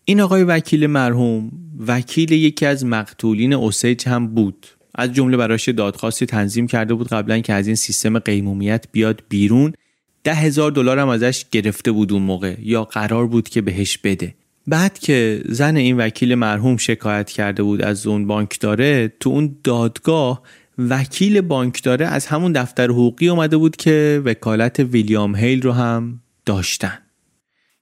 این 0.05 0.21
آقای 0.21 0.43
وکیل 0.43 0.87
مرحوم 0.87 1.51
وکیل 1.87 2.31
یکی 2.31 2.65
از 2.65 2.85
مقتولین 2.85 3.53
اوسیج 3.53 4.07
هم 4.07 4.27
بود. 4.27 4.67
از 4.95 5.13
جمله 5.13 5.37
براش 5.37 5.69
دادخواستی 5.69 6.25
تنظیم 6.25 6.67
کرده 6.67 6.93
بود 6.93 7.07
قبلا 7.07 7.39
که 7.39 7.53
از 7.53 7.67
این 7.67 7.75
سیستم 7.75 8.19
قیمومیت 8.19 8.85
بیاد 8.91 9.21
بیرون. 9.29 9.73
ده 10.23 10.33
هزار 10.33 10.71
دلار 10.71 10.99
هم 10.99 11.09
ازش 11.09 11.45
گرفته 11.51 11.91
بود 11.91 12.13
اون 12.13 12.21
موقع 12.21 12.55
یا 12.61 12.83
قرار 12.83 13.27
بود 13.27 13.49
که 13.49 13.61
بهش 13.61 13.97
بده. 13.97 14.35
بعد 14.67 14.99
که 14.99 15.41
زن 15.45 15.75
این 15.75 15.97
وکیل 15.97 16.35
مرحوم 16.35 16.77
شکایت 16.77 17.29
کرده 17.29 17.63
بود 17.63 17.81
از 17.81 18.07
اون 18.07 18.27
بانک 18.27 18.59
داره 18.59 19.13
تو 19.19 19.29
اون 19.29 19.55
دادگاه 19.63 20.41
وکیل 20.77 21.41
بانک 21.41 21.83
داره 21.83 22.05
از 22.05 22.25
همون 22.25 22.51
دفتر 22.51 22.89
حقوقی 22.89 23.29
اومده 23.29 23.57
بود 23.57 23.75
که 23.75 24.21
وکالت 24.25 24.79
ویلیام 24.79 25.35
هیل 25.35 25.61
رو 25.61 25.71
هم 25.71 26.21
داشتن. 26.45 26.99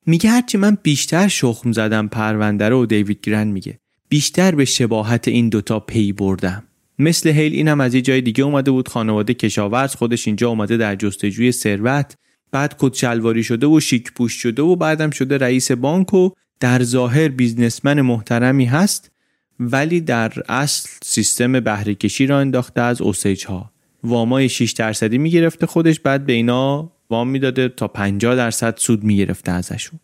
میگه 0.06 0.30
هرچی 0.30 0.58
من 0.58 0.78
بیشتر 0.84 1.28
شخم 1.28 1.72
زدم 1.72 2.08
پرونده 2.08 2.70
رو 2.70 2.86
دیوید 2.86 3.20
گرن 3.22 3.48
میگه 3.48 3.80
بیشتر 4.10 4.56
به 4.56 4.66
شباهت 4.66 5.28
این 5.28 5.50
دوتا 5.50 5.80
پی 5.80 6.12
بردم. 6.14 6.64
مثل 7.00 7.30
هیل 7.30 7.54
این 7.54 7.68
هم 7.68 7.82
از 7.82 7.96
یه 7.96 8.02
جای 8.02 8.22
دیگه 8.22 8.44
اومده 8.44 8.72
بود 8.72 8.88
خانواده 8.88 9.34
کشاورز 9.34 9.96
خودش 9.96 10.28
اینجا 10.28 10.50
اومده 10.50 10.78
در 10.78 10.96
جستجوی 10.96 11.52
ثروت 11.52 12.16
بعد 12.52 12.76
کت 12.80 12.94
شلواری 12.94 13.44
شده 13.44 13.68
و 13.68 13.80
شیک 13.80 14.14
پوش 14.14 14.34
شده 14.34 14.62
و 14.62 14.76
بعدم 14.76 15.10
شده 15.10 15.38
رئیس 15.38 15.72
بانک 15.72 16.14
و 16.14 16.30
در 16.60 16.84
ظاهر 16.84 17.28
بیزنسمن 17.28 18.02
محترمی 18.02 18.66
هست 18.66 19.12
ولی 19.60 20.02
در 20.02 20.34
اصل 20.50 20.90
سیستم 21.04 21.60
بهره 21.60 21.96
کشی 21.96 22.28
را 22.28 22.40
انداخته 22.40 22.82
از 22.82 23.02
اوسیج 23.02 23.46
ها 23.46 23.72
وامای 24.04 24.50
6 24.50 24.72
درصدی 24.72 25.18
می‌گرفته 25.18 25.66
خودش 25.66 26.00
بعد 26.00 26.26
به 26.26 26.34
اینا 26.34 26.92
وام 27.10 27.30
می‌داده 27.30 27.70
تا 27.70 27.88
50 27.88 28.36
درصد 28.36 28.78
سود 28.78 29.04
می‌گرفته 29.04 29.52
ازشون. 29.52 30.00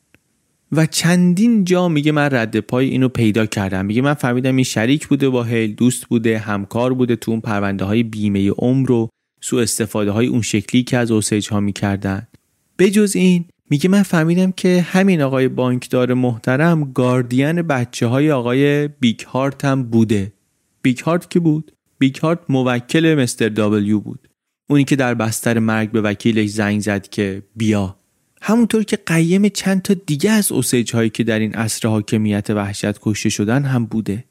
و 0.75 0.85
چندین 0.85 1.63
جا 1.63 1.87
میگه 1.87 2.11
من 2.11 2.29
رد 2.31 2.59
پای 2.59 2.89
اینو 2.89 3.09
پیدا 3.09 3.45
کردم. 3.45 3.85
میگه 3.85 4.01
من 4.01 4.13
فهمیدم 4.13 4.55
این 4.55 4.63
شریک 4.63 5.07
بوده 5.07 5.29
با 5.29 5.43
هیل 5.43 5.75
دوست 5.75 6.05
بوده 6.05 6.37
همکار 6.37 6.93
بوده 6.93 7.15
تو 7.15 7.31
اون 7.31 7.41
پرونده 7.41 7.85
های 7.85 8.03
بیمه 8.03 8.49
عمر 8.49 8.91
و 8.91 9.09
سو 9.41 9.57
استفاده 9.57 10.11
های 10.11 10.27
اون 10.27 10.41
شکلی 10.41 10.83
که 10.83 10.97
از 10.97 11.11
اوسیج 11.11 11.49
ها 11.49 11.59
می‌کردن. 11.59 12.27
بجز 12.79 13.15
این 13.15 13.45
میگه 13.69 13.89
من 13.89 14.03
فهمیدم 14.03 14.51
که 14.51 14.81
همین 14.81 15.21
آقای 15.21 15.47
بانکدار 15.47 16.13
محترم 16.13 16.91
گاردین 16.93 17.61
بچه 17.61 18.07
های 18.07 18.31
آقای 18.31 18.87
بیگ 18.87 19.21
هارت 19.21 19.65
هم 19.65 19.83
بوده. 19.83 20.33
بیگ 20.81 20.99
هارت 20.99 21.29
کی 21.29 21.39
بود؟ 21.39 21.71
بیگ 21.99 22.17
هارت 22.17 22.39
موکل 22.49 23.15
Mister 23.15 23.49
W 23.49 23.99
بود. 23.99 24.27
اونی 24.69 24.83
که 24.83 24.95
در 24.95 25.13
بستر 25.13 25.59
مرگ 25.59 25.91
به 25.91 26.01
وکیلش 26.01 26.49
زنگ 26.49 26.81
زد 26.81 27.07
که 27.07 27.43
بیا. 27.55 28.02
همونطور 28.45 28.83
که 28.83 28.97
قیم 29.05 29.49
چند 29.49 29.81
تا 29.81 29.93
دیگه 30.05 30.31
از 30.31 30.51
اوسیج 30.51 30.93
هایی 30.93 31.09
که 31.09 31.23
در 31.23 31.39
این 31.39 31.55
عصر 31.55 31.87
حاکمیت 31.87 32.49
وحشت 32.49 32.99
کشته 33.01 33.29
شدن 33.29 33.63
هم 33.63 33.85
بوده. 33.85 34.23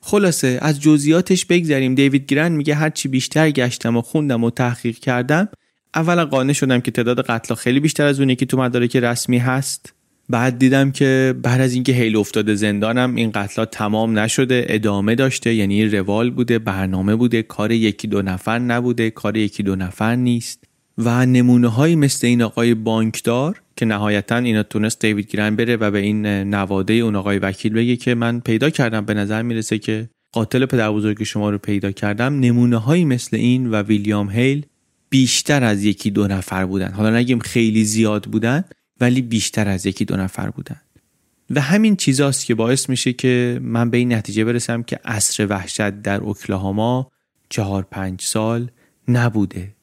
خلاصه 0.00 0.58
از 0.62 0.80
جزئیاتش 0.80 1.44
بگذریم. 1.44 1.94
دیوید 1.94 2.26
گرن 2.26 2.52
میگه 2.52 2.74
هرچی 2.74 3.08
بیشتر 3.08 3.50
گشتم 3.50 3.96
و 3.96 4.02
خوندم 4.02 4.44
و 4.44 4.50
تحقیق 4.50 4.98
کردم 4.98 5.48
اولا 5.94 6.24
قانع 6.24 6.52
شدم 6.52 6.80
که 6.80 6.90
تعداد 6.90 7.20
قتل 7.20 7.54
خیلی 7.54 7.80
بیشتر 7.80 8.06
از 8.06 8.20
اونی 8.20 8.36
که 8.36 8.46
تو 8.46 8.58
مدارک 8.58 8.96
رسمی 8.96 9.38
هست. 9.38 9.92
بعد 10.28 10.58
دیدم 10.58 10.90
که 10.90 11.34
بعد 11.42 11.60
از 11.60 11.74
اینکه 11.74 11.92
هیل 11.92 12.16
افتاده 12.16 12.54
زندانم 12.54 13.14
این 13.14 13.30
قتلا 13.30 13.64
تمام 13.64 14.18
نشده 14.18 14.66
ادامه 14.68 15.14
داشته. 15.14 15.54
یعنی 15.54 15.86
روال 15.86 16.30
بوده 16.30 16.58
برنامه 16.58 17.16
بوده 17.16 17.42
کار 17.42 17.72
یکی 17.72 18.08
دو 18.08 18.22
نفر 18.22 18.58
نبوده 18.58 19.10
کار 19.10 19.36
یکی 19.36 19.62
دو 19.62 19.76
نفر 19.76 20.16
نیست. 20.16 20.65
و 20.98 21.26
نمونه 21.26 21.68
های 21.68 21.94
مثل 21.94 22.26
این 22.26 22.42
آقای 22.42 22.74
بانکدار 22.74 23.62
که 23.76 23.86
نهایتا 23.86 24.36
اینا 24.36 24.62
تونست 24.62 25.00
دیوید 25.00 25.30
گیرن 25.30 25.56
بره 25.56 25.76
و 25.76 25.90
به 25.90 25.98
این 25.98 26.26
نواده 26.26 26.92
اون 26.94 27.16
آقای 27.16 27.38
وکیل 27.38 27.72
بگه 27.72 27.96
که 27.96 28.14
من 28.14 28.40
پیدا 28.40 28.70
کردم 28.70 29.04
به 29.04 29.14
نظر 29.14 29.42
می‌رسه 29.42 29.78
که 29.78 30.08
قاتل 30.32 30.66
پدر 30.66 30.92
بزرگ 30.92 31.22
شما 31.22 31.50
رو 31.50 31.58
پیدا 31.58 31.92
کردم. 31.92 32.40
نمونه 32.40 32.76
هایی 32.76 33.04
مثل 33.04 33.36
این 33.36 33.66
و 33.66 33.82
ویلیام 33.82 34.30
هیل 34.30 34.66
بیشتر 35.10 35.64
از 35.64 35.84
یکی 35.84 36.10
دو 36.10 36.26
نفر 36.26 36.66
بودن. 36.66 36.92
حالا 36.92 37.16
نگیم 37.16 37.38
خیلی 37.38 37.84
زیاد 37.84 38.24
بودن 38.24 38.64
ولی 39.00 39.22
بیشتر 39.22 39.68
از 39.68 39.86
یکی 39.86 40.04
دو 40.04 40.16
نفر 40.16 40.50
بودن. 40.50 40.80
و 41.50 41.60
همین 41.60 41.96
چیزاست 41.96 42.46
که 42.46 42.54
باعث 42.54 42.88
میشه 42.88 43.12
که 43.12 43.60
من 43.62 43.90
به 43.90 43.96
این 43.96 44.12
نتیجه 44.12 44.44
برسم 44.44 44.82
که 44.82 45.00
عصر 45.04 45.46
وحشت 45.46 45.90
در 45.90 46.20
اوکلاهاما 46.20 47.10
چهار 47.48 47.86
پنج 47.90 48.22
سال 48.22 48.70
نبوده. 49.08 49.75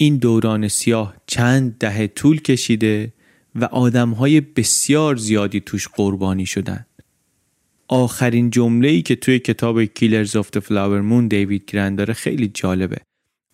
این 0.00 0.16
دوران 0.16 0.68
سیاه 0.68 1.14
چند 1.26 1.78
دهه 1.78 2.06
طول 2.06 2.40
کشیده 2.40 3.12
و 3.54 3.64
آدمهای 3.64 4.40
بسیار 4.40 5.16
زیادی 5.16 5.60
توش 5.60 5.88
قربانی 5.88 6.46
شدن 6.46 6.86
آخرین 7.88 8.50
جمله 8.50 8.88
ای 8.88 9.02
که 9.02 9.16
توی 9.16 9.38
کتاب 9.38 9.84
Killers 9.84 10.36
of 10.36 10.50
the 10.50 10.58
Flower 10.58 11.00
Moon 11.00 11.28
دیوید 11.28 11.64
گرن 11.66 11.98
داره 11.98 12.14
خیلی 12.14 12.48
جالبه. 12.48 12.96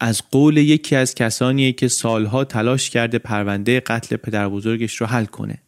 از 0.00 0.22
قول 0.30 0.56
یکی 0.56 0.96
از 0.96 1.14
کسانیه 1.14 1.72
که 1.72 1.88
سالها 1.88 2.44
تلاش 2.44 2.90
کرده 2.90 3.18
پرونده 3.18 3.80
قتل 3.80 4.16
پدر 4.16 4.48
بزرگش 4.48 4.96
رو 4.96 5.06
حل 5.06 5.24
کنه. 5.24 5.58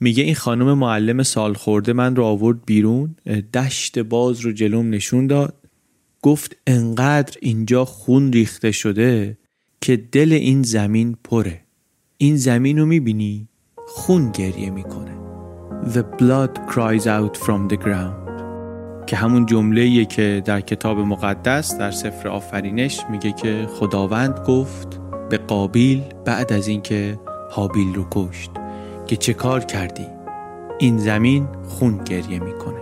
میگه 0.00 0.22
این 0.24 0.34
خانم 0.34 0.78
معلم 0.78 1.22
سال 1.22 1.54
خورده 1.54 1.92
من 1.92 2.16
رو 2.16 2.24
آورد 2.24 2.64
بیرون 2.66 3.16
دشت 3.54 3.98
باز 3.98 4.40
رو 4.40 4.52
جلوم 4.52 4.90
نشون 4.90 5.26
داد 5.26 5.54
گفت 6.22 6.56
انقدر 6.66 7.38
اینجا 7.42 7.84
خون 7.84 8.32
ریخته 8.32 8.70
شده 8.72 9.38
که 9.80 9.96
دل 9.96 10.32
این 10.32 10.62
زمین 10.62 11.16
پره. 11.24 11.60
این 12.16 12.36
زمین 12.36 12.78
رو 12.78 12.86
می‌بینی؟ 12.86 13.48
خون 13.76 14.30
گریه 14.30 14.70
می‌کنه. 14.70 15.18
The 15.84 16.02
blood 16.18 16.72
cries 16.72 17.06
out 17.06 17.36
from 17.36 17.72
the 17.72 17.76
ground. 17.84 18.28
که 19.06 19.16
همون 19.16 19.46
جمله 19.46 20.04
که 20.04 20.42
در 20.44 20.60
کتاب 20.60 20.98
مقدس 20.98 21.78
در 21.78 21.90
سفر 21.90 22.28
آفرینش 22.28 23.00
میگه 23.10 23.32
که 23.32 23.66
خداوند 23.70 24.40
گفت 24.46 25.00
به 25.30 25.38
قابیل 25.38 26.02
بعد 26.24 26.52
از 26.52 26.68
اینکه 26.68 27.20
حابیل 27.50 27.94
رو 27.94 28.06
کشت 28.10 28.50
که 29.06 29.16
چه 29.16 29.34
کار 29.34 29.64
کردی؟ 29.64 30.06
این 30.78 30.98
زمین 30.98 31.48
خون 31.68 32.04
گریه 32.04 32.38
می‌کنه. 32.38 32.77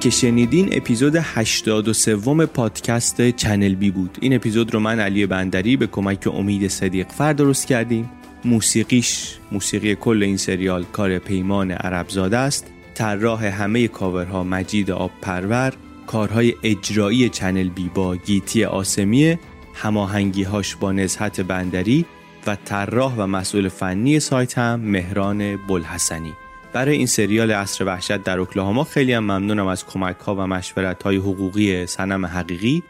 که 0.00 0.10
شنیدین 0.10 0.68
اپیزود 0.72 1.16
83 1.16 2.46
پادکست 2.46 3.30
چنل 3.30 3.74
بی 3.74 3.90
بود. 3.90 4.18
این 4.20 4.34
اپیزود 4.34 4.74
رو 4.74 4.80
من 4.80 5.00
علی 5.00 5.26
بندری 5.26 5.76
به 5.76 5.86
کمک 5.86 6.26
امید 6.26 6.68
صدیق 6.68 7.08
فر 7.08 7.32
درست 7.32 7.66
کردیم. 7.66 8.10
موسیقیش 8.44 9.36
موسیقی 9.52 9.94
کل 9.94 10.22
این 10.22 10.36
سریال 10.36 10.84
کار 10.84 11.18
پیمان 11.18 11.70
عربزاده 11.70 12.36
است. 12.36 12.66
طراح 12.94 13.44
همه 13.44 13.88
کاورها 13.88 14.44
مجید 14.44 14.90
آب 14.90 15.10
پرور 15.22 15.72
کارهای 16.06 16.54
اجرایی 16.62 17.28
چنل 17.28 17.68
بی 17.68 17.90
با 17.94 18.16
گیتی 18.16 18.64
آسمیه. 18.64 19.38
هماهنگی 19.74 20.42
هاش 20.42 20.76
با 20.76 20.92
نزهت 20.92 21.40
بندری. 21.40 22.04
و 22.46 22.56
طراح 22.64 23.14
و 23.16 23.26
مسئول 23.26 23.68
فنی 23.68 24.20
سایت 24.20 24.58
هم 24.58 24.80
مهران 24.80 25.56
بلحسنی. 25.56 26.32
برای 26.72 26.96
این 26.96 27.06
سریال 27.06 27.50
عصر 27.50 27.84
وحشت 27.84 28.22
در 28.22 28.38
اوکلاهاما 28.38 28.84
خیلی 28.84 29.12
هم 29.12 29.24
ممنونم 29.24 29.66
از 29.66 29.86
کمک 29.86 30.16
ها 30.16 30.34
و 30.34 30.40
مشورت 30.40 31.02
های 31.02 31.16
حقوقی 31.16 31.86
سنم 31.86 32.26
حقیقی 32.26 32.82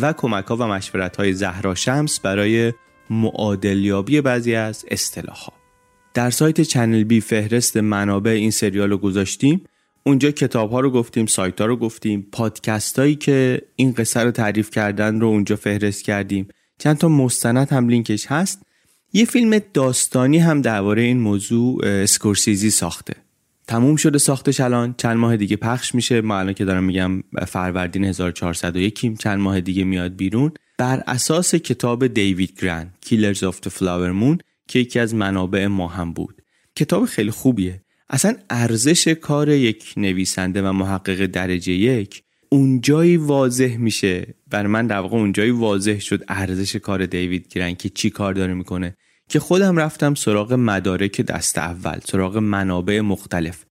و 0.00 0.12
کمک 0.12 0.44
ها 0.44 0.56
و 0.56 0.62
مشورت 0.62 1.16
های 1.16 1.32
زهرا 1.32 1.74
شمس 1.74 2.20
برای 2.20 2.72
معادلیابی 3.10 4.20
بعضی 4.20 4.54
از 4.54 4.84
اصطلاحات. 4.90 5.54
در 6.14 6.30
سایت 6.30 6.60
چنل 6.60 7.04
بی 7.04 7.20
فهرست 7.20 7.76
منابع 7.76 8.30
این 8.30 8.50
سریال 8.50 8.90
رو 8.90 8.98
گذاشتیم. 8.98 9.64
اونجا 10.06 10.30
کتاب 10.30 10.70
ها 10.70 10.80
رو 10.80 10.90
گفتیم 10.90 11.26
سایت 11.26 11.60
ها 11.60 11.66
رو 11.66 11.76
گفتیم. 11.76 12.28
پادکست 12.32 12.98
هایی 12.98 13.14
که 13.14 13.62
این 13.76 13.92
قصه 13.92 14.20
رو 14.20 14.30
تعریف 14.30 14.70
کردن 14.70 15.20
رو 15.20 15.26
اونجا 15.26 15.56
فهرست 15.56 16.04
کردیم. 16.04 16.48
چند 16.78 16.98
تا 16.98 17.08
مستند 17.08 17.72
هم 17.72 17.88
لینکش 17.88 18.26
هست. 18.26 18.62
یه 19.12 19.24
فیلم 19.24 19.60
داستانی 19.74 20.38
هم 20.38 20.60
درباره 20.60 21.02
این 21.02 21.20
موضوع 21.20 21.86
اسکورسیزی 21.86 22.70
ساخته. 22.70 23.14
تموم 23.66 23.96
شده 23.96 24.18
ساختش 24.18 24.60
الان. 24.60 24.94
چند 24.98 25.16
ماه 25.16 25.36
دیگه 25.36 25.56
پخش 25.56 25.94
میشه. 25.94 26.20
ما 26.20 26.38
الان 26.38 26.54
که 26.54 26.64
دارم 26.64 26.84
میگم 26.84 27.22
فروردین 27.48 28.04
1401 28.04 29.18
چند 29.18 29.40
ماه 29.40 29.60
دیگه 29.60 29.84
میاد 29.84 30.16
بیرون. 30.16 30.52
بر 30.78 31.02
اساس 31.06 31.54
کتاب 31.54 32.06
دیوید 32.06 32.60
گرن 32.60 32.92
Killers 33.06 33.38
of 33.38 33.54
the 33.66 33.70
Flower 33.70 34.12
Moon 34.22 34.38
که 34.68 34.78
یکی 34.78 34.98
از 34.98 35.14
منابع 35.14 35.66
ما 35.66 35.88
هم 35.88 36.12
بود. 36.12 36.42
کتاب 36.76 37.04
خیلی 37.04 37.30
خوبیه. 37.30 37.82
اصلا 38.10 38.36
ارزش 38.50 39.08
کار 39.08 39.48
یک 39.48 39.94
نویسنده 39.96 40.62
و 40.62 40.72
محقق 40.72 41.26
درجه 41.26 41.72
یک 41.72 42.22
اونجایی 42.52 43.16
واضح 43.16 43.76
میشه. 43.76 44.34
بر 44.50 44.66
من 44.66 44.86
در 44.86 44.98
واقع 44.98 45.16
اونجایی 45.16 45.50
واضح 45.50 45.98
شد 45.98 46.24
ارزش 46.28 46.76
کار 46.76 47.06
دیوید 47.06 47.48
گرن 47.48 47.74
که 47.74 47.88
چی 47.88 48.10
کار 48.10 48.34
داره 48.34 48.54
می‌کنه. 48.54 48.96
که 49.28 49.40
خودم 49.40 49.76
رفتم 49.76 50.14
سراغ 50.14 50.52
مدارک 50.52 51.20
دست 51.20 51.58
اول 51.58 51.98
سراغ 52.04 52.36
منابع 52.36 53.00
مختلف. 53.00 53.64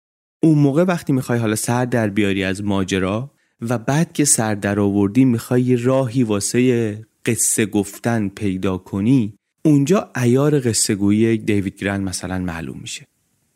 اون 0.44 0.58
موقع 0.58 0.84
وقتی 0.84 1.14
می‌خوای 1.14 1.40
حالا 1.40 1.56
سر 1.56 1.86
در 1.86 2.10
بیاری 2.10 2.44
از 2.44 2.64
ماجرا 2.64 3.32
و 3.62 3.78
بعد 3.78 4.14
که 4.14 4.26
سر 4.26 4.56
در 4.56 4.80
آوردی 4.80 5.26
می‌خوای 5.26 5.78
راهی 5.78 6.24
واسه 6.24 7.06
قصه 7.26 7.66
گفتن 7.66 8.28
پیدا 8.28 8.78
کنی 8.78 9.34
اونجا 9.66 10.12
ایار 10.22 10.60
قصه 10.60 10.95
گویی 10.95 11.38
دیوید 11.38 11.78
گرن 11.78 12.02
مثلا 12.03 12.40
معلوم 12.40 12.80
میشه. 12.82 13.08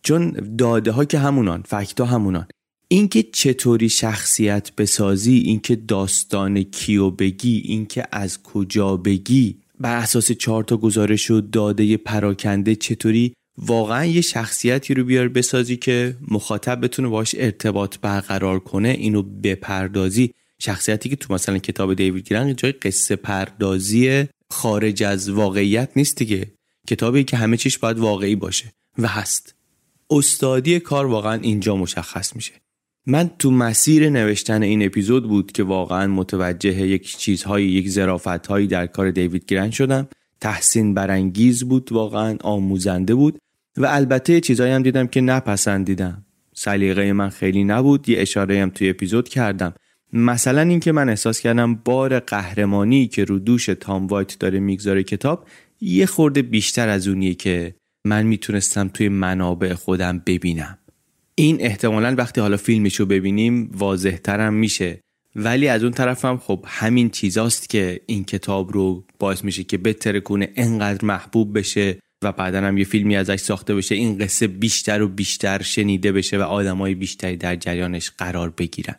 چون 0.03 0.31
داده 0.57 0.91
ها 0.91 1.05
که 1.05 1.19
همونان 1.19 1.61
فکت 1.61 1.99
ها 1.99 2.05
همونان. 2.05 2.47
اینکه 2.87 3.23
چطوری 3.23 3.89
شخصیت 3.89 4.75
بسازی 4.75 5.37
اینکه 5.37 5.75
داستان 5.75 6.63
کیو 6.63 7.09
بگی 7.09 7.61
اینکه 7.65 8.03
از 8.11 8.43
کجا 8.43 8.97
بگی 8.97 9.57
بر 9.79 9.97
اساس 9.97 10.31
چهار 10.31 10.63
تا 10.63 10.77
گزارش 10.77 11.31
و 11.31 11.41
داده 11.41 11.97
پراکنده 11.97 12.75
چطوری 12.75 13.33
واقعا 13.57 14.05
یه 14.05 14.21
شخصیتی 14.21 14.93
رو 14.93 15.03
بیار 15.03 15.27
بسازی 15.27 15.77
که 15.77 16.17
مخاطب 16.27 16.83
بتونه 16.83 17.07
باش 17.07 17.35
ارتباط 17.37 17.97
برقرار 18.01 18.59
کنه 18.59 18.89
اینو 18.89 19.21
بپردازی. 19.21 20.33
شخصیتی 20.59 21.09
که 21.09 21.15
تو 21.15 21.33
مثلا 21.33 21.57
کتاب 21.57 21.93
دیوید 21.93 22.27
گرنگ 22.27 22.55
جای 22.57 22.71
قصه 22.71 23.15
پردازی 23.15 24.25
خارج 24.49 25.03
از 25.03 25.29
واقعیت 25.29 25.89
نیست 25.95 26.17
دیگه. 26.17 26.51
کتابی 26.87 27.23
که 27.23 27.37
همه 27.37 27.57
چیش 27.57 27.77
باید 27.77 27.99
واقعی 27.99 28.35
باشه 28.35 28.73
و 28.97 29.07
هست. 29.07 29.55
استادی 30.09 30.79
کار 30.79 31.05
واقعا 31.05 31.33
اینجا 31.33 31.75
مشخص 31.75 32.35
میشه. 32.35 32.53
من 33.07 33.31
تو 33.39 33.51
مسیر 33.51 34.09
نوشتن 34.09 34.63
این 34.63 34.85
اپیزود 34.85 35.27
بود 35.27 35.51
که 35.51 35.63
واقعا 35.63 36.07
متوجه 36.07 36.87
یک 36.87 37.17
چیزهایی 37.17 37.67
یک 37.67 37.89
ظرافتهایی 37.89 38.67
در 38.67 38.87
کار 38.87 39.11
دیوید 39.11 39.45
گرن 39.45 39.69
شدم. 39.69 40.07
تحسین 40.41 40.93
برانگیز 40.93 41.63
بود 41.63 41.91
واقعا 41.91 42.37
آموزنده 42.41 43.15
بود 43.15 43.39
و 43.77 43.85
البته 43.85 44.41
چیزهایی 44.41 44.73
هم 44.73 44.83
دیدم 44.83 45.07
که 45.07 45.21
نپسندیدم. 45.21 46.25
سلیقه 46.53 47.13
من 47.13 47.29
خیلی 47.29 47.63
نبود 47.63 48.09
یه 48.09 48.21
اشاره 48.21 48.61
هم 48.61 48.69
توی 48.69 48.89
اپیزود 48.89 49.29
کردم. 49.29 49.73
مثلا 50.13 50.61
اینکه 50.61 50.91
من 50.91 51.09
احساس 51.09 51.39
کردم 51.39 51.75
بار 51.75 52.19
قهرمانی 52.19 53.07
که 53.07 53.23
رو 53.23 53.39
دوش 53.39 53.65
تام 53.65 54.07
وایت 54.07 54.39
داره 54.39 54.59
می‌گذاره 54.59 55.03
کتاب 55.03 55.47
یه 55.81 56.05
خورده 56.05 56.41
بیشتر 56.41 56.89
از 56.89 57.07
اونیه 57.07 57.33
که 57.33 57.75
من 58.05 58.23
می‌تونستم 58.25 58.87
توی 58.87 59.09
منابع 59.09 59.73
خودم 59.73 60.21
ببینم. 60.25 60.77
این 61.35 61.61
احتمالا 61.61 62.15
وقتی 62.17 62.41
حالا 62.41 62.57
فیلمشو 62.57 63.05
ببینیم 63.05 63.69
واضح 63.73 64.49
میشه. 64.49 64.99
ولی 65.35 65.67
از 65.67 65.83
اون 65.83 65.91
طرف 65.91 66.25
هم 66.25 66.37
خب 66.37 66.65
همین 66.67 67.09
چیزاست 67.09 67.69
که 67.69 68.01
این 68.05 68.23
کتاب 68.23 68.73
رو 68.73 69.03
باعث 69.19 69.43
میشه 69.43 69.63
که 69.63 69.77
بهتر 69.77 70.19
کنه 70.19 70.49
انقدر 70.55 71.05
محبوب 71.05 71.57
بشه 71.57 71.99
و 72.23 72.31
بعدا 72.31 72.61
هم 72.61 72.77
یه 72.77 72.83
فیلمی 72.83 73.15
ازش 73.15 73.35
ساخته 73.35 73.75
بشه. 73.75 73.95
این 73.95 74.17
قصه 74.17 74.47
بیشتر 74.47 75.01
و 75.01 75.07
بیشتر 75.07 75.61
شنیده 75.61 76.11
بشه 76.11 76.37
و 76.37 76.41
آدمای 76.41 76.95
بیشتری 76.95 77.37
در 77.37 77.55
جریانش 77.55 78.11
قرار 78.17 78.49
بگیرن. 78.49 78.95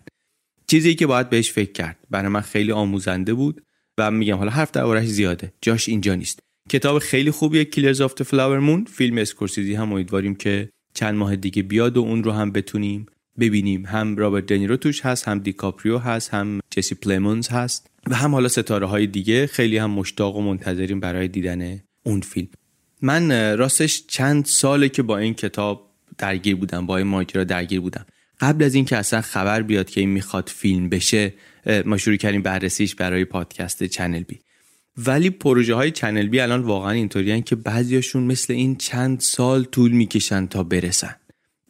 چیزی 0.67 0.95
که 0.95 1.07
باید 1.07 1.31
بهش 1.31 1.53
فکر 1.53 1.73
کرد. 1.73 1.99
برای 2.11 2.29
من 2.29 2.41
خیلی 2.41 2.73
آموزنده 2.73 3.35
بود 3.35 3.63
و 3.99 4.11
میگم 4.11 4.37
حالا 4.37 4.51
حرف 4.51 4.71
دربارش 4.71 5.07
زیاده. 5.07 5.53
جاش 5.61 5.89
اینجا 5.89 6.15
نیست. 6.15 6.39
کتاب 6.71 6.99
خیلی 6.99 7.31
خوبیه 7.31 7.65
Killers 7.65 8.01
of 8.01 8.23
Flower 8.23 8.59
Moon 8.59 8.85
فیلم 8.85 9.19
اسکورسیزی 9.19 9.75
هم 9.75 9.93
امیدواریم 9.93 10.35
که 10.35 10.69
چند 10.97 11.15
ماه 11.15 11.37
دیگه 11.37 11.63
بیاد 11.63 11.97
و 11.97 12.01
اون 12.01 12.25
رو 12.25 12.33
هم 12.33 12.53
بتونیم 12.53 13.07
ببینیم. 13.41 13.87
هم 13.87 14.17
رابرت 14.17 14.47
دنیرو 14.47 14.77
توش 14.77 15.01
هست 15.07 15.29
هم 15.29 15.39
دیکاپریو 15.39 15.99
هست 15.99 16.35
هم 16.35 16.61
جسی 16.71 16.95
پلیمونز 16.95 17.49
هست 17.49 17.91
و 18.07 18.15
هم 18.15 18.33
حالا 18.35 18.49
ستاره 18.49 18.87
های 18.87 19.07
دیگه 19.07 19.47
خیلی 19.47 19.79
هم 19.79 19.91
مشتاق 19.91 20.37
و 20.37 20.43
منتظریم 20.43 21.01
برای 21.01 21.29
دیدن 21.29 21.81
اون 22.03 22.21
فیلم. 22.21 22.49
من 23.03 23.57
راستش 23.57 24.07
چند 24.07 24.45
ساله 24.45 24.89
که 24.89 25.03
با 25.03 25.19
این 25.19 25.35
کتاب 25.35 25.91
درگیر 26.19 26.57
بودم 26.57 26.87
با 26.87 26.97
این 26.97 27.07
ماجرا 27.07 27.45
درگیر 27.45 27.81
بودم. 27.81 28.07
قبل 28.41 28.65
از 28.65 28.75
اینکه 28.75 28.97
اصلا 28.97 29.21
خبر 29.21 29.63
بیاد 29.63 29.91
که 29.91 30.01
این 30.01 30.11
می‌خواد 30.11 30.49
فیلم 30.49 30.89
بشه 30.89 31.35
ما 31.85 31.97
شروع 31.97 32.17
کردیم 32.17 32.43
بررسیش 32.43 32.95
برای 32.95 33.25
پادکست 33.25 33.85
چنل 33.85 34.23
بی. 34.23 34.39
ولی 34.97 35.31
پروژه 35.31 35.75
های 35.75 35.91
چنل 35.91 36.29
بی 36.29 36.41
الان 36.41 36.63
واقعا 36.63 36.91
اینطوریان 36.91 37.43
که 37.43 37.57
بعضیاشون 37.57 38.23
مثل 38.23 38.53
این 38.53 38.77
چند 38.77 39.21
سال 39.21 39.65
طول 39.65 39.91
می‌کشن 39.91 40.47
تا 40.47 40.63
برسن. 40.63 41.17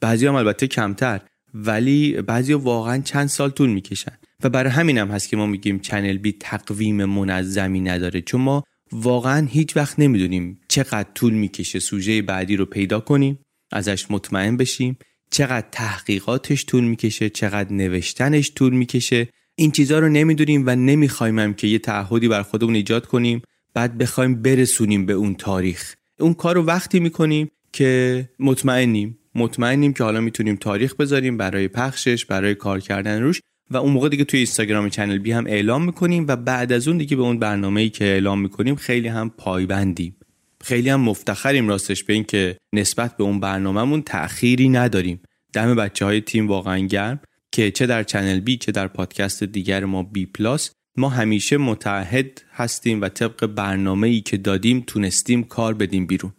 بعضی 0.01 0.27
هم 0.27 0.35
البته 0.35 0.67
کمتر 0.67 1.21
ولی 1.55 2.13
بعضی 2.13 2.53
واقعا 2.53 2.99
چند 2.99 3.27
سال 3.27 3.51
طول 3.51 3.71
می‌کشن. 3.71 4.19
و 4.43 4.49
برای 4.49 4.71
همین 4.71 4.99
هم 4.99 5.09
هست 5.09 5.29
که 5.29 5.37
ما 5.37 5.47
میگیم 5.47 5.79
چنل 5.79 6.19
بی 6.19 6.33
تقویم 6.33 7.05
منظمی 7.05 7.81
نداره 7.81 8.21
چون 8.21 8.41
ما 8.41 8.65
واقعا 8.93 9.47
هیچ 9.47 9.77
وقت 9.77 9.99
نمی‌دونیم 9.99 10.61
چقدر 10.69 11.09
طول 11.15 11.35
می‌کشه 11.35 11.79
سوژه 11.79 12.23
بعدی 12.23 12.57
رو 12.57 12.65
پیدا 12.65 13.01
کنیم 13.01 13.39
ازش 13.73 14.11
مطمئن 14.11 14.57
بشیم 14.57 14.99
چقدر 15.31 15.67
تحقیقاتش 15.73 16.67
طول 16.67 16.85
می‌کشه 16.85 17.31
چقدر 17.31 17.73
نوشتنش 17.73 18.53
طول 18.55 18.75
می‌کشه. 18.75 19.29
این 19.59 19.71
چیزها 19.71 19.99
رو 19.99 20.09
نمی‌دونیم 20.09 20.63
و 20.67 20.77
نمی‌خوایم 20.77 21.39
هم 21.39 21.55
که 21.55 21.67
یه 21.67 21.79
تعهدی 21.79 22.29
بر 22.29 22.43
خودمون 22.43 22.75
ایجاد 22.75 23.07
کنیم 23.07 23.43
بعد 23.75 23.99
بخوایم 23.99 24.43
برسونیم 24.43 25.07
به 25.07 25.13
اون 25.13 25.35
تاریخ. 25.35 25.95
اون 26.21 26.35
کار 26.35 26.55
رو 26.55 26.63
وقتی 26.63 27.01
می‌کنیم 27.01 27.51
که 27.73 28.29
مطمئنیم 28.39 29.19
مطمئنیم 29.35 29.93
که 29.93 30.05
حالا 30.05 30.21
می‌تونیم 30.21 30.57
تاریخ 30.57 30.95
بذاریم 30.95 31.37
برای 31.37 31.69
پخشش 31.69 32.25
برای 32.25 32.55
کار 32.55 32.81
کردن 32.81 33.23
روش 33.23 33.41
و 33.71 33.77
اون 33.77 33.93
موقع 33.93 34.09
دیگه 34.09 34.25
توی 34.25 34.39
اینستاگرام 34.39 34.89
چنل 34.89 35.19
بی 35.19 35.33
هم 35.33 35.47
اعلام 35.47 35.85
می‌کنیم 35.85 36.25
و 36.29 36.37
بعد 36.37 36.73
از 36.73 36.89
اون 36.89 36.99
دیگه 36.99 37.17
به 37.17 37.23
اون 37.23 37.39
برنامه 37.39 37.81
ای 37.81 37.89
که 37.89 38.05
اعلام 38.05 38.41
می‌کنیم 38.41 38.75
خیلی 38.75 39.09
هم 39.09 39.31
پایبندیم. 39.39 40.17
خیلی 40.65 40.89
هم 40.89 41.01
مفتخریم 41.01 41.69
راستش 41.69 42.05
به 42.05 42.13
این 42.13 42.25
که 42.25 42.57
نسبت 42.73 43.17
به 43.17 43.25
اون 43.25 43.41
برنامهمون 43.41 44.03
تأخیری 44.03 44.69
نداریم. 44.69 45.21
دم 45.53 45.75
بچه 45.75 46.05
های 46.05 46.21
تیم 46.21 46.49
واقعا 46.49 46.79
گرم. 46.79 47.21
که 47.57 47.71
چه 47.71 47.87
در 47.87 48.03
چنل 48.03 48.41
بی 48.41 48.57
چه 48.57 48.73
در 48.73 48.87
پادکست 48.87 49.45
دیگر 49.45 49.85
ما 49.85 50.03
بی 50.03 50.27
پلاس 50.27 50.71
ما 50.97 51.09
همیشه 51.09 51.57
متحد 51.57 52.43
هستیم 52.53 53.01
و 53.01 53.09
طبق 53.09 53.47
برنامه 53.47 54.09
ای 54.09 54.21
که 54.21 54.37
دادیم 54.37 54.85
تونستیم 54.87 55.43
کار 55.43 55.75
بدیم 55.75 56.07
بیرون. 56.07 56.33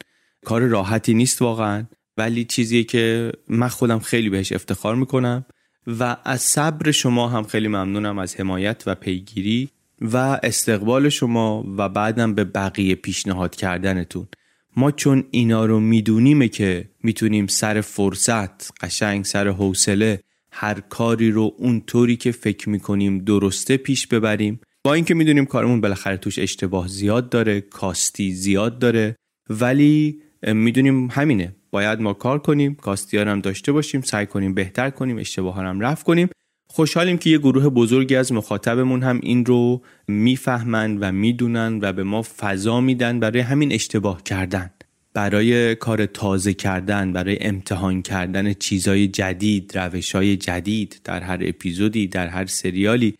کار 0.45 0.61
راحتی 0.61 1.13
نیست 1.13 1.41
واقعا 1.41 1.85
ولی 2.17 2.45
چیزیه 2.45 2.83
که 2.83 3.31
من 3.47 3.67
خودم 3.67 3.99
خیلی 3.99 4.29
بهش 4.29 4.51
افتخار 4.51 4.95
می‌کنم 4.95 5.45
و 5.87 6.17
از 6.23 6.41
صبر 6.41 6.91
شما 6.91 7.29
هم 7.29 7.43
خیلی 7.43 7.67
ممنونم 7.67 8.19
از 8.19 8.35
حمایت 8.35 8.83
و 8.85 8.95
پیگیری 8.95 9.69
و 10.01 10.17
استقبال 10.43 11.09
شما 11.09 11.73
و 11.77 11.89
بعدم 11.89 12.35
به 12.35 12.43
بقیه 12.43 12.95
پیشنهاد 12.95 13.55
کردنتون. 13.55 14.27
ما 14.75 14.91
چون 14.91 15.23
اینا 15.31 15.65
رو 15.65 15.79
می‌دونیم 15.79 16.47
که 16.47 16.89
می‌تونیم 17.03 17.47
سر 17.47 17.81
فرصت 17.81 18.83
قشنگ 18.83 19.25
سر 19.25 19.47
حوصله 19.47 20.19
هر 20.59 20.79
کاری 20.79 21.31
رو 21.31 21.53
اونطوری 21.57 22.15
که 22.15 22.31
فکر 22.31 22.69
می‌کنیم 22.69 23.17
درسته 23.17 23.77
پیش 23.77 24.07
ببریم. 24.07 24.59
با 24.83 24.93
اینکه 24.93 25.13
می‌دونیم 25.13 25.45
کارمون 25.45 25.81
بالاخره 25.81 26.17
توش 26.17 26.39
اشتباه 26.39 26.87
زیاد 26.87 27.29
داره 27.29 27.61
کاستی 27.61 28.31
زیاد 28.31 28.79
داره 28.79 29.15
ولی 29.49 30.21
می‌دونیم 30.47 31.07
همینه. 31.07 31.55
باید 31.71 32.01
ما 32.01 32.13
کار 32.13 32.39
کنیم 32.39 32.75
کاستی 32.75 33.17
هم 33.17 33.41
داشته 33.41 33.71
باشیم 33.71 34.01
سعی 34.01 34.25
کنیم 34.25 34.53
بهتر 34.53 34.89
کنیم 34.89 35.17
اشتباه 35.17 35.57
هم 35.57 35.79
رفت 35.79 36.05
کنیم. 36.05 36.29
خوشحالیم 36.69 37.17
که 37.17 37.29
یه 37.29 37.37
گروه 37.37 37.69
بزرگی 37.69 38.15
از 38.15 38.31
مخاطبمون 38.31 39.03
هم 39.03 39.19
این 39.23 39.45
رو 39.45 39.81
می‌فهمند 40.07 40.97
و 41.01 41.11
می‌دونن 41.11 41.79
و 41.81 41.93
به 41.93 42.03
ما 42.03 42.21
فضا 42.21 42.81
میدن 42.81 43.19
برای 43.19 43.39
همین 43.39 43.71
اشتباه 43.71 44.23
کردن. 44.23 44.69
برای 45.17 45.75
کار 45.75 46.05
تازه 46.05 46.53
کردن 46.53 47.13
برای 47.13 47.37
امتحان 47.41 48.01
کردن 48.01 48.53
چیزای 48.53 49.07
جدید 49.07 49.77
روشای 49.77 50.37
جدید 50.37 51.01
در 51.03 51.21
هر 51.21 51.39
اپیزودی 51.41 52.07
در 52.07 52.27
هر 52.27 52.45
سریالی. 52.45 53.15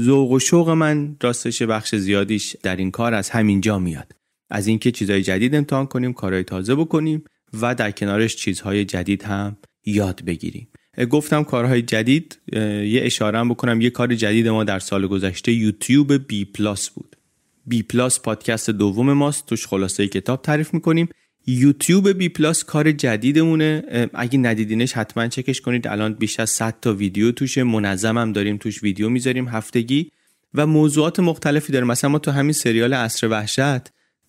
ذوق 0.00 0.30
و 0.30 0.38
شوق 0.38 0.70
من 0.70 1.16
راستش 1.22 1.62
بخش 1.62 1.94
زیادیش 1.94 2.56
در 2.62 2.76
این 2.76 2.90
کار 2.90 3.14
از 3.14 3.30
همینجا 3.30 3.78
میاد. 3.78 4.12
از 4.50 4.66
اینکه 4.66 4.90
چیزهای 4.90 5.22
جدید 5.22 5.54
امتحان 5.54 5.86
کنیم 5.86 6.12
کارهای 6.12 6.44
تازه 6.44 6.74
بکنیم 6.74 7.24
و 7.60 7.74
در 7.74 7.90
کنارش 7.90 8.36
چیزهای 8.36 8.84
جدید 8.84 9.22
هم 9.22 9.56
یاد 9.86 10.24
بگیریم. 10.24 10.68
گفتم 11.10 11.44
کارهای 11.44 11.82
جدید 11.82 12.38
یه 12.52 13.00
اشاره 13.04 13.44
بکنم. 13.44 13.80
یه 13.80 13.90
کار 13.90 14.14
جدید 14.14 14.48
ما 14.48 14.64
در 14.64 14.78
سال 14.78 15.06
گذشته 15.06 15.52
یوتیوب 15.52 16.26
بی 16.26 16.44
پلاس 16.44 16.90
بود. 16.90 17.16
بی 17.66 17.82
پلاس 17.82 18.20
پادکست 18.20 18.70
دوم 18.70 19.12
ماست. 19.12 19.46
توش 19.46 19.66
خلاصه 19.66 20.08
کتاب 20.08 20.42
تعریف 20.42 20.74
می‌کنیم. 20.74 21.08
یوتیوب 21.46 22.08
بی 22.08 22.28
پلاس 22.28 22.64
کار 22.64 22.92
جدیدمونه. 22.92 23.82
اگه 24.14 24.38
ندیدینش 24.38 24.92
حتما 24.92 25.28
چکش 25.28 25.60
کنید. 25.60 25.88
الان 25.88 26.14
بیش 26.14 26.40
از 26.40 26.50
100 26.50 26.74
تا 26.82 26.94
ویدیو 26.94 27.32
توشه. 27.32 27.62
منظم 27.62 28.18
هم 28.18 28.32
داریم 28.32 28.56
توش 28.56 28.82
ویدیو 28.82 29.08
می‌ذاریم 29.08 29.48
هفتگی. 29.48 30.10
و 30.54 30.66
موضوعات 30.66 31.20
مختلفی 31.20 31.72
داره 31.72 31.84
مثلا 31.84 32.10
ما 32.10 32.18
تو 32.18 32.30
همین 32.30 32.52
سریال 32.52 32.94
عصر 32.94 33.28
وحشت 33.28 33.80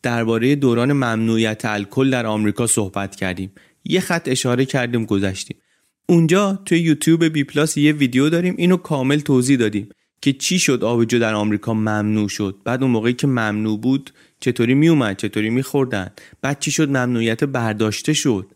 درباره 0.04 0.56
دوران 0.56 0.94
ممنوعیت 0.94 1.66
الکل 1.66 2.10
در 2.10 2.26
آمریکا 2.26 2.68
صحبت 2.68 3.16
کردیم. 3.16 3.52
یه 3.86 4.00
خط 4.00 4.28
اشاره 4.28 4.66
کردیم 4.66 5.06
گذشتیم. 5.06 5.58
اونجا 6.06 6.60
توی 6.66 6.80
یوتیوب 6.80 7.26
بی 7.26 7.44
پلاس 7.44 7.78
یه 7.78 7.92
ویدیو 7.92 8.30
داریم. 8.30 8.56
اینو 8.58 8.78
کامل 8.78 9.20
توضیح 9.20 9.58
دادیم. 9.58 9.90
که 10.22 10.34
چی 10.34 10.60
شد 10.60 10.84
آبجو 10.84 11.20
در 11.20 11.34
آمریکا 11.34 11.74
ممنوع 11.74 12.30
شد؟ 12.30 12.56
بعد 12.64 12.84
اون 12.84 12.92
موقعی 12.92 13.14
که 13.14 13.28
ممنوع 13.28 13.80
بود 13.80 14.12
چطوری 14.40 14.74
میومد 14.74 15.18
چطوری 15.18 15.50
میخوردن 15.50 16.10
بعد 16.42 16.60
چی 16.60 16.72
شد؟ 16.72 16.90
ممنوعیت 16.90 17.44
برداشته 17.44 18.14
شد. 18.14 18.48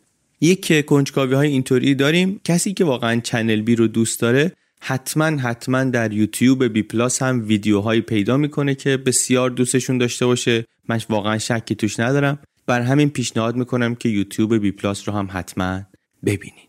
یک 0.41 0.85
کنجکاوی 0.85 1.33
های 1.33 1.47
اینطوری 1.47 1.95
داریم. 1.95 2.41
کسی 2.43 2.73
که 2.73 2.85
واقعا 2.85 3.19
چنل 3.19 3.61
بی 3.61 3.75
رو 3.75 3.87
دوست 3.87 4.19
داره 4.19 4.51
حتما 4.81 5.25
حتما 5.25 5.83
در 5.83 6.13
یوتیوب 6.13 6.63
بی 6.63 6.83
پلاس 6.83 7.21
هم 7.21 7.47
ویدیوهایی 7.47 8.01
پیدا 8.01 8.37
می‌کنه 8.37 8.75
که 8.75 8.97
بسیار 8.97 9.49
دوستشون 9.49 9.97
داشته 9.97 10.25
باشه. 10.25 10.65
من 10.89 11.01
واقعا 11.09 11.37
شکی 11.37 11.75
توش 11.75 11.99
ندارم. 11.99 12.39
بر 12.67 12.81
همین 12.81 13.09
پیشنهاد 13.09 13.55
می‌کنم 13.55 13.95
که 13.95 14.09
یوتیوب 14.09 14.57
بی 14.57 14.71
پلاس 14.71 15.07
رو 15.07 15.15
هم 15.15 15.29
حتما 15.31 15.81
ببینید. 16.25 16.64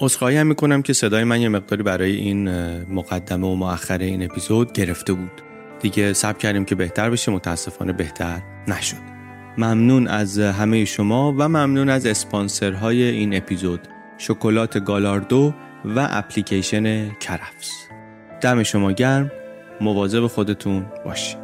عذرخواهی 0.00 0.36
هم 0.36 0.46
می‌کنم 0.46 0.82
که 0.82 0.92
صدای 0.92 1.24
من 1.24 1.40
یه 1.40 1.48
مقداری 1.48 1.82
برای 1.82 2.16
این 2.16 2.48
مقدمه 2.82 3.46
و 3.46 3.54
مؤخر 3.54 3.98
این 3.98 4.24
اپیزود 4.24 4.72
گرفته 4.72 5.12
بود. 5.12 5.42
دیگه 5.80 6.12
سب 6.12 6.38
کردیم 6.38 6.64
که 6.64 6.74
بهتر 6.74 7.10
بشه 7.10 7.32
متاسفانه 7.32 7.92
بهتر 7.92 8.42
نشد. 8.68 8.96
ممنون 9.58 10.08
از 10.08 10.38
همه 10.38 10.84
شما 10.84 11.32
و 11.38 11.48
ممنون 11.48 11.88
از 11.88 12.06
اسپانسرهای 12.06 13.02
این 13.02 13.36
اپیزود 13.36 13.80
شکلات 14.18 14.84
گالاردو 14.84 15.54
و 15.84 16.08
اپلیکیشن 16.10 17.10
کرفس 17.10 17.70
دم 18.40 18.62
شما 18.62 18.92
گرم 18.92 19.30
مواظب 19.80 20.26
خودتون 20.26 20.86
باشید. 21.04 21.43